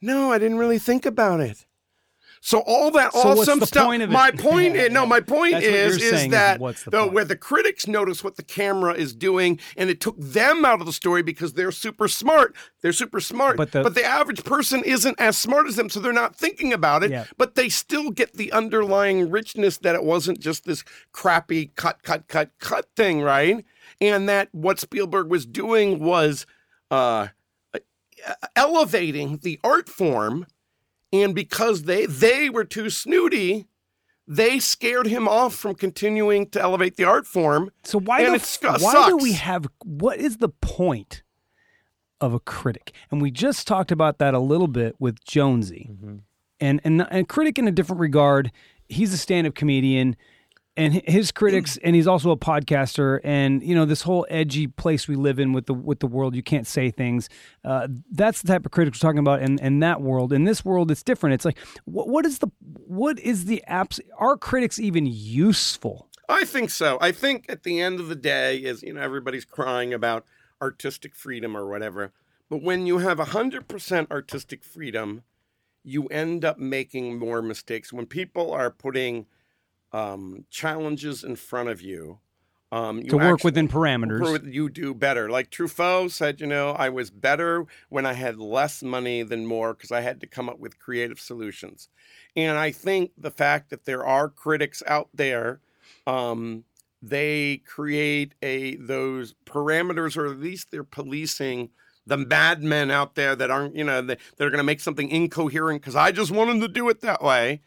No, 0.00 0.30
I 0.32 0.38
didn't 0.38 0.58
really 0.58 0.78
think 0.78 1.04
about 1.04 1.40
it. 1.40 1.66
So 2.44 2.58
all 2.66 2.90
that 2.90 3.12
So 3.12 3.20
awesome 3.20 3.60
the 3.60 3.66
stuff. 3.68 3.86
point 3.86 4.02
of 4.02 4.10
it? 4.10 4.12
My 4.12 4.30
point 4.36 4.74
is 4.74 4.90
no. 4.90 5.06
My 5.06 5.20
point 5.20 5.54
is 5.62 5.96
is 5.98 6.02
is 6.02 6.28
that 6.30 6.58
what's 6.58 6.82
the 6.82 6.90
though, 6.90 7.06
where 7.08 7.24
the 7.24 7.36
critics 7.36 7.86
notice 7.86 8.24
what 8.24 8.34
the 8.34 8.42
camera 8.42 8.94
is 8.94 9.14
doing, 9.14 9.60
and 9.76 9.88
it 9.88 10.00
took 10.00 10.16
them 10.18 10.64
out 10.64 10.80
of 10.80 10.86
the 10.86 10.92
story 10.92 11.22
because 11.22 11.52
they're 11.52 11.70
super 11.70 12.08
smart. 12.08 12.56
They're 12.80 12.92
super 12.92 13.20
smart, 13.20 13.56
But 13.56 13.70
the- 13.70 13.84
but 13.84 13.94
the 13.94 14.04
average 14.04 14.42
person 14.42 14.82
isn't 14.84 15.20
as 15.20 15.38
smart 15.38 15.68
as 15.68 15.76
them, 15.76 15.88
so 15.88 16.00
they're 16.00 16.12
not 16.12 16.34
thinking 16.34 16.72
about 16.72 17.04
it. 17.04 17.12
Yeah. 17.12 17.26
But 17.38 17.54
they 17.54 17.68
still 17.68 18.10
get 18.10 18.32
the 18.32 18.50
underlying 18.50 19.30
richness 19.30 19.78
that 19.78 19.94
it 19.94 20.02
wasn't 20.02 20.40
just 20.40 20.64
this 20.64 20.82
crappy 21.12 21.66
cut, 21.76 22.02
cut, 22.02 22.26
cut, 22.26 22.50
cut 22.58 22.88
thing, 22.96 23.20
right? 23.22 23.64
And 24.00 24.28
that 24.28 24.48
what 24.50 24.80
Spielberg 24.80 25.28
was 25.30 25.46
doing 25.46 26.00
was 26.00 26.44
uh, 26.90 27.28
elevating 28.56 29.38
the 29.42 29.58
art 29.62 29.88
form, 29.88 30.46
and 31.12 31.34
because 31.34 31.82
they 31.82 32.06
they 32.06 32.48
were 32.48 32.64
too 32.64 32.90
snooty, 32.90 33.68
they 34.26 34.58
scared 34.58 35.06
him 35.06 35.28
off 35.28 35.54
from 35.54 35.74
continuing 35.74 36.48
to 36.50 36.60
elevate 36.60 36.96
the 36.96 37.04
art 37.04 37.26
form. 37.26 37.70
So 37.84 37.98
why 37.98 38.20
And 38.20 38.32
the, 38.32 38.36
it 38.36 38.42
sc- 38.42 38.80
why 38.80 39.08
do 39.08 39.16
we 39.16 39.32
have 39.32 39.66
what 39.84 40.18
is 40.18 40.38
the 40.38 40.48
point 40.48 41.22
of 42.20 42.32
a 42.32 42.40
critic? 42.40 42.92
And 43.10 43.20
we 43.20 43.30
just 43.30 43.66
talked 43.66 43.92
about 43.92 44.18
that 44.18 44.34
a 44.34 44.38
little 44.38 44.68
bit 44.68 44.96
with 44.98 45.22
Jonesy. 45.24 45.90
Mm-hmm. 45.90 46.16
And 46.60 46.80
and 46.84 47.06
and 47.10 47.28
critic 47.28 47.58
in 47.58 47.66
a 47.66 47.72
different 47.72 48.00
regard, 48.00 48.52
he's 48.88 49.12
a 49.12 49.18
stand-up 49.18 49.54
comedian 49.54 50.16
and 50.76 50.94
his 51.06 51.30
critics 51.30 51.78
and 51.84 51.94
he's 51.94 52.06
also 52.06 52.30
a 52.30 52.36
podcaster 52.36 53.20
and 53.24 53.62
you 53.62 53.74
know 53.74 53.84
this 53.84 54.02
whole 54.02 54.26
edgy 54.30 54.66
place 54.66 55.06
we 55.06 55.16
live 55.16 55.38
in 55.38 55.52
with 55.52 55.66
the 55.66 55.74
with 55.74 56.00
the 56.00 56.06
world 56.06 56.34
you 56.34 56.42
can't 56.42 56.66
say 56.66 56.90
things 56.90 57.28
uh, 57.64 57.86
that's 58.10 58.40
the 58.40 58.48
type 58.48 58.64
of 58.64 58.72
critics 58.72 59.02
we're 59.02 59.08
talking 59.08 59.18
about 59.18 59.42
in, 59.42 59.58
in 59.58 59.80
that 59.80 60.00
world 60.00 60.32
in 60.32 60.44
this 60.44 60.64
world 60.64 60.90
it's 60.90 61.02
different 61.02 61.34
it's 61.34 61.44
like 61.44 61.58
what, 61.84 62.08
what 62.08 62.24
is 62.24 62.38
the 62.38 62.48
what 62.62 63.18
is 63.18 63.44
the 63.44 63.62
apps 63.68 64.00
are 64.18 64.36
critics 64.36 64.78
even 64.78 65.04
useful 65.06 66.08
I 66.32 66.44
think 66.44 66.70
so. 66.70 66.98
I 67.00 67.12
think 67.12 67.46
at 67.50 67.62
the 67.62 67.80
end 67.80 68.00
of 68.00 68.08
the 68.08 68.14
day 68.14 68.56
is 68.56 68.82
you 68.82 68.94
know 68.94 69.02
everybody's 69.02 69.44
crying 69.44 69.92
about 69.92 70.24
artistic 70.60 71.14
freedom 71.14 71.56
or 71.56 71.68
whatever, 71.68 72.12
but 72.48 72.62
when 72.62 72.86
you 72.86 72.98
have 72.98 73.18
hundred 73.18 73.68
percent 73.68 74.10
artistic 74.10 74.64
freedom, 74.64 75.24
you 75.84 76.06
end 76.06 76.44
up 76.44 76.58
making 76.58 77.18
more 77.18 77.42
mistakes. 77.42 77.92
When 77.92 78.06
people 78.06 78.50
are 78.50 78.70
putting 78.70 79.26
um, 79.92 80.44
challenges 80.50 81.22
in 81.24 81.36
front 81.36 81.68
of 81.68 81.80
you, 81.82 82.18
um, 82.72 82.98
you 82.98 83.10
to 83.10 83.16
work 83.16 83.34
actually- 83.34 83.48
within 83.48 83.68
parameters 83.68 84.52
you 84.52 84.70
do 84.70 84.94
better. 84.94 85.28
Like 85.28 85.50
Truffaut 85.50 86.10
said, 86.10 86.40
you 86.40 86.46
know, 86.46 86.70
I 86.70 86.88
was 86.88 87.10
better 87.10 87.66
when 87.90 88.06
I 88.06 88.14
had 88.14 88.38
less 88.38 88.82
money 88.82 89.22
than 89.22 89.44
more 89.44 89.74
because 89.74 89.92
I 89.92 90.00
had 90.00 90.20
to 90.22 90.26
come 90.26 90.48
up 90.48 90.58
with 90.58 90.78
creative 90.78 91.20
solutions. 91.20 91.88
And 92.34 92.56
I 92.56 92.70
think 92.70 93.10
the 93.18 93.30
fact 93.30 93.68
that 93.70 93.84
there 93.84 94.06
are 94.06 94.30
critics 94.30 94.82
out 94.86 95.10
there, 95.12 95.60
um, 96.06 96.64
they 97.02 97.58
create 97.66 98.34
a 98.40 98.76
those 98.76 99.34
parameters, 99.44 100.16
or 100.16 100.26
at 100.26 100.38
least 100.38 100.70
they're 100.70 100.84
policing 100.84 101.70
the 102.06 102.16
madmen 102.16 102.90
out 102.90 103.16
there 103.16 103.36
that 103.36 103.50
aren't, 103.50 103.76
you 103.76 103.84
know, 103.84 104.00
that, 104.00 104.18
that 104.36 104.44
are 104.44 104.50
going 104.50 104.58
to 104.58 104.64
make 104.64 104.80
something 104.80 105.10
incoherent 105.10 105.82
because 105.82 105.94
I 105.94 106.10
just 106.10 106.30
want 106.30 106.48
them 106.48 106.60
to 106.60 106.68
do 106.68 106.88
it 106.88 107.00
that 107.02 107.22
way. 107.22 107.60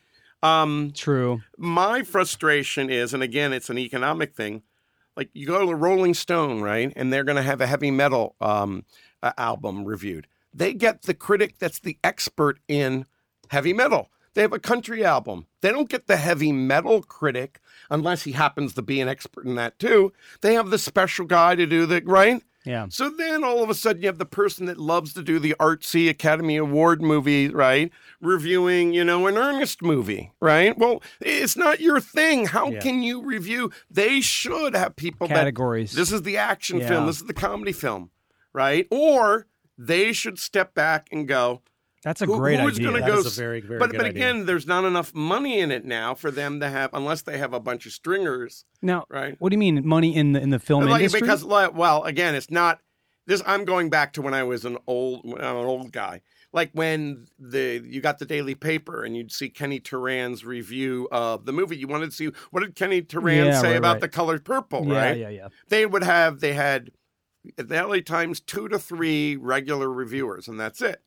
Um, 0.44 0.92
true 0.94 1.42
my 1.58 2.04
frustration 2.04 2.90
is, 2.90 3.14
and 3.14 3.24
again, 3.24 3.54
it's 3.54 3.70
an 3.70 3.78
economic 3.78 4.36
thing. 4.36 4.62
Like 5.18 5.30
you 5.34 5.48
go 5.48 5.62
to 5.62 5.66
the 5.66 5.76
Rolling 5.76 6.14
Stone, 6.14 6.62
right, 6.62 6.92
and 6.96 7.12
they're 7.12 7.24
going 7.24 7.38
to 7.38 7.42
have 7.42 7.62
a 7.62 7.68
heavy 7.68 7.90
metal 7.90 8.36
um, 8.42 8.84
uh, 9.24 9.32
album 9.38 9.86
reviewed. 9.86 10.28
they 10.54 10.74
get 10.74 11.04
the 11.04 11.14
critic 11.14 11.58
that's 11.60 11.80
the 11.80 11.98
expert 12.04 12.60
in 12.68 13.06
heavy 13.50 13.74
metal. 13.74 14.10
They 14.34 14.42
have 14.42 14.54
a 14.54 14.60
country 14.60 15.04
album. 15.06 15.48
They 15.62 15.72
don't 15.72 15.90
get 15.90 16.08
the 16.08 16.18
heavy 16.18 16.52
metal 16.52 17.02
critic 17.02 17.62
unless 17.90 18.24
he 18.24 18.34
happens 18.34 18.74
to 18.74 18.82
be 18.82 19.00
an 19.00 19.08
expert 19.08 19.46
in 19.46 19.56
that 19.56 19.80
too. 19.80 20.12
They 20.42 20.56
have 20.56 20.70
the 20.70 20.78
special 20.78 21.26
guy 21.26 21.56
to 21.56 21.66
do 21.66 21.86
the 21.86 22.02
right. 22.06 22.44
Yeah. 22.66 22.88
So 22.90 23.10
then 23.10 23.44
all 23.44 23.64
of 23.64 23.70
a 23.70 23.74
sudden 23.76 24.02
you 24.02 24.08
have 24.08 24.18
the 24.18 24.26
person 24.26 24.66
that 24.66 24.78
loves 24.80 25.14
to 25.14 25.22
do 25.24 25.38
the 25.40 25.56
artsy 25.60 26.10
Academy 26.10 26.58
Award 26.58 27.02
movie, 27.02 27.50
right? 27.50 27.92
Reviewing, 28.22 28.94
you 28.94 29.04
know, 29.04 29.28
an 29.28 29.38
earnest 29.38 29.82
movie, 29.82 30.32
right? 30.40 30.78
Well, 30.78 31.02
it's 31.22 31.56
not 31.56 31.80
your 31.80 32.00
thing. 32.00 32.48
How 32.48 32.70
Yeah. 32.72 32.80
can 32.82 33.04
you 33.04 33.22
review? 33.24 33.72
They 33.90 34.20
should 34.22 34.74
have 34.76 34.96
people 34.96 35.28
Categories. 35.28 35.92
that 35.92 35.98
this 36.02 36.12
is 36.12 36.24
the 36.24 36.38
action 36.38 36.80
Yeah. 36.80 36.88
film, 36.88 37.06
this 37.06 37.18
is 37.22 37.28
the 37.28 37.34
comedy 37.34 37.72
film, 37.72 38.10
right? 38.52 38.88
Or 38.90 39.46
they 39.78 40.12
should 40.14 40.40
step 40.40 40.74
back 40.74 41.08
and 41.12 41.28
go, 41.28 41.62
That's 42.06 42.22
a 42.22 42.26
who- 42.28 42.38
great 42.38 42.60
who's 42.62 42.76
idea. 42.76 42.86
gonna 42.86 43.00
That 43.00 43.08
go 43.08 43.18
is 43.20 43.26
a 43.26 43.42
very, 43.42 43.60
very 43.62 43.80
but 43.80 43.92
but 43.92 44.02
idea. 44.02 44.12
again, 44.12 44.46
there's 44.46 44.66
not 44.68 44.86
enough 44.86 45.14
money 45.14 45.60
in 45.60 45.72
it 45.72 45.84
now 45.84 46.14
for 46.14 46.32
them 46.32 46.60
to 46.62 46.70
have, 46.70 46.92
unless 46.94 47.24
they 47.24 47.38
have 47.40 47.52
a 47.52 47.60
bunch 47.60 47.86
of 47.88 47.92
stringers, 47.94 48.64
now, 48.82 49.06
right? 49.10 49.36
what 49.40 49.50
do 49.50 49.56
you 49.56 49.60
mean 49.60 49.86
money 49.86 50.16
in 50.16 50.32
the 50.34 50.40
in 50.42 50.52
the 50.52 50.60
film 50.60 50.86
Like, 50.86 51.00
industry? 51.02 51.20
because 51.22 51.44
well, 51.44 52.04
again, 52.04 52.36
it's 52.36 52.52
not 52.52 52.80
this. 53.28 53.42
I'm 53.46 53.66
going 53.66 53.90
back 53.90 54.14
to 54.14 54.22
when 54.22 54.36
I 54.36 54.44
was 54.44 54.66
an 54.66 54.78
old, 54.86 55.26
an 55.26 55.42
old 55.42 55.92
guy. 55.92 56.22
Like 56.54 56.70
when 56.74 57.26
the 57.40 57.84
you 57.84 58.00
got 58.02 58.20
the 58.20 58.26
daily 58.26 58.54
paper 58.56 59.04
and 59.04 59.18
you'd 59.18 59.32
see 59.32 59.50
Kenny 59.50 59.80
Turan's 59.80 60.46
review 60.46 61.08
of 61.12 61.46
the 61.46 61.52
movie. 61.52 61.76
You 61.76 61.88
wanted 61.88 62.12
to 62.12 62.16
see 62.16 62.30
what 62.52 62.62
did 62.62 62.76
Kenny 62.76 63.02
Turan 63.02 63.48
Yeah, 63.48 63.60
say 63.62 63.70
right, 63.72 63.78
about 63.78 63.92
right. 63.94 64.02
the 64.02 64.08
color 64.10 64.40
purple, 64.40 64.86
yeah, 64.88 64.94
right? 65.06 65.18
yeah, 65.18 65.30
yeah. 65.30 65.48
They 65.70 65.86
would 65.88 66.04
have 66.04 66.40
they 66.40 66.54
had 66.54 66.92
at 67.58 67.68
the 67.68 67.76
LA 67.84 68.00
Times 68.00 68.40
two 68.40 68.68
to 68.70 68.80
three 68.80 69.36
regular 69.36 69.92
reviewers, 69.92 70.48
and 70.48 70.58
that's 70.60 70.82
it. 70.82 71.02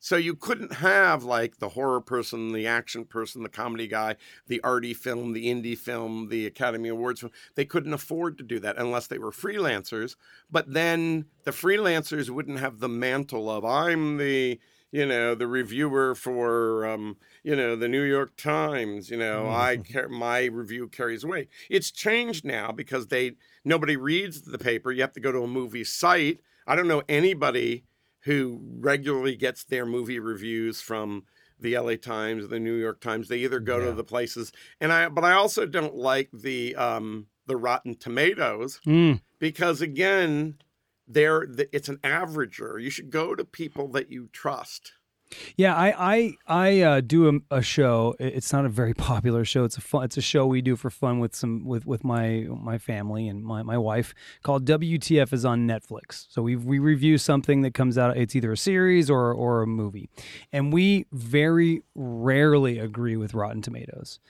So 0.00 0.16
you 0.16 0.36
couldn't 0.36 0.74
have 0.74 1.24
like 1.24 1.58
the 1.58 1.70
horror 1.70 2.00
person, 2.00 2.52
the 2.52 2.66
action 2.66 3.04
person, 3.04 3.42
the 3.42 3.48
comedy 3.48 3.88
guy, 3.88 4.16
the 4.46 4.60
arty 4.62 4.94
film, 4.94 5.32
the 5.32 5.46
indie 5.46 5.76
film, 5.76 6.28
the 6.28 6.46
Academy 6.46 6.88
Awards 6.88 7.20
film. 7.20 7.32
They 7.56 7.64
couldn't 7.64 7.92
afford 7.92 8.38
to 8.38 8.44
do 8.44 8.60
that 8.60 8.78
unless 8.78 9.08
they 9.08 9.18
were 9.18 9.32
freelancers. 9.32 10.14
But 10.50 10.72
then 10.72 11.26
the 11.44 11.50
freelancers 11.50 12.30
wouldn't 12.30 12.60
have 12.60 12.78
the 12.78 12.88
mantle 12.88 13.50
of 13.50 13.64
I'm 13.64 14.18
the 14.18 14.60
you 14.90 15.04
know 15.04 15.34
the 15.34 15.46
reviewer 15.46 16.14
for 16.14 16.86
um, 16.86 17.16
you 17.42 17.54
know 17.56 17.76
the 17.76 17.88
New 17.88 18.02
York 18.02 18.36
Times. 18.36 19.10
You 19.10 19.18
know 19.18 19.48
I 19.48 19.78
car- 19.92 20.08
my 20.08 20.44
review 20.44 20.88
carries 20.88 21.26
weight. 21.26 21.48
It's 21.68 21.90
changed 21.90 22.44
now 22.44 22.70
because 22.72 23.08
they 23.08 23.32
nobody 23.64 23.96
reads 23.96 24.42
the 24.42 24.58
paper. 24.58 24.92
You 24.92 25.02
have 25.02 25.12
to 25.14 25.20
go 25.20 25.32
to 25.32 25.42
a 25.42 25.48
movie 25.48 25.84
site. 25.84 26.40
I 26.66 26.76
don't 26.76 26.88
know 26.88 27.02
anybody 27.08 27.84
who 28.24 28.60
regularly 28.80 29.36
gets 29.36 29.64
their 29.64 29.86
movie 29.86 30.18
reviews 30.18 30.80
from 30.80 31.24
the 31.60 31.76
LA 31.76 31.96
Times, 31.96 32.48
the 32.48 32.60
New 32.60 32.74
York 32.74 33.00
Times. 33.00 33.28
They 33.28 33.38
either 33.38 33.60
go 33.60 33.78
Yeah. 33.78 33.86
to 33.86 33.92
the 33.92 34.04
places, 34.04 34.52
and 34.80 34.92
I, 34.92 35.08
but 35.08 35.24
I 35.24 35.32
also 35.32 35.66
don't 35.66 35.94
like 35.94 36.30
the 36.32 36.74
um, 36.76 37.26
the 37.46 37.56
Rotten 37.56 37.94
Tomatoes 37.96 38.80
Mm. 38.86 39.20
because 39.38 39.80
again, 39.80 40.56
they're 41.06 41.46
the, 41.48 41.74
it's 41.74 41.88
an 41.88 41.96
averager. 41.98 42.80
You 42.82 42.90
should 42.90 43.10
go 43.10 43.34
to 43.34 43.44
people 43.44 43.88
that 43.92 44.10
you 44.10 44.28
trust. 44.32 44.92
Yeah, 45.56 45.74
I 45.74 45.94
I 45.98 46.34
I 46.46 46.80
uh, 46.80 47.00
do 47.00 47.28
a, 47.50 47.56
a 47.58 47.62
show. 47.62 48.14
It's 48.18 48.52
not 48.52 48.64
a 48.64 48.68
very 48.68 48.94
popular 49.10 49.44
show. 49.44 49.64
It's 49.64 49.76
a 49.76 49.80
fun. 49.80 50.04
It's 50.04 50.16
a 50.16 50.22
show 50.22 50.46
we 50.46 50.62
do 50.62 50.76
for 50.76 50.90
fun 50.90 51.18
with 51.18 51.34
some 51.34 51.64
with 51.64 51.86
with 51.86 52.04
my 52.04 52.46
my 52.48 52.78
family 52.78 53.28
and 53.28 53.44
my, 53.44 53.62
my 53.62 53.76
wife 53.76 54.14
called 54.42 54.64
WTF 54.64 55.32
is 55.32 55.44
on 55.44 55.66
Netflix. 55.66 56.26
So 56.30 56.42
we 56.42 56.56
we 56.56 56.78
review 56.78 57.18
something 57.18 57.62
that 57.62 57.74
comes 57.74 57.98
out. 57.98 58.16
It's 58.16 58.34
either 58.34 58.52
a 58.52 58.56
series 58.56 59.10
or 59.10 59.32
or 59.32 59.62
a 59.62 59.66
movie, 59.66 60.08
and 60.52 60.72
we 60.72 61.06
very 61.12 61.82
rarely 61.94 62.78
agree 62.78 63.16
with 63.16 63.34
Rotten 63.34 63.62
Tomatoes. 63.62 64.20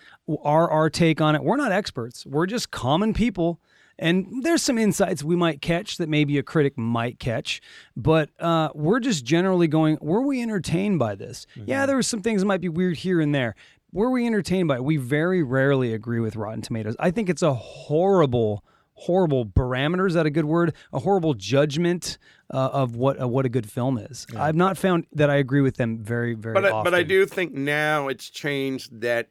Our 0.43 0.71
our 0.71 0.91
take 0.91 1.21
on 1.21 1.35
it. 1.35 1.45
We're 1.45 1.57
not 1.57 1.73
experts. 1.73 2.27
We're 2.27 2.47
just 2.47 2.71
common 2.71 3.15
people. 3.15 3.61
And 3.99 4.45
there's 4.45 4.63
some 4.63 4.79
insights 4.79 5.25
we 5.25 5.35
might 5.35 5.61
catch 5.61 5.97
that 5.97 6.09
maybe 6.09 6.39
a 6.39 6.43
critic 6.43 6.79
might 6.79 7.19
catch, 7.19 7.61
but 7.97 8.31
uh, 8.39 8.69
we're 8.75 9.01
just 9.01 9.25
generally 9.25 9.67
going, 9.67 9.99
were 10.01 10.23
we 10.23 10.41
entertained 10.41 10.99
by 10.99 11.17
this? 11.17 11.47
Yeah, 11.57 11.85
there 11.87 11.97
were 11.97 12.03
some 12.03 12.23
things 12.23 12.43
that 12.43 12.47
might 12.47 12.61
be 12.61 12.69
weird 12.69 12.99
here 12.99 13.21
and 13.21 13.35
there. 13.35 13.57
Were 13.93 14.11
we 14.11 14.27
entertained 14.27 14.69
by 14.69 14.77
it? 14.77 14.85
We 14.85 14.99
very 14.99 15.43
rarely 15.43 15.93
agree 15.95 16.21
with 16.21 16.37
Rotten 16.37 16.63
Tomatoes. 16.63 16.95
I 17.01 17.11
think 17.11 17.29
it's 17.29 17.43
a 17.43 17.55
horrible, 17.55 18.63
horrible 18.93 19.47
parameter. 19.47 20.07
Is 20.07 20.15
that 20.15 20.27
a 20.27 20.31
good 20.31 20.45
word? 20.45 20.75
A 20.93 21.01
horrible 21.01 21.35
judgment 21.35 22.19
uh, 22.53 22.69
of 22.73 22.95
what 22.95 23.21
uh, 23.21 23.27
what 23.27 23.47
a 23.47 23.49
good 23.49 23.69
film 23.69 23.99
is. 23.99 24.27
I've 24.37 24.55
not 24.57 24.77
found 24.79 25.07
that 25.13 25.31
I 25.31 25.37
agree 25.37 25.63
with 25.63 25.77
them 25.77 25.99
very, 25.99 26.35
very 26.35 26.55
But 26.55 26.67
I, 26.67 26.71
often. 26.71 26.93
but 26.93 26.99
I 26.99 27.03
do 27.03 27.25
think 27.27 27.53
now 27.53 28.09
it's 28.09 28.29
changed 28.31 29.01
that 29.01 29.31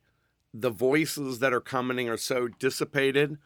the 0.54 0.72
voices 0.72 1.40
that 1.40 1.54
are 1.54 1.62
commenting 1.62 2.10
are 2.10 2.18
so 2.18 2.48
dissipated 2.48 3.38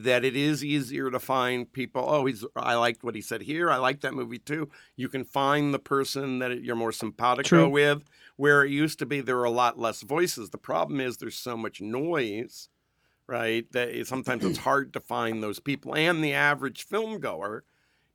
that 0.00 0.24
it 0.24 0.36
is 0.36 0.64
easier 0.64 1.10
to 1.10 1.18
find 1.18 1.72
people. 1.72 2.04
Oh, 2.06 2.26
he's 2.26 2.44
I 2.56 2.74
liked 2.74 3.04
what 3.04 3.14
he 3.14 3.20
said 3.20 3.42
here. 3.42 3.70
I 3.70 3.76
like 3.76 4.00
that 4.00 4.14
movie 4.14 4.38
too. 4.38 4.68
You 4.96 5.08
can 5.08 5.24
find 5.24 5.72
the 5.72 5.78
person 5.78 6.38
that 6.40 6.62
you're 6.62 6.76
more 6.76 6.92
simpatico 6.92 7.48
True. 7.48 7.68
with. 7.68 8.04
Where 8.36 8.64
it 8.64 8.70
used 8.70 8.98
to 9.00 9.06
be, 9.06 9.20
there 9.20 9.36
were 9.36 9.44
a 9.44 9.50
lot 9.50 9.78
less 9.78 10.02
voices. 10.02 10.50
The 10.50 10.58
problem 10.58 11.00
is 11.00 11.16
there's 11.16 11.36
so 11.36 11.56
much 11.56 11.80
noise, 11.80 12.68
right? 13.26 13.70
That 13.72 13.90
it, 13.90 14.06
sometimes 14.06 14.44
it's 14.44 14.58
hard 14.70 14.92
to 14.94 15.00
find 15.00 15.42
those 15.42 15.58
people. 15.58 15.94
And 15.94 16.24
the 16.24 16.32
average 16.32 16.84
film 16.86 17.18
goer 17.20 17.64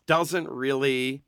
doesn't 0.08 0.50
really 0.50 1.24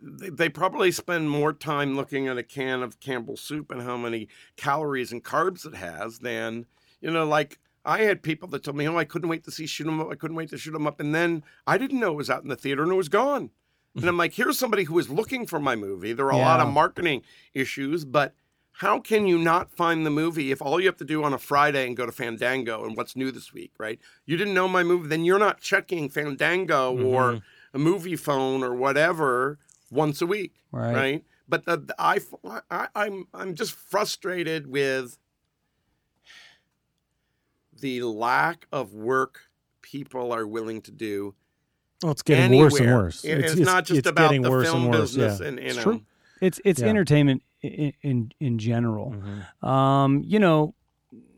they 0.00 0.30
they 0.30 0.48
probably 0.48 0.92
spend 0.92 1.30
more 1.30 1.52
time 1.52 1.96
looking 1.96 2.28
at 2.28 2.38
a 2.38 2.42
can 2.42 2.82
of 2.82 3.00
Campbell's 3.00 3.40
soup 3.40 3.70
and 3.70 3.82
how 3.82 3.96
many 3.96 4.28
calories 4.56 5.12
and 5.12 5.24
carbs 5.24 5.66
it 5.66 5.74
has 5.74 6.20
than, 6.20 6.66
you 7.00 7.10
know, 7.10 7.26
like 7.26 7.58
I 7.88 8.00
had 8.02 8.22
people 8.22 8.48
that 8.50 8.62
told 8.62 8.76
me, 8.76 8.86
oh, 8.86 8.96
I 8.96 9.04
couldn't 9.04 9.30
wait 9.30 9.44
to 9.44 9.50
see 9.50 9.66
shoot 9.66 9.86
'em 9.88 10.00
up. 10.00 10.10
I 10.10 10.14
couldn't 10.14 10.36
wait 10.36 10.50
to 10.50 10.58
shoot 10.58 10.74
'em 10.74 10.86
up. 10.86 11.00
And 11.00 11.14
then 11.14 11.42
I 11.66 11.78
didn't 11.78 11.98
know 12.00 12.12
it 12.12 12.16
was 12.16 12.30
out 12.30 12.42
in 12.42 12.48
the 12.48 12.56
theater 12.56 12.82
and 12.82 12.92
it 12.92 12.96
was 12.96 13.08
gone. 13.08 13.50
And 13.96 14.04
I'm 14.04 14.16
like, 14.24 14.34
here's 14.34 14.58
somebody 14.58 14.84
who 14.84 14.94
was 14.94 15.08
looking 15.08 15.46
for 15.46 15.58
my 15.58 15.74
movie. 15.74 16.12
There 16.12 16.26
are 16.26 16.32
a 16.32 16.36
lot 16.36 16.60
of 16.60 16.68
marketing 16.72 17.22
issues, 17.54 18.04
but 18.04 18.34
how 18.72 19.00
can 19.00 19.26
you 19.26 19.38
not 19.38 19.72
find 19.72 20.04
the 20.06 20.10
movie 20.10 20.52
if 20.52 20.60
all 20.62 20.78
you 20.78 20.86
have 20.86 20.98
to 20.98 21.04
do 21.04 21.24
on 21.24 21.32
a 21.32 21.38
Friday 21.38 21.86
and 21.86 21.96
go 21.96 22.06
to 22.06 22.12
Fandango 22.12 22.84
and 22.84 22.96
what's 22.96 23.16
new 23.16 23.32
this 23.32 23.52
week, 23.52 23.72
right? 23.78 23.98
You 24.26 24.36
didn't 24.36 24.54
know 24.54 24.68
my 24.68 24.84
movie, 24.84 25.08
then 25.08 25.24
you're 25.24 25.38
not 25.38 25.60
checking 25.60 26.08
Fandango 26.10 26.96
or 26.96 27.22
mm-hmm. 27.32 27.76
a 27.76 27.90
Moviefone 27.90 28.62
or 28.62 28.74
whatever 28.74 29.58
once 29.90 30.20
a 30.20 30.26
week, 30.26 30.62
Right. 30.70 30.94
right? 30.94 31.24
But 31.48 31.64
the, 31.64 31.78
the 31.78 31.94
I, 31.98 32.18
I, 32.70 32.88
I'm 32.94 33.26
I'm 33.32 33.54
just 33.54 33.72
frustrated 33.72 34.66
with 34.66 35.16
the 37.80 38.02
lack 38.02 38.66
of 38.72 38.92
work 38.94 39.40
people 39.82 40.32
are 40.32 40.46
willing 40.46 40.80
to 40.82 40.90
do. 40.90 41.34
Well, 42.02 42.12
it's 42.12 42.22
getting 42.22 42.56
worse 42.58 42.78
and 42.78 42.92
worse. 42.94 43.24
It- 43.24 43.38
It's, 43.40 43.56
not 43.56 43.84
just 43.84 43.98
it's 43.98 44.08
about 44.08 44.22
getting 44.28 44.42
the 44.42 44.50
worse 44.50 44.68
film 44.68 44.84
and 44.84 44.90
worse, 44.94 45.14
business, 45.14 45.40
yeah. 45.40 45.46
and 45.48 45.58
you 45.58 45.64
It's 45.66 45.76
know, 45.76 45.82
true. 45.82 46.02
It's 46.40 46.60
it's 46.64 46.80
Yeah. 46.80 46.86
entertainment 46.86 47.42
in, 47.62 47.92
in 48.02 48.32
in 48.38 48.58
general. 48.58 49.12
Mhm. 49.62 49.66
Um, 49.68 50.22
you 50.24 50.38
know, 50.38 50.74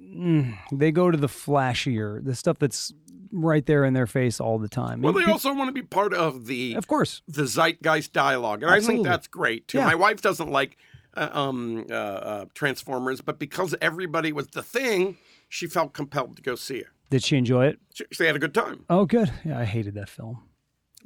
mm, 0.02 0.54
they 0.72 0.92
go 0.92 1.10
to 1.10 1.16
the 1.16 1.28
flashier, 1.28 2.22
the 2.22 2.34
stuff 2.34 2.58
that's 2.58 2.92
right 3.32 3.64
there 3.64 3.84
in 3.84 3.94
their 3.94 4.06
face 4.08 4.40
all 4.40 4.58
the 4.58 4.68
time. 4.68 5.00
well, 5.02 5.12
they 5.12 5.24
also 5.24 5.54
want 5.54 5.68
to 5.68 5.72
be 5.72 5.82
part 5.82 6.12
of 6.12 6.46
the 6.46 6.74
of 6.74 6.86
course, 6.88 7.22
the 7.28 7.46
zeitgeist 7.46 8.12
dialogue, 8.12 8.62
and 8.62 8.70
I 8.70 8.80
think 8.80 9.04
that's 9.04 9.28
great 9.28 9.68
too. 9.68 9.78
Yeah. 9.78 9.86
My 9.86 9.94
wife 9.94 10.20
doesn't 10.20 10.50
like 10.50 10.76
uh, 11.16 11.28
um, 11.32 11.86
uh, 11.90 11.94
uh, 11.94 12.44
Transformers, 12.54 13.20
but 13.20 13.38
because 13.38 13.74
everybody 13.80 14.32
was 14.32 14.48
the 14.48 14.62
thing, 14.62 15.16
she 15.50 15.66
felt 15.66 15.92
compelled 15.92 16.36
to 16.36 16.42
go 16.42 16.54
see 16.54 16.76
it. 16.76 16.86
did 17.10 17.22
she 17.22 17.36
enjoy 17.36 17.66
it? 17.66 17.78
She, 17.92 18.04
she 18.10 18.24
had 18.24 18.36
a 18.36 18.38
good 18.38 18.54
time. 18.54 18.86
Oh, 18.88 19.04
good. 19.04 19.30
Yeah, 19.44 19.58
I 19.58 19.64
hated 19.66 19.92
that 19.94 20.08
film. 20.08 20.44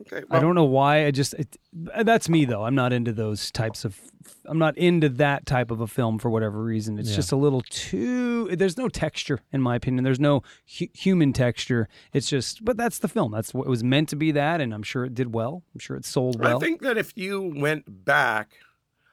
Okay, 0.00 0.22
I 0.28 0.40
don't 0.40 0.56
know 0.56 0.64
why. 0.64 1.06
I 1.06 1.12
just 1.12 1.34
it, 1.34 1.56
that's 1.72 2.28
me 2.28 2.44
though. 2.44 2.64
I'm 2.64 2.74
not 2.74 2.92
into 2.92 3.12
those 3.12 3.52
types 3.52 3.84
of. 3.84 3.96
I'm 4.44 4.58
not 4.58 4.76
into 4.76 5.08
that 5.08 5.46
type 5.46 5.70
of 5.70 5.80
a 5.80 5.86
film 5.86 6.18
for 6.18 6.30
whatever 6.30 6.64
reason. 6.64 6.98
It's 6.98 7.10
Yeah. 7.10 7.16
just 7.16 7.30
a 7.30 7.36
little 7.36 7.62
too. 7.70 8.56
There's 8.56 8.76
no 8.76 8.88
texture, 8.88 9.38
in 9.52 9.60
my 9.62 9.76
opinion. 9.76 10.02
There's 10.02 10.18
no 10.18 10.42
hu- 10.78 10.88
human 10.92 11.32
texture. 11.32 11.88
It's 12.12 12.28
just. 12.28 12.64
But 12.64 12.76
that's 12.76 12.98
the 12.98 13.06
film. 13.06 13.30
That's 13.30 13.54
what 13.54 13.68
it 13.68 13.70
was 13.70 13.84
meant 13.84 14.08
to 14.08 14.16
be. 14.16 14.32
That, 14.32 14.60
and 14.60 14.74
I'm 14.74 14.82
sure 14.82 15.04
it 15.04 15.14
did 15.14 15.32
well. 15.32 15.62
I'm 15.72 15.78
sure 15.78 15.96
it 15.96 16.04
sold 16.04 16.40
well. 16.40 16.56
I 16.56 16.60
think 16.60 16.82
that 16.82 16.98
if 16.98 17.12
you 17.16 17.40
went 17.54 18.04
back, 18.04 18.50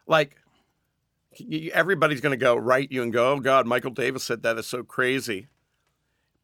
like 0.08 0.36
y- 0.36 0.41
everybody's 1.74 2.22
going 2.22 2.38
to 2.38 2.44
go 2.44 2.56
right 2.56 2.92
you 2.92 3.04
and 3.04 3.14
go, 3.14 3.34
oh 3.34 3.40
God, 3.40 3.66
Michael 3.66 3.92
Davis 3.92 4.24
said 4.24 4.44
that 4.44 4.58
is 4.58 4.68
so 4.68 4.84
crazy. 4.84 5.48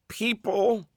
People 0.08 0.88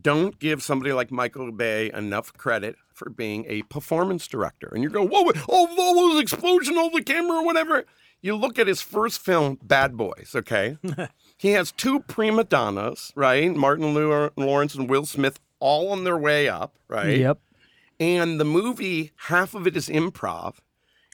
don't 0.00 0.38
give 0.38 0.62
somebody 0.62 0.92
like 0.92 1.10
Michael 1.10 1.50
Bay 1.50 1.90
enough 1.92 2.32
credit 2.34 2.76
for 2.92 3.10
being 3.10 3.44
a 3.48 3.62
performance 3.62 4.26
director. 4.26 4.68
And 4.72 4.82
you 4.82 4.90
go, 4.90 5.06
whoa, 5.06 5.32
oh, 5.48 5.74
all 5.78 5.94
those 5.94 6.20
explosion, 6.20 6.76
all 6.76 6.90
the 6.90 7.02
camera, 7.02 7.38
or 7.38 7.44
whatever. 7.44 7.84
You 8.20 8.36
look 8.36 8.58
at 8.58 8.66
his 8.66 8.82
first 8.82 9.20
film, 9.20 9.58
Bad 9.62 9.96
Boys, 9.96 10.32
okay? 10.34 10.76
he 11.36 11.50
has 11.52 11.72
two 11.72 12.00
prima 12.00 12.44
donnas, 12.44 13.12
right? 13.14 13.54
Martin 13.54 13.94
Lawrence 14.36 14.74
and 14.74 14.90
Will 14.90 15.06
Smith 15.06 15.38
all 15.60 15.92
on 15.92 16.04
their 16.04 16.18
way 16.18 16.48
up, 16.48 16.74
right? 16.88 17.16
Yep. 17.16 17.38
And 18.00 18.40
the 18.40 18.44
movie, 18.44 19.12
half 19.16 19.54
of 19.54 19.66
it 19.66 19.76
is 19.76 19.88
improv, 19.88 20.56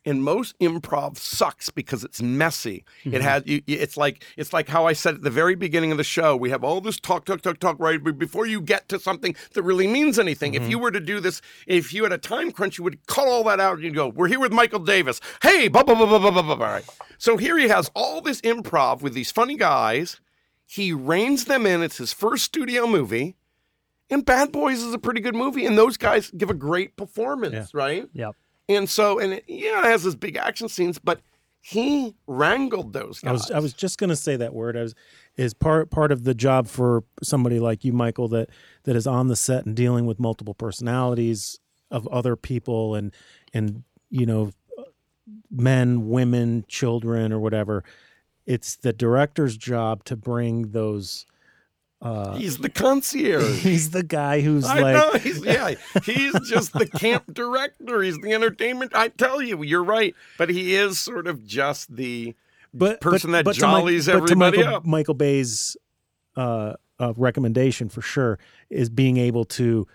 and 0.06 0.22
most 0.22 0.58
improv 0.58 1.16
sucks 1.16 1.70
because 1.70 2.04
it's 2.04 2.20
messy. 2.20 2.84
Mm-hmm. 3.04 3.14
It 3.14 3.22
has 3.22 3.42
you, 3.46 3.62
it's 3.66 3.96
like 3.96 4.24
it's 4.36 4.52
like 4.52 4.68
how 4.68 4.86
I 4.86 4.92
said 4.92 5.14
at 5.14 5.22
the 5.22 5.30
very 5.30 5.54
beginning 5.54 5.92
of 5.92 5.96
the 5.98 6.04
show. 6.04 6.36
We 6.36 6.50
have 6.50 6.62
all 6.64 6.80
this 6.80 7.00
talk, 7.00 7.24
talk, 7.24 7.40
talk, 7.42 7.58
talk, 7.58 7.76
right? 7.78 8.02
Before 8.02 8.46
you 8.46 8.60
get 8.60 8.88
to 8.90 8.98
something 8.98 9.34
that 9.54 9.62
really 9.62 9.86
means 9.86 10.18
anything, 10.18 10.52
Mm-hmm. 10.52 10.64
if 10.64 10.70
you 10.70 10.78
were 10.78 10.90
to 10.90 11.00
do 11.00 11.20
this, 11.20 11.40
if 11.66 11.92
you 11.94 12.02
had 12.02 12.12
a 12.12 12.18
time 12.18 12.52
crunch, 12.52 12.78
you 12.78 12.84
would 12.84 13.06
cut 13.06 13.26
all 13.26 13.44
that 13.44 13.60
out 13.60 13.74
and 13.76 13.84
you'd 13.84 13.94
go, 13.94 14.08
"We're 14.08 14.28
here 14.28 14.40
with 14.40 14.52
Michael 14.52 14.80
Davis." 14.80 15.20
Hey, 15.42 15.68
blah 15.68 15.82
blah 15.82 15.94
blah 15.94 16.06
blah 16.06 16.18
blah 16.18 16.30
blah 16.30 16.42
blah. 16.42 16.54
blah. 16.56 16.72
Right. 16.72 16.84
So 17.18 17.36
here 17.36 17.56
he 17.58 17.68
has 17.68 17.90
all 17.94 18.20
this 18.20 18.40
improv 18.42 19.00
with 19.02 19.14
these 19.14 19.30
funny 19.30 19.56
guys. 19.56 20.20
He 20.66 20.92
reins 20.92 21.44
them 21.44 21.66
in. 21.66 21.82
It's 21.82 21.98
his 21.98 22.12
first 22.12 22.44
studio 22.44 22.86
movie. 22.86 23.36
And 24.10 24.24
Bad 24.24 24.52
Boys 24.52 24.82
is 24.82 24.92
a 24.92 24.98
pretty 24.98 25.20
good 25.22 25.34
movie, 25.34 25.64
and 25.64 25.78
those 25.78 25.96
guys 25.96 26.30
give 26.36 26.50
a 26.50 26.54
great 26.54 26.94
performance, 26.96 27.72
right? 27.72 28.06
Yep. 28.12 28.36
And 28.68 28.88
so, 28.88 29.18
and 29.18 29.34
it, 29.34 29.44
yeah, 29.46 29.80
it 29.80 29.84
has 29.84 30.02
his 30.02 30.16
big 30.16 30.36
action 30.36 30.68
scenes, 30.68 30.98
but 30.98 31.20
he 31.60 32.14
wrangled 32.26 32.92
those 32.92 33.20
guys. 33.20 33.28
I 33.28 33.32
was 33.32 33.50
I 33.52 33.58
was 33.58 33.72
just 33.72 33.98
going 33.98 34.10
to 34.10 34.16
say 34.16 34.36
that 34.36 34.52
word. 34.52 34.76
I 34.76 34.82
was 34.82 34.94
is 35.36 35.54
part 35.54 35.90
part 35.90 36.12
of 36.12 36.24
the 36.24 36.34
job 36.34 36.68
for 36.68 37.04
somebody 37.22 37.58
like 37.58 37.84
you, 37.84 37.92
Michael, 37.92 38.28
that 38.28 38.50
that 38.84 38.96
is 38.96 39.06
on 39.06 39.28
the 39.28 39.36
set 39.36 39.64
and 39.64 39.74
dealing 39.74 40.04
with 40.04 40.20
multiple 40.20 40.52
personalities 40.52 41.58
of 41.90 42.06
other 42.08 42.36
people 42.36 42.94
and 42.94 43.14
and 43.54 43.82
you 44.10 44.26
know 44.26 44.52
men, 45.50 46.10
women, 46.10 46.64
children, 46.68 47.32
or 47.32 47.38
whatever. 47.38 47.82
It's 48.44 48.76
the 48.76 48.92
director's 48.92 49.56
job 49.56 50.04
to 50.04 50.16
bring 50.16 50.72
those. 50.72 51.24
Uh, 52.04 52.36
He's 52.36 52.58
the 52.58 52.68
concierge. 52.68 53.58
he's 53.62 53.90
the 53.90 54.02
guy 54.02 54.42
who's 54.42 54.66
I 54.66 54.80
like, 54.80 54.94
know. 54.94 55.18
He's, 55.18 55.42
yeah, 55.42 55.74
he's 56.04 56.38
just 56.50 56.74
the 56.74 56.86
camp 56.86 57.32
director. 57.32 58.02
He's 58.02 58.18
the 58.18 58.34
entertainment. 58.34 58.92
I 58.94 59.08
tell 59.08 59.40
you, 59.40 59.62
you're 59.62 59.82
right. 59.82 60.14
But 60.36 60.50
he 60.50 60.74
is 60.74 60.98
sort 60.98 61.26
of 61.26 61.46
just 61.46 61.96
the 61.96 62.34
but 62.74 63.00
person 63.00 63.30
but, 63.30 63.38
that 63.38 63.44
but 63.46 63.56
jollies 63.56 64.04
but 64.04 64.12
to 64.12 64.18
everybody 64.18 64.58
Michael, 64.58 64.74
up. 64.74 64.84
Michael 64.84 65.14
Bay's 65.14 65.78
uh, 66.36 66.74
uh, 67.00 67.14
recommendation 67.16 67.88
for 67.88 68.02
sure 68.02 68.38
is 68.68 68.90
being 68.90 69.16
able 69.16 69.46
to 69.46 69.86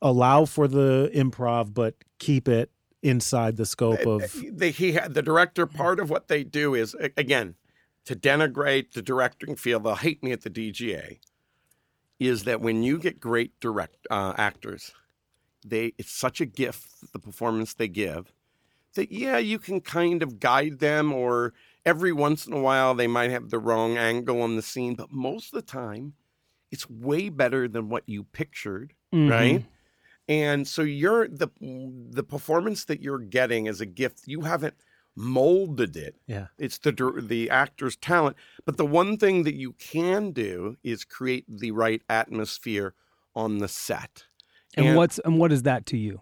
allow 0.00 0.44
for 0.44 0.68
the 0.68 1.10
improv, 1.12 1.74
but 1.74 1.96
keep 2.20 2.46
it 2.46 2.70
inside 3.02 3.56
the 3.56 3.66
scope 3.66 4.06
of. 4.06 4.32
they, 4.52 4.70
he 4.70 4.92
had 4.92 5.14
the 5.14 5.22
director. 5.22 5.66
Part 5.66 5.98
of 5.98 6.10
what 6.10 6.28
they 6.28 6.44
do 6.44 6.74
is 6.74 6.94
again 7.16 7.56
to 8.08 8.16
denigrate 8.16 8.92
the 8.92 9.02
directing 9.02 9.54
field. 9.54 9.84
They'll 9.84 9.94
hate 9.96 10.22
me 10.24 10.32
at 10.32 10.42
the 10.42 10.50
DGA. 10.50 11.20
Is 12.18 12.44
that 12.44 12.60
when 12.60 12.82
you 12.82 12.98
get 12.98 13.20
great 13.20 13.60
direct 13.60 14.06
uh, 14.10 14.34
actors, 14.36 14.92
they 15.64 15.92
it's 15.98 16.12
such 16.12 16.40
a 16.40 16.46
gift 16.46 17.12
the 17.12 17.18
performance 17.18 17.74
they 17.74 17.88
give 17.88 18.32
that 18.94 19.12
yeah 19.12 19.38
you 19.38 19.58
can 19.58 19.80
kind 19.80 20.22
of 20.22 20.40
guide 20.40 20.78
them 20.78 21.12
or 21.12 21.52
every 21.86 22.12
once 22.12 22.46
in 22.46 22.52
a 22.52 22.60
while 22.60 22.94
they 22.94 23.06
might 23.08 23.30
have 23.30 23.50
the 23.50 23.58
wrong 23.58 23.98
angle 23.98 24.42
on 24.42 24.56
the 24.56 24.62
scene, 24.62 24.94
but 24.94 25.12
most 25.12 25.52
of 25.52 25.60
the 25.60 25.70
time 25.70 26.14
it's 26.70 26.88
way 26.90 27.28
better 27.28 27.68
than 27.68 27.88
what 27.88 28.04
you 28.08 28.24
pictured 28.24 28.94
Mhm. 29.12 29.30
right? 29.30 29.66
And 30.28 30.68
so 30.68 30.82
you're 30.82 31.28
the 31.28 31.48
the 32.10 32.24
performance 32.24 32.84
that 32.86 33.00
you're 33.02 33.18
getting 33.18 33.66
is 33.66 33.80
a 33.80 33.86
gift. 33.86 34.28
You 34.28 34.42
haven't 34.42 34.74
molded 35.18 35.96
it. 35.96 36.14
Yeah. 36.26 36.46
It's 36.58 36.78
the 36.78 36.92
the 37.22 37.50
actor's 37.50 37.96
talent. 37.96 38.36
But 38.64 38.76
the 38.76 38.86
one 38.86 39.16
thing 39.16 39.42
that 39.42 39.54
you 39.54 39.72
can 39.72 40.30
do 40.30 40.76
is 40.82 41.04
create 41.04 41.44
the 41.48 41.72
right 41.72 42.00
atmosphere 42.08 42.94
on 43.34 43.58
the 43.58 43.68
set. 43.68 44.24
And, 44.76 44.86
And- 44.86 44.96
what's 44.96 45.18
and 45.20 45.38
what 45.38 45.52
is 45.52 45.62
that 45.64 45.84
to 45.86 45.96
you? 45.98 46.20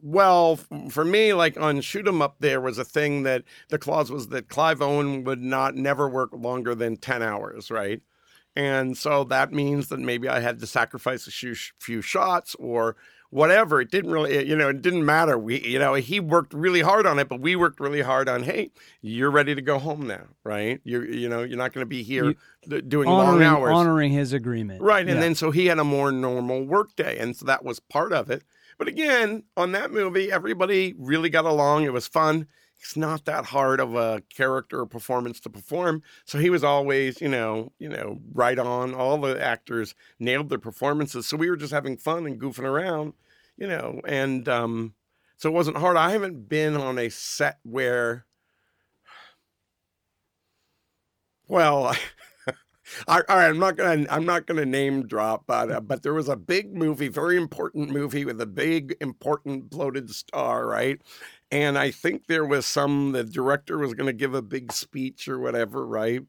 Well, 0.00 0.60
for 0.90 1.04
me, 1.04 1.34
like 1.34 1.58
on 1.58 1.80
Shoot 1.80 2.06
'em 2.06 2.22
Up, 2.22 2.36
there 2.38 2.60
was 2.60 2.78
a 2.78 2.84
thing 2.84 3.24
that 3.24 3.42
the 3.68 3.78
clause 3.78 4.12
was 4.12 4.28
that 4.28 4.48
Clive 4.48 4.80
Owen 4.80 5.24
would 5.24 5.42
not 5.42 5.74
never 5.74 6.08
work 6.08 6.30
longer 6.32 6.74
than 6.76 6.96
ten 6.96 7.20
hours, 7.20 7.68
right? 7.68 8.00
And 8.54 8.96
so 8.96 9.24
that 9.24 9.52
means 9.52 9.88
that 9.88 9.98
maybe 9.98 10.28
I 10.28 10.38
had 10.40 10.60
to 10.60 10.66
sacrifice 10.66 11.26
a 11.26 11.32
few, 11.32 11.54
few 11.80 12.00
shots 12.00 12.54
or 12.60 12.96
whatever. 13.30 13.80
It 13.80 13.90
didn't 13.90 14.10
really, 14.10 14.46
you 14.48 14.56
know, 14.56 14.68
it 14.70 14.82
didn't 14.82 15.04
matter. 15.04 15.38
We, 15.38 15.60
you 15.60 15.78
know, 15.78 15.94
he 15.94 16.20
worked 16.20 16.54
really 16.54 16.80
hard 16.80 17.06
on 17.06 17.18
it, 17.18 17.28
but 17.28 17.40
we 17.40 17.56
worked 17.56 17.80
really 17.80 18.00
hard 18.02 18.28
on. 18.28 18.42
Hey, 18.42 18.70
you're 19.02 19.30
ready 19.30 19.54
to 19.54 19.62
go 19.62 19.78
home 19.78 20.06
now, 20.06 20.24
right? 20.44 20.80
You're, 20.84 21.04
you 21.04 21.28
know, 21.28 21.42
you're 21.42 21.58
not 21.58 21.72
going 21.72 21.82
to 21.82 21.88
be 21.88 22.02
here 22.02 22.34
You- 22.66 22.80
doing 22.82 23.08
Honoring, 23.08 23.40
long 23.40 23.42
hours. 23.42 23.72
honoring 23.74 24.12
his 24.12 24.32
agreement. 24.32 24.82
Right. 24.82 25.00
And 25.06 25.16
Yeah. 25.16 25.20
then 25.20 25.34
so 25.34 25.50
he 25.50 25.66
had 25.66 25.78
a 25.78 25.84
more 25.84 26.10
normal 26.12 26.64
work 26.64 26.94
day. 26.96 27.16
And 27.18 27.36
so 27.36 27.46
that 27.46 27.64
was 27.64 27.80
part 27.80 28.12
of 28.12 28.30
it. 28.30 28.42
But 28.78 28.88
again, 28.88 29.42
on 29.56 29.72
that 29.72 29.90
movie, 29.90 30.30
everybody 30.30 30.94
really 30.98 31.30
got 31.30 31.44
along. 31.44 31.84
It 31.84 31.92
was 31.92 32.06
fun. 32.06 32.46
It's 32.80 32.96
not 32.96 33.24
that 33.24 33.46
hard 33.46 33.80
of 33.80 33.94
a 33.94 34.22
character 34.34 34.80
or 34.80 34.86
performance 34.86 35.40
to 35.40 35.50
perform. 35.50 36.02
So 36.24 36.38
he 36.38 36.48
was 36.50 36.62
always, 36.64 37.20
you 37.20 37.28
know, 37.28 37.72
you 37.78 37.88
know, 37.88 38.20
right 38.32 38.58
on. 38.58 38.94
All 38.94 39.18
the 39.18 39.42
actors 39.42 39.94
nailed 40.18 40.48
their 40.48 40.58
performances. 40.58 41.26
So 41.26 41.36
we 41.36 41.50
were 41.50 41.56
just 41.56 41.72
having 41.72 41.96
fun 41.96 42.26
and 42.26 42.40
goofing 42.40 42.64
around, 42.64 43.14
you 43.56 43.66
know, 43.66 44.00
and 44.06 44.48
um 44.48 44.94
so 45.36 45.48
it 45.48 45.52
wasn't 45.52 45.76
hard. 45.78 45.96
I 45.96 46.10
haven't 46.10 46.48
been 46.48 46.76
on 46.76 46.98
a 46.98 47.08
set 47.10 47.58
where 47.62 48.26
well, 51.48 51.94
I, 53.08 53.16
all 53.28 53.36
right, 53.36 53.48
I'm 53.48 53.58
not 53.58 53.76
gonna 53.76 54.06
I'm 54.10 54.24
not 54.24 54.46
gonna 54.46 54.64
name 54.64 55.06
drop, 55.06 55.44
but 55.46 55.70
uh, 55.70 55.80
but 55.80 56.02
there 56.02 56.14
was 56.14 56.28
a 56.28 56.36
big 56.36 56.74
movie, 56.74 57.08
very 57.08 57.36
important 57.36 57.90
movie 57.90 58.24
with 58.24 58.40
a 58.40 58.46
big 58.46 58.96
important 59.00 59.70
bloated 59.70 60.10
star, 60.10 60.66
right? 60.66 61.00
And 61.50 61.78
I 61.78 61.90
think 61.90 62.26
there 62.26 62.44
was 62.44 62.66
some 62.66 63.12
the 63.12 63.24
director 63.24 63.78
was 63.78 63.94
gonna 63.94 64.12
give 64.12 64.34
a 64.34 64.42
big 64.42 64.72
speech 64.72 65.28
or 65.28 65.38
whatever, 65.38 65.86
right? 65.86 66.22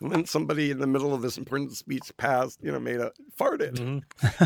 And 0.00 0.10
then 0.10 0.26
somebody 0.26 0.72
in 0.72 0.80
the 0.80 0.86
middle 0.88 1.14
of 1.14 1.22
this 1.22 1.38
important 1.38 1.72
speech 1.76 2.10
passed, 2.16 2.58
you 2.62 2.72
know, 2.72 2.80
made 2.80 2.98
a 3.00 3.12
farted, 3.40 3.76
Mhm. 3.78 4.02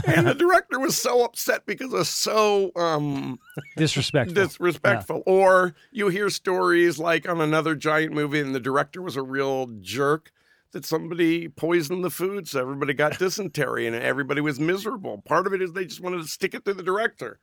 and 0.06 0.26
the 0.26 0.34
director 0.44 0.78
was 0.78 0.96
so 0.96 1.24
upset 1.24 1.64
because 1.64 1.92
it 1.92 1.96
was 1.96 2.08
so 2.10 2.70
um 2.76 3.38
Disrespectful. 3.76 4.34
disrespectful. 4.34 5.22
Or 5.26 5.74
you 5.90 6.08
hear 6.08 6.28
stories 6.28 6.98
like 6.98 7.26
on 7.28 7.40
another 7.40 7.74
giant 7.74 8.12
movie, 8.12 8.40
and 8.40 8.54
the 8.54 8.60
director 8.60 9.00
was 9.00 9.16
a 9.16 9.22
real 9.22 9.66
jerk. 9.80 10.30
That 10.72 10.84
somebody 10.84 11.48
poisoned 11.48 12.04
the 12.04 12.10
food, 12.10 12.46
so 12.46 12.60
everybody 12.60 12.92
got 12.92 13.18
dysentery, 13.18 13.86
and 13.86 13.96
everybody 13.96 14.42
was 14.42 14.60
miserable. 14.60 15.22
Part 15.24 15.46
of 15.46 15.54
it 15.54 15.62
is 15.62 15.72
they 15.72 15.86
just 15.86 16.02
wanted 16.02 16.18
to 16.20 16.28
stick 16.28 16.52
it 16.52 16.66
to 16.66 16.74
the 16.74 16.82
director. 16.82 17.38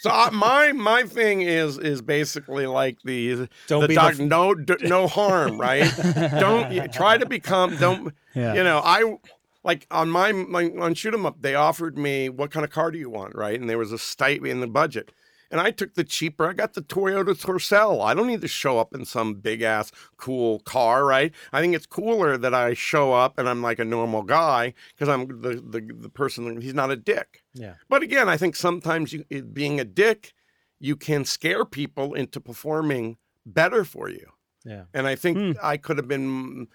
So 0.00 0.10
I, 0.10 0.30
my 0.30 0.70
my 0.70 1.02
thing 1.02 1.40
is 1.42 1.76
is 1.76 2.00
basically 2.02 2.66
like 2.68 2.98
the 3.04 3.48
Don't 3.66 3.80
the 3.80 3.88
be 3.88 3.94
doc, 3.96 4.14
the- 4.14 4.26
no 4.26 4.54
d- 4.54 4.76
no 4.82 5.08
harm, 5.08 5.60
right? 5.60 5.90
don't 6.38 6.92
try 6.92 7.18
to 7.18 7.26
become 7.26 7.76
don't 7.78 8.14
Yeah. 8.34 8.54
you 8.54 8.62
know 8.62 8.78
I 8.84 9.16
like 9.64 9.86
on 9.90 10.08
my, 10.08 10.30
my 10.30 10.70
on 10.78 10.94
shoot 10.94 11.12
'em 11.14 11.26
up 11.26 11.42
they 11.42 11.56
offered 11.56 11.98
me 11.98 12.28
what 12.28 12.52
kind 12.52 12.62
of 12.64 12.70
car 12.70 12.92
do 12.92 12.98
you 12.98 13.10
want 13.10 13.34
right 13.34 13.60
and 13.60 13.68
there 13.68 13.76
was 13.76 13.90
a 13.90 13.98
stipend 13.98 14.46
in 14.46 14.60
the 14.60 14.68
budget 14.68 15.10
and 15.50 15.60
I 15.60 15.70
took 15.70 15.94
the 15.94 16.04
cheaper. 16.04 16.48
I 16.48 16.52
got 16.52 16.74
the 16.74 16.82
Toyota 16.82 17.34
Tercel. 17.34 18.04
I 18.04 18.14
don't 18.14 18.26
need 18.26 18.40
to 18.42 18.48
show 18.48 18.78
up 18.78 18.94
in 18.94 19.04
some 19.04 19.34
big 19.34 19.62
ass 19.62 19.90
cool 20.16 20.60
car, 20.60 21.04
right? 21.04 21.32
I 21.52 21.60
think 21.60 21.74
it's 21.74 21.86
cooler 21.86 22.36
that 22.36 22.54
I 22.54 22.74
show 22.74 23.12
up 23.14 23.38
and 23.38 23.48
I'm 23.48 23.62
like 23.62 23.78
a 23.78 23.84
normal 23.84 24.22
guy 24.22 24.74
because 24.94 25.08
I'm 25.08 25.40
the, 25.42 25.54
the 25.54 25.80
the 25.80 26.08
person. 26.10 26.60
He's 26.60 26.74
not 26.74 26.90
a 26.90 26.96
dick. 26.96 27.42
Yeah. 27.54 27.74
But 27.88 28.02
again, 28.02 28.28
I 28.28 28.36
think 28.36 28.56
sometimes 28.56 29.12
you, 29.12 29.24
it, 29.30 29.54
being 29.54 29.80
a 29.80 29.84
dick, 29.84 30.32
you 30.78 30.96
can 30.96 31.24
scare 31.24 31.64
people 31.64 32.14
into 32.14 32.40
performing 32.40 33.16
better 33.46 33.84
for 33.84 34.08
you. 34.08 34.26
Yeah. 34.64 34.84
And 34.92 35.06
I 35.06 35.14
think 35.14 35.38
Hmm. 35.38 35.52
I 35.62 35.76
could 35.76 35.96
have 35.96 36.08
been 36.08 36.68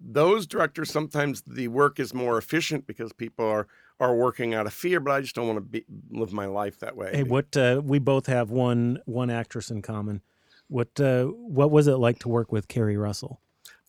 those 0.00 0.46
directors. 0.46 0.90
Sometimes 0.90 1.42
the 1.42 1.68
work 1.68 2.00
is 2.00 2.14
more 2.14 2.38
efficient 2.38 2.86
because 2.86 3.12
people 3.12 3.46
are 3.46 3.66
are 4.00 4.14
working 4.14 4.54
out 4.54 4.66
of 4.66 4.72
fear. 4.72 5.00
But 5.00 5.12
I 5.12 5.20
just 5.20 5.34
don't 5.34 5.46
want 5.46 5.58
to 5.58 5.62
be, 5.62 5.84
live 6.10 6.32
my 6.32 6.46
life 6.46 6.80
that 6.80 6.96
way. 6.96 7.10
Hey, 7.12 7.22
what 7.22 7.56
uh, 7.56 7.80
we 7.84 7.98
both 7.98 8.26
have 8.26 8.50
one 8.50 8.98
one 9.06 9.30
actress 9.30 9.70
in 9.70 9.82
common. 9.82 10.22
What 10.68 10.98
uh, 11.00 11.24
what 11.26 11.70
was 11.70 11.86
it 11.86 11.96
like 11.96 12.18
to 12.20 12.28
work 12.28 12.52
with 12.52 12.68
Keri 12.68 12.96
Russell? 12.96 13.40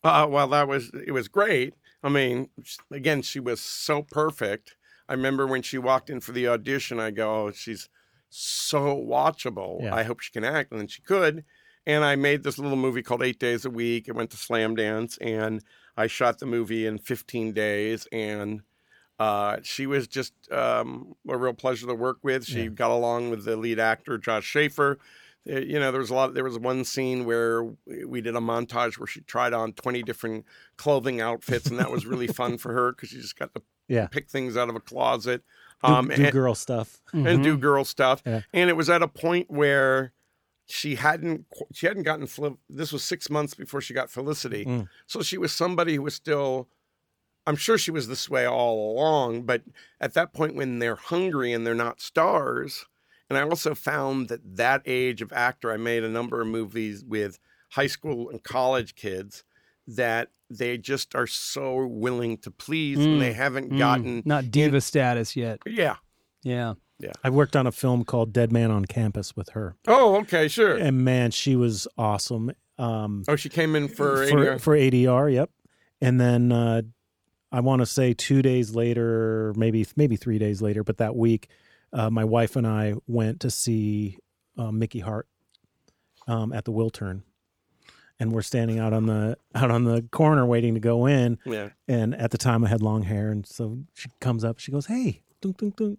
Uh, 0.04 0.26
well, 0.28 0.48
that 0.48 0.68
was 0.68 0.90
it 1.06 1.12
was 1.12 1.28
great. 1.28 1.74
I 2.02 2.08
mean, 2.08 2.50
again, 2.90 3.22
she 3.22 3.40
was 3.40 3.60
so 3.60 4.02
perfect. 4.02 4.76
I 5.08 5.14
remember 5.14 5.46
when 5.46 5.62
she 5.62 5.78
walked 5.78 6.10
in 6.10 6.20
for 6.20 6.32
the 6.32 6.48
audition, 6.48 7.00
I 7.00 7.10
go, 7.10 7.46
"Oh, 7.46 7.52
she's 7.52 7.88
so 8.28 8.96
watchable. 8.96 9.82
Yeah. 9.82 9.94
I 9.94 10.02
hope 10.02 10.20
she 10.20 10.32
can 10.32 10.44
act," 10.44 10.70
and 10.70 10.80
then 10.80 10.88
she 10.88 11.02
could. 11.02 11.44
And 11.86 12.04
I 12.04 12.16
made 12.16 12.42
this 12.42 12.58
little 12.58 12.76
movie 12.76 13.02
called 13.02 13.22
Eight 13.22 13.38
Days 13.38 13.64
a 13.64 13.70
Week. 13.70 14.08
It 14.08 14.14
went 14.16 14.30
to 14.30 14.36
Slamdance, 14.36 15.18
and 15.20 15.62
I 15.96 16.08
shot 16.08 16.40
the 16.40 16.46
movie 16.46 16.84
in 16.84 16.98
15 16.98 17.52
days. 17.52 18.08
And 18.10 18.62
uh, 19.18 19.56
she 19.62 19.86
was 19.86 20.06
just 20.06 20.32
um, 20.52 21.14
a 21.28 21.36
real 21.36 21.54
pleasure 21.54 21.86
to 21.86 21.94
work 21.94 22.18
with. 22.22 22.44
She 22.44 22.62
Yeah. 22.64 22.68
got 22.68 22.90
along 22.90 23.30
with 23.30 23.44
the 23.44 23.56
lead 23.56 23.78
actor, 23.80 24.18
Josh 24.18 24.44
Schaefer. 24.44 24.98
Uh, 25.48 25.60
You 25.60 25.78
know, 25.78 25.90
there 25.92 26.00
was 26.00 26.10
a 26.10 26.14
lot. 26.14 26.34
There 26.34 26.44
was 26.44 26.58
one 26.58 26.84
scene 26.84 27.24
where 27.24 27.64
we 28.06 28.20
did 28.20 28.36
a 28.36 28.40
montage 28.40 28.98
where 28.98 29.06
she 29.06 29.20
tried 29.22 29.52
on 29.52 29.72
20 29.72 30.02
different 30.02 30.44
clothing 30.76 31.20
outfits, 31.20 31.66
and 31.68 31.78
that 31.78 31.90
was 31.90 32.04
really 32.06 32.26
fun 32.26 32.58
for 32.58 32.72
her 32.72 32.92
because 32.92 33.08
she 33.10 33.16
just 33.20 33.38
got 33.38 33.54
to 33.54 33.62
Yeah. 33.88 34.08
pick 34.08 34.28
things 34.28 34.56
out 34.56 34.68
of 34.68 34.74
a 34.76 34.80
closet. 34.80 35.42
Do, 35.84 35.92
Um, 35.92 36.08
do 36.08 36.14
and- 36.24 36.32
girl 36.32 36.54
stuff. 36.54 37.00
and 37.12 37.26
Mhm. 37.26 37.42
do 37.42 37.56
girl 37.58 37.84
stuff. 37.84 38.22
Yeah. 38.26 38.40
And 38.52 38.68
it 38.70 38.74
was 38.76 38.88
at 38.90 39.02
a 39.02 39.08
point 39.08 39.50
where 39.50 40.12
she 40.68 40.96
hadn't 40.96 41.46
she 41.72 41.86
hadn't 41.86 42.02
gotten 42.02 42.26
this 42.68 42.90
was 42.92 43.04
six 43.04 43.30
months 43.30 43.54
before 43.54 43.80
she 43.80 43.94
got 43.94 44.10
Felicity, 44.10 44.64
Mm. 44.64 44.88
so 45.06 45.22
she 45.22 45.38
was 45.38 45.52
somebody 45.52 45.94
who 45.94 46.02
was 46.02 46.14
still. 46.14 46.68
I'm 47.46 47.56
sure 47.56 47.78
she 47.78 47.90
was 47.90 48.08
this 48.08 48.28
way 48.28 48.44
all 48.46 48.92
along, 48.92 49.42
but 49.42 49.62
at 50.00 50.14
that 50.14 50.32
point 50.32 50.54
when 50.56 50.78
they're 50.80 50.96
hungry 50.96 51.52
and 51.52 51.66
they're 51.66 51.74
not 51.74 52.00
stars, 52.00 52.86
and 53.30 53.38
I 53.38 53.42
also 53.42 53.74
found 53.74 54.28
that 54.28 54.56
that 54.56 54.82
age 54.84 55.22
of 55.22 55.32
actor, 55.32 55.70
I 55.70 55.76
made 55.76 56.02
a 56.04 56.08
number 56.08 56.40
of 56.40 56.48
movies 56.48 57.04
with 57.04 57.38
high 57.70 57.86
school 57.86 58.28
and 58.30 58.42
college 58.42 58.94
kids 58.94 59.44
that 59.86 60.30
they 60.50 60.78
just 60.78 61.14
are 61.14 61.26
so 61.26 61.86
willing 61.86 62.38
to 62.38 62.50
please 62.50 62.98
and 63.04 63.16
Mm, 63.16 63.18
they 63.20 63.32
haven't 63.32 63.70
Mm, 63.72 63.78
gotten 63.78 64.22
not 64.24 64.50
diva 64.50 64.80
status 64.80 65.34
yet. 65.36 65.60
yeah. 65.66 65.96
Yeah. 66.42 66.74
Yeah. 66.98 67.12
I 67.24 67.30
worked 67.30 67.56
on 67.56 67.66
a 67.66 67.72
film 67.72 68.04
called 68.04 68.32
Dead 68.32 68.50
Man 68.52 68.70
on 68.70 68.84
Campus 68.86 69.36
with 69.36 69.50
her, 69.50 69.76
Oh, 69.86 70.16
okay, 70.20 70.48
sure. 70.48 70.76
and 70.76 71.04
man, 71.04 71.30
she 71.32 71.54
was 71.56 71.86
awesome. 71.98 72.52
Um, 72.78 73.24
Oh, 73.28 73.36
she 73.36 73.48
came 73.48 73.74
in 73.76 73.88
for, 73.88 74.26
for 74.28 74.36
ADR. 74.36 74.60
for 74.60 74.76
ADR. 74.76 75.32
Yep. 75.34 75.50
And 76.00 76.20
then 76.20 76.52
uh, 76.52 76.82
I 77.52 77.60
want 77.60 77.80
to 77.80 77.86
say 77.86 78.12
two 78.12 78.42
days 78.42 78.74
later, 78.74 79.52
maybe 79.56 79.86
maybe 79.96 80.16
three 80.16 80.38
days 80.38 80.60
later, 80.60 80.82
but 80.82 80.98
that 80.98 81.14
week, 81.16 81.48
uh, 81.92 82.10
my 82.10 82.24
wife 82.24 82.56
and 82.56 82.66
I 82.66 82.94
went 83.06 83.40
to 83.40 83.50
see 83.50 84.18
uh, 84.58 84.72
Mickey 84.72 85.00
Hart 85.00 85.28
um, 86.26 86.52
at 86.52 86.64
the 86.64 86.72
Wiltern, 86.72 87.22
and 88.18 88.32
we're 88.32 88.42
standing 88.42 88.78
out 88.78 88.92
on 88.92 89.06
the 89.06 89.38
out 89.54 89.70
on 89.70 89.84
the 89.84 90.02
corner 90.10 90.44
waiting 90.44 90.74
to 90.74 90.80
go 90.80 91.06
in. 91.06 91.38
yeah. 91.44 91.70
And 91.86 92.14
at 92.14 92.30
the 92.30 92.38
time, 92.38 92.64
I 92.64 92.68
had 92.68 92.82
long 92.82 93.02
hair, 93.02 93.30
and 93.30 93.46
so 93.46 93.78
she 93.94 94.08
comes 94.20 94.44
up. 94.44 94.58
She 94.58 94.72
goes, 94.72 94.86
"Hey, 94.86 95.22
dunk, 95.40 95.58
dunk, 95.58 95.76
dunk. 95.76 95.98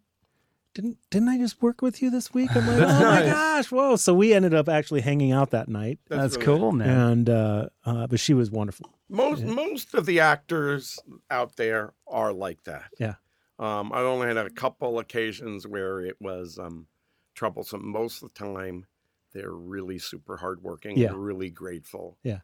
Didn't 0.77 0.99
didn't 1.09 1.29
I 1.29 1.39
just 1.39 1.59
work 1.59 1.81
with 1.81 2.03
you 2.03 2.11
this 2.11 2.35
week?" 2.35 2.55
I'm 2.55 2.67
like, 2.67 2.75
"Oh 2.75 2.79
That's 2.79 3.03
my 3.03 3.31
gosh, 3.31 3.71
whoa!" 3.71 3.95
So 3.95 4.13
we 4.13 4.31
ended 4.31 4.53
up 4.53 4.69
actually 4.69 5.01
hanging 5.01 5.31
out 5.31 5.49
that 5.49 5.67
night, 5.67 5.97
That's, 6.07 6.35
really 6.35 6.45
cool, 6.45 6.71
man. 6.71 6.89
and 6.89 7.29
uh, 7.31 7.69
uh, 7.83 8.05
but 8.05 8.19
she 8.19 8.35
was 8.35 8.51
wonderful. 8.51 8.93
Most 9.09 9.43
most 9.43 9.95
of 9.95 10.05
the 10.05 10.19
actors 10.19 10.99
out 11.31 11.55
there 11.55 11.93
are 12.07 12.31
like 12.31 12.63
that. 12.65 12.83
Yeah. 12.99 13.15
Um, 13.57 13.91
I 13.91 14.01
only 14.01 14.27
had 14.27 14.37
a 14.37 14.51
couple 14.51 14.99
occasions 14.99 15.65
where 15.65 15.99
it 16.01 16.15
was 16.21 16.59
um, 16.59 16.85
troublesome. 17.33 17.87
Most 17.87 18.21
of 18.21 18.31
the 18.31 18.35
time, 18.37 18.85
they're 19.33 19.49
really 19.49 19.97
super 19.97 20.37
hardworking. 20.37 20.95
Yeah. 20.95 21.07
They're 21.07 21.17
really 21.17 21.49
grateful. 21.49 22.17
Yeah. 22.23 22.41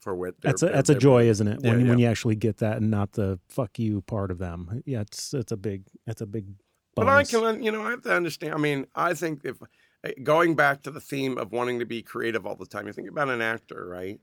For 0.00 0.16
what 0.16 0.34
That's 0.40 0.60
a 0.62 0.66
they're- 0.66 0.74
that's 0.74 0.90
a 0.90 0.94
they're- 0.94 1.00
joy, 1.00 1.28
isn't 1.28 1.46
it? 1.46 1.60
When 1.62 1.82
Yeah, 1.82 1.88
when 1.90 1.98
you 2.00 2.08
actually 2.08 2.34
get 2.34 2.56
that 2.56 2.78
and 2.78 2.90
not 2.90 3.12
the 3.12 3.38
fuck 3.48 3.78
you 3.78 4.00
part 4.00 4.32
of 4.32 4.38
them. 4.38 4.82
Yeah, 4.84 5.02
it's 5.02 5.32
it's 5.32 5.52
a 5.52 5.56
big 5.56 5.84
it's 6.08 6.20
a 6.20 6.26
big. 6.26 6.46
But 6.94 7.08
I 7.08 7.24
can, 7.24 7.62
you 7.62 7.72
know, 7.72 7.82
I 7.82 7.90
have 7.90 8.02
to 8.02 8.14
understand. 8.14 8.54
I 8.54 8.58
mean, 8.58 8.86
I 8.94 9.14
think 9.14 9.42
if 9.44 9.56
eh, 10.04 10.12
going 10.22 10.54
back 10.54 10.82
to 10.82 10.90
the 10.90 11.00
theme 11.00 11.38
of 11.38 11.52
wanting 11.52 11.78
to 11.78 11.86
be 11.86 12.02
creative 12.02 12.46
all 12.46 12.56
the 12.56 12.66
time, 12.66 12.86
you 12.86 12.92
think 12.92 13.08
about 13.08 13.30
an 13.30 13.40
actor, 13.40 13.86
right? 13.88 14.20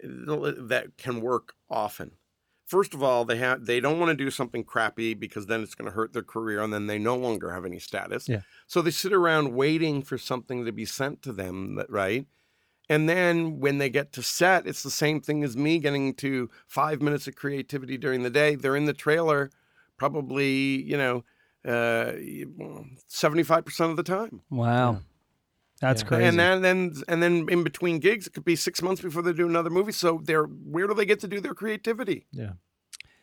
That 0.00 0.92
can 0.96 1.20
work 1.20 1.54
often. 1.68 2.12
First 2.66 2.94
of 2.94 3.02
all, 3.02 3.24
they 3.24 3.38
have 3.38 3.64
they 3.64 3.80
don't 3.80 3.98
want 3.98 4.10
to 4.10 4.24
do 4.24 4.30
something 4.30 4.62
crappy 4.62 5.14
because 5.14 5.46
then 5.46 5.62
it's 5.62 5.74
going 5.74 5.90
to 5.90 5.94
hurt 5.94 6.12
their 6.12 6.22
career, 6.22 6.62
and 6.62 6.72
then 6.72 6.86
they 6.86 6.98
no 6.98 7.16
longer 7.16 7.52
have 7.52 7.64
any 7.64 7.78
status. 7.78 8.28
Yeah. 8.28 8.42
So 8.66 8.82
they 8.82 8.90
sit 8.90 9.12
around 9.12 9.54
waiting 9.54 10.02
for 10.02 10.18
something 10.18 10.64
to 10.66 10.72
be 10.72 10.84
sent 10.84 11.22
to 11.22 11.32
them, 11.32 11.82
right? 11.88 12.26
And 12.90 13.08
then 13.08 13.58
when 13.58 13.78
they 13.78 13.90
get 13.90 14.12
to 14.12 14.22
set, 14.22 14.66
it's 14.66 14.82
the 14.82 14.90
same 14.90 15.20
thing 15.20 15.42
as 15.44 15.56
me 15.56 15.78
getting 15.78 16.14
to 16.14 16.48
five 16.66 17.02
minutes 17.02 17.26
of 17.26 17.36
creativity 17.36 17.98
during 17.98 18.22
the 18.22 18.30
day. 18.30 18.54
They're 18.54 18.76
in 18.76 18.86
the 18.86 18.92
trailer, 18.92 19.50
probably 19.96 20.82
you 20.82 20.96
know 20.96 21.24
uh, 21.66 22.12
seventy-five 23.06 23.64
percent 23.64 23.90
of 23.90 23.96
the 23.96 24.02
time. 24.02 24.42
wow. 24.50 25.00
That's 25.80 26.02
Yeah. 26.02 26.08
crazy. 26.08 26.24
And 26.24 26.38
then, 26.40 26.62
then, 26.62 26.92
and 27.06 27.22
then 27.22 27.46
in 27.48 27.62
between 27.62 28.00
gigs, 28.00 28.26
it 28.26 28.32
could 28.32 28.44
be 28.44 28.56
six 28.56 28.82
months 28.82 29.00
before 29.00 29.22
they 29.22 29.32
do 29.32 29.46
another 29.46 29.70
movie. 29.70 29.92
So 29.92 30.20
they're 30.24 30.42
where 30.44 30.88
do 30.88 30.94
they 30.94 31.06
get 31.06 31.20
to 31.20 31.28
do 31.28 31.40
their 31.40 31.54
creativity? 31.54 32.26
Yeah. 32.32 32.54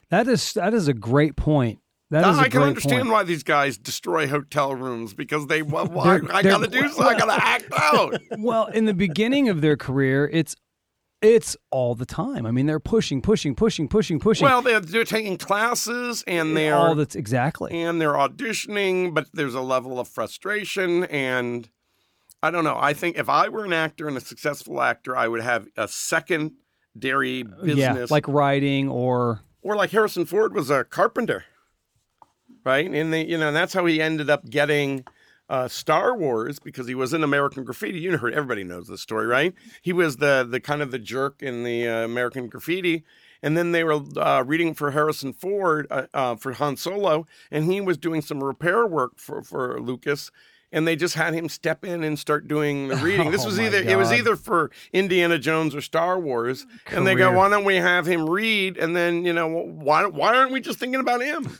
that 0.10 0.28
is 0.30 0.54
that 0.54 0.74
is 0.74 0.88
a 0.88 0.94
great 0.94 1.36
point. 1.36 1.80
That 2.12 2.26
is 2.30 2.38
a 2.38 2.42
I 2.42 2.48
can 2.50 2.62
understand 2.62 3.02
point. 3.02 3.12
why 3.12 3.24
these 3.24 3.44
guys 3.44 3.78
destroy 3.78 4.28
hotel 4.28 4.74
rooms 4.74 5.14
because 5.14 5.48
they 5.48 5.64
well, 5.64 5.88
why, 5.88 6.20
They're- 6.20 6.32
I 6.32 6.42
they're- 6.44 6.52
gotta 6.54 6.68
do 6.68 6.88
so. 6.88 7.04
I 7.04 7.18
gotta 7.18 7.44
act 7.46 7.66
out. 7.74 8.22
well, 8.40 8.68
in 8.68 8.86
the 8.86 8.94
beginning 8.94 9.50
of 9.50 9.60
their 9.60 9.76
career, 9.76 10.30
it's 10.32 10.56
it's 11.26 11.58
all 11.72 11.96
the 11.96 12.06
time. 12.06 12.46
I 12.46 12.52
mean, 12.52 12.66
they're 12.66 12.80
pushing, 12.80 13.22
pushing, 13.22 13.56
pushing, 13.56 13.88
pushing, 13.88 14.20
pushing. 14.20 14.46
well, 14.46 14.62
they're, 14.62 14.80
they're 14.80 15.04
taking 15.04 15.38
classes 15.38 16.24
and 16.28 16.52
eh, 16.52 16.54
they're 16.62 16.76
all 16.76 16.96
that's 16.96 17.16
exactly. 17.16 17.82
and 17.82 18.00
they're 18.00 18.14
auditioning, 18.14 19.14
but 19.14 19.28
there's 19.34 19.56
a 19.56 19.62
level 19.62 20.00
of 20.00 20.08
frustration 20.08 21.04
and 21.06 21.70
I 22.44 22.52
don't 22.52 22.64
know. 22.64 22.78
I 22.80 22.94
think 22.94 23.18
if 23.18 23.28
I 23.28 23.50
were 23.50 23.66
an 23.66 23.74
actor 23.74 24.08
and 24.08 24.16
a 24.18 24.22
successful 24.22 24.82
actor, 24.82 25.18
I 25.18 25.28
would 25.28 25.42
have 25.42 25.68
a 25.76 25.88
secondary 25.88 27.42
uh, 27.42 27.64
business. 27.64 27.78
Yeah, 27.78 28.06
like 28.10 28.28
writing 28.28 28.88
or 28.88 29.42
or 29.64 29.76
like 29.76 29.90
Harrison 29.90 30.26
Ford 30.26 30.54
was 30.54 30.70
a 30.70 30.84
carpenter, 30.84 31.46
right? 32.64 32.90
And 32.90 33.12
they, 33.12 33.26
you 33.26 33.40
know, 33.40 33.48
and 33.48 33.56
that's 33.56 33.74
how 33.74 33.86
he 33.88 34.00
ended 34.00 34.30
up 34.30 34.48
getting 34.48 35.06
uh, 35.50 35.68
Star 35.68 36.18
Wars 36.18 36.60
because 36.60 36.88
he 36.88 36.96
was 36.96 37.14
in 37.14 37.24
American 37.24 37.64
Graffiti. 37.64 38.00
You 38.00 38.18
heard 38.18 38.34
everybody 38.34 38.64
knows 38.64 38.88
this 38.88 39.02
story, 39.02 39.28
right? 39.28 39.54
He 39.82 39.93
was 39.93 40.18
the 40.18 40.48
the 40.50 40.60
kind 40.60 40.82
of 40.82 40.91
the 40.91 41.00
jerk 41.00 41.41
in 41.41 41.64
the 41.64 41.88
uh, 41.88 42.04
American 42.06 42.48
Graffiti. 42.48 43.04
And 43.43 43.56
then 43.56 43.74
they 43.74 43.84
were 43.84 44.00
uh, 44.18 44.43
reading 44.43 44.74
for 44.74 44.91
Harrison 44.91 45.32
Ford 45.32 45.86
uh, 45.91 46.08
uh, 46.16 46.36
for 46.36 46.54
Han 46.54 46.78
Solo, 46.78 47.28
and 47.52 47.66
he 47.72 47.80
was 47.80 47.96
doing 47.98 48.22
some 48.24 48.43
repair 48.43 48.88
work 48.88 49.20
for, 49.20 49.43
for 49.43 49.80
Lucas, 49.80 50.32
and 50.72 50.88
they 50.88 50.96
just 50.96 51.14
had 51.14 51.36
him 51.36 51.48
step 51.48 51.86
in 51.86 52.04
and 52.04 52.18
start 52.18 52.48
doing 52.48 52.88
the 52.88 52.96
reading. 53.04 53.30
This 53.30 53.43
Oh, 53.43 53.48
was 53.48 53.58
my 53.60 53.66
either 53.68 53.78
it 53.84 53.98
was 53.98 54.12
either 54.12 54.36
for 54.36 54.72
Indiana 54.93 55.38
Jones 55.38 55.76
or 55.76 55.82
Star 55.82 56.20
Wars, 56.20 56.66
and 56.88 57.06
they 57.06 57.14
go, 57.14 57.32
"Why 57.34 57.50
don't 57.50 57.66
we 57.66 57.76
have 57.76 58.08
him 58.08 58.28
read?" 58.28 58.78
And 58.78 58.96
then 58.96 59.26
you 59.26 59.34
know, 59.34 59.48
why 59.48 60.06
why 60.08 60.36
aren't 60.36 60.52
we 60.52 60.60
just 60.60 60.80
thinking 60.80 61.02
about 61.02 61.22
him? 61.22 61.60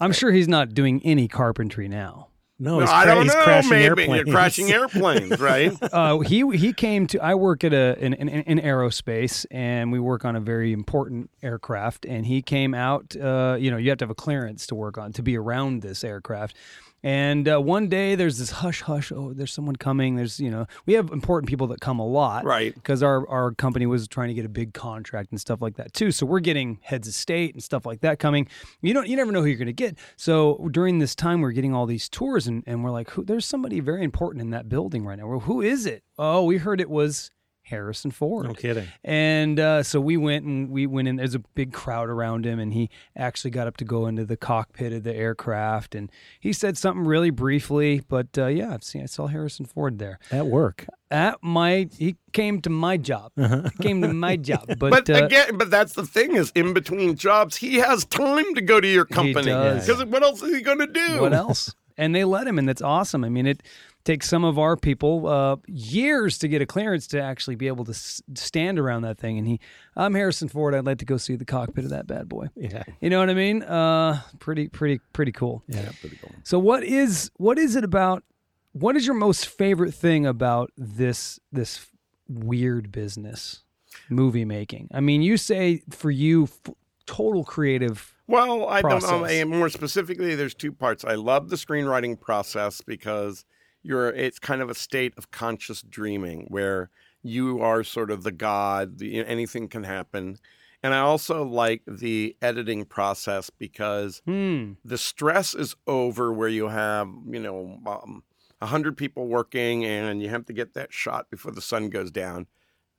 I'm 0.00 0.12
sure 0.12 0.30
he's 0.32 0.48
not 0.48 0.74
doing 0.74 1.00
any 1.04 1.28
carpentry 1.28 1.88
now. 1.88 2.28
No, 2.60 2.74
No, 2.74 2.80
he's, 2.80 2.90
I 2.90 3.04
don't 3.04 3.22
he's 3.22 3.34
know. 3.34 3.42
crashing 3.44 3.70
Maybe 3.70 3.84
airplanes. 3.84 4.26
you're 4.26 4.34
crashing 4.34 4.72
airplanes, 4.72 5.38
right? 5.38 5.72
uh, 5.92 6.18
he 6.18 6.44
he 6.56 6.72
came 6.72 7.06
to. 7.08 7.22
I 7.22 7.34
work 7.36 7.62
at 7.62 7.72
a 7.72 7.96
in, 8.04 8.14
in, 8.14 8.28
in 8.28 8.58
aerospace, 8.58 9.46
and 9.52 9.92
we 9.92 10.00
work 10.00 10.24
on 10.24 10.34
a 10.34 10.40
very 10.40 10.72
important 10.72 11.30
aircraft. 11.40 12.04
And 12.04 12.26
he 12.26 12.42
came 12.42 12.74
out. 12.74 13.14
Uh, 13.16 13.56
you 13.60 13.70
know, 13.70 13.76
you 13.76 13.90
have 13.90 13.98
to 13.98 14.04
have 14.04 14.10
a 14.10 14.14
clearance 14.16 14.66
to 14.68 14.74
work 14.74 14.98
on 14.98 15.12
to 15.12 15.22
be 15.22 15.36
around 15.38 15.82
this 15.82 16.02
aircraft. 16.02 16.56
And 17.02 17.48
uh, 17.48 17.60
one 17.60 17.88
day, 17.88 18.14
there's 18.16 18.38
this 18.38 18.50
hush 18.50 18.82
hush. 18.82 19.12
Oh, 19.12 19.32
there's 19.32 19.52
someone 19.52 19.76
coming. 19.76 20.16
There's 20.16 20.40
you 20.40 20.50
know, 20.50 20.66
we 20.86 20.94
have 20.94 21.10
important 21.10 21.48
people 21.48 21.68
that 21.68 21.80
come 21.80 21.98
a 21.98 22.06
lot, 22.06 22.44
Right. 22.44 22.74
Because 22.74 23.02
our 23.02 23.28
our 23.28 23.52
company 23.52 23.86
was 23.86 24.08
trying 24.08 24.28
to 24.28 24.34
get 24.34 24.44
a 24.44 24.48
big 24.48 24.74
contract 24.74 25.30
and 25.30 25.40
stuff 25.40 25.62
like 25.62 25.76
that 25.76 25.92
too. 25.92 26.10
So 26.10 26.26
we're 26.26 26.40
getting 26.40 26.78
heads 26.82 27.06
of 27.06 27.14
state 27.14 27.54
and 27.54 27.62
stuff 27.62 27.86
like 27.86 28.00
that 28.00 28.18
coming. 28.18 28.48
You 28.80 28.94
don't 28.94 29.06
you 29.08 29.16
never 29.16 29.30
know 29.32 29.40
who 29.42 29.46
you're 29.46 29.58
going 29.58 29.66
to 29.66 29.72
get. 29.72 29.96
So 30.16 30.68
during 30.70 30.98
this 30.98 31.14
time, 31.14 31.40
we're 31.40 31.52
getting 31.52 31.74
all 31.74 31.86
these 31.86 32.08
tours, 32.08 32.46
and, 32.46 32.64
and 32.66 32.82
we're 32.82 32.90
like, 32.90 33.10
who, 33.10 33.24
there's 33.24 33.46
somebody 33.46 33.80
very 33.80 34.02
important 34.02 34.42
in 34.42 34.50
that 34.50 34.68
building 34.68 35.04
right 35.04 35.18
now. 35.18 35.28
Well, 35.28 35.40
who 35.40 35.62
is 35.62 35.86
it? 35.86 36.02
Oh, 36.18 36.44
we 36.44 36.56
heard 36.56 36.80
it 36.80 36.90
was 36.90 37.30
Harrison 37.68 38.10
Ford. 38.10 38.46
No 38.46 38.54
kidding. 38.54 38.86
And 39.04 39.58
uh, 39.60 39.82
so 39.82 40.00
we 40.00 40.16
went 40.16 40.44
and 40.44 40.70
we 40.70 40.86
went 40.86 41.08
in. 41.08 41.16
There's 41.16 41.34
a 41.34 41.38
big 41.40 41.72
crowd 41.72 42.08
around 42.08 42.44
him, 42.46 42.58
and 42.58 42.72
he 42.72 42.90
actually 43.16 43.50
got 43.50 43.66
up 43.66 43.76
to 43.78 43.84
go 43.84 44.06
into 44.06 44.24
the 44.24 44.36
cockpit 44.36 44.92
of 44.92 45.02
the 45.04 45.14
aircraft, 45.14 45.94
and 45.94 46.10
he 46.40 46.52
said 46.52 46.76
something 46.76 47.04
really 47.04 47.30
briefly. 47.30 48.02
But 48.08 48.36
uh, 48.36 48.46
yeah, 48.46 48.74
I've 48.74 48.84
seen. 48.84 49.02
I 49.02 49.06
saw 49.06 49.26
Harrison 49.26 49.66
Ford 49.66 49.98
there 49.98 50.18
At 50.30 50.46
work. 50.46 50.86
at 51.10 51.38
my. 51.42 51.88
He 51.96 52.16
came 52.32 52.60
to 52.62 52.70
my 52.70 52.96
job. 52.96 53.32
He 53.36 53.82
came 53.82 54.02
to 54.02 54.12
my 54.12 54.36
job. 54.36 54.66
But, 54.78 54.90
But 54.90 55.10
uh, 55.10 55.24
again, 55.24 55.56
but 55.56 55.70
that's 55.70 55.94
the 55.94 56.04
thing 56.06 56.36
is, 56.36 56.52
in 56.54 56.72
between 56.72 57.16
jobs, 57.16 57.56
he 57.56 57.76
has 57.76 58.04
time 58.04 58.54
to 58.54 58.60
go 58.60 58.80
to 58.80 58.86
your 58.88 59.04
company 59.04 59.46
because 59.46 60.04
what 60.04 60.22
else 60.22 60.42
is 60.42 60.54
he 60.54 60.60
going 60.62 60.78
to 60.78 60.86
do? 60.86 61.20
what 61.20 61.32
else? 61.32 61.74
And 61.96 62.14
they 62.14 62.24
let 62.24 62.46
him, 62.46 62.58
and 62.60 62.68
that's 62.68 62.80
awesome. 62.82 63.24
I 63.24 63.28
mean, 63.28 63.46
it 63.46 63.60
takes 64.08 64.26
some 64.26 64.42
of 64.42 64.58
our 64.58 64.74
people 64.74 65.26
uh, 65.26 65.56
years 65.66 66.38
to 66.38 66.48
get 66.48 66.62
a 66.62 66.66
clearance 66.66 67.06
to 67.06 67.20
actually 67.20 67.56
be 67.56 67.66
able 67.66 67.84
to 67.84 67.90
s- 67.90 68.22
stand 68.34 68.78
around 68.78 69.02
that 69.02 69.18
thing. 69.18 69.36
And 69.36 69.46
he, 69.46 69.60
I'm 69.94 70.14
Harrison 70.14 70.48
Ford. 70.48 70.74
I'd 70.74 70.86
like 70.86 70.96
to 71.00 71.04
go 71.04 71.18
see 71.18 71.36
the 71.36 71.44
cockpit 71.44 71.84
of 71.84 71.90
that 71.90 72.06
bad 72.06 72.26
boy. 72.26 72.46
Yeah. 72.56 72.84
You 73.02 73.10
know 73.10 73.18
what 73.18 73.28
I 73.28 73.34
mean? 73.34 73.62
Uh, 73.62 74.22
pretty, 74.38 74.68
pretty, 74.68 75.00
pretty 75.12 75.32
cool. 75.32 75.62
Yeah. 75.68 75.90
Pretty 76.00 76.16
cool. 76.16 76.30
So, 76.42 76.58
what 76.58 76.84
is 76.84 77.30
what 77.36 77.58
is 77.58 77.76
it 77.76 77.84
about? 77.84 78.24
What 78.72 78.96
is 78.96 79.04
your 79.04 79.14
most 79.14 79.46
favorite 79.46 79.92
thing 79.92 80.24
about 80.24 80.70
this 80.78 81.38
this 81.52 81.86
weird 82.30 82.90
business, 82.90 83.62
movie 84.08 84.46
making? 84.46 84.88
I 84.94 85.00
mean, 85.00 85.20
you 85.20 85.36
say 85.36 85.82
for 85.90 86.10
you, 86.10 86.44
f- 86.44 86.74
total 87.04 87.44
creative. 87.44 88.14
Well, 88.26 88.66
I 88.68 88.80
don't 88.80 89.02
know. 89.02 89.44
more 89.44 89.68
specifically, 89.68 90.34
there's 90.34 90.54
two 90.54 90.72
parts. 90.72 91.04
I 91.04 91.14
love 91.16 91.50
the 91.50 91.56
screenwriting 91.56 92.18
process 92.18 92.80
because 92.80 93.44
you're 93.88 94.10
it's 94.10 94.38
kind 94.38 94.60
of 94.62 94.68
a 94.70 94.74
state 94.74 95.14
of 95.16 95.30
conscious 95.30 95.82
dreaming 95.82 96.46
where 96.48 96.90
you 97.22 97.60
are 97.60 97.82
sort 97.82 98.10
of 98.10 98.22
the 98.22 98.30
god. 98.32 98.98
The, 98.98 99.24
anything 99.24 99.68
can 99.68 99.84
happen. 99.84 100.36
And 100.82 100.94
I 100.94 100.98
also 100.98 101.42
like 101.44 101.82
the 101.88 102.36
editing 102.40 102.84
process 102.84 103.50
because 103.50 104.22
Hmm. 104.24 104.72
the 104.84 104.98
stress 104.98 105.54
is 105.54 105.74
over 105.88 106.32
where 106.32 106.48
you 106.48 106.68
have, 106.68 107.08
you 107.26 107.40
know, 107.40 107.80
um, 107.86 108.22
100 108.60 108.96
people 108.96 109.26
working 109.26 109.84
and 109.84 110.22
you 110.22 110.28
have 110.28 110.44
to 110.46 110.52
get 110.52 110.74
that 110.74 110.92
shot 110.92 111.30
before 111.30 111.50
the 111.52 111.60
sun 111.62 111.88
goes 111.88 112.10
down. 112.12 112.46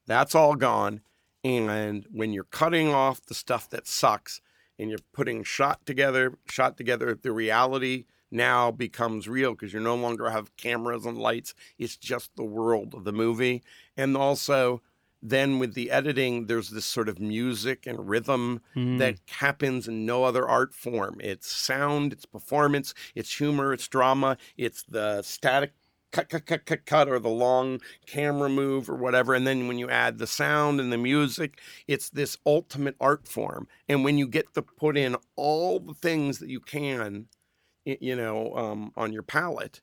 That's 0.08 0.36
all 0.36 0.56
gone. 0.56 1.02
And 1.44 2.06
when 2.12 2.34
you're 2.34 2.44
cutting 2.44 2.90
off 2.90 3.22
the 3.22 3.34
stuff 3.34 3.70
that 3.70 3.88
sucks 3.88 4.42
and 4.78 4.90
you're 4.90 5.00
putting 5.14 5.44
shot 5.44 5.86
together, 5.86 6.38
shot 6.50 6.76
together, 6.76 7.16
the 7.16 7.32
reality 7.32 8.06
now 8.32 8.72
becomes 8.72 9.28
real 9.28 9.52
because 9.52 9.74
you 9.74 9.80
no 9.80 9.96
longer 9.96 10.30
have 10.30 10.56
cameras 10.58 11.06
and 11.06 11.18
lights. 11.18 11.54
It's 11.78 11.98
just 11.98 12.36
the 12.36 12.44
world 12.44 12.94
of 12.94 13.04
the 13.04 13.12
movie. 13.14 13.64
And 13.98 14.16
also, 14.16 14.82
then 15.22 15.60
with 15.60 15.74
the 15.74 15.92
editing, 15.92 16.46
there's 16.46 16.70
this 16.70 16.86
sort 16.86 17.10
of 17.10 17.20
music 17.20 17.86
and 17.86 18.08
rhythm 18.08 18.62
Mm. 18.76 19.00
that 19.00 19.16
happens 19.28 19.88
in 19.88 20.06
no 20.06 20.24
other 20.24 20.48
art 20.48 20.74
form. 20.74 21.20
It's 21.22 21.52
sound, 21.52 22.14
it's 22.14 22.26
performance, 22.26 22.94
it's 23.16 23.38
humor, 23.38 23.74
it's 23.74 23.88
drama, 23.88 24.38
it's 24.56 24.84
the 24.84 25.22
static 25.22 25.74
cut, 26.12 26.30
cut, 26.30 26.46
cut, 26.46 26.66
cut, 26.66 26.86
cut, 26.86 27.08
or 27.10 27.20
the 27.20 27.30
long 27.30 27.80
camera 28.08 28.50
move 28.50 28.90
or 28.90 28.96
whatever. 28.96 29.34
And 29.36 29.46
then 29.46 29.68
when 29.68 29.78
you 29.78 29.90
add 29.90 30.18
the 30.18 30.26
sound 30.26 30.80
and 30.80 30.92
the 30.92 30.98
music, 30.98 31.60
it's 31.88 32.10
this 32.10 32.38
ultimate 32.46 32.96
art 33.00 33.28
form. 33.28 33.68
And 33.88 34.04
when 34.04 34.18
you 34.18 34.28
get 34.28 34.54
to 34.56 34.62
put 34.62 34.98
in 34.98 35.16
all 35.36 35.80
the 35.80 35.94
things 35.94 36.40
that 36.40 36.50
you 36.50 36.62
can, 36.62 37.28
you 37.86 38.16
know, 38.16 38.56
um, 38.56 38.92
on 38.96 39.14
your 39.14 39.24
palette, 39.24 39.82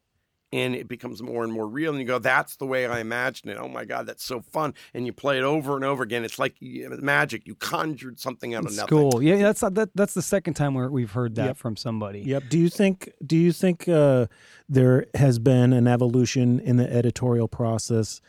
and 0.52 0.74
it 0.76 0.86
becomes 0.86 1.22
more 1.22 1.42
and 1.42 1.52
more 1.52 1.66
real, 1.66 1.90
and 1.90 2.00
you 2.00 2.06
go, 2.06 2.18
"That's 2.20 2.56
the 2.56 2.66
way 2.66 2.86
I 2.86 3.00
imagine 3.00 3.48
it." 3.50 3.56
Oh 3.58 3.68
my 3.68 3.84
God, 3.84 4.06
that's 4.06 4.24
so 4.24 4.40
fun! 4.40 4.74
And 4.94 5.04
you 5.06 5.12
play 5.12 5.38
it 5.38 5.42
over 5.44 5.74
and 5.74 5.84
over 5.84 6.02
again. 6.04 6.24
It's 6.24 6.38
like 6.38 6.54
magic. 6.60 7.46
You 7.46 7.54
conjured 7.56 8.20
something 8.20 8.54
out 8.54 8.60
of 8.60 8.66
It's 8.68 8.76
nothing. 8.76 8.88
cool. 9.10 9.22
Yeah, 9.22 9.38
that's 9.38 9.60
that, 9.60 9.90
that's 9.94 10.14
the 10.14 10.22
second 10.22 10.54
time 10.54 10.74
where 10.74 10.88
we've 10.90 11.10
heard 11.12 11.34
that 11.34 11.46
Yep. 11.46 11.56
from 11.56 11.76
somebody. 11.76 12.20
Yep. 12.20 12.44
Do 12.48 12.58
you 12.58 12.68
think 12.68 13.10
do 13.24 13.36
you 13.36 13.52
think 13.52 13.88
uh, 13.88 14.26
there 14.68 15.06
has 15.14 15.38
been 15.38 15.72
an 15.72 15.86
evolution 15.88 16.60
in 16.60 16.76
the 16.76 16.90
editorial 16.92 17.48
process 17.48 18.20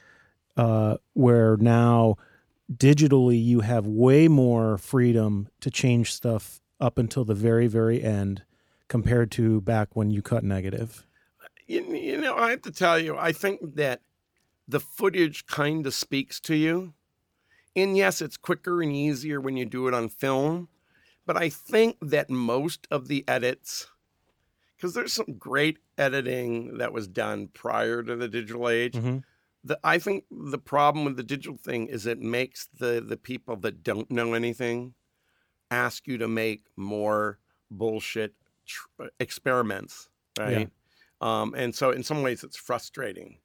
uh, 0.58 0.98
where 1.14 1.56
now 1.58 2.16
digitally 2.74 3.42
you 3.42 3.62
have 3.62 3.86
way 3.88 4.28
more 4.28 4.78
freedom 4.78 5.48
to 5.62 5.70
change 5.72 6.12
stuff 6.14 6.60
up 6.80 6.98
until 6.98 7.24
the 7.24 7.34
very 7.36 7.68
very 7.68 8.04
end 8.04 8.44
compared 8.88 9.32
to 9.32 9.62
back 9.62 9.96
when 9.96 10.10
you 10.10 10.22
cut 10.22 10.44
negative? 10.44 11.06
You, 11.66 11.84
you 11.96 12.18
know, 12.18 12.36
I 12.36 12.52
have 12.52 12.62
to 12.64 12.72
tell 12.72 12.98
you, 12.98 13.18
I 13.18 13.32
think 13.32 13.76
that 13.76 14.02
the 14.68 14.80
footage 14.80 15.46
kind 15.46 15.86
of 15.86 15.94
speaks 15.94 16.40
to 16.42 16.56
you. 16.56 16.94
And 17.76 17.96
yes, 17.96 18.22
it's 18.22 18.38
quicker 18.38 18.82
and 18.82 18.92
easier 18.92 19.40
when 19.40 19.56
you 19.58 19.66
do 19.66 19.88
it 19.88 19.94
on 19.94 20.10
film. 20.10 20.70
But 21.26 21.38
I 21.38 21.50
think 21.50 21.98
that 22.02 22.30
most 22.30 22.88
of 22.90 23.08
the 23.08 23.24
edits, 23.28 23.88
because 24.76 24.94
there's 24.94 25.14
some 25.14 25.38
great 25.38 25.80
editing 25.98 26.78
that 26.78 26.94
was 26.94 27.08
done 27.08 27.50
prior 27.50 28.02
to 28.02 28.16
the 28.16 28.28
digital 28.28 28.70
age. 28.70 28.94
Mhm. 28.94 29.24
The, 29.64 29.80
I 29.84 30.00
think 30.00 30.24
the 30.32 30.58
problem 30.58 31.04
with 31.04 31.18
the 31.18 31.24
digital 31.24 31.58
thing 31.58 31.88
is 31.88 32.06
it 32.06 32.20
makes 32.20 32.68
the, 32.80 33.04
the 33.06 33.18
people 33.18 33.58
that 33.58 33.84
don't 33.84 34.10
know 34.10 34.34
anything 34.34 34.94
ask 35.70 36.08
you 36.08 36.18
to 36.18 36.28
make 36.28 36.64
more 36.78 37.40
bullshit 37.70 38.34
tr- 38.68 39.06
experiments, 39.20 40.10
right? 40.38 40.70
Um, 41.22 41.54
and 41.58 41.74
so 41.74 41.90
in 41.92 42.04
some 42.04 42.22
ways 42.22 42.44
it's 42.44 42.58
frustrating. 42.58 43.38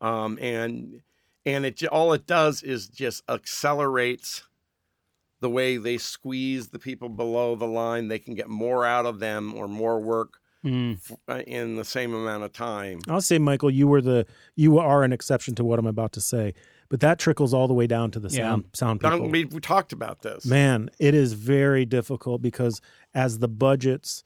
Um, 0.00 0.38
and 0.40 1.00
and 1.46 1.64
it 1.64 1.76
j- 1.76 1.86
all 1.86 2.12
it 2.12 2.26
does 2.26 2.62
is 2.62 2.88
just 2.88 3.22
accelerates 3.28 4.42
the 5.40 5.50
way 5.50 5.76
they 5.76 5.98
squeeze 5.98 6.68
the 6.68 6.78
people 6.78 7.08
below 7.08 7.56
the 7.56 7.66
line. 7.66 8.08
They 8.08 8.18
can 8.18 8.34
get 8.34 8.48
more 8.48 8.84
out 8.84 9.06
of 9.06 9.18
them 9.20 9.54
or 9.54 9.66
more 9.68 10.00
work 10.00 10.34
Mm. 10.64 10.94
f- 11.10 11.18
uh, 11.28 11.42
in 11.44 11.74
the 11.74 11.84
same 11.84 12.14
amount 12.14 12.44
of 12.44 12.52
time. 12.52 13.00
I'll 13.08 13.20
say, 13.20 13.38
Michael, 13.38 13.68
you 13.70 13.88
were 13.88 14.00
the 14.00 14.26
you 14.54 14.78
are 14.78 15.02
an 15.02 15.12
exception 15.12 15.56
to 15.56 15.64
what 15.64 15.80
I'm 15.80 15.86
about 15.88 16.12
to 16.12 16.20
say, 16.20 16.54
but 16.88 17.00
that 17.00 17.18
trickles 17.18 17.52
all 17.52 17.66
the 17.66 17.74
way 17.74 17.88
down 17.88 18.12
to 18.12 18.20
the 18.20 18.28
Yeah. 18.28 18.48
sound 18.50 18.64
sound 18.72 19.00
Don- 19.00 19.12
people. 19.14 19.28
we, 19.30 19.44
we 19.46 19.60
talked 19.60 19.92
about 19.92 20.22
this. 20.22 20.46
Man, 20.46 20.88
it 21.00 21.14
is 21.14 21.32
very 21.32 21.84
difficult 21.84 22.42
because 22.42 22.80
as 23.12 23.40
the 23.40 23.48
budgets 23.48 24.22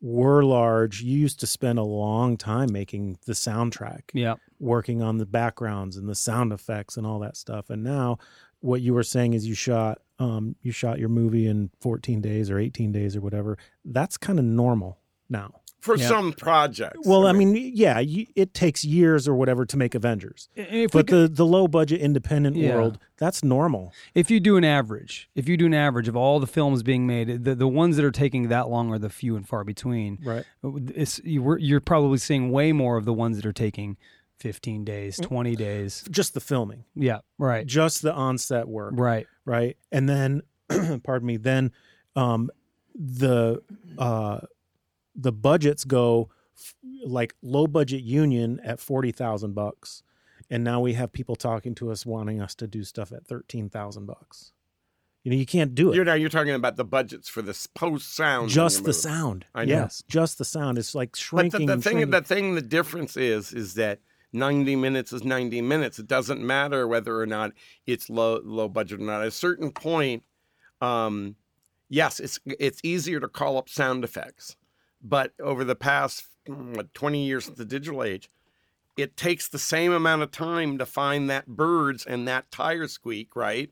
were 0.00 0.44
large, 0.44 1.02
you 1.02 1.18
used 1.18 1.40
to 1.40 1.46
spend 1.46 1.78
a 1.78 1.82
long 1.82 2.36
time 2.36 2.72
making 2.72 3.18
the 3.26 3.32
soundtrack, 3.32 4.02
Yeah. 4.14 4.36
working 4.60 5.02
on 5.02 5.18
the 5.18 5.26
backgrounds 5.26 5.96
and 5.96 6.08
the 6.08 6.14
sound 6.14 6.52
effects 6.52 6.96
and 6.96 7.06
all 7.06 7.18
that 7.20 7.36
stuff. 7.36 7.68
And 7.70 7.82
now, 7.82 8.18
what 8.60 8.80
you 8.80 8.94
were 8.94 9.02
saying 9.04 9.34
is 9.34 9.46
you 9.46 9.54
shot 9.54 10.00
um, 10.20 10.56
you 10.62 10.72
shot 10.72 10.98
your 10.98 11.08
movie 11.08 11.46
in 11.46 11.70
14 11.80 12.20
days 12.20 12.50
or 12.50 12.58
18 12.58 12.90
days 12.90 13.14
or 13.14 13.20
whatever. 13.20 13.56
That's 13.84 14.16
kind 14.16 14.36
of 14.40 14.44
normal 14.44 14.98
now. 15.28 15.60
For 15.80 15.96
Yeah. 15.96 16.08
some 16.08 16.32
projects. 16.32 17.06
Well, 17.06 17.26
I 17.26 17.32
mean, 17.32 17.54
yeah, 17.74 18.00
you, 18.00 18.26
it 18.34 18.52
takes 18.52 18.84
years 18.84 19.28
or 19.28 19.34
whatever 19.36 19.64
to 19.66 19.76
make 19.76 19.94
Avengers, 19.94 20.48
If, 20.56 20.90
but 20.90 21.06
could- 21.06 21.30
the 21.30 21.36
the 21.36 21.46
low 21.46 21.68
budget 21.68 22.00
independent 22.00 22.56
Yeah. 22.56 22.74
world 22.74 22.98
that's 23.16 23.44
normal. 23.44 23.92
if 24.14 24.28
you 24.30 24.40
do 24.40 24.56
an 24.56 24.64
average, 24.64 25.30
if 25.36 25.48
you 25.48 25.56
do 25.56 25.66
an 25.66 25.74
average 25.74 26.08
of 26.08 26.16
all 26.16 26.40
the 26.40 26.46
films 26.48 26.82
being 26.82 27.06
made, 27.06 27.44
the, 27.44 27.54
the 27.54 27.68
ones 27.68 27.96
that 27.96 28.04
are 28.04 28.10
taking 28.10 28.48
that 28.48 28.68
long 28.68 28.92
are 28.92 28.98
the 28.98 29.08
few 29.08 29.36
and 29.36 29.46
far 29.48 29.62
between. 29.64 30.18
Right. 30.22 30.44
It's, 30.94 31.20
you, 31.24 31.42
were- 31.42 31.58
you're 31.58 31.80
probably 31.80 32.18
seeing 32.18 32.50
way 32.50 32.72
more 32.72 32.96
of 32.96 33.04
the 33.04 33.12
ones 33.14 33.36
that 33.36 33.46
are 33.46 33.52
taking 33.52 33.96
15 34.40 34.84
days, 34.84 35.18
Mm. 35.18 35.22
20 35.24 35.56
days. 35.56 36.04
Just 36.10 36.34
the 36.34 36.40
filming, 36.40 36.84
Yeah. 36.96 37.18
Right. 37.38 37.66
just 37.66 38.02
the 38.02 38.12
on-set 38.12 38.68
work. 38.68 38.94
Right. 38.96 39.26
right? 39.44 39.76
And 39.92 40.08
then, 40.08 40.42
pardon 41.04 41.26
me, 41.26 41.36
then 41.38 41.70
um, 42.16 42.50
the 42.94 43.62
uh, 43.96 44.40
the 45.18 45.32
budgets 45.32 45.84
go 45.84 46.30
f- 46.56 46.74
like 47.04 47.34
low 47.42 47.66
budget 47.66 48.02
union 48.02 48.60
at 48.64 48.80
forty 48.80 49.12
thousand 49.12 49.54
bucks, 49.54 50.02
and 50.48 50.62
now 50.64 50.80
we 50.80 50.94
have 50.94 51.12
people 51.12 51.36
talking 51.36 51.74
to 51.74 51.90
us 51.90 52.06
wanting 52.06 52.40
us 52.40 52.54
to 52.54 52.66
do 52.66 52.84
stuff 52.84 53.12
at 53.12 53.26
thirteen 53.26 53.68
thousand 53.68 54.06
bucks. 54.06 54.52
You 55.24 55.32
know, 55.32 55.36
you 55.36 55.46
can't 55.46 55.74
do 55.74 55.92
it. 55.92 55.96
you're 55.96 56.04
now 56.04 56.14
you're 56.14 56.28
talking 56.30 56.54
about 56.54 56.76
the 56.76 56.84
budgets 56.84 57.28
for 57.28 57.42
this 57.42 57.66
post 57.66 58.14
sound. 58.14 58.48
just 58.50 58.84
the 58.84 58.94
sound. 58.94 59.44
I 59.54 59.64
know. 59.64 59.74
Yes, 59.74 60.02
just 60.08 60.38
the 60.38 60.44
sound. 60.44 60.78
It's 60.78 60.94
like 60.94 61.10
But 61.12 61.18
shrinking. 61.18 61.66
the, 61.66 61.76
the 61.76 61.82
thing, 61.82 61.92
shrinking. 61.96 62.10
the 62.12 62.22
thing, 62.22 62.54
the 62.54 62.62
difference 62.62 63.16
is, 63.16 63.52
is 63.52 63.74
that 63.74 63.98
90 64.32 64.76
minutes 64.76 65.12
is 65.12 65.24
90 65.24 65.60
minutes. 65.60 65.98
It 65.98 66.06
doesn't 66.06 66.40
matter 66.40 66.86
whether 66.86 67.20
or 67.20 67.26
not 67.26 67.52
it's 67.84 68.08
low, 68.08 68.40
low 68.44 68.68
budget 68.68 69.00
or 69.00 69.04
not. 69.04 69.20
At 69.22 69.26
a 69.28 69.30
certain 69.32 69.70
point, 69.72 70.22
um, 70.80 71.34
yes, 71.90 72.20
it's 72.20 72.38
it's 72.46 72.80
easier 72.84 73.18
to 73.20 73.28
call 73.28 73.58
up 73.58 73.68
sound 73.68 74.04
effects, 74.04 74.56
but 75.02 75.32
over 75.40 75.64
the 75.64 75.74
past 75.74 76.24
mm, 76.48 76.76
what, 76.76 76.94
20 76.94 77.24
years 77.24 77.48
of 77.48 77.56
the 77.56 77.64
digital 77.64 78.02
age, 78.02 78.28
it 78.96 79.16
takes 79.16 79.48
the 79.48 79.58
same 79.58 79.92
amount 79.92 80.22
of 80.22 80.30
time 80.30 80.78
to 80.78 80.86
find 80.86 81.30
that 81.30 81.46
birds 81.46 82.04
and 82.04 82.26
that 82.26 82.50
tire 82.50 82.88
squeak, 82.88 83.36
right? 83.36 83.70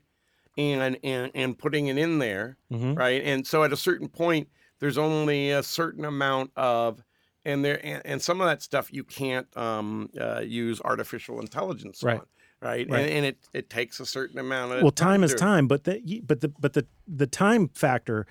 And 0.57 0.97
and 1.03 1.31
and 1.35 1.57
putting 1.57 1.87
it 1.87 1.97
in 1.97 2.19
there 2.19 2.57
Mhm. 2.71 2.97
right? 2.97 3.21
And 3.23 3.45
so 3.45 3.63
at 3.63 3.71
a 3.71 3.77
certain 3.77 4.07
point, 4.09 4.49
there's 4.79 4.97
only 4.97 5.51
a 5.51 5.61
certain 5.63 6.05
amount 6.05 6.51
of, 6.55 7.03
and 7.45 7.63
there 7.63 7.79
and, 7.85 8.01
and 8.05 8.21
some 8.21 8.41
of 8.41 8.47
that 8.47 8.61
stuff 8.61 8.91
you 8.91 9.03
can't 9.03 9.55
um, 9.57 10.09
uh, 10.19 10.39
use 10.39 10.81
artificial 10.83 11.39
intelligence 11.39 12.01
Right. 12.03 12.19
on, 12.19 12.25
right? 12.61 12.89
Right. 12.89 13.03
And, 13.03 13.09
and 13.09 13.25
it 13.25 13.37
it 13.53 13.69
takes 13.69 13.99
a 13.99 14.05
certain 14.05 14.39
amount 14.39 14.73
of 14.73 14.81
well, 14.81 14.91
time 14.91 15.23
is 15.23 15.35
time, 15.35 15.67
but 15.67 15.83
the 15.83 16.21
but 16.25 16.41
the 16.41 16.47
but 16.47 16.73
the 16.73 16.87
the 17.07 17.27
time 17.27 17.67
factor, 17.69 18.25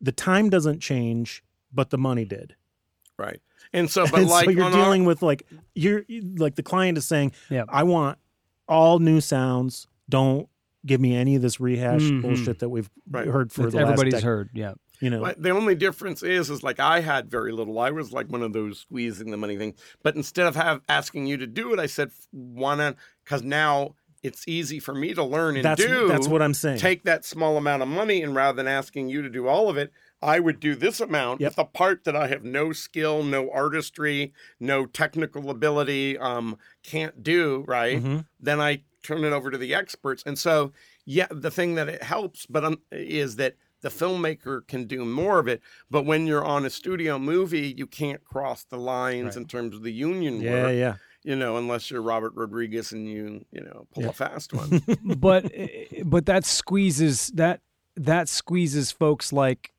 the 0.00 0.12
time 0.12 0.50
doesn't 0.50 0.80
change, 0.80 1.42
but 1.72 1.90
the 1.90 1.98
money 1.98 2.24
did. 2.24 2.54
right? 3.18 3.40
And 3.72 3.90
so, 3.90 4.04
but 4.06 4.14
And 4.20 4.28
like 4.28 4.44
so 4.46 4.50
you're 4.52 4.64
on 4.64 4.72
our- 4.72 4.84
dealing 4.84 5.04
with 5.04 5.22
like 5.22 5.44
you're 5.74 6.04
like 6.36 6.54
the 6.54 6.62
client 6.62 6.96
is 6.98 7.06
saying, 7.06 7.32
Yeah. 7.50 7.64
I 7.68 7.82
want 7.82 8.18
all 8.68 8.98
new 9.00 9.20
sounds. 9.20 9.86
Don't 10.08 10.48
give 10.86 11.00
me 11.00 11.14
any 11.16 11.34
of 11.34 11.42
this 11.42 11.58
rehash 11.60 12.02
Mhm. 12.02 12.22
bullshit 12.22 12.60
that 12.60 12.68
we've 12.68 12.88
Right. 13.10 13.26
heard 13.26 13.50
for 13.52 13.62
That 13.64 13.72
the 13.72 13.78
everybody's 13.78 14.12
last 14.14 14.22
dec- 14.22 14.26
heard. 14.26 14.50
Yeah. 14.54 14.74
You 15.00 15.10
know, 15.10 15.20
But 15.20 15.42
the 15.42 15.50
only 15.50 15.74
difference 15.74 16.22
is, 16.22 16.50
is 16.50 16.62
like 16.62 16.80
I 16.80 17.00
had 17.00 17.30
very 17.30 17.52
little. 17.52 17.78
I 17.78 17.90
was 17.90 18.12
like 18.12 18.28
one 18.30 18.42
of 18.42 18.52
those 18.52 18.80
squeezing 18.80 19.30
the 19.30 19.36
money 19.36 19.56
thing. 19.56 19.74
But 20.02 20.16
instead 20.16 20.46
of 20.46 20.56
have 20.56 20.80
asking 20.88 21.26
you 21.26 21.36
to 21.36 21.46
do 21.46 21.72
it, 21.72 21.78
I 21.78 21.86
said, 21.86 22.10
why 22.30 22.74
not? 22.76 22.96
Because 23.24 23.42
now 23.42 23.94
it's 24.24 24.46
easy 24.48 24.80
for 24.80 24.94
me 24.94 25.14
to 25.14 25.22
learn 25.22 25.54
and 25.56 25.64
that's 25.64 25.84
do. 25.84 26.08
that's 26.08 26.26
what 26.26 26.42
I'm 26.42 26.54
saying. 26.54 26.78
take 26.78 27.04
that 27.04 27.24
small 27.24 27.56
amount 27.56 27.82
of 27.82 27.88
money 27.88 28.22
and 28.22 28.34
rather 28.34 28.56
than 28.56 28.66
asking 28.66 29.08
you 29.08 29.22
to 29.22 29.30
do 29.30 29.46
all 29.46 29.68
of 29.68 29.76
it, 29.76 29.92
I 30.20 30.40
would 30.40 30.58
do 30.60 30.74
this 30.74 31.00
amount. 31.00 31.40
Yep. 31.40 31.50
If 31.50 31.56
the 31.56 31.64
part 31.64 32.04
that 32.04 32.16
I 32.16 32.26
have 32.28 32.42
no 32.44 32.72
skill, 32.72 33.22
no 33.22 33.50
artistry, 33.50 34.32
no 34.58 34.84
technical 34.86 35.48
ability, 35.50 36.18
um, 36.18 36.58
can't 36.82 37.22
do, 37.22 37.64
right? 37.68 38.02
Mhm. 38.02 38.26
Then 38.40 38.60
I 38.60 38.82
turn 39.02 39.24
it 39.24 39.32
over 39.32 39.50
to 39.50 39.58
the 39.58 39.74
experts. 39.74 40.22
And 40.26 40.36
so, 40.38 40.72
yeah, 41.04 41.28
the 41.30 41.50
thing 41.50 41.76
that 41.76 41.88
it 41.88 42.02
helps, 42.02 42.46
but 42.46 42.64
um, 42.64 42.80
is 42.90 43.36
that 43.36 43.54
the 43.80 43.90
filmmaker 43.90 44.66
can 44.66 44.86
do 44.86 45.04
more 45.04 45.38
of 45.38 45.46
it. 45.46 45.62
But 45.88 46.04
when 46.04 46.26
you're 46.26 46.44
on 46.44 46.66
a 46.66 46.70
studio 46.70 47.16
movie, 47.16 47.72
you 47.76 47.86
can't 47.86 48.24
cross 48.24 48.64
the 48.64 48.76
lines 48.76 49.36
Right. 49.36 49.42
in 49.42 49.44
terms 49.46 49.76
of 49.76 49.84
the 49.84 49.92
union 49.92 50.40
Yeah, 50.40 50.50
work, 50.64 50.74
yeah. 50.74 50.94
you 51.22 51.36
know, 51.36 51.56
unless 51.56 51.88
you're 51.92 52.02
Robert 52.02 52.32
Rodriguez 52.34 52.90
and 52.90 53.08
you, 53.08 53.44
you 53.52 53.60
know, 53.60 53.86
pull 53.94 54.02
Yeah. 54.02 54.08
a 54.08 54.12
fast 54.12 54.52
one. 54.52 54.82
but 55.20 55.52
but 56.04 56.26
that 56.26 56.44
squeezes 56.44 57.28
that 57.36 57.60
that 57.94 58.28
squeezes 58.28 58.90
folks 58.90 59.32
like 59.32 59.70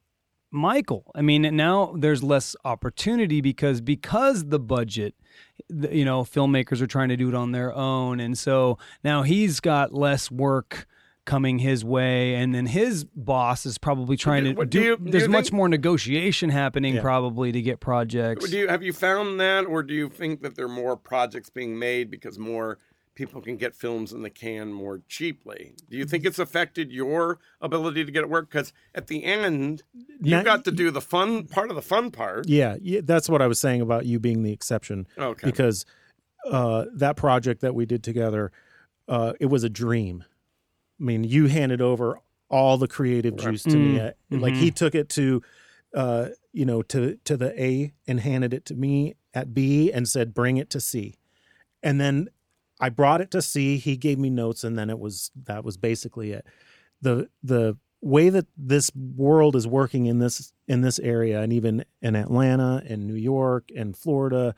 Michael. 0.51 1.11
I 1.15 1.21
mean, 1.21 1.55
now 1.55 1.93
there's 1.97 2.23
less 2.23 2.55
opportunity 2.65 3.41
because 3.41 3.81
because 3.81 4.45
the 4.45 4.59
budget 4.59 5.15
you 5.69 6.03
know 6.05 6.23
filmmakers 6.23 6.81
are 6.81 6.87
trying 6.87 7.09
to 7.09 7.17
do 7.17 7.29
it 7.29 7.35
on 7.35 7.51
their 7.51 7.73
own, 7.73 8.19
and 8.19 8.37
so 8.37 8.77
now 9.03 9.21
he's 9.23 9.59
got 9.59 9.93
less 9.93 10.31
work 10.31 10.87
coming 11.25 11.59
his 11.59 11.85
way, 11.85 12.33
and 12.33 12.55
then 12.55 12.65
his 12.65 13.03
boss 13.03 13.63
is 13.67 13.77
probably 13.77 14.17
trying 14.17 14.43
to 14.45 14.53
do. 14.53 14.65
do 14.65 14.81
you- 14.81 14.97
do 14.97 15.11
there's 15.11 15.27
much 15.27 15.45
think- 15.45 15.53
more 15.53 15.69
negotiation 15.69 16.49
happening 16.49 16.95
Yeah. 16.95 17.01
probably 17.01 17.51
to 17.51 17.61
get 17.61 17.79
projects. 17.79 18.49
Do 18.49 18.57
you 18.57 18.67
have 18.67 18.81
you 18.81 18.93
found 18.93 19.39
that, 19.39 19.65
or 19.67 19.83
do 19.83 19.93
you 19.93 20.09
think 20.09 20.41
that 20.41 20.55
there 20.55 20.65
are 20.65 20.69
more 20.69 20.97
projects 20.97 21.51
being 21.51 21.77
made 21.77 22.09
because 22.09 22.39
more 22.39 22.79
people 23.19 23.41
can 23.41 23.57
get 23.57 23.75
films 23.75 24.13
in 24.13 24.21
the 24.21 24.29
can 24.29 24.71
more 24.71 25.01
cheaply? 25.09 25.73
Do 25.89 25.97
you 25.97 26.05
think 26.05 26.25
it's 26.25 26.39
affected 26.39 26.89
your 26.89 27.37
ability 27.59 28.05
to 28.05 28.11
get 28.13 28.21
it 28.21 28.29
work? 28.29 28.49
Because 28.49 28.71
at 28.95 29.07
the 29.07 29.25
end, 29.25 29.83
you 30.21 30.37
Not- 30.37 30.45
got 30.45 30.63
to 30.63 30.71
do 30.71 30.89
the 30.89 31.01
fun 31.01 31.45
part 31.45 31.69
of 31.69 31.75
the 31.75 31.81
fun 31.81 32.11
part. 32.11 32.47
Yeah, 32.47 32.77
yeah, 32.81 33.01
that's 33.03 33.27
what 33.27 33.41
I 33.41 33.47
was 33.47 33.59
saying 33.59 33.81
about 33.81 34.05
you 34.05 34.21
being 34.21 34.43
the 34.43 34.53
exception. 34.53 35.05
Okay. 35.17 35.45
Because 35.45 35.85
uh, 36.49 36.85
that 36.93 37.17
project 37.17 37.59
that 37.59 37.75
we 37.75 37.85
did 37.85 38.03
together, 38.05 38.53
uh, 39.09 39.33
it 39.37 39.47
was 39.47 39.65
a 39.65 39.69
dream. 39.69 40.23
I 40.97 41.03
mean, 41.03 41.25
you 41.25 41.47
handed 41.47 41.81
over 41.81 42.19
all 42.49 42.77
the 42.77 42.87
creative 42.87 43.35
juice 43.35 43.63
to 43.63 43.75
me. 43.75 43.99
At, 43.99 44.15
Like 44.31 44.53
he 44.55 44.71
took 44.71 44.95
it 44.95 45.09
to, 45.09 45.41
uh, 45.93 46.29
you 46.53 46.63
know, 46.65 46.81
to 46.83 47.17
to 47.25 47.35
the 47.35 47.61
A 47.61 47.91
and 48.07 48.21
handed 48.21 48.53
it 48.53 48.63
to 48.67 48.75
me 48.75 49.15
at 49.33 49.53
B 49.53 49.91
and 49.91 50.07
said, 50.07 50.33
"Bring 50.33 50.55
it 50.55 50.69
to 50.69 50.79
C," 50.79 51.17
and 51.83 51.99
then 51.99 52.29
I 52.79 52.89
brought 52.89 53.21
it 53.21 53.31
to 53.31 53.41
see. 53.41 53.77
He 53.77 53.97
gave 53.97 54.17
me 54.19 54.29
notes, 54.29 54.63
and 54.63 54.77
then 54.77 54.89
it 54.89 54.99
was 54.99 55.31
that 55.45 55.63
was 55.63 55.77
basically 55.77 56.31
it. 56.31 56.45
the 57.01 57.29
The 57.43 57.77
way 58.01 58.29
that 58.29 58.45
this 58.55 58.89
world 58.95 59.55
is 59.57 59.67
working 59.67 60.05
in 60.05 60.19
this 60.19 60.53
in 60.67 60.81
this 60.81 60.99
area, 60.99 61.41
and 61.41 61.51
even 61.51 61.83
in 62.01 62.15
Atlanta 62.15 62.81
and 62.87 63.05
New 63.05 63.15
York 63.15 63.69
and 63.75 63.97
Florida, 63.97 64.55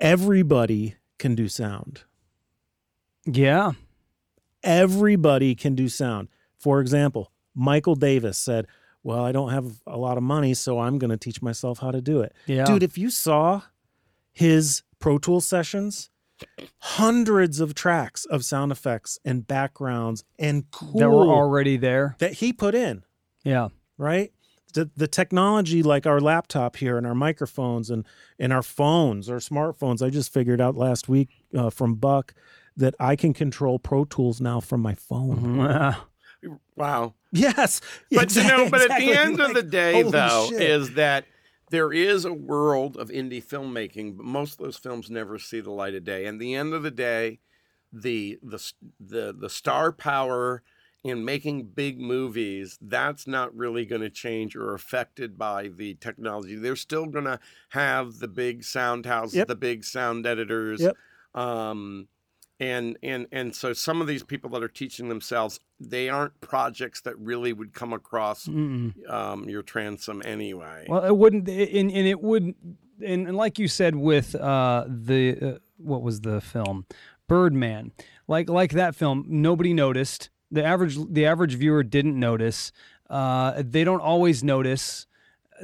everybody 0.00 0.96
can 1.18 1.34
do 1.34 1.48
sound. 1.48 2.02
yeah, 3.26 3.72
Everybody 4.64 5.54
can 5.56 5.74
do 5.74 5.88
sound. 5.88 6.28
For 6.56 6.80
example, 6.80 7.32
Michael 7.54 7.96
Davis 7.96 8.38
said, 8.38 8.66
"Well, 9.02 9.24
I 9.24 9.32
don't 9.32 9.50
have 9.50 9.82
a 9.88 9.96
lot 9.98 10.16
of 10.16 10.22
money, 10.22 10.54
so 10.54 10.78
I'm 10.78 10.98
going 10.98 11.10
to 11.10 11.16
teach 11.16 11.42
myself 11.42 11.80
how 11.80 11.90
to 11.90 12.00
do 12.00 12.20
it." 12.20 12.32
yeah, 12.46 12.64
Dude, 12.64 12.84
if 12.84 12.96
you 12.96 13.10
saw 13.10 13.62
his 14.30 14.82
Pro 15.00 15.18
Tools 15.18 15.44
sessions, 15.46 16.10
hundreds 16.78 17.60
of 17.60 17.74
tracks 17.74 18.24
of 18.26 18.44
sound 18.44 18.72
effects 18.72 19.18
and 19.24 19.46
backgrounds 19.46 20.24
and 20.38 20.70
cool 20.70 20.98
that 20.98 21.10
were 21.10 21.26
already 21.26 21.76
there. 21.76 22.16
that 22.18 22.34
he 22.34 22.52
put 22.52 22.74
in, 22.74 23.02
Yeah, 23.44 23.68
right? 23.98 24.32
The, 24.74 24.90
the 24.96 25.06
technology 25.08 25.82
like 25.82 26.06
our 26.06 26.18
laptop 26.20 26.76
here 26.76 26.96
and 26.96 27.06
our 27.06 27.14
microphones 27.14 27.90
and, 27.90 28.06
and 28.38 28.52
our 28.54 28.62
phones 28.62 29.28
or 29.28 29.36
smartphones. 29.36 30.02
I 30.04 30.08
just 30.08 30.32
figured 30.32 30.60
out 30.62 30.76
last 30.76 31.08
week 31.10 31.28
uh, 31.54 31.68
from 31.68 31.96
Buck 31.96 32.32
that 32.78 32.94
I 32.98 33.14
can 33.16 33.34
control 33.34 33.78
Pro 33.78 34.06
Tools 34.06 34.40
now 34.40 34.60
from 34.60 34.80
my 34.80 34.94
phone. 34.94 35.58
Wow. 35.58 35.96
Wow. 36.76 37.14
Yes. 37.34 37.80
But 38.10 38.36
you 38.36 38.42
know, 38.44 38.68
but 38.68 38.82
at 38.82 38.88
the 38.98 39.08
exactly. 39.08 39.16
end 39.16 39.40
of 39.40 39.54
the 39.54 39.62
day, 39.62 39.92
holy 40.02 40.10
though, 40.10 40.48
shit. 40.50 40.60
is 40.60 40.94
that 40.96 41.24
there 41.72 41.92
is 41.92 42.26
a 42.26 42.32
world 42.34 42.98
of 42.98 43.08
indie 43.08 43.42
filmmaking, 43.44 44.16
but 44.16 44.26
most 44.26 44.52
of 44.52 44.58
those 44.58 44.76
films 44.76 45.10
never 45.10 45.38
see 45.38 45.58
the 45.60 45.70
light 45.70 45.94
of 45.94 46.04
day. 46.04 46.26
And 46.26 46.38
the 46.38 46.54
end 46.54 46.74
of 46.74 46.82
the 46.82 46.90
day, 46.90 47.40
the 47.92 48.38
the 48.42 48.72
the 49.00 49.34
the 49.36 49.48
star 49.50 49.90
power 49.90 50.62
in 51.02 51.24
making 51.24 51.64
big 51.74 51.98
movies, 51.98 52.78
that's 52.80 53.26
not 53.26 53.56
really 53.56 53.84
going 53.86 54.02
to 54.02 54.10
change 54.10 54.54
or 54.54 54.74
affected 54.74 55.36
by 55.36 55.68
the 55.68 55.94
technology. 55.94 56.54
They're 56.56 56.76
still 56.76 57.06
going 57.06 57.24
to 57.24 57.40
have 57.70 58.18
the 58.18 58.28
big 58.28 58.62
sound 58.62 59.06
houses, 59.06 59.36
Yep. 59.38 59.48
the 59.48 59.56
big 59.56 59.82
sound 59.82 60.26
editors. 60.26 60.80
Yep. 60.82 60.96
Um, 61.34 62.06
and 62.62 62.96
and 63.02 63.26
and 63.32 63.54
so 63.54 63.72
some 63.72 64.00
of 64.00 64.06
these 64.06 64.22
people 64.22 64.48
that 64.50 64.62
are 64.62 64.68
teaching 64.68 65.08
themselves, 65.08 65.58
they 65.80 66.08
aren't 66.08 66.40
projects 66.40 67.00
that 67.00 67.18
really 67.18 67.52
would 67.52 67.74
come 67.74 67.92
across 67.92 68.46
um, 69.08 69.44
your 69.48 69.62
transom 69.62 70.22
anyway. 70.24 70.86
Well, 70.88 71.04
it 71.04 71.16
wouldn't, 71.16 71.48
and, 71.48 71.90
and 71.90 72.06
it 72.06 72.20
would, 72.20 72.54
and, 73.04 73.26
and 73.26 73.36
like 73.36 73.58
you 73.58 73.66
said 73.66 73.96
with 73.96 74.36
uh, 74.36 74.84
the 74.86 75.54
uh, 75.54 75.58
what 75.76 76.02
was 76.02 76.20
the 76.20 76.40
film, 76.40 76.86
Birdman, 77.26 77.90
like 78.28 78.48
like 78.48 78.70
that 78.72 78.94
film, 78.94 79.24
nobody 79.28 79.74
noticed. 79.74 80.30
The 80.52 80.64
average 80.64 80.96
the 81.10 81.26
average 81.26 81.54
viewer 81.54 81.82
didn't 81.82 82.18
notice. 82.18 82.70
Uh, 83.10 83.54
they 83.56 83.82
don't 83.82 84.00
always 84.00 84.44
notice. 84.44 85.06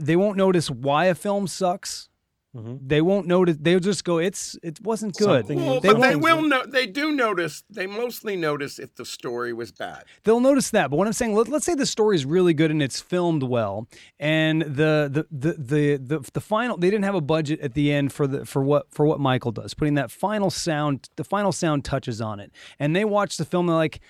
They 0.01 0.17
won't 0.17 0.37
notice 0.37 0.69
why 0.69 1.07
a 1.07 1.15
film 1.15 1.47
sucks. 1.47 2.08
Mhm. 2.57 2.79
They 2.89 3.03
won't 3.03 3.27
notice. 3.27 3.57
They'll 3.61 3.79
just 3.79 4.05
go, 4.05 4.17
"It's 4.19 4.57
it 4.63 4.81
wasn't 4.83 5.15
good." 5.17 5.47
Well, 5.51 5.81
they 5.81 5.93
but 5.93 6.01
they 6.01 6.17
won't- 6.17 6.23
will 6.23 6.49
no, 6.49 6.65
they 6.65 6.87
do 6.87 7.13
notice. 7.13 7.63
They 7.69 7.87
mostly 7.87 8.37
notice 8.37 8.79
if 8.79 8.95
the 8.95 9.05
story 9.05 9.53
was 9.53 9.71
bad. 9.71 10.05
they'll 10.25 10.41
notice 10.41 10.71
that. 10.71 10.89
But 10.91 10.97
what 10.97 11.07
I'm 11.07 11.13
saying, 11.13 11.35
let, 11.35 11.49
let's 11.49 11.67
say 11.67 11.75
the 11.75 11.85
story 11.85 12.17
is 12.17 12.25
really 12.25 12.55
good 12.55 12.71
and 12.71 12.83
it's 12.83 13.01
filmed 13.01 13.43
well, 13.43 13.87
and 14.19 14.63
the 14.63 15.11
the, 15.13 15.27
the 15.31 15.53
the 15.59 15.97
the 16.19 16.31
the 16.33 16.41
final 16.41 16.79
they 16.79 16.89
didn't 16.89 17.05
have 17.05 17.15
a 17.15 17.21
budget 17.21 17.61
at 17.61 17.75
the 17.75 17.93
end 17.93 18.13
for 18.15 18.27
the 18.27 18.47
for 18.47 18.63
what 18.63 18.87
for 18.91 19.05
what 19.05 19.21
Michael 19.21 19.53
does, 19.53 19.75
putting 19.75 19.95
that 19.95 20.11
final 20.11 20.49
sound, 20.51 21.11
the 21.17 21.25
final 21.25 21.53
sound 21.53 21.85
touches 21.85 22.21
on 22.23 22.41
it, 22.41 22.51
and 22.79 22.97
they 22.97 23.05
watch 23.05 23.37
the 23.37 23.45
film, 23.45 23.67
they're 23.67 23.77
like, 23.77 24.01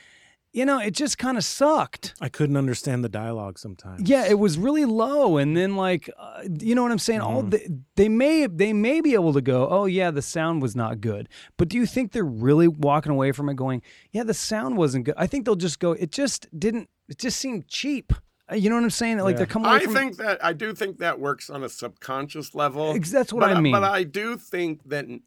you 0.53 0.65
know, 0.65 0.79
it 0.81 0.93
just 0.93 1.19
kind 1.19 1.37
of 1.37 1.45
sucked. 1.45 2.15
I 2.21 2.29
couldn't 2.29 2.57
understand 2.57 3.05
the 3.05 3.09
dialogue 3.09 3.59
sometimes. 3.59 4.09
Yeah, 4.09 4.27
it 4.27 4.39
was 4.39 4.57
really 4.57 4.85
low, 4.87 5.37
and 5.37 5.57
then 5.57 5.77
like, 5.77 6.11
uh, 6.19 6.43
you 6.61 6.75
know 6.75 6.83
what 6.83 6.91
I'm 6.93 6.99
saying? 6.99 7.21
All 7.21 7.43
they, 7.43 7.69
they 7.97 8.09
may 8.09 8.47
they 8.47 8.73
may 8.73 9.01
be 9.01 9.15
able 9.15 9.33
to 9.35 9.43
go, 9.43 9.69
oh 9.69 9.85
yeah, 9.85 10.11
the 10.11 10.23
sound 10.23 10.63
was 10.63 10.75
not 10.75 11.01
good, 11.01 11.29
but 11.57 11.69
do 11.69 11.77
you 11.77 11.87
think 11.87 12.13
they're 12.13 12.25
really 12.25 12.69
walking 12.69 13.13
away 13.13 13.33
from 13.33 13.49
it 13.49 13.57
going, 13.57 13.83
yeah, 14.11 14.23
the 14.23 14.35
sound 14.35 14.77
wasn't 14.77 15.05
good? 15.05 15.15
I 15.19 15.27
think 15.27 15.45
they'll 15.45 15.55
just 15.57 15.81
go, 15.81 15.93
it 15.93 16.13
just 16.13 16.47
didn't, 16.59 16.89
it 17.09 17.19
just 17.19 17.39
seemed 17.39 17.69
cheap. 17.69 18.13
Uh, 18.51 18.55
You 18.57 18.71
know 18.71 18.77
what 18.77 18.85
I'm 18.85 18.91
saying? 18.91 19.19
Like 19.19 19.35
Yeah. 19.35 19.39
they're 19.39 19.47
coming 19.47 19.69
away 19.69 19.77
I 19.77 19.85
from. 19.85 19.95
think 19.95 20.17
that 20.17 20.43
I 20.43 20.55
do 20.55 20.75
think 20.75 20.99
that 20.99 21.21
works 21.21 21.51
on 21.51 21.63
a 21.63 21.69
subconscious 21.69 22.55
level. 22.55 22.99
That's 22.99 23.33
what 23.33 23.41
but, 23.41 23.53
I 23.57 23.61
mean. 23.61 23.73
But 23.73 23.85
I 23.85 24.05
do 24.05 24.37
think 24.39 24.89
that 24.89 25.05
in, 25.05 25.21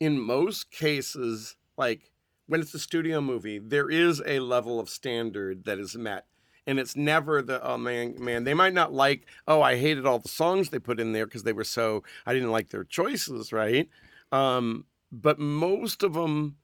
in 0.00 0.18
most 0.18 0.70
cases, 0.70 1.56
like 1.76 2.10
when 2.48 2.60
it's 2.60 2.74
a 2.74 2.78
studio 2.78 3.20
movie, 3.20 3.58
there 3.58 3.88
is 3.88 4.20
a 4.26 4.40
level 4.40 4.80
of 4.80 4.88
standard 4.88 5.64
that 5.64 5.78
is 5.78 5.96
met. 5.96 6.26
And 6.66 6.78
it's 6.78 6.96
never 6.96 7.40
the 7.40 7.66
oh 7.66 7.78
man 7.78 8.16
man 8.18 8.44
they 8.44 8.52
might 8.52 8.74
not 8.74 8.92
like 8.92 9.24
oh 9.46 9.62
I 9.62 9.76
hated 9.76 10.04
all 10.04 10.18
the 10.18 10.28
songs 10.28 10.68
they 10.68 10.78
put 10.78 11.00
in 11.00 11.12
there 11.12 11.24
because 11.24 11.44
they 11.44 11.54
were 11.54 11.64
so 11.64 12.02
I 12.26 12.34
didn't 12.34 12.50
like 12.50 12.68
their 12.68 12.84
choices 12.84 13.54
right, 13.54 13.88
um, 14.32 14.84
but 15.10 15.38
most 15.38 16.02
of 16.02 16.12
them 16.12 16.56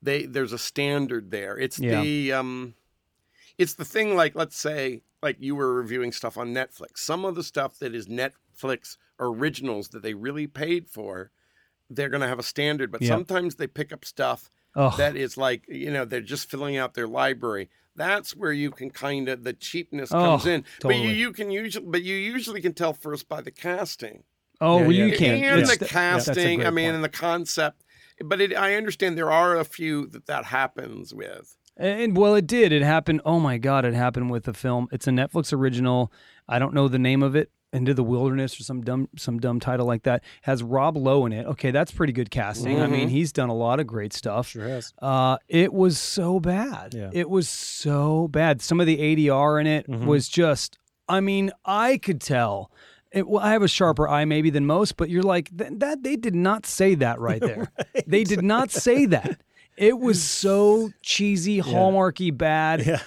they 0.00 0.26
there's 0.26 0.52
a 0.52 0.58
standard 0.58 1.32
there. 1.32 1.58
It's 1.58 1.78
Yeah. 1.78 2.02
the 2.02 2.32
um, 2.34 2.74
it's 3.56 3.74
the 3.74 3.84
thing 3.84 4.14
like 4.14 4.36
let's 4.36 4.56
say 4.56 5.02
like 5.22 5.38
you 5.40 5.56
were 5.56 5.74
reviewing 5.74 6.12
stuff 6.12 6.38
on 6.38 6.54
Netflix. 6.54 6.98
Some 6.98 7.24
of 7.24 7.34
the 7.34 7.42
stuff 7.42 7.80
that 7.80 7.94
is 7.96 8.06
Netflix 8.06 8.96
originals 9.18 9.88
that 9.88 10.02
they 10.02 10.14
really 10.14 10.46
paid 10.46 10.88
for, 10.88 11.32
they're 11.90 12.08
going 12.08 12.20
to 12.20 12.28
have 12.28 12.38
a 12.38 12.44
standard. 12.44 12.92
But 12.92 13.02
Yeah. 13.02 13.08
sometimes 13.08 13.56
they 13.56 13.66
pick 13.66 13.92
up 13.92 14.04
stuff 14.04 14.50
Ugh. 14.78 14.96
that 14.96 15.16
is 15.16 15.36
like 15.36 15.64
you 15.68 15.90
know 15.90 16.04
they're 16.04 16.20
just 16.20 16.50
filling 16.50 16.76
out 16.76 16.94
their 16.94 17.06
library. 17.08 17.68
That's 17.96 18.34
where 18.36 18.52
you 18.52 18.70
can 18.70 18.90
kind 18.90 19.28
of 19.28 19.42
the 19.44 19.52
cheapness 19.52 20.10
comes 20.10 20.46
Oh, 20.46 20.50
in. 20.50 20.64
But 20.80 20.96
you 20.96 21.08
you 21.10 21.32
can 21.32 21.50
usually 21.50 21.84
but 21.86 22.02
you 22.02 22.14
usually 22.14 22.60
can 22.62 22.72
tell 22.72 22.92
first 22.92 23.28
by 23.28 23.40
the 23.42 23.50
casting 23.50 24.22
oh, 24.60 24.78
Yeah, 24.78 24.82
well, 24.86 24.92
yeah. 24.92 25.04
you 25.06 25.16
can't. 25.16 25.42
and 25.44 25.60
It's- 25.60 25.70
the 25.72 25.78
that's 25.84 25.92
casting. 25.92 26.58
great 26.58 26.66
I 26.66 26.70
mean, 26.70 26.86
point. 26.86 26.94
and 26.96 27.04
the 27.04 27.08
concept. 27.08 27.82
But 28.24 28.40
it, 28.40 28.56
I 28.56 28.74
understand 28.74 29.16
there 29.16 29.30
are 29.30 29.56
a 29.56 29.64
few 29.64 30.06
that 30.08 30.26
that 30.26 30.46
happens 30.46 31.14
with. 31.14 31.56
And 31.76 32.16
well, 32.16 32.34
it 32.34 32.46
did. 32.48 32.72
It 32.72 32.82
happened. 32.82 33.20
Oh 33.24 33.38
my 33.38 33.58
God, 33.58 33.84
it 33.84 33.94
happened 33.94 34.30
with 34.30 34.44
the 34.44 34.52
film. 34.54 34.88
It's 34.90 35.06
a 35.06 35.10
Netflix 35.12 35.52
original. 35.52 36.10
I 36.48 36.58
don't 36.58 36.74
know 36.74 36.88
the 36.88 36.98
name 36.98 37.22
of 37.22 37.36
it. 37.36 37.50
Into 37.70 37.92
the 37.92 38.02
Wilderness 38.02 38.58
or 38.58 38.62
some 38.62 38.80
dumb 38.80 39.10
some 39.18 39.38
dumb 39.38 39.60
title 39.60 39.84
like 39.84 40.04
that 40.04 40.24
has 40.40 40.62
Rob 40.62 40.96
Lowe 40.96 41.26
in 41.26 41.32
it. 41.34 41.44
Okay, 41.44 41.70
that's 41.70 41.92
pretty 41.92 42.14
good 42.14 42.30
casting. 42.30 42.80
I 42.80 42.86
mean, 42.86 43.10
he's 43.10 43.30
done 43.30 43.50
a 43.50 43.54
lot 43.54 43.78
of 43.78 43.86
great 43.86 44.14
stuff. 44.14 44.48
Sure 44.48 44.66
has. 44.66 44.94
Uh, 45.02 45.36
it 45.48 45.74
was 45.74 45.98
so 45.98 46.40
bad. 46.40 46.94
Yeah. 46.94 47.10
It 47.12 47.28
was 47.28 47.46
so 47.46 48.26
bad. 48.28 48.62
Some 48.62 48.80
of 48.80 48.86
the 48.86 48.96
ADR 48.96 49.60
in 49.60 49.66
it 49.66 49.86
was 49.86 50.28
just. 50.30 50.78
I 51.10 51.20
mean, 51.20 51.50
I 51.66 51.98
could 51.98 52.22
tell. 52.22 52.70
It, 53.12 53.28
well, 53.28 53.42
I 53.42 53.52
have 53.52 53.62
a 53.62 53.68
sharper 53.68 54.08
eye 54.08 54.24
maybe 54.24 54.48
than 54.48 54.64
most, 54.66 54.96
but 54.96 55.10
you're 55.10 55.22
like 55.22 55.54
th- 55.56 55.72
that. 55.76 56.02
They 56.02 56.16
did 56.16 56.34
not 56.34 56.64
say 56.64 56.94
that 56.94 57.20
right 57.20 57.40
there. 57.42 57.70
They 58.06 58.24
did 58.24 58.42
not 58.42 58.70
say 58.70 59.04
that. 59.06 59.42
It 59.78 59.98
was 59.98 60.22
so 60.22 60.90
cheesy, 61.02 61.60
hallmarky 61.62 62.36
bad, 62.36 62.84
Yeah. 62.84 63.00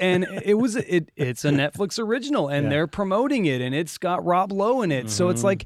and 0.00 0.24
it 0.44 0.54
was 0.54 0.74
it. 0.76 1.10
It's 1.16 1.44
a 1.44 1.50
Netflix 1.50 1.98
original, 1.98 2.48
and 2.48 2.64
Yeah. 2.64 2.70
they're 2.70 2.86
promoting 2.86 3.46
it, 3.46 3.60
and 3.60 3.74
it's 3.74 3.98
got 3.98 4.24
Rob 4.24 4.50
Lowe 4.52 4.82
in 4.82 4.90
it. 4.90 5.10
So 5.10 5.28
it's 5.28 5.40
Mm-hmm. 5.40 5.46
like, 5.46 5.64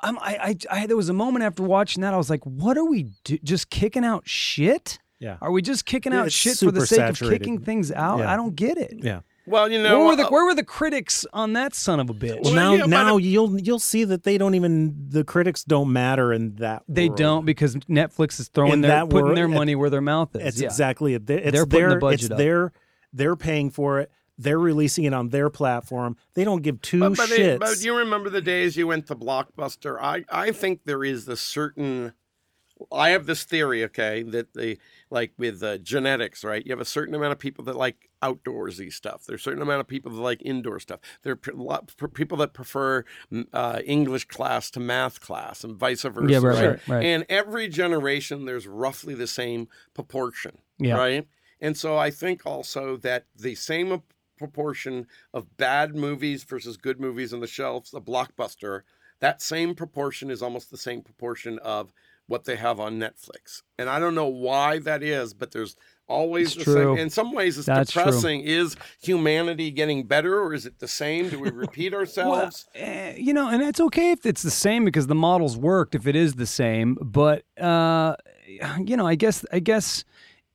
I'm, 0.00 0.18
I, 0.18 0.56
I, 0.70 0.82
I, 0.82 0.86
there 0.86 0.96
was 0.96 1.08
a 1.08 1.14
moment 1.14 1.44
after 1.44 1.62
watching 1.62 2.02
that, 2.02 2.12
I 2.12 2.16
was 2.18 2.28
like, 2.28 2.44
what 2.44 2.76
are 2.76 2.84
we 2.84 3.04
do- 3.24 3.38
just 3.42 3.70
kicking 3.70 4.04
out 4.04 4.28
shit? 4.28 4.98
Yeah. 5.20 5.38
Are 5.40 5.50
we 5.50 5.62
just 5.62 5.86
kicking 5.86 6.12
out 6.12 6.26
it's 6.26 6.34
shit 6.34 6.58
for 6.58 6.70
the 6.70 6.86
sake 6.86 7.00
of 7.00 7.18
kicking 7.18 7.60
things 7.60 7.90
out? 7.90 8.18
Yeah. 8.18 8.30
I 8.32 8.36
don't 8.36 8.54
get 8.54 8.76
it. 8.76 8.94
Yeah. 9.02 9.20
Well, 9.46 9.70
you 9.70 9.82
know, 9.82 9.98
where 9.98 10.06
were 10.08 10.16
the 10.16 10.26
uh, 10.26 10.30
where 10.30 10.44
were 10.46 10.54
the 10.54 10.64
critics 10.64 11.26
on 11.32 11.52
that 11.52 11.74
son 11.74 12.00
of 12.00 12.08
a 12.08 12.14
bitch? 12.14 12.42
Well, 12.42 12.42
Well, 12.44 12.54
now 12.54 12.72
yeah, 12.72 12.80
but 12.82 12.86
now 12.90 13.16
it- 13.18 13.24
you'll 13.24 13.60
you'll 13.60 13.78
see 13.78 14.04
that 14.04 14.22
they 14.22 14.38
don't 14.38 14.54
even 14.54 14.94
the 15.10 15.22
critics 15.24 15.64
don't 15.64 15.92
matter 15.92 16.32
in 16.32 16.54
that. 16.56 16.82
they 16.88 17.08
world. 17.08 17.18
don't 17.18 17.44
because 17.46 17.74
Netflix 17.76 18.40
is 18.40 18.48
throwing 18.48 18.72
In 18.74 18.80
their 18.80 18.90
that 18.90 19.10
putting 19.10 19.24
world, 19.26 19.36
their 19.36 19.44
it- 19.44 19.48
money 19.48 19.74
where 19.74 19.90
their 19.90 20.00
mouth 20.00 20.34
is. 20.36 20.46
It's 20.46 20.60
yeah. 20.60 20.66
exactly 20.68 21.14
it. 21.14 21.26
They- 21.26 21.42
It's 21.42 21.52
They're 21.52 21.66
putting 21.66 21.84
the 21.88 21.90
their, 21.90 21.98
budget 22.00 22.20
it's 22.22 22.30
up. 22.30 22.38
their 22.38 22.72
they're 23.12 23.36
paying 23.36 23.70
for 23.70 24.00
it. 24.00 24.10
They're 24.38 24.58
releasing 24.58 25.04
it 25.04 25.14
on 25.14 25.28
their 25.28 25.48
platform. 25.50 26.16
They 26.34 26.42
don't 26.42 26.62
give 26.62 26.80
two 26.80 26.98
but, 27.00 27.16
but, 27.16 27.28
shits. 27.28 27.38
it- 27.38 27.60
but 27.60 27.84
you 27.84 27.96
remember 27.96 28.30
the 28.30 28.40
days 28.40 28.76
you 28.76 28.86
went 28.88 29.06
to 29.08 29.14
Blockbuster? 29.14 29.96
I, 30.00 30.24
I 30.28 30.50
think 30.52 30.80
there 30.86 31.04
is 31.04 31.28
a 31.28 31.36
certain. 31.36 32.14
I 32.90 33.10
have 33.10 33.26
this 33.26 33.44
theory, 33.44 33.84
okay, 33.84 34.22
that 34.24 34.52
the 34.54 34.78
like 35.10 35.32
with 35.38 35.62
uh, 35.62 35.78
genetics, 35.78 36.42
right? 36.42 36.64
You 36.64 36.72
have 36.72 36.80
a 36.80 36.84
certain 36.84 37.14
amount 37.14 37.32
of 37.32 37.38
people 37.38 37.64
that 37.64 37.76
like 37.76 38.10
outdoorsy 38.22 38.92
stuff. 38.92 39.24
There's 39.26 39.40
a 39.40 39.44
certain 39.44 39.62
amount 39.62 39.80
of 39.80 39.86
people 39.86 40.10
that 40.12 40.20
like 40.20 40.42
indoor 40.42 40.80
stuff. 40.80 41.00
There 41.22 41.34
are 41.34 41.36
p- 41.36 41.52
lot- 41.52 41.94
p- 41.96 42.06
people 42.08 42.36
that 42.38 42.52
prefer 42.52 43.04
uh, 43.52 43.80
English 43.84 44.24
class 44.26 44.70
to 44.72 44.80
math 44.80 45.20
class, 45.20 45.62
and 45.62 45.76
vice 45.76 46.02
versa. 46.02 46.26
Yeah, 46.28 46.38
right, 46.38 46.44
right? 46.44 46.64
right, 46.66 46.88
right. 46.88 47.04
And 47.06 47.24
every 47.28 47.68
generation, 47.68 48.44
there's 48.44 48.66
roughly 48.66 49.14
the 49.14 49.28
same 49.28 49.68
proportion, 49.94 50.58
Yeah. 50.78 50.96
right? 50.96 51.28
And 51.60 51.76
so 51.76 51.96
I 51.96 52.10
think 52.10 52.44
also 52.44 52.96
that 52.98 53.26
the 53.36 53.54
same 53.54 54.02
proportion 54.36 55.06
of 55.32 55.56
bad 55.56 55.94
movies 55.94 56.42
versus 56.42 56.76
good 56.76 57.00
movies 57.00 57.32
on 57.32 57.38
the 57.40 57.46
shelves, 57.46 57.94
a 57.94 58.00
blockbuster, 58.00 58.82
that 59.20 59.40
same 59.40 59.74
proportion 59.74 60.28
is 60.30 60.42
almost 60.42 60.70
the 60.70 60.76
same 60.76 61.00
proportion 61.00 61.58
of 61.60 61.92
what 62.26 62.44
they 62.44 62.56
have 62.56 62.80
on 62.80 62.98
Netflix. 62.98 63.62
And 63.78 63.88
I 63.88 63.98
don't 63.98 64.14
know 64.14 64.26
why 64.28 64.78
that 64.80 65.02
is, 65.02 65.34
but 65.34 65.50
there's 65.52 65.76
always 66.06 66.48
It's 66.48 66.56
the 66.56 66.64
true. 66.64 66.94
same. 66.94 66.98
In 66.98 67.10
some 67.10 67.32
ways, 67.32 67.58
it's 67.58 67.66
That's 67.66 67.92
true. 67.92 68.04
depressing. 68.04 68.42
Is 68.42 68.76
humanity 69.02 69.70
getting 69.70 70.04
better 70.06 70.40
or 70.40 70.54
is 70.54 70.66
it 70.66 70.78
the 70.78 70.88
same? 70.88 71.28
Do 71.28 71.38
we 71.38 71.50
repeat 71.66 71.92
Well, 71.92 72.00
ourselves? 72.00 72.66
eh, 72.74 73.14
you 73.16 73.32
know, 73.34 73.48
and 73.48 73.62
it's 73.62 73.80
okay 73.80 74.12
if 74.12 74.24
it's 74.26 74.42
the 74.42 74.50
same 74.50 74.84
because 74.84 75.06
the 75.06 75.14
models 75.14 75.56
worked 75.56 75.94
if 75.94 76.06
it 76.06 76.16
is 76.16 76.34
the 76.34 76.46
same. 76.46 76.96
But 77.00 77.44
uh, 77.60 78.16
you 78.84 78.96
know, 78.96 79.06
I 79.06 79.14
guess 79.14 79.44
I 79.52 79.58
guess 79.60 80.04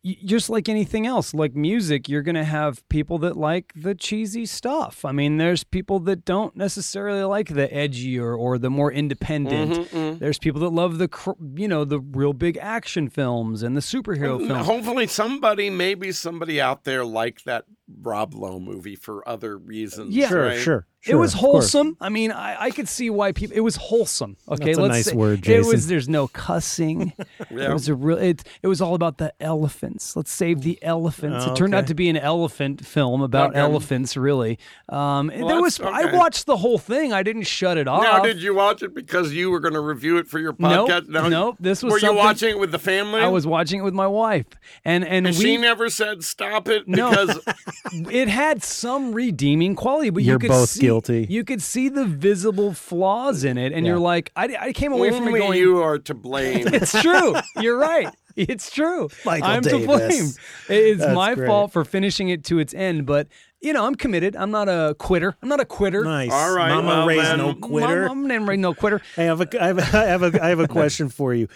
just 0.03 0.49
like 0.49 0.69
anything 0.69 1.05
else, 1.05 1.33
like 1.33 1.55
music, 1.55 2.07
you're 2.07 2.21
gonna 2.21 2.45
have 2.45 2.87
people 2.89 3.17
that 3.19 3.35
like 3.35 3.73
the 3.75 3.93
cheesy 3.93 4.45
stuff. 4.45 5.03
I 5.03 5.11
mean, 5.11 5.37
there's 5.37 5.63
people 5.63 5.99
that 6.01 6.23
don't 6.25 6.55
necessarily 6.55 7.23
like 7.23 7.49
the 7.49 7.67
edgier 7.67 8.37
or, 8.37 8.57
the 8.57 8.69
more 8.69 8.91
independent. 8.91 9.73
Mm-hmm, 9.89 10.19
There's 10.19 10.39
people 10.39 10.59
that 10.61 10.69
love 10.69 10.97
the 10.97 11.09
you 11.55 11.67
know 11.67 11.85
the 11.85 11.99
real 11.99 12.33
big 12.33 12.57
action 12.57 13.09
films 13.09 13.63
and 13.63 13.75
the 13.75 13.81
superhero 13.81 14.45
films. 14.45 14.65
Hopefully, 14.65 15.07
somebody, 15.07 15.69
maybe 15.69 16.11
somebody 16.11 16.59
out 16.59 16.83
there 16.83 17.05
like 17.05 17.43
that 17.43 17.65
Rob 18.01 18.33
Lowe 18.33 18.59
movie 18.59 18.95
for 18.95 19.27
other 19.27 19.57
reasons. 19.57 20.15
Yeah. 20.15 20.27
sure, 20.29 20.43
right? 20.45 20.59
sure, 20.59 20.85
it 21.07 21.15
was 21.15 21.31
sure, 21.31 21.37
of 21.37 21.41
course. 21.41 21.71
wholesome. 21.73 21.97
I 22.01 22.09
mean, 22.09 22.31
I, 22.31 22.63
I 22.65 22.71
could 22.71 22.87
see 22.89 23.09
why 23.09 23.31
people. 23.31 23.55
It 23.57 23.61
was 23.61 23.75
wholesome. 23.77 24.35
Okay, 24.49 24.65
That's 24.65 24.77
a 24.77 24.81
let's 24.81 24.91
nice 24.93 25.05
say, 25.05 25.15
word, 25.15 25.39
It 25.39 25.43
Jason. 25.43 25.71
was. 25.71 25.87
There's 25.87 26.09
no 26.09 26.27
cussing. 26.27 27.13
Yeah. 27.51 27.71
It 27.71 27.73
was 27.73 27.87
a 27.89 27.95
real. 27.95 28.17
It, 28.17 28.43
it 28.61 28.67
was 28.67 28.79
all 28.79 28.93
about 28.93 29.17
the 29.17 29.33
elephants. 29.39 30.15
Let's 30.15 30.31
save 30.31 30.61
the 30.61 30.77
elephants. 30.83 31.45
Oh, 31.47 31.51
it 31.53 31.55
turned 31.55 31.73
out 31.73 31.87
to 31.87 31.95
be 31.95 32.07
an 32.09 32.17
elephant 32.17 32.85
film 32.85 33.21
about 33.23 33.51
Okay. 33.51 33.59
elephants. 33.59 34.15
Really, 34.15 34.59
um, 34.89 35.29
and 35.31 35.49
there 35.49 35.59
was. 35.61 35.77
that's 35.77 35.89
I 35.89 36.15
watched 36.15 36.45
the 36.45 36.57
whole 36.57 36.77
thing. 36.77 37.11
I 37.11 37.23
didn't 37.23 37.43
shut 37.47 37.77
it 37.77 37.87
off. 37.87 38.03
Now, 38.03 38.21
did 38.21 38.41
you 38.41 38.53
watch 38.53 38.83
it 38.83 38.93
because 38.93 39.33
you 39.33 39.49
were 39.49 39.59
going 39.59 39.73
to 39.73 39.79
review 39.79 40.17
it 40.17 40.27
for 40.27 40.37
your 40.37 40.53
podcast? 40.53 41.07
No, 41.07 41.27
nope, 41.27 41.55
this 41.59 41.81
was 41.81 41.91
Were 41.93 41.99
you 41.99 42.13
watching 42.13 42.49
it 42.49 42.59
with 42.59 42.71
the 42.71 42.77
family? 42.79 43.21
I 43.21 43.27
was 43.29 43.47
watching 43.47 43.79
it 43.79 43.83
with 43.83 43.95
my 43.95 44.07
wife, 44.07 44.45
and 44.85 45.03
and, 45.03 45.25
And 45.25 45.35
we. 45.35 45.41
she 45.43 45.57
never 45.57 45.89
said 45.89 46.23
stop 46.23 46.67
it 46.67 46.87
No. 46.87 47.09
because 47.09 47.39
it 48.11 48.27
had 48.27 48.63
some 48.63 49.13
redeeming 49.13 49.75
quality, 49.75 50.09
but 50.09 50.23
you 50.23 50.31
You're 50.31 50.39
could 50.39 50.49
both 50.49 50.69
see, 50.69 50.81
guilty. 50.81 51.27
You 51.29 51.43
could 51.43 51.61
see 51.61 51.89
the 51.89 52.05
visible 52.05 52.73
flaws 52.73 53.43
in 53.43 53.57
it, 53.57 53.71
and 53.73 53.85
Yeah. 53.85 53.91
you're 53.93 53.99
like, 53.99 54.31
I, 54.35 54.55
I 54.59 54.73
came 54.73 54.91
away 54.91 55.09
from 55.11 55.23
it 55.23 55.27
only 55.27 55.39
going, 55.39 55.59
you 55.59 55.77
are 55.81 55.99
to 55.99 56.13
blame. 56.13 56.67
It's 56.73 56.99
true. 57.01 57.35
You're 57.59 57.77
right. 57.77 58.09
It's 58.35 58.71
true. 58.71 59.09
Michael 59.25 59.47
I'm 59.49 59.61
to 59.63 59.85
blame. 59.85 60.29
It's 60.69 60.99
That's 60.99 61.13
my 61.15 61.35
great. 61.35 61.47
fault 61.47 61.73
for 61.73 61.83
finishing 61.83 62.29
it 62.29 62.45
to 62.45 62.59
its 62.59 62.73
end, 62.73 63.05
but 63.05 63.27
you 63.61 63.73
know, 63.73 63.85
I'm 63.85 63.95
committed. 63.95 64.37
I'm 64.37 64.51
not 64.51 64.69
a 64.69 64.95
quitter. 64.97 65.35
I'm 65.41 65.49
not 65.49 65.59
a 65.59 65.65
quitter. 65.65 66.03
Nice. 66.05 66.31
All 66.31 66.55
right, 66.55 66.73
Mama 66.73 66.87
well, 66.87 67.07
raised 67.07 67.25
then- 67.25 67.37
no 67.39 67.53
quitter. 67.55 68.05
I'm, 68.09 68.31
I'm, 68.31 68.49
I'm 68.49 68.61
no 68.61 68.73
quitter. 68.73 69.01
Hey, 69.15 69.23
I 69.23 69.25
have 69.25 69.41
a, 69.41 69.61
I 69.63 69.67
have 69.67 69.77
a, 69.79 69.97
I 69.97 70.05
have 70.05 70.23
a, 70.35 70.43
I 70.43 70.49
have 70.49 70.59
a 70.59 70.67
question 70.67 71.09
for 71.09 71.33
you. 71.33 71.49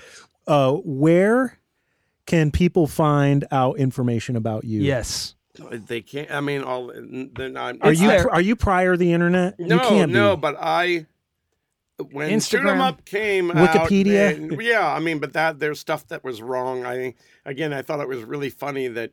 Uh, 0.45 0.73
where 0.73 1.57
can 2.25 2.51
people 2.51 2.87
find 2.87 3.45
out 3.51 3.77
information 3.77 4.35
about 4.35 4.65
you? 4.65 4.81
Yes. 4.81 5.35
They 5.71 6.01
can't. 6.01 6.31
I 6.31 6.41
mean, 6.41 6.63
all 6.63 6.91
they're 7.35 7.49
not. 7.49 7.77
Are 7.81 7.93
you 7.93 8.07
there. 8.07 8.29
are 8.31 8.41
you 8.41 8.55
prior 8.55 8.93
to 8.93 8.97
the 8.97 9.13
internet? 9.13 9.59
No, 9.59 10.05
no, 10.05 10.35
be. 10.35 10.41
but 10.41 10.55
I 10.59 11.05
when 12.11 12.39
Shoot 12.39 12.59
'em 12.61 12.65
Instagram? 12.65 12.79
Up 12.81 13.05
came 13.05 13.49
Wikipedia? 13.51 14.29
out, 14.31 14.35
and- 14.35 14.61
yeah, 14.61 14.87
I 14.91 14.99
mean, 14.99 15.19
but 15.19 15.33
that 15.33 15.59
there's 15.59 15.79
stuff 15.79 16.07
that 16.07 16.23
was 16.23 16.41
wrong. 16.41 16.85
I 16.85 17.13
again, 17.45 17.71
I 17.71 17.81
thought 17.81 17.99
it 17.99 18.07
was 18.07 18.23
really 18.23 18.49
funny 18.49 18.87
that 18.89 19.11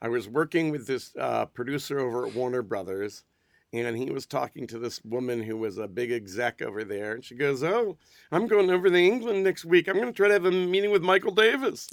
I 0.00 0.08
was 0.08 0.28
working 0.28 0.70
with 0.70 0.86
this 0.86 1.12
uh, 1.18 1.46
producer 1.46 1.98
over 1.98 2.26
at 2.26 2.34
Warner 2.34 2.62
Brothers, 2.62 3.24
and 3.72 3.96
he 3.96 4.10
was 4.10 4.26
talking 4.26 4.66
to 4.68 4.78
this 4.78 5.04
woman 5.04 5.42
who 5.42 5.56
was 5.56 5.76
a 5.76 5.88
big 5.88 6.12
exec 6.12 6.62
over 6.62 6.84
there, 6.84 7.12
and 7.14 7.24
she 7.24 7.34
goes, 7.34 7.64
"Oh, 7.64 7.96
I'm 8.30 8.46
going 8.46 8.70
over 8.70 8.88
to 8.88 8.96
England 8.96 9.42
next 9.42 9.64
week. 9.64 9.88
I'm 9.88 9.96
going 9.96 10.06
to 10.06 10.12
try 10.12 10.28
to 10.28 10.34
have 10.34 10.44
a 10.46 10.52
meeting 10.52 10.92
with 10.92 11.02
Michael 11.02 11.34
Davis." 11.34 11.90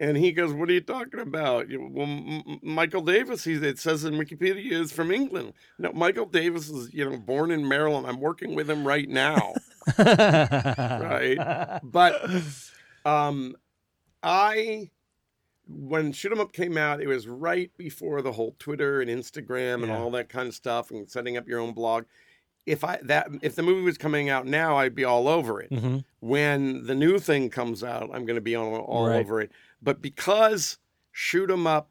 And 0.00 0.16
he 0.16 0.32
goes, 0.32 0.52
"What 0.54 0.70
are 0.70 0.72
you 0.72 0.80
talking 0.80 1.20
about?" 1.20 1.68
You 1.68 1.86
well, 1.92 2.06
M- 2.06 2.58
Michael 2.62 3.02
Davis, 3.02 3.44
he 3.44 3.52
it 3.54 3.78
says 3.78 4.04
in 4.04 4.14
Wikipedia, 4.14 4.72
is 4.72 4.90
from 4.92 5.10
England. 5.10 5.52
No, 5.78 5.92
Michael 5.92 6.24
Davis 6.26 6.70
is 6.70 6.92
you 6.94 7.08
know 7.08 7.18
born 7.18 7.50
in 7.50 7.68
Maryland. 7.68 8.06
I'm 8.06 8.18
working 8.18 8.54
with 8.54 8.68
him 8.70 8.86
right 8.86 9.08
now, 9.08 9.52
right? 9.98 11.80
But 11.82 12.20
um, 13.04 13.56
I 14.22 14.90
when 15.68 16.12
Shoot 16.12 16.32
'Em 16.32 16.40
Up 16.40 16.52
came 16.52 16.76
out, 16.76 17.00
it 17.00 17.06
was 17.06 17.28
right 17.28 17.70
before 17.76 18.22
the 18.22 18.32
whole 18.32 18.56
Twitter 18.58 19.00
and 19.00 19.10
Instagram 19.10 19.74
and 19.82 19.88
Yeah. 19.88 19.98
all 19.98 20.10
that 20.12 20.28
kind 20.28 20.48
of 20.48 20.54
stuff, 20.54 20.90
and 20.90 21.08
setting 21.08 21.36
up 21.36 21.46
your 21.46 21.60
own 21.60 21.72
blog. 21.72 22.04
If 22.66 22.84
I 22.84 22.98
that 23.04 23.28
if 23.42 23.54
the 23.54 23.62
movie 23.62 23.82
was 23.82 23.98
coming 23.98 24.28
out 24.28 24.46
now, 24.46 24.76
I'd 24.76 24.94
be 24.94 25.04
all 25.04 25.28
over 25.28 25.60
it 25.60 25.70
Mhm. 25.70 26.04
when 26.20 26.86
the 26.86 26.94
new 26.94 27.18
thing 27.18 27.50
comes 27.50 27.82
out, 27.84 28.10
I'm 28.12 28.24
going 28.26 28.34
to 28.36 28.40
be 28.40 28.54
all, 28.54 28.74
all 28.76 29.08
Right. 29.08 29.20
over 29.20 29.40
it. 29.40 29.50
But 29.82 30.02
because 30.02 30.78
Shoot 31.12 31.50
'em 31.50 31.66
Up, 31.66 31.90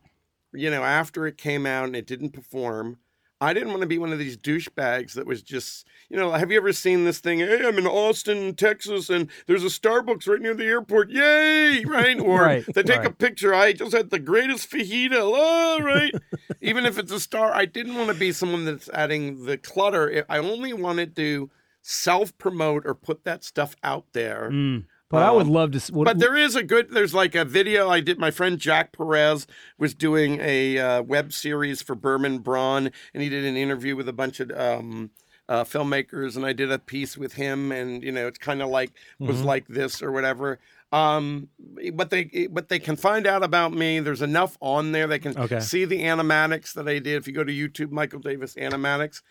you 0.53 0.69
know, 0.69 0.83
after 0.83 1.27
it 1.27 1.37
came 1.37 1.65
out 1.65 1.85
and 1.85 1.95
it 1.95 2.07
didn't 2.07 2.31
perform, 2.31 2.97
I 3.41 3.53
didn't 3.53 3.69
want 3.69 3.81
to 3.81 3.87
be 3.87 3.97
one 3.97 4.11
of 4.11 4.19
these 4.19 4.35
douchebags 4.35 5.13
that 5.13 5.25
was 5.25 5.41
just, 5.41 5.87
you 6.09 6.17
know, 6.17 6.31
have 6.31 6.51
you 6.51 6.57
ever 6.57 6.73
seen 6.73 7.05
this 7.05 7.19
thing? 7.19 7.39
Hey, 7.39 7.65
I'm 7.65 7.77
in 7.77 7.87
Austin, 7.87 8.53
Texas, 8.53 9.09
and 9.09 9.29
there's 9.47 9.63
a 9.63 9.67
Starbucks 9.67 10.27
right 10.27 10.41
near 10.41 10.53
the 10.53 10.65
airport. 10.65 11.09
Yay! 11.09 11.85
Right? 11.85 12.19
Or 12.19 12.41
Right, 12.41 12.65
they 12.73 12.83
take 12.83 13.05
a 13.05 13.11
picture. 13.11 13.53
I 13.53 13.73
just 13.73 13.93
had 13.93 14.09
the 14.09 14.19
greatest 14.19 14.69
fajita. 14.69 15.19
Oh, 15.21 15.79
right? 15.81 16.13
Even 16.61 16.85
if 16.85 16.97
it's 16.97 17.11
a 17.11 17.19
star, 17.19 17.53
I 17.53 17.65
didn't 17.65 17.95
want 17.95 18.09
to 18.09 18.15
be 18.15 18.31
someone 18.31 18.65
that's 18.65 18.89
adding 18.89 19.45
the 19.45 19.57
clutter. 19.57 20.25
I 20.27 20.39
only 20.39 20.73
wanted 20.73 21.15
to 21.15 21.49
self 21.81 22.37
promote 22.37 22.85
or 22.85 22.93
put 22.93 23.23
that 23.23 23.43
stuff 23.43 23.75
out 23.83 24.05
there. 24.11 24.49
Mm. 24.51 24.85
But 25.10 25.24
I 25.24 25.32
would 25.32 25.47
Um, 25.47 25.53
love 25.53 25.72
to. 25.72 25.93
What, 25.93 26.05
But 26.05 26.20
there 26.20 26.36
is 26.36 26.55
a 26.55 26.62
good. 26.64 26.91
There's 26.91 27.16
like 27.16 27.34
a 27.34 27.43
video 27.43 27.89
I 27.89 27.99
did. 27.99 28.20
My 28.20 28.30
friend 28.30 28.60
Jack 28.60 28.91
Perez 28.95 29.47
was 29.80 29.95
doing 29.95 30.39
a 30.39 30.78
uh, 30.78 31.01
web 31.01 31.34
series 31.34 31.82
for 31.82 31.95
Berman 31.95 32.39
Braun, 32.39 32.91
and 33.14 33.24
he 33.24 33.28
did 33.30 33.43
an 33.43 33.57
interview 33.57 33.95
with 33.95 34.07
a 34.07 34.14
bunch 34.14 34.39
of 34.39 34.51
um, 34.51 35.10
uh, 35.47 35.64
filmmakers, 35.64 36.36
and 36.36 36.45
I 36.45 36.53
did 36.53 36.72
a 36.72 36.78
piece 36.78 37.18
with 37.18 37.34
him, 37.34 37.72
and 37.72 38.03
you 38.03 38.12
know, 38.12 38.28
it's 38.28 38.38
kind 38.38 38.62
of 38.62 38.70
like 38.70 38.91
was 39.20 39.41
Mhm. 39.41 39.45
like 39.45 39.68
this 39.68 40.01
or 40.03 40.12
whatever. 40.12 40.60
Um, 40.91 41.49
but 41.93 42.12
they 42.12 42.47
but 42.51 42.70
they 42.70 42.80
can 42.80 42.95
find 42.95 43.26
out 43.26 43.43
about 43.43 43.74
me. 43.74 43.99
There's 43.99 44.22
enough 44.22 44.57
on 44.62 44.91
there. 44.91 45.07
They 45.07 45.20
can 45.20 45.36
Okay. 45.36 45.60
see 45.60 45.86
the 45.86 46.03
animatics 46.03 46.74
that 46.74 46.88
I 46.88 46.99
did. 46.99 47.16
If 47.16 47.28
you 47.28 47.34
go 47.34 47.43
to 47.43 47.51
YouTube, 47.51 47.89
Michael 47.91 48.20
Davis 48.20 48.53
animatics, 48.53 49.24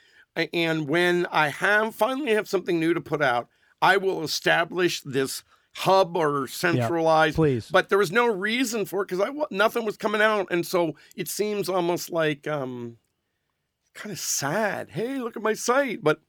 and 0.52 0.88
when 0.88 1.26
I 1.26 1.48
have 1.48 1.94
finally 1.94 2.32
have 2.34 2.48
something 2.48 2.80
new 2.80 2.94
to 2.94 3.00
put 3.00 3.22
out, 3.22 3.46
I 3.80 3.96
will 3.96 4.24
establish 4.24 5.02
this 5.02 5.44
hub 5.78 6.16
or 6.16 6.46
centralized 6.48 7.36
please. 7.36 7.68
but 7.70 7.88
there 7.88 7.98
was 7.98 8.10
no 8.12 8.26
reason 8.26 8.84
for 8.84 9.02
it 9.02 9.08
because 9.08 9.20
I 9.24 9.30
wa- 9.30 9.46
nothing 9.50 9.84
was 9.84 9.96
coming 9.96 10.20
out, 10.20 10.48
and 10.50 10.66
so 10.66 10.96
it 11.16 11.28
seems 11.28 11.68
almost 11.68 12.10
like 12.10 12.46
um, 12.48 12.96
kind 13.94 14.12
of 14.12 14.18
sad. 14.18 14.90
Hey, 14.90 15.18
look 15.18 15.36
at 15.36 15.42
my 15.42 15.54
site, 15.54 16.02
but 16.02 16.20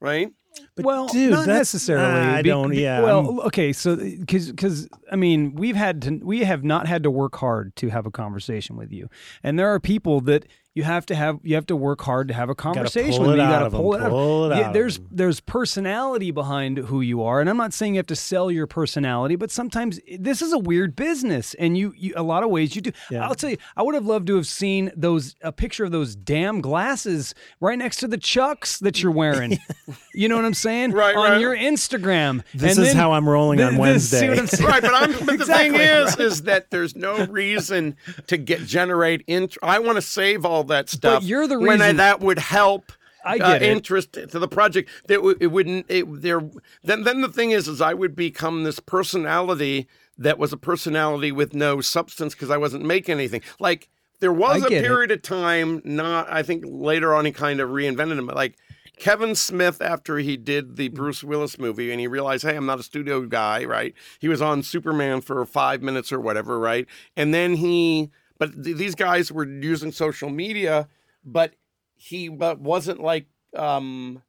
right? 0.00 0.30
But 0.74 0.84
well, 0.84 1.06
dude, 1.08 1.30
not 1.30 1.46
that's- 1.46 1.58
necessarily. 1.58 2.04
I 2.20 2.42
Be- 2.42 2.48
don't- 2.48 2.70
be- 2.70 2.80
yeah, 2.80 3.00
Well, 3.02 3.40
okay, 3.42 3.72
so 3.72 3.96
because 3.96 4.50
because 4.50 4.88
I 5.12 5.16
mean, 5.16 5.54
we've 5.54 5.76
had 5.76 6.02
to, 6.02 6.20
we 6.22 6.40
have 6.40 6.64
not 6.64 6.86
had 6.88 7.02
to 7.04 7.10
work 7.10 7.36
hard 7.36 7.76
to 7.76 7.88
have 7.90 8.06
a 8.06 8.10
conversation 8.10 8.76
with 8.76 8.90
you, 8.92 9.08
and 9.42 9.58
there 9.58 9.68
are 9.72 9.78
people 9.78 10.20
that 10.22 10.46
you 10.78 10.84
have 10.84 11.04
to 11.06 11.14
have 11.16 11.40
you 11.42 11.56
have 11.56 11.66
to 11.66 11.74
work 11.76 12.00
hard 12.02 12.28
to 12.28 12.34
have 12.34 12.48
a 12.48 12.54
conversation 12.54 13.22
with. 13.22 13.32
it 13.32 13.36
you 13.36 13.42
out 13.42 13.64
gotta 13.64 13.70
pull 13.70 13.94
it 13.94 14.00
out. 14.02 14.10
pull 14.10 14.44
it 14.52 14.56
Yeah, 14.56 14.68
out 14.68 14.76
of 14.76 15.00
there's 15.10 15.40
personality 15.40 16.30
behind 16.30 16.78
who 16.78 17.00
you 17.00 17.22
are, 17.24 17.40
and 17.40 17.50
I'm 17.50 17.56
not 17.56 17.74
saying 17.74 17.94
you 17.94 17.98
have 17.98 18.06
to 18.06 18.16
sell 18.16 18.50
your 18.50 18.66
personality, 18.68 19.34
but 19.34 19.50
sometimes 19.50 19.98
this 20.18 20.40
is 20.40 20.52
a 20.52 20.58
weird 20.58 20.94
business, 20.94 21.54
and 21.54 21.76
you, 21.76 21.92
you 21.96 22.12
a 22.16 22.22
lot 22.22 22.44
of 22.44 22.50
ways 22.50 22.76
you 22.76 22.82
do. 22.82 22.92
Yeah. 23.10 23.26
I'll 23.26 23.34
tell 23.34 23.50
you, 23.50 23.56
I 23.76 23.82
would 23.82 23.94
have 23.96 24.06
loved 24.06 24.28
to 24.28 24.36
have 24.36 24.46
seen 24.46 24.92
those 24.96 25.34
a 25.42 25.50
picture 25.52 25.84
of 25.84 25.90
those 25.90 26.14
damn 26.14 26.60
glasses 26.60 27.34
right 27.60 27.76
next 27.76 27.96
to 27.96 28.08
the 28.08 28.16
chucks 28.18 28.78
that 28.78 29.02
you're 29.02 29.10
wearing. 29.12 29.58
you 30.14 30.28
know 30.28 30.36
what 30.36 30.44
I'm 30.44 30.54
saying? 30.54 30.92
Right, 30.92 31.16
on 31.16 31.32
right. 31.32 31.40
your 31.40 31.56
Instagram. 31.56 32.44
This 32.54 32.76
And 32.76 32.86
is 32.86 32.92
then- 32.92 32.96
how 32.96 33.12
I'm 33.12 33.28
rolling 33.28 33.60
on 33.60 33.74
Th- 33.74 33.94
this- 33.94 34.10
see 34.10 34.26
Wednesday. 34.26 34.28
what 34.30 34.38
I'm 34.38 34.46
saying? 34.46 34.68
right, 34.70 34.82
but 34.82 34.94
I'm 34.94 35.12
but 35.12 35.26
the 35.26 35.32
Exactly, 35.34 35.78
thing 35.78 35.80
is 35.88 36.10
right. 36.10 36.20
is 36.20 36.42
that 36.42 36.70
there's 36.70 36.94
no 36.94 37.24
reason 37.26 37.96
to 38.28 38.36
get 38.36 38.60
generate 38.64 39.24
int 39.26 39.56
I 39.62 39.78
want 39.80 39.96
to 39.96 40.02
save 40.02 40.44
all 40.44 40.64
that 40.68 40.88
stuff. 40.88 41.22
you're 41.24 41.46
the 41.46 41.58
when 41.58 41.80
I, 41.82 41.86
reason- 41.86 41.96
that 41.98 42.20
would 42.20 42.38
help 42.38 42.92
I 43.24 43.34
uh, 43.34 43.52
get 43.54 43.62
it. 43.62 43.68
interest 43.70 44.12
to 44.12 44.38
the 44.38 44.48
project. 44.48 44.88
That 45.08 45.16
w- 45.16 45.36
it 45.40 45.48
wouldn't 45.48 45.86
it 45.88 46.06
there 46.22 46.40
then 46.84 47.02
then 47.04 47.20
the 47.20 47.28
thing 47.28 47.50
is 47.50 47.68
is 47.68 47.80
I 47.80 47.92
would 47.94 48.14
become 48.14 48.62
this 48.64 48.80
personality 48.80 49.88
that 50.16 50.38
was 50.38 50.52
a 50.52 50.56
personality 50.56 51.30
with 51.32 51.54
no 51.54 51.80
substance 51.80 52.34
because 52.34 52.50
I 52.50 52.56
wasn't 52.56 52.84
making 52.84 53.14
anything. 53.14 53.42
Like 53.58 53.88
there 54.20 54.32
was 54.32 54.62
a 54.64 54.68
get 54.68 54.84
it. 54.84 54.86
period 54.86 55.10
of 55.10 55.22
time 55.22 55.82
not 55.84 56.30
I 56.32 56.42
think 56.42 56.64
later 56.66 57.14
on 57.14 57.24
he 57.24 57.32
kind 57.32 57.60
of 57.60 57.70
reinvented 57.70 58.18
him 58.18 58.26
like 58.28 58.56
Kevin 58.98 59.36
Smith, 59.36 59.80
after 59.80 60.18
he 60.18 60.36
did 60.36 60.74
the 60.74 60.88
Bruce 60.88 61.22
Willis 61.22 61.56
movie 61.56 61.92
and 61.92 62.00
he 62.00 62.08
realized, 62.08 62.42
hey, 62.44 62.56
I'm 62.56 62.66
not 62.66 62.80
a 62.80 62.82
studio 62.82 63.20
guy, 63.26 63.64
right? 63.64 63.94
He 64.18 64.26
was 64.26 64.42
on 64.42 64.64
Superman 64.64 65.20
for 65.20 65.44
five 65.46 65.82
minutes 65.82 66.10
or 66.10 66.18
whatever, 66.18 66.58
right? 66.58 66.84
And 67.16 67.32
then 67.32 67.54
he, 67.54 68.10
but 68.38 68.62
th- 68.62 68.76
these 68.76 68.94
guys 68.94 69.30
were 69.32 69.46
using 69.46 69.92
social 69.92 70.30
media, 70.30 70.88
but 71.24 71.54
he 71.94 72.28
but 72.28 72.60
wasn't 72.60 73.00
like, 73.00 73.26
um, 73.56 74.22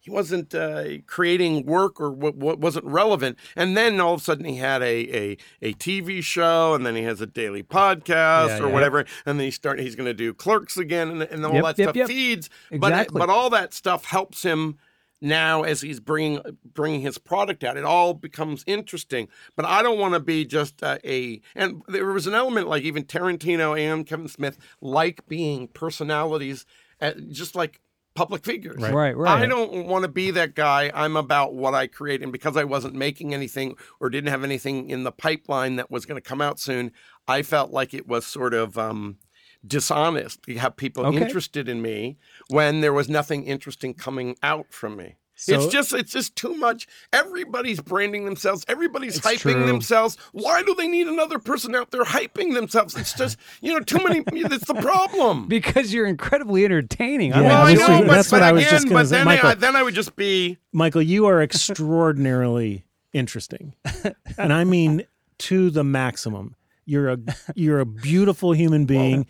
he 0.00 0.10
wasn't 0.10 0.54
uh, 0.54 0.98
creating 1.06 1.66
work 1.66 2.00
or 2.00 2.10
what, 2.10 2.36
what 2.36 2.60
wasn't 2.60 2.86
relevant. 2.86 3.36
And 3.56 3.76
then 3.76 4.00
all 4.00 4.14
of 4.14 4.20
a 4.20 4.24
sudden 4.24 4.44
he 4.46 4.56
had 4.56 4.80
a, 4.80 4.86
a, 4.86 5.36
a 5.60 5.74
TV 5.74 6.22
show 6.22 6.72
and 6.74 6.86
then 6.86 6.94
he 6.96 7.02
has 7.02 7.20
a 7.20 7.26
daily 7.26 7.62
podcast 7.62 8.48
Yeah, 8.48 8.60
or 8.60 8.68
yeah. 8.68 8.72
whatever. 8.72 9.00
And 9.26 9.38
then 9.38 9.44
he 9.44 9.50
start, 9.50 9.80
he's 9.80 9.96
going 9.96 10.06
to 10.06 10.14
do 10.14 10.32
clerks 10.32 10.76
again 10.78 11.10
and, 11.10 11.22
and 11.22 11.44
all 11.44 11.52
Yep, 11.54 11.64
that 11.64 11.78
yep, 11.78 11.94
stuff 11.96 12.08
feeds. 12.08 12.48
Exactly. 12.70 13.18
But, 13.18 13.26
but 13.26 13.30
all 13.30 13.50
that 13.50 13.74
stuff 13.74 14.04
helps 14.06 14.42
him 14.44 14.78
now 15.20 15.62
as 15.62 15.80
he's 15.80 16.00
bringing 16.00 16.40
bringing 16.74 17.00
his 17.00 17.18
product 17.18 17.64
out. 17.64 17.76
It 17.76 17.84
all 17.84 18.14
becomes 18.14 18.64
interesting. 18.66 19.28
But 19.56 19.64
I 19.64 19.82
don't 19.82 19.98
want 19.98 20.14
to 20.14 20.20
be 20.20 20.44
just 20.44 20.82
uh, 20.82 20.98
a. 21.04 21.40
And 21.54 21.82
there 21.88 22.06
was 22.06 22.26
an 22.26 22.34
element 22.34 22.68
like 22.68 22.82
even 22.82 23.04
Tarantino 23.04 23.78
and 23.78 24.06
Kevin 24.06 24.28
Smith 24.28 24.58
like 24.80 25.26
being 25.28 25.68
personalities, 25.68 26.66
uh, 27.00 27.12
just 27.30 27.54
like 27.54 27.80
public 28.14 28.44
figures. 28.44 28.82
Right. 28.82 28.92
Right, 28.92 29.16
right. 29.16 29.42
I 29.42 29.46
don't 29.46 29.86
want 29.86 30.02
to 30.02 30.08
be 30.08 30.32
that 30.32 30.56
guy. 30.56 30.90
I'm 30.92 31.16
about 31.16 31.54
what 31.54 31.74
I 31.74 31.86
create. 31.86 32.20
And 32.20 32.32
because 32.32 32.56
I 32.56 32.64
wasn't 32.64 32.94
making 32.94 33.32
anything 33.32 33.76
or 34.00 34.10
didn't 34.10 34.30
have 34.30 34.42
anything 34.42 34.90
in 34.90 35.04
the 35.04 35.12
pipeline 35.12 35.76
that 35.76 35.90
was 35.90 36.04
going 36.04 36.20
to 36.20 36.28
come 36.28 36.40
out 36.40 36.58
soon, 36.58 36.90
I 37.28 37.42
felt 37.42 37.70
like 37.70 37.94
it 37.94 38.08
was 38.08 38.26
sort 38.26 38.54
of 38.54 38.76
um, 38.76 39.18
dishonest 39.66 40.42
to 40.44 40.54
have 40.58 40.76
people 40.76 41.04
Okay. 41.06 41.18
interested 41.22 41.68
in 41.68 41.82
me 41.82 42.16
when 42.48 42.80
there 42.80 42.92
was 42.92 43.08
nothing 43.08 43.44
interesting 43.44 43.94
coming 43.94 44.36
out 44.42 44.66
from 44.72 44.96
me. 44.96 45.16
So- 45.40 45.54
it's 45.54 45.66
just 45.72 45.92
it's 45.92 46.10
just 46.10 46.34
too 46.34 46.52
much. 46.56 46.88
Everybody's 47.12 47.80
branding 47.80 48.24
themselves. 48.24 48.64
Everybody's 48.66 49.20
hyping 49.20 49.38
true. 49.38 49.66
themselves. 49.66 50.16
Why 50.32 50.64
do 50.64 50.74
they 50.74 50.88
need 50.88 51.06
another 51.06 51.38
person 51.38 51.76
out 51.76 51.92
there 51.92 52.02
hyping 52.02 52.54
themselves? 52.54 52.96
It's 52.96 53.12
just 53.12 53.38
you 53.60 53.72
know 53.72 53.78
too 53.78 53.98
many. 54.02 54.24
It's 54.32 54.66
the 54.66 54.74
problem. 54.74 55.46
because 55.46 55.94
you're 55.94 56.06
incredibly 56.08 56.64
entertaining. 56.64 57.30
Yeah, 57.30 57.42
well, 57.42 57.56
I 57.56 57.60
obviously, 57.70 57.86
know, 58.00 58.00
but, 58.06 58.14
that's 58.16 58.30
but 58.30 58.40
what 58.40 58.48
I 58.48 58.52
was 58.52 58.64
just 58.64 58.86
gonna 58.88 58.94
but 59.00 59.06
say. 59.06 59.16
then 59.18 59.24
Michael- 59.26 59.50
I, 59.50 59.54
then 59.54 59.76
I 59.76 59.82
would 59.84 59.94
just 59.94 60.16
be 60.16 60.58
Michael, 60.72 61.02
you 61.02 61.26
are 61.26 61.40
extraordinarily 61.40 62.84
interesting. 63.12 63.74
And 64.38 64.52
I 64.52 64.64
mean 64.64 65.04
to 65.38 65.70
the 65.70 65.84
maximum. 65.84 66.56
You're 66.88 67.10
a 67.10 67.18
you're 67.54 67.80
a 67.80 67.86
beautiful 67.86 68.52
human 68.52 68.86
being. 68.96 69.26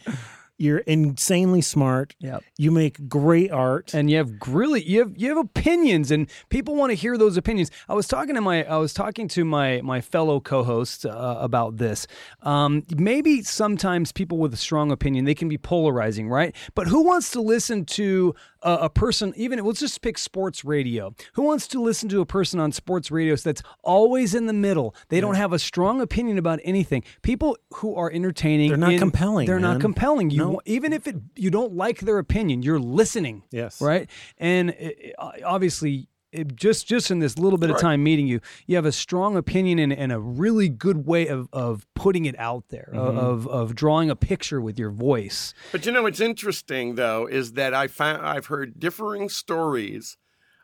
You're 0.58 0.78
insanely 0.78 1.60
smart. 1.60 2.14
Yep. 2.18 2.42
You 2.58 2.70
make 2.72 3.08
great 3.08 3.50
art. 3.52 3.94
and 3.94 4.10
you 4.10 4.16
have 4.18 4.30
really 4.48 4.82
you 4.82 4.98
have 5.00 5.12
you 5.16 5.28
have 5.28 5.38
opinions 5.38 6.10
and 6.10 6.28
people 6.48 6.74
want 6.74 6.90
to 6.90 6.94
hear 6.94 7.16
those 7.16 7.36
opinions 7.36 7.70
i 7.88 7.94
was 7.94 8.06
talking 8.08 8.34
to 8.34 8.40
my 8.40 8.64
i 8.64 8.76
was 8.76 8.92
talking 8.92 9.28
to 9.28 9.44
my 9.44 9.80
my 9.82 10.00
fellow 10.00 10.40
co-host 10.40 11.06
uh, 11.06 11.36
about 11.40 11.76
this 11.76 12.06
um, 12.42 12.82
maybe 12.96 13.42
sometimes 13.42 14.12
people 14.12 14.38
with 14.38 14.52
a 14.52 14.56
strong 14.56 14.90
opinion 14.90 15.24
they 15.24 15.34
can 15.34 15.48
be 15.48 15.58
polarizing 15.58 16.28
right 16.28 16.54
but 16.74 16.86
who 16.88 17.02
wants 17.02 17.30
to 17.30 17.40
listen 17.40 17.84
to 17.84 18.34
a, 18.62 18.72
a 18.82 18.90
person 18.90 19.32
even 19.36 19.58
let's 19.64 19.80
just 19.80 20.00
pick 20.02 20.18
sports 20.18 20.64
radio 20.64 21.14
who 21.34 21.42
wants 21.42 21.66
to 21.68 21.80
listen 21.80 22.08
to 22.08 22.20
a 22.20 22.26
person 22.26 22.58
on 22.60 22.72
sports 22.72 23.10
radio 23.10 23.34
that's 23.36 23.62
always 23.82 24.34
in 24.34 24.46
the 24.46 24.52
middle 24.52 24.94
they 25.08 25.20
don't 25.20 25.36
have 25.36 25.52
a 25.52 25.58
strong 25.58 26.00
opinion 26.00 26.38
about 26.38 26.58
anything 26.64 27.02
people 27.22 27.56
who 27.74 27.94
are 27.94 28.10
entertaining 28.10 28.68
They're 28.68 28.76
not 28.76 28.92
in- 28.92 28.98
compelling, 28.98 29.46
they're 29.46 29.60
not 29.60 29.80
compelling 29.80 30.30
you 30.30 30.38
No. 30.38 30.47
Wa- 30.48 30.60
even 30.64 30.92
if 30.92 31.06
it 31.06 31.16
you 31.36 31.50
don't 31.50 31.74
like 31.74 32.00
their 32.00 32.18
opinion 32.18 32.62
you're 32.62 32.78
listening 32.80 33.42
Yes. 33.50 33.80
right 33.80 34.08
and 34.38 34.70
it, 34.70 35.14
obviously 35.44 36.08
it, 36.30 36.54
just 36.54 36.86
just 36.86 37.10
in 37.10 37.20
this 37.20 37.38
little 37.38 37.58
bit 37.58 37.70
of 37.70 37.78
time 37.78 38.02
meeting 38.02 38.26
you 38.26 38.40
you 38.66 38.76
have 38.76 38.84
a 38.84 38.92
strong 38.92 39.36
opinion 39.36 39.78
and, 39.78 39.92
and 39.92 40.12
a 40.12 40.20
really 40.20 40.68
good 40.68 41.06
way 41.06 41.26
of, 41.26 41.48
of 41.54 41.86
putting 41.94 42.26
it 42.26 42.38
out 42.38 42.64
there 42.68 42.90
Mm-hmm. 42.94 43.18
of, 43.18 43.46
of 43.48 43.74
drawing 43.74 44.10
a 44.10 44.16
picture 44.16 44.60
with 44.60 44.78
your 44.78 44.90
voice 44.90 45.54
But 45.72 45.86
you 45.86 45.92
know 45.92 46.02
what's 46.02 46.20
interesting 46.20 46.96
though 46.96 47.26
is 47.26 47.52
that 47.54 47.72
I 47.72 47.86
found 47.88 48.26
I've 48.26 48.46
heard 48.46 48.78
differing 48.78 49.28
stories 49.30 50.18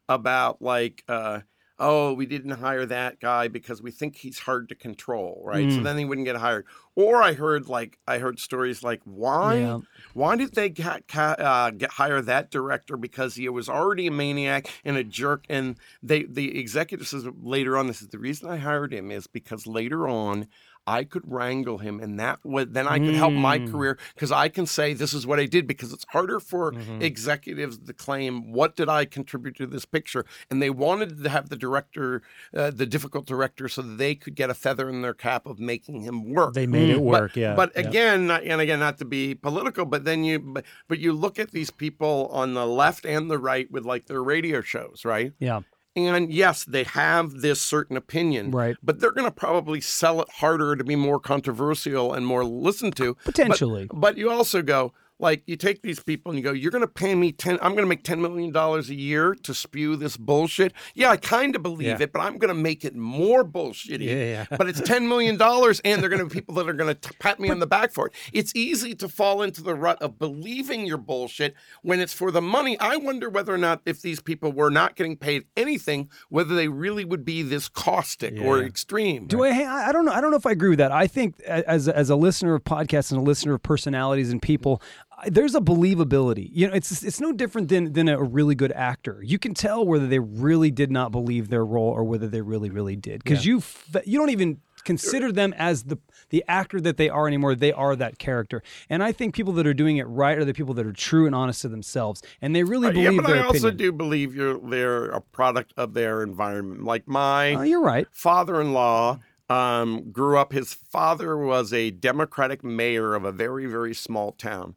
about 0.09 0.61
like 0.61 1.03
uh 1.09 1.41
oh 1.79 2.13
we 2.13 2.25
didn't 2.27 2.53
hire 2.53 2.87
that 2.87 3.19
guy 3.21 3.49
because 3.49 3.83
we 3.83 3.91
think 3.91 4.17
he's 4.17 4.39
hard 4.39 4.69
to 4.69 4.75
control 4.75 5.43
right 5.45 5.71
so 5.73 5.81
Mm. 5.81 5.85
then 5.85 5.99
he 5.99 6.05
wouldn't 6.05 6.25
get 6.25 6.37
hired 6.37 6.65
or 6.95 7.23
I 7.23 7.33
heard 7.33 7.69
like 7.69 7.99
I 8.07 8.19
heard 8.19 8.39
stories 8.39 8.83
like 8.83 9.01
why 9.05 9.59
Yeah. 9.59 9.79
why 10.13 10.37
did 10.37 10.55
they 10.55 10.69
get, 10.69 11.03
uh, 11.17 11.71
get 11.71 11.91
hire 11.91 12.23
that 12.23 12.51
director 12.51 12.97
because 12.97 13.35
he 13.35 13.49
was 13.49 13.69
already 13.69 14.07
a 14.07 14.13
maniac 14.13 14.69
and 14.85 14.97
a 14.97 15.03
jerk 15.05 15.45
and 15.49 15.77
they 16.03 16.23
the 16.25 16.59
executive 16.59 17.09
says 17.09 17.27
later 17.43 17.77
on 17.77 17.89
this 17.89 18.03
is 18.03 18.09
the 18.09 18.19
reason 18.19 18.49
I 18.49 18.57
hired 18.59 18.93
him 18.93 19.11
is 19.11 19.27
because 19.27 19.67
later 19.67 20.07
on 20.07 20.47
I 20.87 21.05
could 21.05 21.23
wrangle 21.25 21.79
him, 21.79 21.99
and 22.01 22.21
that 22.21 22.41
would 22.45 22.75
then 22.75 22.87
I 22.87 22.99
could 22.99 23.15
help 23.15 23.33
my 23.33 23.59
Mm. 23.59 23.71
career 23.71 23.99
because 24.15 24.31
I 24.31 24.49
can 24.49 24.67
say 24.67 24.93
this 24.93 25.13
is 25.15 25.27
what 25.27 25.41
I 25.41 25.47
did 25.47 25.67
because 25.67 25.93
it's 25.93 26.05
harder 26.11 26.41
for 26.41 26.73
Mm-hmm. 26.73 27.03
executives 27.03 27.79
to 27.79 27.93
claim 27.93 28.53
what 28.53 28.77
did 28.77 28.89
I 28.89 29.05
contribute 29.05 29.57
to 29.57 29.67
this 29.67 29.85
picture, 29.85 30.25
and 30.51 30.61
they 30.61 30.71
wanted 30.71 31.23
to 31.23 31.29
have 31.31 31.49
the 31.49 31.57
director, 31.57 32.23
uh, 32.55 32.71
the 32.71 32.87
difficult 32.87 33.25
director, 33.27 33.69
so 33.69 33.81
that 33.83 33.97
they 33.99 34.15
could 34.15 34.35
get 34.35 34.51
a 34.51 34.55
feather 34.55 34.89
in 34.89 35.03
their 35.03 35.15
cap 35.15 35.47
of 35.47 35.59
making 35.59 36.03
him 36.03 36.33
work. 36.35 36.55
They 36.55 36.67
made 36.67 36.91
it 36.91 36.99
Mm. 36.99 37.03
work, 37.03 37.33
But, 37.33 37.41
yeah. 37.41 37.55
But 37.55 37.73
yeah. 37.75 37.89
again, 37.89 38.31
and 38.31 38.61
again, 38.61 38.81
not 38.81 38.99
to 38.99 39.05
be 39.05 39.35
political, 39.35 39.85
but 39.87 40.05
then 40.05 40.25
you, 40.25 40.39
but, 40.39 40.65
but 40.89 40.99
you 40.99 41.13
look 41.13 41.39
at 41.39 41.53
these 41.53 41.71
people 41.71 42.29
on 42.33 42.55
the 42.55 42.67
left 42.67 43.07
and 43.07 43.31
the 43.31 43.39
right 43.39 43.71
with 43.71 43.85
like 43.85 44.07
their 44.07 44.23
radio 44.23 44.61
shows, 44.61 45.05
right? 45.05 45.33
yeah 45.39 45.61
And 45.97 46.33
yes, 46.33 46.65
they 46.65 46.83
have 46.85 47.41
this 47.41 47.61
certain 47.61 47.97
opinion, 47.97 48.51
Right. 48.51 48.77
But 48.83 48.99
they're 49.01 49.13
going 49.13 49.27
to 49.27 49.31
probably 49.31 49.81
sell 49.81 50.21
it 50.21 50.29
harder 50.29 50.75
to 50.75 50.83
be 50.83 50.97
more 50.97 51.21
controversial 51.21 52.13
and 52.13 52.27
more 52.27 52.45
listened 52.45 52.97
to. 52.97 53.15
But- 53.15 53.35
Potentially. 53.35 53.89
But, 53.93 54.19
you 54.19 54.31
also 54.31 54.61
go, 54.63 54.93
like, 55.25 55.43
you 55.47 55.57
take 55.57 55.83
these 55.83 55.99
people 56.01 56.31
and 56.31 56.39
you 56.39 56.45
go, 56.45 56.53
you're 56.53 56.71
going 56.71 56.83
to 56.83 56.87
pay 56.87 57.15
me 57.17 57.33
10, 57.33 57.59
I'm 57.61 57.73
going 57.73 57.83
to 57.83 57.89
make 57.89 58.05
$10 58.05 58.21
million 58.21 58.55
a 58.57 58.81
year 58.95 59.35
to 59.35 59.53
spew 59.55 59.97
this 59.97 60.17
bullshit. 60.17 60.73
Yeah, 60.95 61.11
I 61.11 61.17
kind 61.17 61.57
of 61.57 61.63
believe 61.65 61.89
Yeah. 61.89 61.97
it, 62.03 62.13
but 62.13 62.21
I'm 62.21 62.39
going 62.39 62.55
to 62.55 62.61
make 62.63 62.85
it 62.85 62.95
more 62.95 63.45
bullshitty. 63.45 64.05
Yeah, 64.05 64.15
yeah. 64.15 64.47
But 64.57 64.69
it's 64.69 64.81
$10 64.83 65.09
million 65.09 65.41
and 65.41 66.03
they're 66.03 66.09
going 66.09 66.21
to 66.21 66.27
be 66.27 66.35
people 66.35 66.55
that 66.55 66.69
are 66.69 66.73
going 66.75 66.95
to 66.95 67.13
pat 67.15 67.41
me 67.41 67.51
on 67.51 67.59
the 67.59 67.67
back 67.67 67.91
for 67.93 68.07
it. 68.07 68.13
It's 68.33 68.53
easy 68.55 68.95
to 68.97 69.09
fall 69.09 69.43
into 69.43 69.63
the 69.63 69.75
rut 69.75 70.01
of 70.01 70.19
believing 70.19 70.87
your 70.87 70.99
bullshit 70.99 71.55
when 71.83 71.99
it's 71.99 72.13
for 72.13 72.31
the 72.31 72.43
money. 72.43 72.79
I 72.79 72.97
wonder 72.97 73.29
whether 73.31 73.53
or 73.53 73.59
not 73.59 73.81
if 73.87 74.03
these 74.03 74.21
people 74.21 74.53
were 74.53 74.71
not 74.71 74.95
getting 74.95 75.17
paid 75.17 75.45
anything, 75.57 76.11
whether 76.29 76.55
they 76.55 76.69
really 76.69 77.05
would 77.05 77.25
be 77.25 77.43
this 77.43 77.69
caustic 77.69 78.39
or 78.41 78.63
extreme. 78.63 79.27
Do 79.27 79.43
I? 79.43 79.49
I 79.51 79.89
I 79.89 79.93
don't 79.93 80.05
know. 80.05 80.13
I 80.13 80.21
don't 80.21 80.31
know 80.31 80.37
if 80.37 80.47
I 80.47 80.51
agree 80.53 80.69
with 80.71 80.79
that. 80.79 80.93
I 80.93 81.07
think 81.07 81.41
as 81.41 81.89
as 81.89 82.11
a 82.11 82.17
listener 82.17 82.55
of 82.55 82.65
podcasts 82.65 83.11
and 83.11 83.21
a 83.21 83.23
listener 83.25 83.55
of 83.55 83.63
personalities 83.63 84.31
and 84.31 84.43
people, 84.43 84.83
there's 85.27 85.55
a 85.55 85.61
believability. 85.61 86.49
You 86.53 86.69
know, 86.69 86.75
it's 86.75 87.03
it's 87.03 87.21
no 87.21 87.33
different 87.33 87.69
than 87.69 87.93
than 87.93 88.09
a 88.09 88.23
really 88.23 88.55
good 88.55 88.73
actor. 88.73 89.21
You 89.23 89.39
can 89.39 89.55
tell 89.55 89.85
whether 89.87 90.07
they 90.07 90.19
really 90.19 90.71
did 90.71 90.91
not 90.91 91.13
believe 91.13 91.49
their 91.49 91.65
role 91.65 91.91
or 91.91 92.05
whether 92.05 92.29
they 92.29 92.41
really 92.43 92.71
really 92.71 92.97
did 92.97 93.23
because 93.25 93.45
you 93.47 93.59
f- 93.59 93.97
you 94.05 94.19
don't 94.19 94.31
even 94.31 94.61
consider 94.85 95.33
them 95.33 95.55
as 95.57 95.85
the 95.85 95.99
the 96.29 96.45
actor 96.47 96.79
that 96.79 96.99
they 96.99 97.09
are 97.09 97.27
anymore 97.27 97.55
they 97.55 97.73
are 97.73 97.97
that 97.97 98.19
character 98.19 98.63
and 98.91 99.03
i 99.03 99.13
think 99.13 99.35
people 99.35 99.55
that 99.55 99.67
are 99.67 99.73
doing 99.73 99.97
it 99.97 100.03
right 100.05 100.37
are 100.37 100.45
the 100.45 100.53
people 100.53 100.75
that 100.75 100.85
are 100.87 100.93
true 100.93 101.25
and 101.25 101.35
honest 101.35 101.63
to 101.63 101.69
themselves 101.69 102.21
and 102.43 102.55
they 102.55 102.63
really 102.63 102.89
Uh, 102.89 102.93
believe 102.93 103.13
yeah, 103.15 103.21
but 103.23 103.27
their 103.29 103.43
I 103.43 103.47
also 103.47 103.69
opinion 103.69 103.77
do 103.79 103.93
believe 103.93 104.35
you're 104.35 104.59
they're 104.59 105.07
a 105.07 105.23
product 105.23 105.73
of 105.79 105.95
their 105.95 106.23
environment. 106.23 106.85
Like 106.85 107.09
my 107.09 107.55
Oh, 107.55 107.63
you're 107.63 107.81
right 107.83 108.07
father-in-law 108.13 109.21
Um, 109.49 110.11
grew 110.11 110.39
up, 110.39 110.53
his 110.53 110.73
father 110.75 111.37
was 111.37 111.73
a 111.73 111.91
Democratic 111.91 112.65
mayor 112.65 113.15
of 113.15 113.25
a 113.25 113.33
very, 113.33 113.67
very 113.67 113.95
small 113.95 114.33
town. 114.33 114.75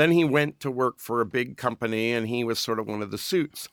Then 0.00 0.12
he 0.12 0.24
went 0.24 0.60
to 0.60 0.70
work 0.70 0.98
for 0.98 1.20
a 1.20 1.26
big 1.26 1.56
company 1.56 2.12
and 2.12 2.28
he 2.28 2.44
was 2.44 2.58
sort 2.58 2.78
of 2.78 2.86
one 2.86 3.02
of 3.02 3.10
the 3.10 3.18
suits. 3.18 3.68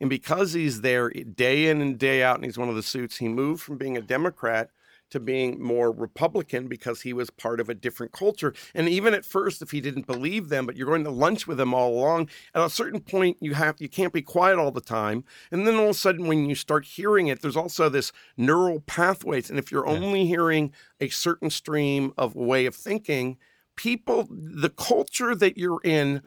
And 0.00 0.10
because 0.10 0.52
he's 0.52 0.80
there 0.80 1.10
day 1.10 1.68
in 1.68 1.80
and 1.80 1.98
day 1.98 2.22
out 2.22 2.36
and 2.36 2.44
he's 2.44 2.58
one 2.58 2.68
of 2.68 2.74
the 2.74 2.82
suits, 2.82 3.18
he 3.18 3.28
moved 3.28 3.62
from 3.62 3.78
being 3.78 3.96
a 3.96 4.02
Democrat 4.02 4.70
to 5.10 5.20
being 5.20 5.62
more 5.62 5.92
Republican 5.92 6.66
because 6.66 7.02
he 7.02 7.12
was 7.12 7.30
part 7.30 7.60
of 7.60 7.68
a 7.68 7.74
different 7.74 8.10
culture. 8.10 8.52
And 8.74 8.88
even 8.88 9.14
at 9.14 9.24
first, 9.24 9.62
if 9.62 9.70
he 9.70 9.80
didn't 9.80 10.06
believe 10.06 10.48
them, 10.48 10.66
but 10.66 10.76
you're 10.76 10.88
going 10.88 11.04
to 11.04 11.10
lunch 11.10 11.46
with 11.46 11.58
them 11.58 11.72
all 11.72 11.92
along, 11.92 12.28
at 12.54 12.64
a 12.64 12.70
certain 12.70 13.00
point 13.00 13.36
you 13.40 13.54
have 13.54 13.76
you 13.80 13.88
can't 13.88 14.12
be 14.12 14.22
quiet 14.22 14.58
all 14.58 14.72
the 14.72 14.80
time. 14.80 15.22
And 15.52 15.66
then 15.66 15.76
all 15.76 15.84
of 15.84 15.90
a 15.90 15.94
sudden 15.94 16.26
when 16.26 16.48
you 16.48 16.56
start 16.56 16.84
hearing 16.84 17.28
it, 17.28 17.42
there's 17.42 17.56
also 17.56 17.88
this 17.88 18.10
neural 18.36 18.80
pathways. 18.80 19.50
And 19.50 19.58
if 19.58 19.70
you're 19.70 19.86
Yeah. 19.86 19.92
only 19.92 20.26
hearing 20.26 20.72
a 21.00 21.08
certain 21.10 21.50
stream 21.50 22.12
of 22.18 22.34
way 22.34 22.66
of 22.66 22.74
thinking, 22.74 23.38
people 23.76 24.26
the 24.30 24.70
culture 24.70 25.34
that 25.34 25.56
you're 25.58 25.80
in 25.84 26.22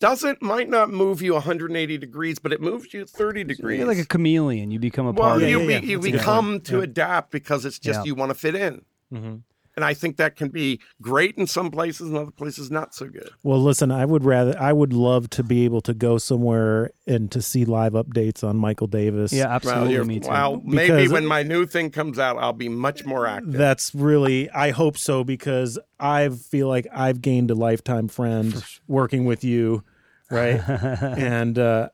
doesn't 0.00 0.40
might 0.40 0.68
not 0.68 0.90
move 0.90 1.20
you 1.22 1.32
180 1.34 1.98
degrees, 1.98 2.38
but 2.38 2.52
it 2.52 2.60
moves 2.60 2.94
you 2.94 3.04
30 3.04 3.44
degrees. 3.44 3.78
You're 3.78 3.88
like 3.88 3.98
a 3.98 4.06
chameleon. 4.06 4.70
You 4.70 4.78
become 4.78 5.06
a 5.06 5.10
well, 5.12 5.30
part 5.30 5.40
Yeah, 5.40 5.46
of 5.46 5.50
you, 5.50 5.60
it. 5.60 5.70
yeah, 5.70 5.78
yeah. 5.80 5.84
you 5.90 5.98
become 6.00 6.60
to 6.62 6.80
adapt 6.80 7.32
because 7.32 7.64
it's 7.64 7.78
just 7.78 8.00
Yeah. 8.00 8.04
you 8.04 8.14
want 8.14 8.30
to 8.30 8.34
fit 8.34 8.54
in. 8.54 8.84
hmm 9.10 9.36
And 9.78 9.84
I 9.84 9.94
think 9.94 10.16
that 10.16 10.34
can 10.34 10.48
be 10.48 10.80
great 11.00 11.36
in 11.36 11.46
some 11.46 11.70
places 11.70 12.08
and 12.08 12.16
other 12.16 12.32
places 12.32 12.68
not 12.68 12.96
so 12.96 13.06
good. 13.06 13.30
Well, 13.44 13.62
listen, 13.62 13.92
I 13.92 14.04
would 14.06 14.24
rather, 14.24 14.60
I 14.60 14.72
would 14.72 14.92
love 14.92 15.30
to 15.30 15.44
be 15.44 15.64
able 15.66 15.80
to 15.82 15.94
go 15.94 16.18
somewhere 16.18 16.90
and 17.06 17.30
to 17.30 17.40
see 17.40 17.64
live 17.64 17.92
updates 17.92 18.42
on 18.42 18.56
Michael 18.56 18.88
Davis. 18.88 19.32
Yeah, 19.32 19.46
absolutely. 19.54 19.92
you're- 19.92 20.04
me 20.04 20.18
too. 20.18 20.30
well, 20.30 20.60
maybe 20.64 20.96
Because- 20.96 21.12
when 21.12 21.26
my 21.26 21.44
new 21.44 21.64
thing 21.64 21.90
comes 21.90 22.18
out, 22.18 22.38
I'll 22.38 22.52
be 22.52 22.68
much 22.68 23.06
more 23.06 23.24
active. 23.24 23.52
That's 23.52 23.94
really, 23.94 24.50
I 24.50 24.70
hope 24.72 24.98
so, 24.98 25.22
because 25.22 25.78
I 26.00 26.28
feel 26.30 26.66
like 26.66 26.88
I've 26.92 27.22
gained 27.22 27.52
a 27.52 27.54
lifetime 27.54 28.08
friend 28.08 28.60
working 28.88 29.26
with 29.26 29.44
you, 29.44 29.84
right? 30.28 30.58
and, 30.68 31.56
uh, 31.56 31.90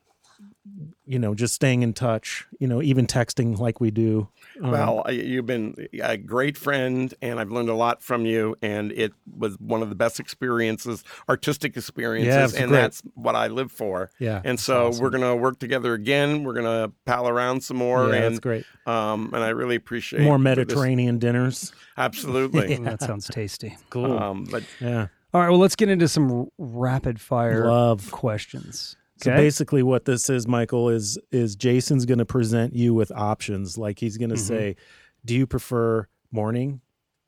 you 1.05 1.19
know, 1.19 1.35
just 1.35 1.53
staying 1.53 1.83
in 1.83 1.93
touch, 1.93 2.47
you 2.59 2.65
know, 2.67 2.81
even 2.81 3.05
texting 3.05 3.59
like 3.59 3.79
we 3.79 3.91
do. 3.91 4.27
Um, 4.61 4.71
Well, 4.71 5.03
you've 5.09 5.45
been 5.45 5.75
a 6.01 6.17
great 6.17 6.57
friend, 6.57 7.13
and 7.21 7.39
I've 7.39 7.51
learned 7.51 7.69
a 7.69 7.73
lot 7.75 8.01
from 8.01 8.25
you. 8.25 8.55
And 8.61 8.91
it 8.91 9.13
was 9.37 9.55
one 9.59 9.81
of 9.81 9.89
the 9.89 9.95
best 9.95 10.19
experiences, 10.19 11.03
artistic 11.27 11.75
experiences, 11.77 12.53
Yeah, 12.53 12.61
and 12.61 12.69
great. 12.71 12.79
that's 12.81 13.01
what 13.15 13.35
I 13.35 13.47
live 13.47 13.71
for. 13.71 14.11
yeah. 14.19 14.41
And 14.43 14.59
so 14.59 14.91
we're 14.99 15.09
gonna 15.09 15.35
work 15.35 15.59
together 15.59 15.93
again. 15.93 16.43
We're 16.43 16.53
gonna 16.53 16.91
pal 17.05 17.27
around 17.27 17.63
some 17.63 17.77
more, 17.77 18.13
yeah, 18.13 18.21
that's 18.21 18.39
great. 18.39 18.65
um, 18.85 19.31
and 19.33 19.43
I 19.43 19.49
really 19.49 19.75
appreciate 19.75 20.21
More 20.23 20.39
Mediterranean 20.39 21.19
dinners. 21.19 21.73
Absolutely. 21.97 22.73
Ooh, 22.79 22.83
that 22.83 23.01
sounds 23.01 23.27
tasty. 23.27 23.77
Cool. 23.89 24.17
um, 24.17 24.45
but 24.49 24.63
yeah. 24.79 25.07
All 25.33 25.41
right, 25.41 25.49
well, 25.49 25.59
let's 25.59 25.75
get 25.75 25.89
into 25.89 26.07
some 26.07 26.47
rapid 26.57 27.19
fire 27.19 27.67
Love. 27.67 28.09
questions. 28.11 28.95
So 29.17 29.31
Okay? 29.31 29.41
basically, 29.41 29.81
what 29.83 30.05
this 30.05 30.29
is, 30.29 30.47
Michael, 30.47 30.89
is 30.89 31.17
is 31.31 31.55
Jason's 31.55 32.05
going 32.05 32.17
to 32.17 32.25
present 32.25 32.73
you 32.75 32.93
with 32.93 33.11
options. 33.11 33.77
Like 33.77 33.99
he's 33.99 34.17
going 34.17 34.29
to 34.29 34.35
Mhm. 34.35 34.39
say, 34.47 34.75
"Do 35.23 35.33
you 35.35 35.47
prefer 35.47 36.07
morning 36.31 36.81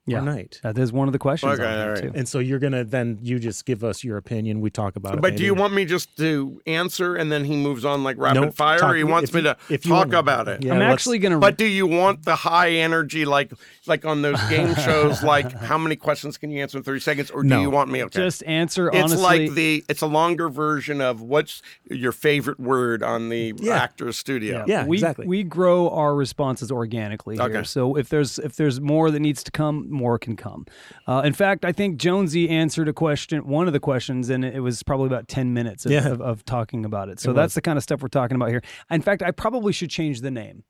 Yeah. 0.07 0.19
or 0.19 0.21
night?" 0.21 0.59
Uh, 0.63 0.71
that 0.73 0.81
is 0.81 0.91
one 0.91 1.07
of 1.07 1.11
the 1.13 1.19
questions. 1.19 1.59
Okay, 1.59 1.81
all 1.81 1.89
right. 1.89 2.01
too. 2.01 2.11
And 2.15 2.27
so 2.27 2.39
you're 2.39 2.57
going 2.59 2.73
to 2.73 2.83
then 2.83 3.19
you 3.21 3.37
just 3.39 3.65
give 3.65 3.83
us 3.83 4.03
your 4.03 4.17
opinion. 4.17 4.61
We 4.61 4.69
talk 4.71 4.95
about 4.95 5.15
it. 5.15 5.21
but 5.21 5.35
do 5.35 5.43
you 5.43 5.53
want 5.53 5.73
me 5.73 5.85
just 5.85 6.17
to 6.17 6.59
answer 6.65 7.15
and 7.15 7.31
then 7.31 7.45
he 7.45 7.55
moves 7.55 7.85
on 7.85 8.03
like 8.03 8.17
rapid 8.17 8.41
Nope, 8.41 8.55
fire, 8.55 8.79
talk- 8.79 8.93
or 8.93 8.95
he 8.95 9.03
wants 9.03 9.29
if 9.29 9.35
me 9.35 9.41
to 9.43 9.57
if 9.69 9.83
talk 9.83 9.91
want- 9.91 10.13
about 10.15 10.47
it? 10.47 10.63
Yeah, 10.63 10.73
I'm 10.73 10.81
actually 10.81 11.19
going 11.19 11.33
to. 11.33 11.37
But 11.39 11.57
do 11.57 11.65
you 11.65 11.85
want 11.85 12.23
the 12.25 12.35
high 12.35 12.71
energy, 12.71 13.25
like 13.25 13.51
like 13.85 14.05
on 14.05 14.21
those 14.21 14.41
game 14.49 14.73
shows, 14.85 15.21
like 15.23 15.51
how 15.51 15.77
many 15.77 15.95
questions 15.95 16.37
can 16.37 16.49
you 16.51 16.61
answer 16.61 16.77
in 16.77 16.83
thirty 16.83 16.99
seconds, 16.99 17.29
or 17.29 17.43
do 17.43 17.49
No. 17.49 17.61
you 17.61 17.69
want 17.69 17.89
me? 17.91 18.03
Okay, 18.03 18.19
just 18.19 18.43
answer 18.45 18.87
it's 18.87 18.97
honestly. 18.97 19.21
like 19.47 19.51
the 19.53 19.83
it's 19.89 20.01
a 20.01 20.07
longer 20.07 20.49
version 20.49 21.01
of 21.01 21.21
what's 21.21 21.61
your 21.89 22.11
favorite 22.11 22.59
word 22.59 23.03
on 23.03 23.29
the 23.29 23.53
Yeah. 23.57 23.75
Actors 23.77 24.17
Studio. 24.17 24.63
Yeah, 24.67 24.85
we, 24.85 24.97
exactly. 24.97 25.27
We 25.27 25.43
grow 25.43 25.89
our 25.89 26.15
responses 26.15 26.71
organically 26.71 27.35
here. 27.35 27.45
Okay. 27.45 27.63
So 27.63 27.95
if 27.97 28.09
there's 28.09 28.39
if 28.39 28.55
there's 28.55 28.79
more 28.81 29.11
that 29.11 29.19
needs 29.19 29.43
to 29.43 29.51
come, 29.51 29.87
more 29.97 30.17
can 30.19 30.35
come. 30.37 30.65
Uh, 31.07 31.21
in 31.25 31.33
fact, 31.33 31.65
I 31.65 31.71
think 31.71 31.97
Jonesy 31.97 32.49
answered 32.49 32.87
a 32.87 32.93
question, 32.93 33.45
one 33.47 33.67
of 33.67 33.73
the 33.73 33.79
questions, 33.79 34.29
and 34.29 34.45
it 34.45 34.61
was 34.61 34.83
probably 34.83 35.07
about 35.07 35.27
ten 35.27 35.53
minutes 35.53 35.85
of, 35.85 35.91
Yeah. 35.91 36.07
of, 36.07 36.21
of 36.21 36.45
talking 36.45 36.85
about 36.85 37.09
it. 37.09 37.19
So 37.19 37.31
It 37.31 37.33
that's 37.33 37.53
the 37.55 37.61
kind 37.61 37.77
of 37.77 37.83
stuff 37.83 38.01
we're 38.01 38.07
talking 38.07 38.35
about 38.35 38.49
here. 38.49 38.61
In 38.89 39.01
fact, 39.01 39.21
I 39.23 39.31
probably 39.31 39.73
should 39.73 39.89
change 39.89 40.21
the 40.21 40.31
name 40.31 40.63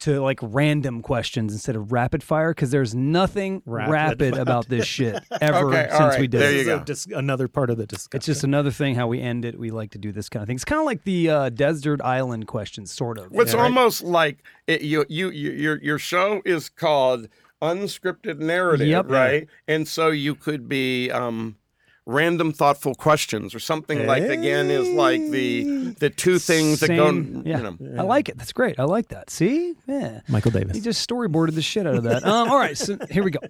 to 0.00 0.20
like 0.20 0.40
random 0.42 1.00
questions 1.00 1.52
instead 1.52 1.76
of 1.76 1.92
rapid 1.92 2.24
fire 2.24 2.50
because 2.52 2.72
there's 2.72 2.92
nothing 2.92 3.62
Rapid 3.64 3.92
rapid, 3.92 4.36
about 4.36 4.68
this 4.68 4.84
shit 4.84 5.22
ever 5.40 5.68
Okay, 5.68 5.86
since 5.90 6.00
right. 6.00 6.20
we 6.20 6.26
did 6.26 6.40
There 6.40 6.50
it. 6.50 6.52
you 6.52 6.58
This 6.58 6.66
is 6.66 6.74
a 6.74 6.78
go. 6.78 6.84
dis- 6.84 7.06
another 7.18 7.46
part 7.46 7.70
of 7.70 7.76
the 7.76 7.86
discussion. 7.86 8.16
It's 8.16 8.26
just 8.26 8.42
another 8.42 8.72
thing 8.72 8.96
how 8.96 9.06
we 9.06 9.20
end 9.20 9.44
it. 9.44 9.56
We 9.56 9.70
like 9.70 9.92
to 9.92 9.98
do 9.98 10.10
this 10.10 10.28
kind 10.28 10.42
of 10.42 10.48
thing. 10.48 10.56
It's 10.56 10.64
kind 10.64 10.80
of 10.80 10.86
like 10.86 11.04
the 11.04 11.30
uh, 11.30 11.48
desert 11.50 12.00
island 12.02 12.48
questions, 12.48 12.90
sort 12.90 13.16
of. 13.18 13.28
It's 13.32 13.52
Yeah, 13.52 13.60
right. 13.60 13.64
almost 13.66 14.02
like 14.02 14.42
it, 14.66 14.80
you, 14.82 15.04
you, 15.08 15.30
you, 15.30 15.52
your 15.52 15.80
your 15.80 15.98
show 16.00 16.42
is 16.44 16.68
called 16.68 17.28
unscripted 17.62 18.38
narrative, 18.40 18.88
Yep. 18.88 19.08
right? 19.08 19.48
And 19.68 19.86
so 19.88 20.08
you 20.08 20.34
could 20.34 20.68
be 20.68 21.10
um, 21.10 21.56
random 22.04 22.52
thoughtful 22.52 22.94
questions 22.96 23.54
or 23.54 23.60
something 23.60 24.06
like 24.06 24.24
again 24.24 24.68
is 24.70 24.88
like 24.88 25.20
the 25.30 25.94
the 26.00 26.10
two 26.10 26.38
things 26.40 26.80
that 26.80 26.88
go. 26.88 27.06
Same- 27.12 27.42
yeah. 27.46 27.58
You 27.58 27.62
know, 27.62 27.76
I 27.98 28.02
like 28.02 28.28
it. 28.28 28.36
That's 28.36 28.52
great. 28.52 28.78
I 28.80 28.84
like 28.84 29.08
that. 29.08 29.30
See? 29.30 29.74
Yeah. 29.86 30.20
Michael 30.28 30.50
Davis. 30.50 30.74
He 30.74 30.82
just 30.82 31.08
storyboarded 31.08 31.54
the 31.54 31.62
shit 31.62 31.86
out 31.86 31.94
of 31.94 32.02
that. 32.04 32.24
Um, 32.32 32.50
all 32.50 32.58
right, 32.58 32.76
so 32.76 32.98
here 33.10 33.22
we 33.22 33.30
go. 33.30 33.40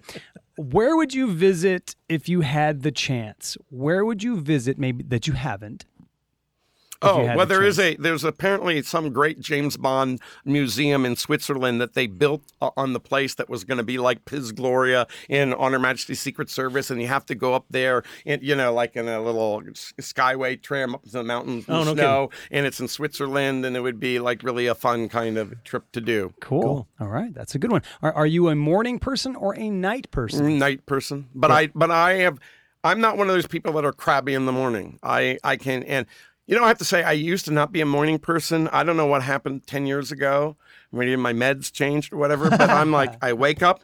Where 0.57 0.95
would 0.95 1.13
you 1.15 1.33
visit 1.33 1.95
if 2.07 2.29
you 2.29 2.41
had 2.41 2.83
the 2.83 2.91
chance? 2.91 3.57
Where 3.69 4.05
would 4.05 4.21
you 4.21 4.39
visit 4.39 4.77
maybe 4.77 5.03
that 5.05 5.25
you 5.25 5.33
haven't? 5.33 5.85
If 7.03 7.15
you 7.17 7.21
Oh 7.23 7.35
well, 7.35 7.45
the 7.45 7.45
there 7.45 7.63
is 7.63 7.79
a 7.79 7.95
there's 7.95 8.23
apparently 8.23 8.81
some 8.83 9.11
great 9.11 9.39
James 9.39 9.77
Bond 9.77 10.19
museum 10.45 11.05
in 11.05 11.15
Switzerland 11.15 11.81
that 11.81 11.93
they 11.93 12.07
built 12.07 12.43
o- 12.61 12.71
on 12.77 12.93
the 12.93 12.99
place 12.99 13.35
that 13.35 13.49
was 13.49 13.63
going 13.63 13.77
to 13.77 13.83
be 13.83 13.97
like 13.97 14.25
Piz 14.25 14.51
Gloria 14.51 15.07
in 15.29 15.53
On 15.53 15.73
Her 15.73 15.79
Majesty's 15.79 16.19
Secret 16.19 16.49
Service, 16.49 16.89
and 16.89 17.01
you 17.01 17.07
have 17.07 17.25
to 17.27 17.35
go 17.35 17.53
up 17.53 17.65
there 17.69 18.03
and 18.25 18.41
you 18.41 18.55
know 18.55 18.73
like 18.73 18.95
in 18.95 19.07
a 19.07 19.21
little 19.21 19.61
skyway 20.01 20.61
tram 20.61 20.95
up 20.95 21.03
to 21.03 21.09
the 21.11 21.23
mountains 21.23 21.65
oh, 21.67 21.81
in 21.81 21.81
Oh, 21.81 21.83
the 21.85 21.95
no 21.95 22.01
snow, 22.01 22.29
and 22.51 22.65
it's 22.65 22.79
in 22.79 22.87
Switzerland, 22.87 23.65
and 23.65 23.75
it 23.75 23.81
would 23.81 23.99
be 23.99 24.19
like 24.19 24.43
really 24.43 24.67
a 24.67 24.75
fun 24.75 25.09
kind 25.09 25.37
of 25.37 25.63
trip 25.63 25.91
to 25.91 26.01
do. 26.01 26.33
Cool. 26.39 26.61
Cool. 26.61 26.87
All 26.99 27.07
right, 27.09 27.33
that's 27.33 27.55
a 27.55 27.59
good 27.59 27.71
one. 27.71 27.81
Are, 28.01 28.13
are 28.13 28.25
you 28.27 28.47
a 28.49 28.55
morning 28.55 28.99
person 28.99 29.35
or 29.35 29.57
a 29.57 29.69
night 29.69 30.09
person? 30.11 30.45
Mm, 30.45 30.57
night 30.59 30.85
person, 30.85 31.27
but 31.35 31.51
I 31.51 31.67
but 31.67 31.91
I 31.91 32.13
have 32.15 32.39
I'm 32.83 32.99
not 32.99 33.17
one 33.17 33.29
of 33.29 33.33
those 33.35 33.47
people 33.47 33.73
that 33.73 33.85
are 33.85 33.93
crabby 33.93 34.33
in 34.33 34.45
the 34.45 34.51
morning. 34.51 34.99
I 35.03 35.37
I 35.43 35.57
can 35.57 35.83
and 35.83 36.05
you 36.47 36.55
know 36.57 36.63
I 36.63 36.67
have 36.67 36.77
to 36.79 36.85
say 36.85 37.03
I 37.03 37.13
used 37.13 37.45
to 37.45 37.51
not 37.51 37.71
be 37.71 37.81
a 37.81 37.85
morning 37.85 38.19
person. 38.19 38.67
I 38.69 38.83
don't 38.83 38.97
know 38.97 39.05
what 39.07 39.23
happened 39.23 39.65
ten 39.67 39.85
years 39.85 40.11
ago. 40.11 40.57
Maybe 40.91 41.15
my 41.15 41.33
meds 41.33 41.71
changed 41.71 42.13
or 42.13 42.17
whatever. 42.17 42.49
But 42.49 42.69
I'm 42.69 42.91
like 42.99 43.15
I 43.23 43.33
wake 43.33 43.61
up. 43.61 43.81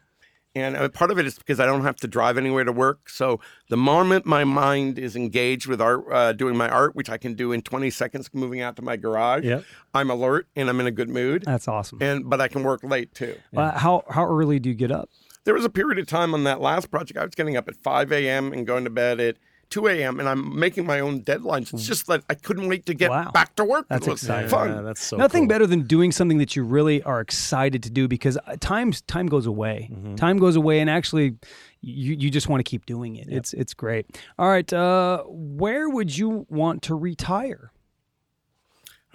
And 0.55 0.75
uh, 0.75 0.89
part 0.89 1.11
of 1.11 1.19
it 1.19 1.27
is 1.27 1.37
because 1.37 1.59
I 1.59 1.67
don't 1.67 1.83
have 1.83 1.97
to 1.97 2.07
drive 2.07 2.35
anywhere 2.35 2.63
to 2.63 2.71
work. 2.71 3.07
So 3.07 3.39
the 3.69 3.77
moment 3.77 4.25
my 4.25 4.43
mind 4.43 4.97
is 4.97 5.15
engaged 5.15 5.67
with 5.67 5.79
art, 5.79 6.03
uh, 6.11 6.33
doing 6.33 6.57
my 6.57 6.67
art, 6.67 6.95
which 6.95 7.07
I 7.07 7.17
can 7.19 7.35
do 7.35 7.51
in 7.51 7.61
20 7.61 7.91
seconds, 7.91 8.31
moving 8.33 8.59
out 8.59 8.75
to 8.77 8.81
my 8.81 8.97
garage, 8.97 9.45
Yep. 9.45 9.63
I'm 9.93 10.09
alert 10.09 10.47
and 10.55 10.67
I'm 10.67 10.79
in 10.79 10.87
a 10.87 10.91
good 10.91 11.07
mood. 11.09 11.43
That's 11.45 11.67
awesome. 11.67 11.99
And 12.01 12.27
but 12.27 12.41
I 12.41 12.47
can 12.47 12.63
work 12.63 12.83
late 12.83 13.13
too. 13.13 13.37
Uh, 13.55 13.77
how 13.77 14.03
how 14.09 14.25
early 14.25 14.59
do 14.59 14.69
you 14.69 14.75
get 14.75 14.91
up? 14.91 15.09
There 15.43 15.53
was 15.53 15.65
a 15.65 15.69
period 15.69 15.99
of 15.99 16.07
time 16.07 16.33
on 16.33 16.43
that 16.45 16.59
last 16.59 16.89
project 16.89 17.17
I 17.19 17.25
was 17.25 17.35
getting 17.35 17.55
up 17.55 17.67
at 17.67 17.75
5 17.75 18.11
a.m. 18.11 18.51
and 18.51 18.65
going 18.67 18.83
to 18.83 18.89
bed 18.89 19.19
at 19.19 19.37
2 19.69 19.87
a.m. 19.87 20.19
and 20.19 20.27
I'm 20.27 20.57
making 20.59 20.85
my 20.85 20.99
own 20.99 21.21
deadlines. 21.21 21.73
It's 21.73 21.85
just 21.85 22.07
that 22.07 22.23
I 22.29 22.33
couldn't 22.35 22.67
wait 22.67 22.85
to 22.87 22.93
get 22.93 23.09
Wow. 23.11 23.31
back 23.31 23.55
to 23.55 23.63
work. 23.63 23.85
That's 23.89 24.07
it 24.07 24.11
was 24.11 24.23
exciting. 24.23 24.49
fun. 24.49 24.69
Yeah, 24.75 24.81
that's 24.81 25.01
so 25.03 25.17
Nothing 25.17 25.43
cool. 25.43 25.49
better 25.49 25.67
than 25.67 25.83
doing 25.83 26.11
something 26.11 26.37
that 26.39 26.55
you 26.55 26.63
really 26.63 27.01
are 27.03 27.19
excited 27.21 27.83
to 27.83 27.89
do 27.89 28.07
because 28.07 28.37
uh, 28.47 28.55
times 28.59 29.01
time 29.03 29.27
goes 29.27 29.45
away. 29.45 29.89
Mm-hmm. 29.91 30.15
Time 30.15 30.37
goes 30.37 30.55
away, 30.55 30.79
and 30.79 30.89
actually, 30.89 31.35
you 31.81 32.15
you 32.19 32.29
just 32.29 32.49
want 32.49 32.59
to 32.65 32.69
keep 32.69 32.85
doing 32.85 33.15
it. 33.15 33.27
It's 33.29 33.53
it's 33.53 33.73
great. 33.73 34.05
All 34.37 34.49
right, 34.49 34.71
uh, 34.73 35.23
where 35.27 35.87
would 35.89 36.17
you 36.17 36.45
want 36.49 36.81
to 36.83 36.95
retire, 36.95 37.71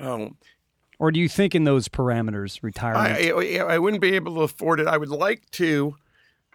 Oh, 0.01 0.31
or 0.99 1.11
do 1.13 1.21
you 1.21 1.29
think 1.29 1.55
in 1.55 1.65
those 1.65 1.89
parameters 1.89 2.63
retirement? 2.63 3.17
I, 3.19 3.31
I, 3.61 3.75
I 3.75 3.79
wouldn't 3.79 4.01
be 4.01 4.15
able 4.15 4.35
to 4.37 4.41
afford 4.43 4.81
it. 4.81 4.87
I 4.87 4.97
would 4.97 5.09
like 5.11 5.49
to 5.53 5.97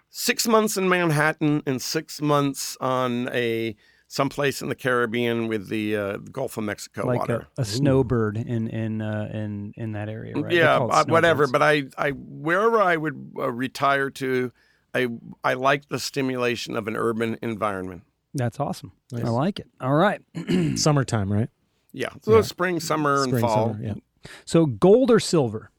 six 0.10 0.48
months 0.48 0.77
in 0.77 0.90
Manhattan 0.90 1.64
and 1.65 1.81
six 1.81 2.22
months 2.22 2.77
on 2.81 3.30
a 3.34 3.76
someplace 4.07 4.61
in 4.61 4.69
the 4.69 4.76
Caribbean 4.76 5.48
with 5.48 5.69
the 5.69 5.95
uh, 5.95 6.18
Gulf 6.18 6.57
of 6.57 6.64
Mexico 6.64 7.06
like 7.06 7.19
water. 7.19 7.48
a, 7.57 7.61
a 7.61 7.65
snowbird 7.65 8.38
in 8.38 8.68
in 8.68 9.02
uh, 9.02 9.30
in 9.31 9.72
in 9.77 9.91
that 9.91 10.10
area, 10.10 10.34
right? 10.36 10.52
Yeah, 10.52 10.77
uh, 10.80 11.06
whatever. 11.07 11.45
But 11.48 11.61
I, 11.61 11.84
I, 11.98 12.10
wherever 12.11 12.81
I 12.81 12.98
would 12.98 13.34
uh, 13.38 13.52
retire 13.52 14.10
to, 14.11 14.52
I, 14.95 15.07
I 15.44 15.53
like 15.53 15.90
the 15.90 15.99
stimulation 15.99 16.76
of 16.76 16.88
an 16.88 16.95
urban 16.95 17.38
environment. 17.44 18.02
that's 18.34 18.60
awesome. 18.60 18.94
Nice. 19.11 19.26
I 19.26 19.30
like 19.30 19.60
it. 19.60 19.68
All 19.80 19.94
right. 19.95 20.22
Summertime, 20.76 21.31
right? 21.31 21.49
Yeah, 21.94 22.10
so 22.22 22.36
Yeah. 22.38 22.41
spring, 22.41 22.80
summer, 22.80 23.18
Spring, 23.23 23.34
and 23.36 23.41
fall. 23.41 23.73
summer, 23.73 23.84
yeah. 23.84 23.94
So 24.45 24.65
gold 24.65 25.10
or 25.11 25.19
silver? 25.19 25.72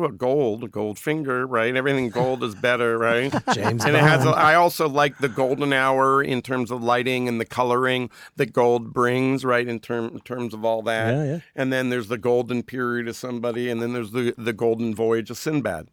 Well, 0.00 0.08
gold, 0.08 0.70
Goldfinger, 0.70 1.44
right? 1.46 1.76
Everything 1.76 2.08
gold 2.08 2.42
is 2.42 2.54
better, 2.54 2.96
right? 2.96 3.30
James 3.54 3.84
and 3.84 3.94
it 3.94 4.00
has. 4.00 4.22
A, 4.22 4.30
Bond. 4.30 4.40
I 4.40 4.54
also 4.54 4.88
like 4.88 5.18
the 5.18 5.28
golden 5.28 5.74
hour 5.74 6.22
in 6.22 6.40
terms 6.40 6.70
of 6.70 6.82
lighting 6.82 7.28
and 7.28 7.38
the 7.38 7.44
coloring 7.44 8.08
that 8.36 8.54
gold 8.54 8.94
brings, 8.94 9.44
right? 9.44 9.68
In 9.68 9.78
term 9.78 10.06
in 10.14 10.20
terms 10.20 10.54
of 10.54 10.64
all 10.64 10.80
that. 10.82 11.14
Yeah, 11.14 11.24
yeah. 11.24 11.38
And 11.54 11.70
then 11.70 11.90
there's 11.90 12.08
the 12.08 12.16
golden 12.16 12.62
period 12.62 13.08
of 13.08 13.16
somebody, 13.16 13.68
and 13.68 13.82
then 13.82 13.92
there's 13.92 14.12
the 14.12 14.34
the 14.38 14.54
golden 14.54 14.94
voyage 14.94 15.28
of 15.30 15.36
Sinbad. 15.36 15.88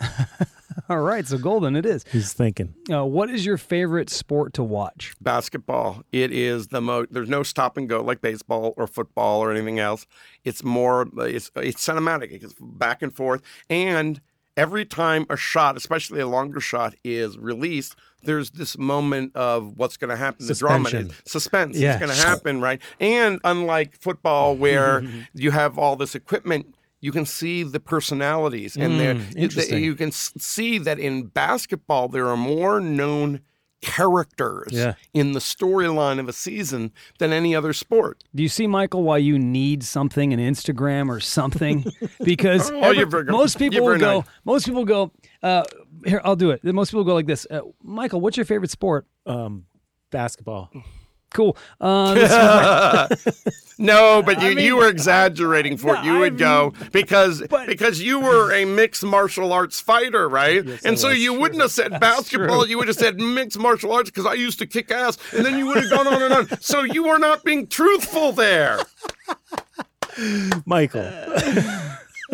All 0.88 1.00
right, 1.00 1.26
so 1.26 1.38
golden 1.38 1.76
it 1.76 1.86
is. 1.86 2.04
He's 2.10 2.32
thinking. 2.32 2.74
Uh, 2.90 3.04
what 3.04 3.30
is 3.30 3.44
your 3.46 3.56
favorite 3.58 4.10
sport 4.10 4.52
to 4.54 4.62
watch? 4.62 5.14
basketball. 5.20 6.02
It 6.12 6.32
is 6.32 6.68
the 6.68 6.80
most. 6.80 7.12
There's 7.12 7.28
no 7.28 7.42
stop 7.42 7.76
and 7.76 7.88
go 7.88 8.02
like 8.02 8.20
baseball 8.20 8.74
or 8.76 8.86
football 8.86 9.40
or 9.40 9.50
anything 9.50 9.78
else. 9.78 10.06
It's 10.44 10.62
more. 10.64 11.08
It's 11.18 11.50
it's 11.56 11.86
cinematic. 11.86 12.42
It's 12.42 12.54
back 12.60 13.02
and 13.02 13.14
forth, 13.14 13.42
and 13.68 14.20
every 14.56 14.84
time 14.84 15.26
a 15.30 15.36
shot, 15.36 15.76
especially 15.76 16.20
a 16.20 16.26
longer 16.28 16.60
shot, 16.60 16.94
is 17.02 17.36
released, 17.38 17.96
there's 18.22 18.52
this 18.52 18.78
moment 18.78 19.34
of 19.34 19.76
what's 19.76 19.96
going 19.96 20.10
to 20.10 20.16
happen. 20.16 20.46
The 20.46 20.54
drama, 20.54 20.88
Suspension. 20.88 21.10
is 21.10 21.22
suspense. 21.32 21.76
Yeah. 21.76 21.90
It's 21.96 22.04
going 22.04 22.16
to 22.16 22.26
happen, 22.26 22.60
right? 22.60 22.80
And 23.00 23.40
unlike 23.44 23.96
football, 24.00 24.56
where 24.56 25.02
you 25.34 25.50
have 25.50 25.78
all 25.78 25.96
this 25.96 26.14
equipment. 26.14 26.73
You 27.04 27.12
can 27.12 27.26
see 27.26 27.62
the 27.64 27.80
personalities, 27.80 28.76
and 28.76 28.92
Mm, 28.94 29.36
interesting. 29.36 29.84
you 29.84 29.94
can 29.94 30.10
see 30.12 30.78
that 30.78 30.98
in 30.98 31.26
basketball 31.26 32.08
there 32.08 32.26
are 32.28 32.36
more 32.36 32.80
known 32.80 33.40
characters 33.82 34.68
Yeah. 34.72 34.94
in 35.12 35.32
the 35.32 35.38
storyline 35.40 36.18
of 36.18 36.28
a 36.28 36.32
season 36.32 36.92
than 37.18 37.32
any 37.32 37.54
other 37.54 37.72
sport. 37.74 38.24
Do 38.34 38.42
you 38.42 38.48
see, 38.48 38.66
Michael, 38.66 39.02
why 39.02 39.18
you 39.18 39.38
need 39.38 39.82
something, 39.84 40.32
an 40.32 40.40
Instagram 40.40 41.08
or 41.10 41.20
something? 41.20 41.84
Because 42.24 42.70
Oh, 42.70 42.80
every- 42.92 43.24
most 43.24 43.58
people 43.58 43.84
will 43.84 43.98
go. 43.98 44.20
nice. 44.20 44.28
Most 44.46 44.64
people 44.66 44.86
go. 44.86 45.12
Uh, 45.42 45.64
here, 46.06 46.22
I'll 46.24 46.36
do 46.36 46.50
it. 46.52 46.64
Most 46.64 46.90
people 46.90 47.04
go 47.04 47.12
like 47.14 47.26
this. 47.26 47.46
Uh, 47.50 47.60
Michael, 47.82 48.20
what's 48.22 48.38
your 48.38 48.46
favorite 48.46 48.70
sport? 48.70 49.06
Um, 49.26 49.64
basketball. 50.10 50.70
Cool. 51.34 51.56
Uh, 51.80 53.08
No, 53.76 54.22
but 54.22 54.40
you, 54.40 54.48
I 54.50 54.54
mean- 54.54 54.64
you 54.64 54.76
were 54.76 54.86
exaggerating 54.88 55.76
for 55.76 55.96
it. 55.96 56.04
You 56.04 56.12
No, 56.14 56.20
would 56.20 56.34
I 56.34 56.36
go 56.36 56.72
because 56.92 57.42
but- 57.50 57.66
because 57.66 58.00
you 58.00 58.20
were 58.20 58.52
a 58.54 58.64
mixed 58.64 59.02
martial 59.02 59.52
arts 59.52 59.80
fighter, 59.80 60.28
right? 60.28 60.64
Yes, 60.64 60.84
and 60.84 60.96
so 60.96 61.08
you 61.08 61.34
wouldn't 61.34 61.60
have 61.60 61.72
said 61.72 61.90
basketball. 62.00 62.68
You 62.68 62.78
would 62.78 62.86
have 62.86 62.96
said 62.96 63.18
mixed 63.18 63.58
martial 63.58 63.92
arts 63.92 64.10
because 64.10 64.26
I 64.26 64.34
used 64.34 64.60
to 64.60 64.66
kick 64.66 64.92
ass, 64.92 65.18
and 65.34 65.44
then 65.44 65.58
you 65.58 65.66
would 65.66 65.78
have 65.78 65.90
gone 65.90 66.06
on 66.06 66.22
and 66.22 66.32
on. 66.34 66.60
So 66.60 66.84
you 66.84 67.02
were 67.02 67.18
not 67.18 67.42
being 67.42 67.66
truthful 67.66 68.30
there, 68.30 68.78
Michael. 70.66 71.02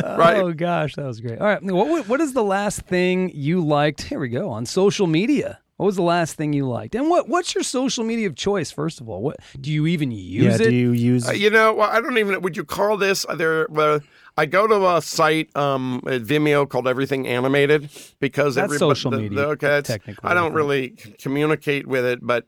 right? 0.02 0.36
Oh 0.42 0.52
gosh, 0.52 0.94
that 0.96 1.06
was 1.06 1.20
great. 1.22 1.38
All 1.40 1.46
right, 1.46 1.62
what 1.62 2.06
what 2.06 2.20
is 2.20 2.34
the 2.34 2.44
last 2.44 2.82
thing 2.82 3.30
you 3.34 3.64
liked? 3.64 4.02
Here 4.02 4.20
we 4.20 4.28
go 4.28 4.50
on 4.50 4.66
social 4.66 5.06
media. 5.06 5.59
What 5.80 5.86
was 5.86 5.96
the 5.96 6.02
last 6.02 6.34
thing 6.34 6.52
you 6.52 6.68
liked? 6.68 6.94
And 6.94 7.08
what 7.08 7.26
what's 7.26 7.54
your 7.54 7.64
social 7.64 8.04
media 8.04 8.26
of 8.26 8.34
choice? 8.36 8.70
First 8.70 9.00
of 9.00 9.08
all, 9.08 9.22
what 9.22 9.38
do 9.58 9.72
you 9.72 9.86
even 9.86 10.10
use 10.10 10.60
yeah. 10.60 10.66
it? 10.66 10.68
Do 10.68 10.74
you 10.74 10.92
use? 10.92 11.26
Uh, 11.26 11.32
you 11.32 11.48
know, 11.48 11.72
well, 11.72 11.88
I 11.88 12.02
don't 12.02 12.18
even. 12.18 12.38
Would 12.42 12.54
you 12.54 12.64
call 12.64 12.98
this? 12.98 13.24
uh, 13.26 13.34
There, 13.34 13.66
uh, 13.74 14.00
I 14.36 14.44
go 14.44 14.66
to 14.66 14.96
a 14.96 15.00
site 15.00 15.48
um, 15.56 16.02
at 16.06 16.20
Vimeo 16.20 16.68
called 16.68 16.86
Everything 16.86 17.26
Animated 17.26 17.88
because 18.20 18.56
That's 18.56 18.64
everybody- 18.64 18.78
social 18.78 19.10
the- 19.10 19.16
media, 19.20 19.38
the- 19.38 19.46
okay, 19.52 19.66
it's- 19.78 19.86
technically, 19.86 20.28
I 20.28 20.32
I 20.32 20.34
don't 20.34 20.52
really 20.52 20.90
communicate 21.18 21.86
with 21.86 22.04
it, 22.04 22.18
but 22.20 22.44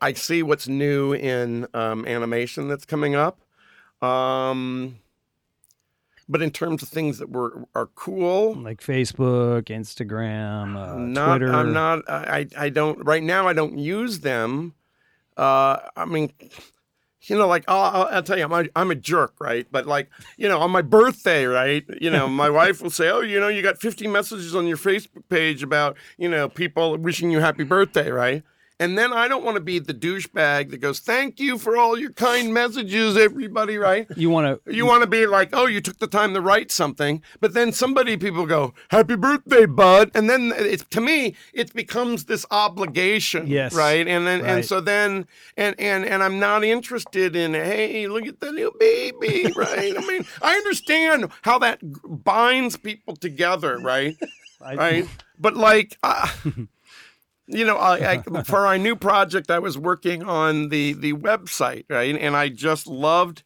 I 0.00 0.12
see 0.12 0.44
what's 0.44 0.68
new 0.68 1.14
in 1.14 1.66
um, 1.74 2.06
animation 2.06 2.68
that's 2.68 2.84
coming 2.84 3.16
up. 3.16 3.40
Um, 4.08 5.00
but 6.28 6.42
in 6.42 6.50
terms 6.50 6.82
of 6.82 6.88
things 6.88 7.18
that 7.18 7.30
were 7.30 7.64
are 7.74 7.86
cool, 7.94 8.54
like 8.54 8.80
Facebook, 8.80 9.64
Instagram, 9.64 10.76
uh, 10.76 10.96
not 10.96 11.38
Twitter. 11.38 11.52
I'm 11.52 11.72
not 11.72 12.08
I 12.08 12.46
I 12.56 12.68
don't 12.68 13.04
right 13.04 13.22
now 13.22 13.48
I 13.48 13.52
don't 13.52 13.78
use 13.78 14.20
them. 14.20 14.74
Uh, 15.36 15.78
I 15.96 16.04
mean, 16.04 16.32
you 17.22 17.38
know, 17.38 17.46
like 17.46 17.64
I'll, 17.68 18.02
I'll, 18.02 18.08
I'll 18.16 18.22
tell 18.22 18.36
you, 18.36 18.44
I'm 18.44 18.52
a, 18.52 18.64
I'm 18.74 18.90
a 18.90 18.94
jerk, 18.94 19.34
right? 19.40 19.66
But 19.70 19.86
like, 19.86 20.10
you 20.36 20.48
know, 20.48 20.58
on 20.60 20.70
my 20.70 20.82
birthday, 20.82 21.44
right? 21.44 21.84
You 22.00 22.10
know, 22.10 22.28
my 22.28 22.50
wife 22.60 22.82
will 22.82 22.90
say, 22.90 23.08
"Oh, 23.10 23.20
you 23.20 23.40
know, 23.40 23.48
you 23.48 23.62
got 23.62 23.78
50 23.78 24.06
messages 24.08 24.54
on 24.54 24.66
your 24.66 24.76
Facebook 24.76 25.28
page 25.28 25.62
about 25.62 25.96
you 26.16 26.28
know 26.28 26.48
people 26.48 26.96
wishing 26.96 27.30
you 27.30 27.40
happy 27.40 27.64
birthday, 27.64 28.10
right?" 28.10 28.42
And 28.80 28.96
then 28.96 29.12
I 29.12 29.26
don't 29.26 29.44
want 29.44 29.56
to 29.56 29.60
be 29.60 29.80
the 29.80 29.92
douchebag 29.92 30.70
that 30.70 30.78
goes, 30.80 31.00
"Thank 31.00 31.40
you 31.40 31.58
for 31.58 31.76
all 31.76 31.98
your 31.98 32.12
kind 32.12 32.54
messages, 32.54 33.16
everybody," 33.16 33.76
right? 33.76 34.06
You 34.16 34.30
want 34.30 34.64
to? 34.64 34.72
You 34.72 34.86
want 34.86 35.02
to 35.02 35.08
be 35.08 35.26
like, 35.26 35.50
oh, 35.52 35.66
you 35.66 35.80
took 35.80 35.98
the 35.98 36.06
time 36.06 36.32
to 36.34 36.40
write 36.40 36.70
something, 36.70 37.22
but 37.40 37.54
then 37.54 37.72
somebody 37.72 38.16
people 38.16 38.46
go, 38.46 38.74
"Happy 38.90 39.16
birthday, 39.16 39.66
bud," 39.66 40.10
and 40.14 40.30
then 40.30 40.52
it's 40.56 40.84
to 40.90 41.00
me 41.00 41.34
it 41.52 41.72
becomes 41.74 42.26
this 42.26 42.46
obligation, 42.50 43.46
Yes. 43.48 43.74
right? 43.74 44.06
And 44.06 44.26
then 44.26 44.42
Right. 44.42 44.50
and 44.50 44.64
so 44.64 44.80
then 44.80 45.26
and 45.56 45.74
and 45.80 46.04
and 46.04 46.22
I'm 46.22 46.38
not 46.38 46.62
interested 46.62 47.34
in, 47.34 47.54
hey, 47.54 48.06
look 48.06 48.26
at 48.26 48.38
the 48.40 48.52
new 48.52 48.72
baby, 48.78 49.52
right? 49.56 49.94
I 49.98 50.06
mean, 50.06 50.24
I 50.40 50.54
understand 50.54 51.30
how 51.42 51.58
that 51.60 51.80
binds 52.24 52.76
people 52.76 53.16
together, 53.16 53.78
right? 53.78 54.16
right? 54.60 55.06
But 55.38 55.56
like. 55.56 55.98
Uh, 56.02 56.28
you 57.48 57.64
know, 57.64 57.76
I, 57.76 58.22
I, 58.26 58.42
for 58.44 58.66
our 58.66 58.78
new 58.78 58.94
project, 58.94 59.50
I 59.50 59.58
was 59.58 59.76
working 59.76 60.22
on 60.22 60.68
the 60.68 60.92
the 60.92 61.14
website, 61.14 61.84
right? 61.88 62.14
And 62.14 62.36
I 62.36 62.48
just 62.48 62.86
loved, 62.86 63.42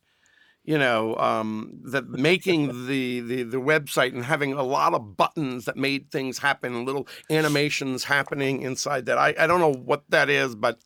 you 0.65 0.77
know, 0.77 1.17
um, 1.17 1.81
the 1.83 2.03
making 2.03 2.87
the, 2.87 3.21
the 3.21 3.43
the 3.45 3.61
website 3.61 4.13
and 4.13 4.25
having 4.25 4.53
a 4.53 4.63
lot 4.63 4.95
of 4.95 5.17
buttons 5.17 5.65
that 5.67 5.77
made 5.77 6.11
things 6.11 6.39
happen, 6.39 6.85
little 6.85 7.07
animations 7.31 8.05
happening 8.05 8.63
inside 8.63 9.07
that. 9.07 9.19
I, 9.19 9.35
I 9.39 9.47
don't 9.47 9.61
know 9.61 9.73
what 9.73 10.05
that 10.11 10.29
is, 10.29 10.55
but 10.55 10.79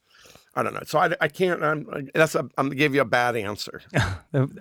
I 0.55 0.63
don't 0.63 0.75
know. 0.75 0.83
So 0.87 0.99
I, 0.99 1.15
I 1.21 1.29
can't. 1.29 1.63
I'm 1.63 2.09
that's 2.15 2.35
a, 2.35 2.41
I'm 2.57 2.67
gonna 2.67 2.75
give 2.75 2.95
you 2.95 3.01
a 3.01 3.07
bad 3.07 3.37
answer. 3.37 3.83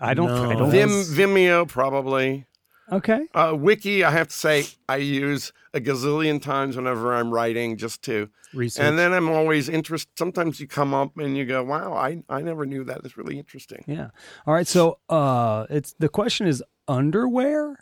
I 0.01 0.13
don't. 0.13 0.31
I 0.31 0.55
don't. 0.55 0.71
Vim 0.71 0.89
Vimeo 0.89 1.67
probably. 1.67 2.45
Okay. 2.91 3.27
Uh, 3.33 3.55
Wiki, 3.57 4.03
I 4.03 4.11
have 4.11 4.27
to 4.29 4.33
say, 4.35 4.65
I 4.89 4.97
use 4.97 5.51
a 5.73 5.79
gazillion 5.79 6.41
times 6.41 6.75
whenever 6.75 7.13
I'm 7.13 7.31
writing 7.33 7.77
just 7.77 8.01
to 8.03 8.29
Research. 8.53 8.85
And 8.85 8.97
then 8.97 9.11
I'm 9.11 9.27
always 9.27 9.67
interested. 9.67 10.09
Sometimes 10.17 10.61
you 10.61 10.67
come 10.67 10.93
up 10.93 11.17
and 11.17 11.35
you 11.35 11.43
go, 11.43 11.61
"Wow, 11.61 11.91
I, 11.93 12.23
I 12.29 12.41
never 12.41 12.65
knew 12.65 12.85
that. 12.85 13.03
That's 13.03 13.17
really 13.17 13.37
interesting." 13.37 13.83
Yeah. 13.85 14.11
All 14.47 14.53
right. 14.53 14.65
So, 14.65 14.99
uh, 15.09 15.65
it's 15.69 15.93
the 15.99 16.07
question 16.07 16.47
is 16.47 16.63
underwear. 16.87 17.77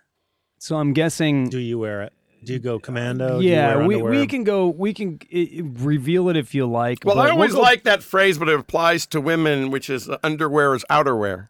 So 0.58 0.78
I'm 0.78 0.94
guessing. 0.94 1.50
Do 1.50 1.60
you 1.60 1.78
wear 1.78 2.02
it? 2.02 2.14
Do 2.44 2.54
you 2.54 2.60
go 2.60 2.80
commando? 2.80 3.40
Yeah, 3.40 3.86
we, 3.86 4.02
we 4.02 4.26
can 4.28 4.44
go. 4.44 4.68
We 4.68 4.94
can 4.94 5.20
i- 5.32 5.50
i- 5.60 5.62
reveal 5.64 6.28
it 6.30 6.36
if 6.38 6.54
you 6.56 6.66
like. 6.66 7.00
Well, 7.06 7.16
but 7.16 7.22
I 7.22 7.24
we'll 7.26 7.34
always 7.34 7.54
go- 7.54 7.62
like 7.62 7.84
that 7.84 8.02
phrase, 8.02 8.38
but 8.40 8.50
it 8.50 8.60
applies 8.60 9.06
to 9.08 9.22
women, 9.22 9.70
which 9.70 9.90
is 9.90 10.10
uh, 10.10 10.18
underwear 10.24 10.74
is 10.76 10.84
outerwear. 10.90 11.50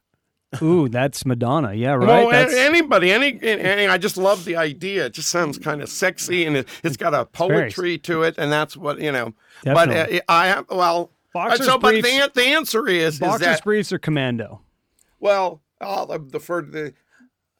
Ooh, 0.61 0.89
that's 0.89 1.25
Madonna. 1.25 1.73
Yeah, 1.73 1.93
right. 1.93 2.29
That's, 2.29 2.53
anybody, 2.53 3.11
any, 3.11 3.39
any, 3.41 3.87
I 3.87 3.97
just 3.97 4.17
love 4.17 4.45
the 4.45 4.55
idea. 4.55 5.07
It 5.07 5.13
just 5.13 5.29
sounds 5.29 5.57
kind 5.57 5.81
of 5.81 5.89
sexy, 5.89 6.45
and 6.45 6.57
it, 6.57 6.67
it's 6.83 6.97
got 6.97 7.13
a 7.13 7.25
poetry 7.25 7.97
to 7.99 8.23
it, 8.23 8.35
and 8.37 8.51
that's 8.51 8.77
what 8.77 8.99
you 8.99 9.11
know. 9.11 9.33
Definitely. 9.63 10.21
But 10.27 10.29
uh, 10.29 10.31
I 10.33 10.47
have 10.47 10.65
well, 10.69 11.11
Boxers 11.33 11.65
so 11.65 11.79
but 11.79 11.95
the, 11.95 12.31
the 12.33 12.43
answer 12.43 12.87
is, 12.87 13.15
is 13.15 13.19
boxers 13.19 13.39
that 13.39 13.63
briefs 13.63 13.91
or 13.91 13.97
commando. 13.97 14.61
Well, 15.19 15.61
I'll 15.81 16.11
uh, 16.11 16.17
defer 16.19 16.61
to 16.61 16.71
the. 16.71 16.93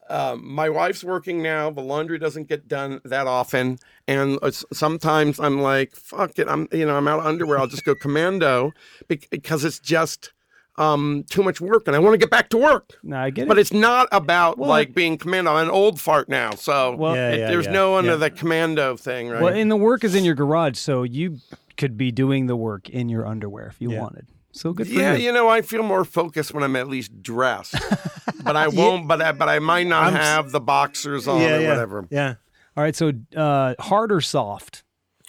Um, 0.08 0.46
my 0.46 0.68
wife's 0.68 1.02
working 1.02 1.42
now. 1.42 1.70
The 1.70 1.80
laundry 1.80 2.18
doesn't 2.18 2.46
get 2.46 2.68
done 2.68 3.00
that 3.04 3.26
often, 3.26 3.78
and 4.06 4.38
it's, 4.42 4.62
sometimes 4.72 5.40
I'm 5.40 5.60
like, 5.60 5.96
"Fuck 5.96 6.38
it!" 6.38 6.46
I'm, 6.46 6.68
you 6.72 6.86
know, 6.86 6.96
I'm 6.96 7.08
out 7.08 7.20
of 7.20 7.26
underwear. 7.26 7.58
I'll 7.58 7.66
just 7.66 7.84
go 7.84 7.94
commando 7.94 8.72
because 9.08 9.64
it's 9.64 9.80
just 9.80 10.32
um, 10.76 11.24
too 11.30 11.42
much 11.42 11.60
work, 11.60 11.84
and 11.86 11.94
I 11.94 11.98
want 12.00 12.14
to 12.14 12.18
get 12.18 12.30
back 12.30 12.48
to 12.50 12.56
work. 12.58 12.90
No, 13.02 13.16
I 13.16 13.30
get 13.30 13.46
But 13.48 13.58
it's 13.58 13.72
not 13.72 14.08
about 14.12 14.58
Well, 14.58 14.68
like 14.68 14.94
being 14.94 15.16
commando. 15.18 15.52
I'm 15.52 15.68
an 15.68 15.70
old 15.74 16.00
fart 16.00 16.28
now, 16.28 16.50
so 16.52 16.96
Well- 16.96 17.14
Yeah, 17.14 17.30
it- 17.30 17.38
yeah, 17.38 17.48
there's 17.48 17.66
yeah, 17.66 17.72
no 17.72 17.94
under 17.96 18.10
yeah. 18.12 18.16
the 18.16 18.30
commando 18.30 18.96
thing, 18.96 19.28
right? 19.28 19.42
Well, 19.42 19.54
and 19.54 19.70
the 19.70 19.76
work 19.76 20.02
is 20.04 20.14
in 20.14 20.24
your 20.24 20.34
garage, 20.34 20.76
so 20.78 21.02
you 21.04 21.38
could 21.76 21.96
be 21.96 22.10
doing 22.12 22.46
the 22.46 22.56
work 22.56 22.88
in 22.88 23.08
your 23.08 23.26
underwear 23.26 23.66
if 23.68 23.76
you 23.80 23.92
Yeah. 23.92 24.00
wanted. 24.00 24.26
So 24.52 24.72
good 24.72 24.86
for 24.86 24.92
yeah, 24.92 25.14
you. 25.14 25.26
you 25.26 25.32
know, 25.32 25.48
I 25.48 25.62
feel 25.62 25.82
more 25.82 26.04
focused 26.04 26.54
when 26.54 26.62
I'm 26.62 26.76
at 26.76 26.88
least 26.88 27.22
dressed, 27.22 27.74
but 28.44 28.54
I 28.54 28.68
won't. 28.68 29.08
But 29.08 29.20
I, 29.20 29.32
but 29.32 29.48
I 29.48 29.58
might 29.58 29.88
not 29.88 30.04
I'm 30.04 30.16
s- 30.16 30.22
have 30.22 30.52
the 30.52 30.60
boxers 30.60 31.26
on 31.26 31.40
yeah, 31.40 31.56
or 31.56 31.60
yeah, 31.60 31.68
whatever. 31.70 32.06
Yeah. 32.10 32.34
All 32.76 32.84
right. 32.84 32.94
So 32.94 33.10
uh, 33.36 33.74
hard 33.80 34.12
or 34.12 34.20
soft? 34.20 34.82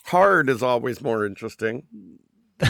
hard 0.06 0.48
is 0.50 0.62
always 0.62 1.02
more 1.02 1.26
interesting. 1.26 1.84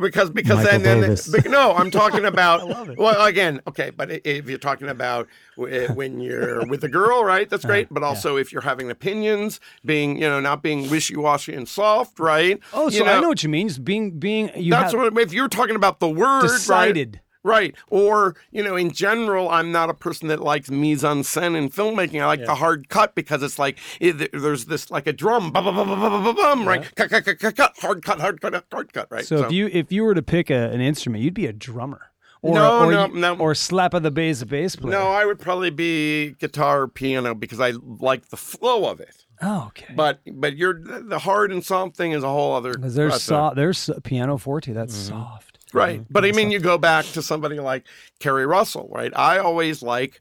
because 0.00 0.30
because 0.30 0.56
Michael 0.56 0.70
then, 0.80 0.82
then 0.82 1.00
Davis. 1.02 1.28
bec- 1.28 1.48
no, 1.50 1.72
I'm 1.74 1.90
talking 1.90 2.24
about 2.32 2.96
well 2.98 3.24
again, 3.26 3.60
okay, 3.66 3.90
but 3.90 4.10
if 4.24 4.48
you're 4.48 4.58
talking 4.58 4.88
about 4.88 5.28
eh, 5.68 5.88
when 5.92 6.20
you're 6.20 6.64
with 6.68 6.84
a 6.84 6.88
girl, 6.88 7.24
right? 7.24 7.48
That's 7.48 7.64
great, 7.64 7.88
but 7.90 8.02
also 8.02 8.36
if 8.36 8.52
you're 8.52 8.62
having 8.62 8.90
opinions, 8.90 9.60
being 9.84 10.16
you 10.16 10.28
know 10.28 10.40
not 10.40 10.62
being 10.62 10.90
wishy 10.90 11.16
washy 11.16 11.54
and 11.54 11.68
soft, 11.68 12.18
right? 12.18 12.58
Oh, 12.72 12.88
so 12.90 13.04
You 13.04 13.10
I 13.10 13.20
know 13.20 13.28
what 13.28 13.42
you 13.42 13.48
mean. 13.48 13.68
Just 13.68 13.84
being 13.84 14.18
being 14.18 14.50
you 14.56 14.70
That's 14.70 14.92
have 14.92 15.00
what 15.00 15.18
if 15.18 15.32
you're 15.32 15.48
talking 15.48 15.76
about 15.76 16.00
the 16.00 16.08
word, 16.08 16.42
decided. 16.42 17.14
right? 17.14 17.22
Right. 17.46 17.76
Or, 17.88 18.34
you 18.50 18.64
know, 18.64 18.74
in 18.74 18.90
general, 18.90 19.48
I'm 19.48 19.70
not 19.70 19.88
a 19.88 19.94
person 19.94 20.26
that 20.28 20.40
likes 20.40 20.68
mise 20.68 21.04
en 21.04 21.22
scène 21.22 21.56
in 21.56 21.70
filmmaking. 21.70 22.20
I 22.20 22.26
like 22.26 22.44
the 22.44 22.56
hard 22.56 22.88
cut 22.88 23.14
because 23.14 23.40
it's 23.42 23.56
like 23.58 23.78
it, 24.00 24.32
there's 24.32 24.64
this 24.64 24.90
like 24.90 25.06
a 25.06 25.12
drum, 25.12 25.52
bum, 25.52 25.64
bum, 25.64 25.76
bum, 25.76 25.88
bum, 25.88 26.00
bum, 26.00 26.24
bum, 26.24 26.34
bum, 26.34 26.66
right? 26.68 26.82
Cut, 26.96 27.08
cut, 27.10 27.24
cut, 27.24 27.38
cut, 27.38 27.54
cut, 27.56 27.76
hard 27.78 28.02
cut, 28.04 28.20
hard 28.20 28.40
cut, 28.40 28.64
hard 28.72 28.92
cut, 28.92 29.06
right? 29.10 29.24
So, 29.24 29.44
if 29.44 29.52
you 29.52 29.68
if 29.72 29.92
you 29.92 30.02
were 30.02 30.14
to 30.14 30.22
pick 30.22 30.50
a, 30.50 30.70
an 30.72 30.80
instrument, 30.80 31.22
you'd 31.22 31.34
be 31.34 31.46
a 31.46 31.52
drummer. 31.52 32.10
Or, 32.42 32.54
No, 32.54 32.78
or, 32.84 32.90
no, 32.92 33.06
you- 33.06 33.14
no. 33.14 33.36
or 33.38 33.54
slap 33.54 33.94
of 33.94 34.02
the 34.02 34.10
bass, 34.10 34.42
a 34.42 34.46
bass 34.46 34.76
player. 34.76 34.92
No, 34.92 35.06
I 35.08 35.24
would 35.24 35.38
probably 35.38 35.70
be 35.70 36.32
guitar 36.38 36.82
or 36.82 36.88
piano 36.88 37.34
because 37.34 37.60
I 37.60 37.72
like 37.80 38.28
the 38.28 38.36
flow 38.36 38.90
of 38.90 39.00
it. 39.00 39.24
Oh, 39.40 39.66
okay. 39.68 39.94
But 39.94 40.20
but 40.32 40.56
you're 40.56 40.74
the 40.82 41.18
hard 41.20 41.52
and 41.52 41.64
soft 41.64 41.96
thing 41.96 42.12
is 42.12 42.22
a 42.24 42.28
whole 42.28 42.54
other. 42.54 42.72
Because 42.74 42.94
there's 42.94 43.22
soft, 43.22 43.54
there's 43.56 43.88
piano 44.02 44.36
forte. 44.36 44.72
That's 44.72 44.94
Mm-hmm. 44.96 45.08
soft. 45.16 45.55
Right. 45.76 46.04
But 46.10 46.24
I 46.24 46.32
mean, 46.32 46.50
you 46.50 46.58
go 46.58 46.78
back 46.78 47.04
to 47.06 47.22
somebody 47.22 47.58
like 47.60 47.86
Keri 48.20 48.46
Russell, 48.46 48.88
right? 48.92 49.12
I 49.16 49.38
always 49.38 49.82
like 49.82 50.20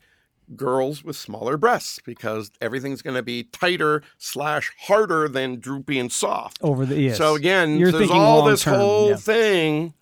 girls 0.56 1.04
with 1.04 1.16
smaller 1.16 1.58
breasts 1.58 2.00
because 2.06 2.52
everything's 2.62 3.02
going 3.02 3.16
to 3.16 3.24
be 3.24 3.44
tighter 3.46 4.04
slash 4.20 4.72
harder 4.82 5.28
than 5.28 5.60
droopy 5.60 5.98
and 5.98 6.12
soft. 6.12 6.60
Over 6.62 6.86
the 6.86 7.00
yes. 7.02 7.18
So 7.18 7.36
again, 7.36 7.78
You're 7.78 7.92
there's 7.92 8.12
all 8.12 8.44
this 8.46 8.64
term, 8.64 8.76
whole 8.76 9.10
yeah. 9.10 9.16
thing. 9.16 9.94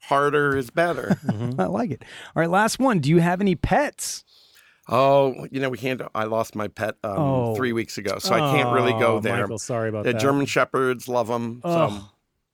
Harder 0.00 0.56
is 0.56 0.70
better. 0.70 1.16
I 1.58 1.64
like 1.66 1.92
it. 1.92 2.02
All 2.34 2.40
right, 2.40 2.50
last 2.50 2.80
one. 2.80 2.98
Do 2.98 3.08
you 3.10 3.18
have 3.18 3.40
any 3.40 3.54
pets? 3.54 4.24
oh, 4.88 5.46
you 5.52 5.60
know, 5.60 5.70
we 5.70 5.78
can't. 5.78 6.02
I 6.12 6.24
lost 6.24 6.56
my 6.56 6.66
pet 6.66 6.96
um, 7.04 7.14
Oh. 7.16 7.54
three 7.54 7.72
weeks 7.72 7.98
ago, 7.98 8.18
so 8.18 8.34
I 8.34 8.40
can't 8.56 8.72
really 8.74 8.92
go 8.94 9.16
Oh, 9.16 9.20
there. 9.20 9.42
Michael, 9.42 9.58
sorry 9.60 9.88
about 9.88 10.02
the 10.04 10.12
that. 10.12 10.20
German 10.20 10.44
Shepherds 10.46 11.06
love 11.06 11.28
them. 11.28 11.60
So. 11.62 12.00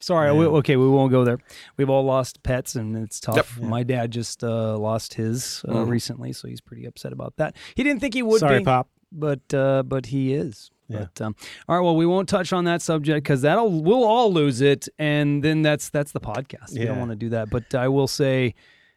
Sorry. 0.00 0.32
We, 0.32 0.44
okay, 0.46 0.76
we 0.76 0.88
won't 0.88 1.10
go 1.10 1.24
there. 1.24 1.38
We've 1.76 1.90
all 1.90 2.04
lost 2.04 2.42
pets, 2.42 2.76
and 2.76 2.96
it's 2.96 3.18
tough. 3.20 3.58
Yep. 3.60 3.68
My 3.68 3.82
dad 3.82 4.10
just 4.12 4.44
uh, 4.44 4.78
lost 4.78 5.14
his 5.14 5.64
uh, 5.66 5.72
Mhm. 5.72 5.88
recently, 5.88 6.32
so 6.32 6.46
he's 6.48 6.60
pretty 6.60 6.84
upset 6.86 7.12
about 7.12 7.34
that. 7.36 7.56
He 7.74 7.82
didn't 7.82 8.00
think 8.00 8.14
he 8.14 8.22
would 8.22 8.40
sorry, 8.40 8.60
be, 8.60 8.64
Pop. 8.64 8.88
but 9.10 9.52
uh, 9.52 9.82
but 9.82 10.06
he 10.06 10.34
is. 10.34 10.70
Yeah. 10.88 11.00
But 11.14 11.20
um, 11.20 11.36
all 11.68 11.76
right, 11.76 11.84
well, 11.84 11.96
we 11.96 12.06
won't 12.06 12.28
touch 12.28 12.52
on 12.52 12.64
that 12.64 12.80
subject 12.80 13.24
because 13.24 13.42
that'll 13.42 13.82
we'll 13.82 14.04
all 14.04 14.32
lose 14.32 14.60
it, 14.60 14.88
and 14.98 15.42
then 15.42 15.62
that's 15.62 15.88
that's 15.90 16.12
the 16.12 16.20
podcast. 16.20 16.72
We 16.78 16.84
don't 16.84 16.98
want 16.98 17.10
to 17.10 17.16
do 17.16 17.28
that. 17.30 17.50
But 17.50 17.74
I 17.74 17.88
will 17.88 18.08
say 18.08 18.54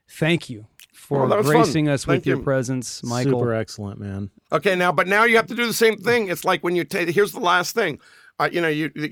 thank 0.08 0.50
you 0.50 0.68
for 0.94 1.24
Oh, 1.24 1.36
was 1.36 1.46
fun. 1.48 1.56
gracing 1.56 1.90
us 1.90 2.06
with 2.08 2.18
Thank 2.18 2.26
your 2.28 2.38
presence, 2.40 3.04
Michael. 3.04 3.40
Super 3.40 3.54
excellent, 3.56 4.00
man. 4.00 4.30
Okay, 4.52 4.76
now, 4.76 4.92
but 4.92 5.08
now 5.08 5.24
you 5.24 5.36
have 5.38 5.48
to 5.48 5.56
do 5.56 5.66
the 5.66 5.74
same 5.74 5.98
thing. 5.98 6.30
It's 6.30 6.46
like 6.46 6.64
when 6.64 6.76
you 6.76 6.84
take. 6.86 7.10
Here's 7.10 7.32
the 7.34 7.40
last 7.40 7.74
thing. 7.76 8.00
Uh, 8.42 8.50
you 8.52 8.60
know, 8.60 8.68
you, 8.68 8.90
you, 8.96 9.04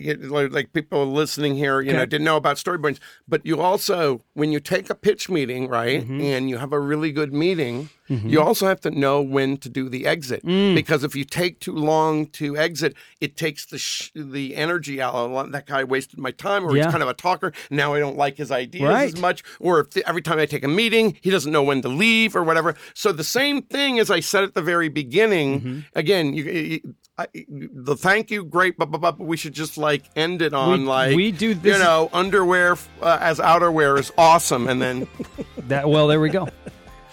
you 0.00 0.14
like 0.48 0.72
people 0.72 1.04
listening 1.12 1.54
here, 1.56 1.82
you 1.82 1.92
know, 1.92 2.06
didn't 2.06 2.24
know 2.24 2.38
about 2.38 2.56
storyboards, 2.56 2.98
but 3.28 3.44
you 3.44 3.60
also, 3.60 4.22
when 4.32 4.50
you 4.50 4.60
take 4.60 4.88
a 4.88 4.94
pitch 4.94 5.28
meeting, 5.28 5.68
right, 5.68 6.00
Mm-hmm. 6.02 6.20
and 6.22 6.48
you 6.48 6.56
have 6.56 6.72
a 6.72 6.80
really 6.80 7.12
good 7.12 7.32
meeting, 7.34 7.90
you 8.08 8.40
also 8.40 8.66
have 8.66 8.80
to 8.82 8.90
know 8.90 9.20
when 9.20 9.56
to 9.58 9.68
do 9.68 9.88
the 9.88 10.06
exit 10.06 10.44
Mm. 10.44 10.74
because 10.74 11.04
if 11.04 11.14
you 11.14 11.24
take 11.24 11.60
too 11.60 11.74
long 11.74 12.26
to 12.28 12.56
exit, 12.56 12.94
it 13.20 13.36
takes 13.36 13.66
the 13.66 13.78
sh- 13.78 14.10
the 14.14 14.56
energy 14.56 15.00
out. 15.00 15.14
Lot- 15.30 15.52
That 15.52 15.66
guy 15.66 15.84
wasted 15.84 16.18
my 16.18 16.30
time, 16.30 16.64
or 16.64 16.76
Yeah. 16.76 16.84
he's 16.84 16.90
kind 16.92 17.02
of 17.02 17.08
a 17.08 17.14
talker. 17.14 17.52
Now 17.70 17.94
I 17.94 17.98
don't 17.98 18.16
like 18.16 18.36
his 18.38 18.50
ideas 18.50 18.88
Right. 18.88 19.12
as 19.14 19.20
much, 19.20 19.42
or 19.60 19.80
if 19.80 19.96
every 20.06 20.22
time 20.22 20.38
I 20.38 20.46
take 20.46 20.64
a 20.64 20.68
meeting, 20.68 21.16
he 21.20 21.30
doesn't 21.30 21.52
know 21.52 21.62
when 21.62 21.82
to 21.82 21.88
leave 21.88 22.34
or 22.34 22.42
whatever. 22.42 22.74
So 22.94 23.12
the 23.12 23.24
same 23.24 23.62
thing 23.62 23.98
as 23.98 24.10
I 24.10 24.20
said 24.20 24.44
at 24.44 24.54
the 24.54 24.62
very 24.62 24.88
beginning. 24.88 25.60
Mm-hmm. 25.60 25.78
Again, 25.94 26.32
you, 26.34 26.44
you 26.44 26.94
I, 27.20 27.26
the 27.34 27.96
thank 27.96 28.30
you, 28.30 28.44
great, 28.44 28.78
but, 28.78 28.92
but, 28.92 29.00
but 29.00 29.18
we 29.18 29.36
should 29.36 29.52
just 29.52 29.76
like 29.76 30.04
end 30.14 30.40
it 30.40 30.54
on 30.54 30.80
We- 30.82 30.86
like 30.86 31.16
we 31.16 31.32
do 31.32 31.52
this- 31.54 31.76
You 31.76 31.82
know, 31.82 32.08
underwear 32.12 32.76
uh, 33.02 33.18
as 33.20 33.38
outerwear 33.40 33.98
is 33.98 34.12
awesome, 34.16 34.68
and 34.68 34.80
then 34.80 35.08
That 35.68 35.88
well, 35.88 36.06
there 36.06 36.20
we 36.20 36.30
go. 36.30 36.48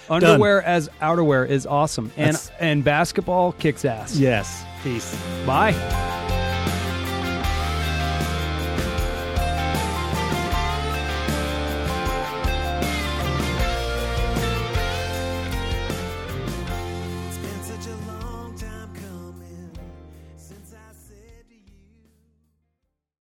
Underwear 0.10 0.61
as 0.61 0.90
outerwear 1.02 1.48
is 1.48 1.65
awesome, 1.65 2.11
and 2.18 2.36
That's- 2.36 2.52
and 2.60 2.84
basketball 2.84 3.52
kicks 3.53 3.86
ass. 3.86 4.15
Yes. 4.15 4.64
Peace. 4.84 5.15
Bye. 5.45 5.73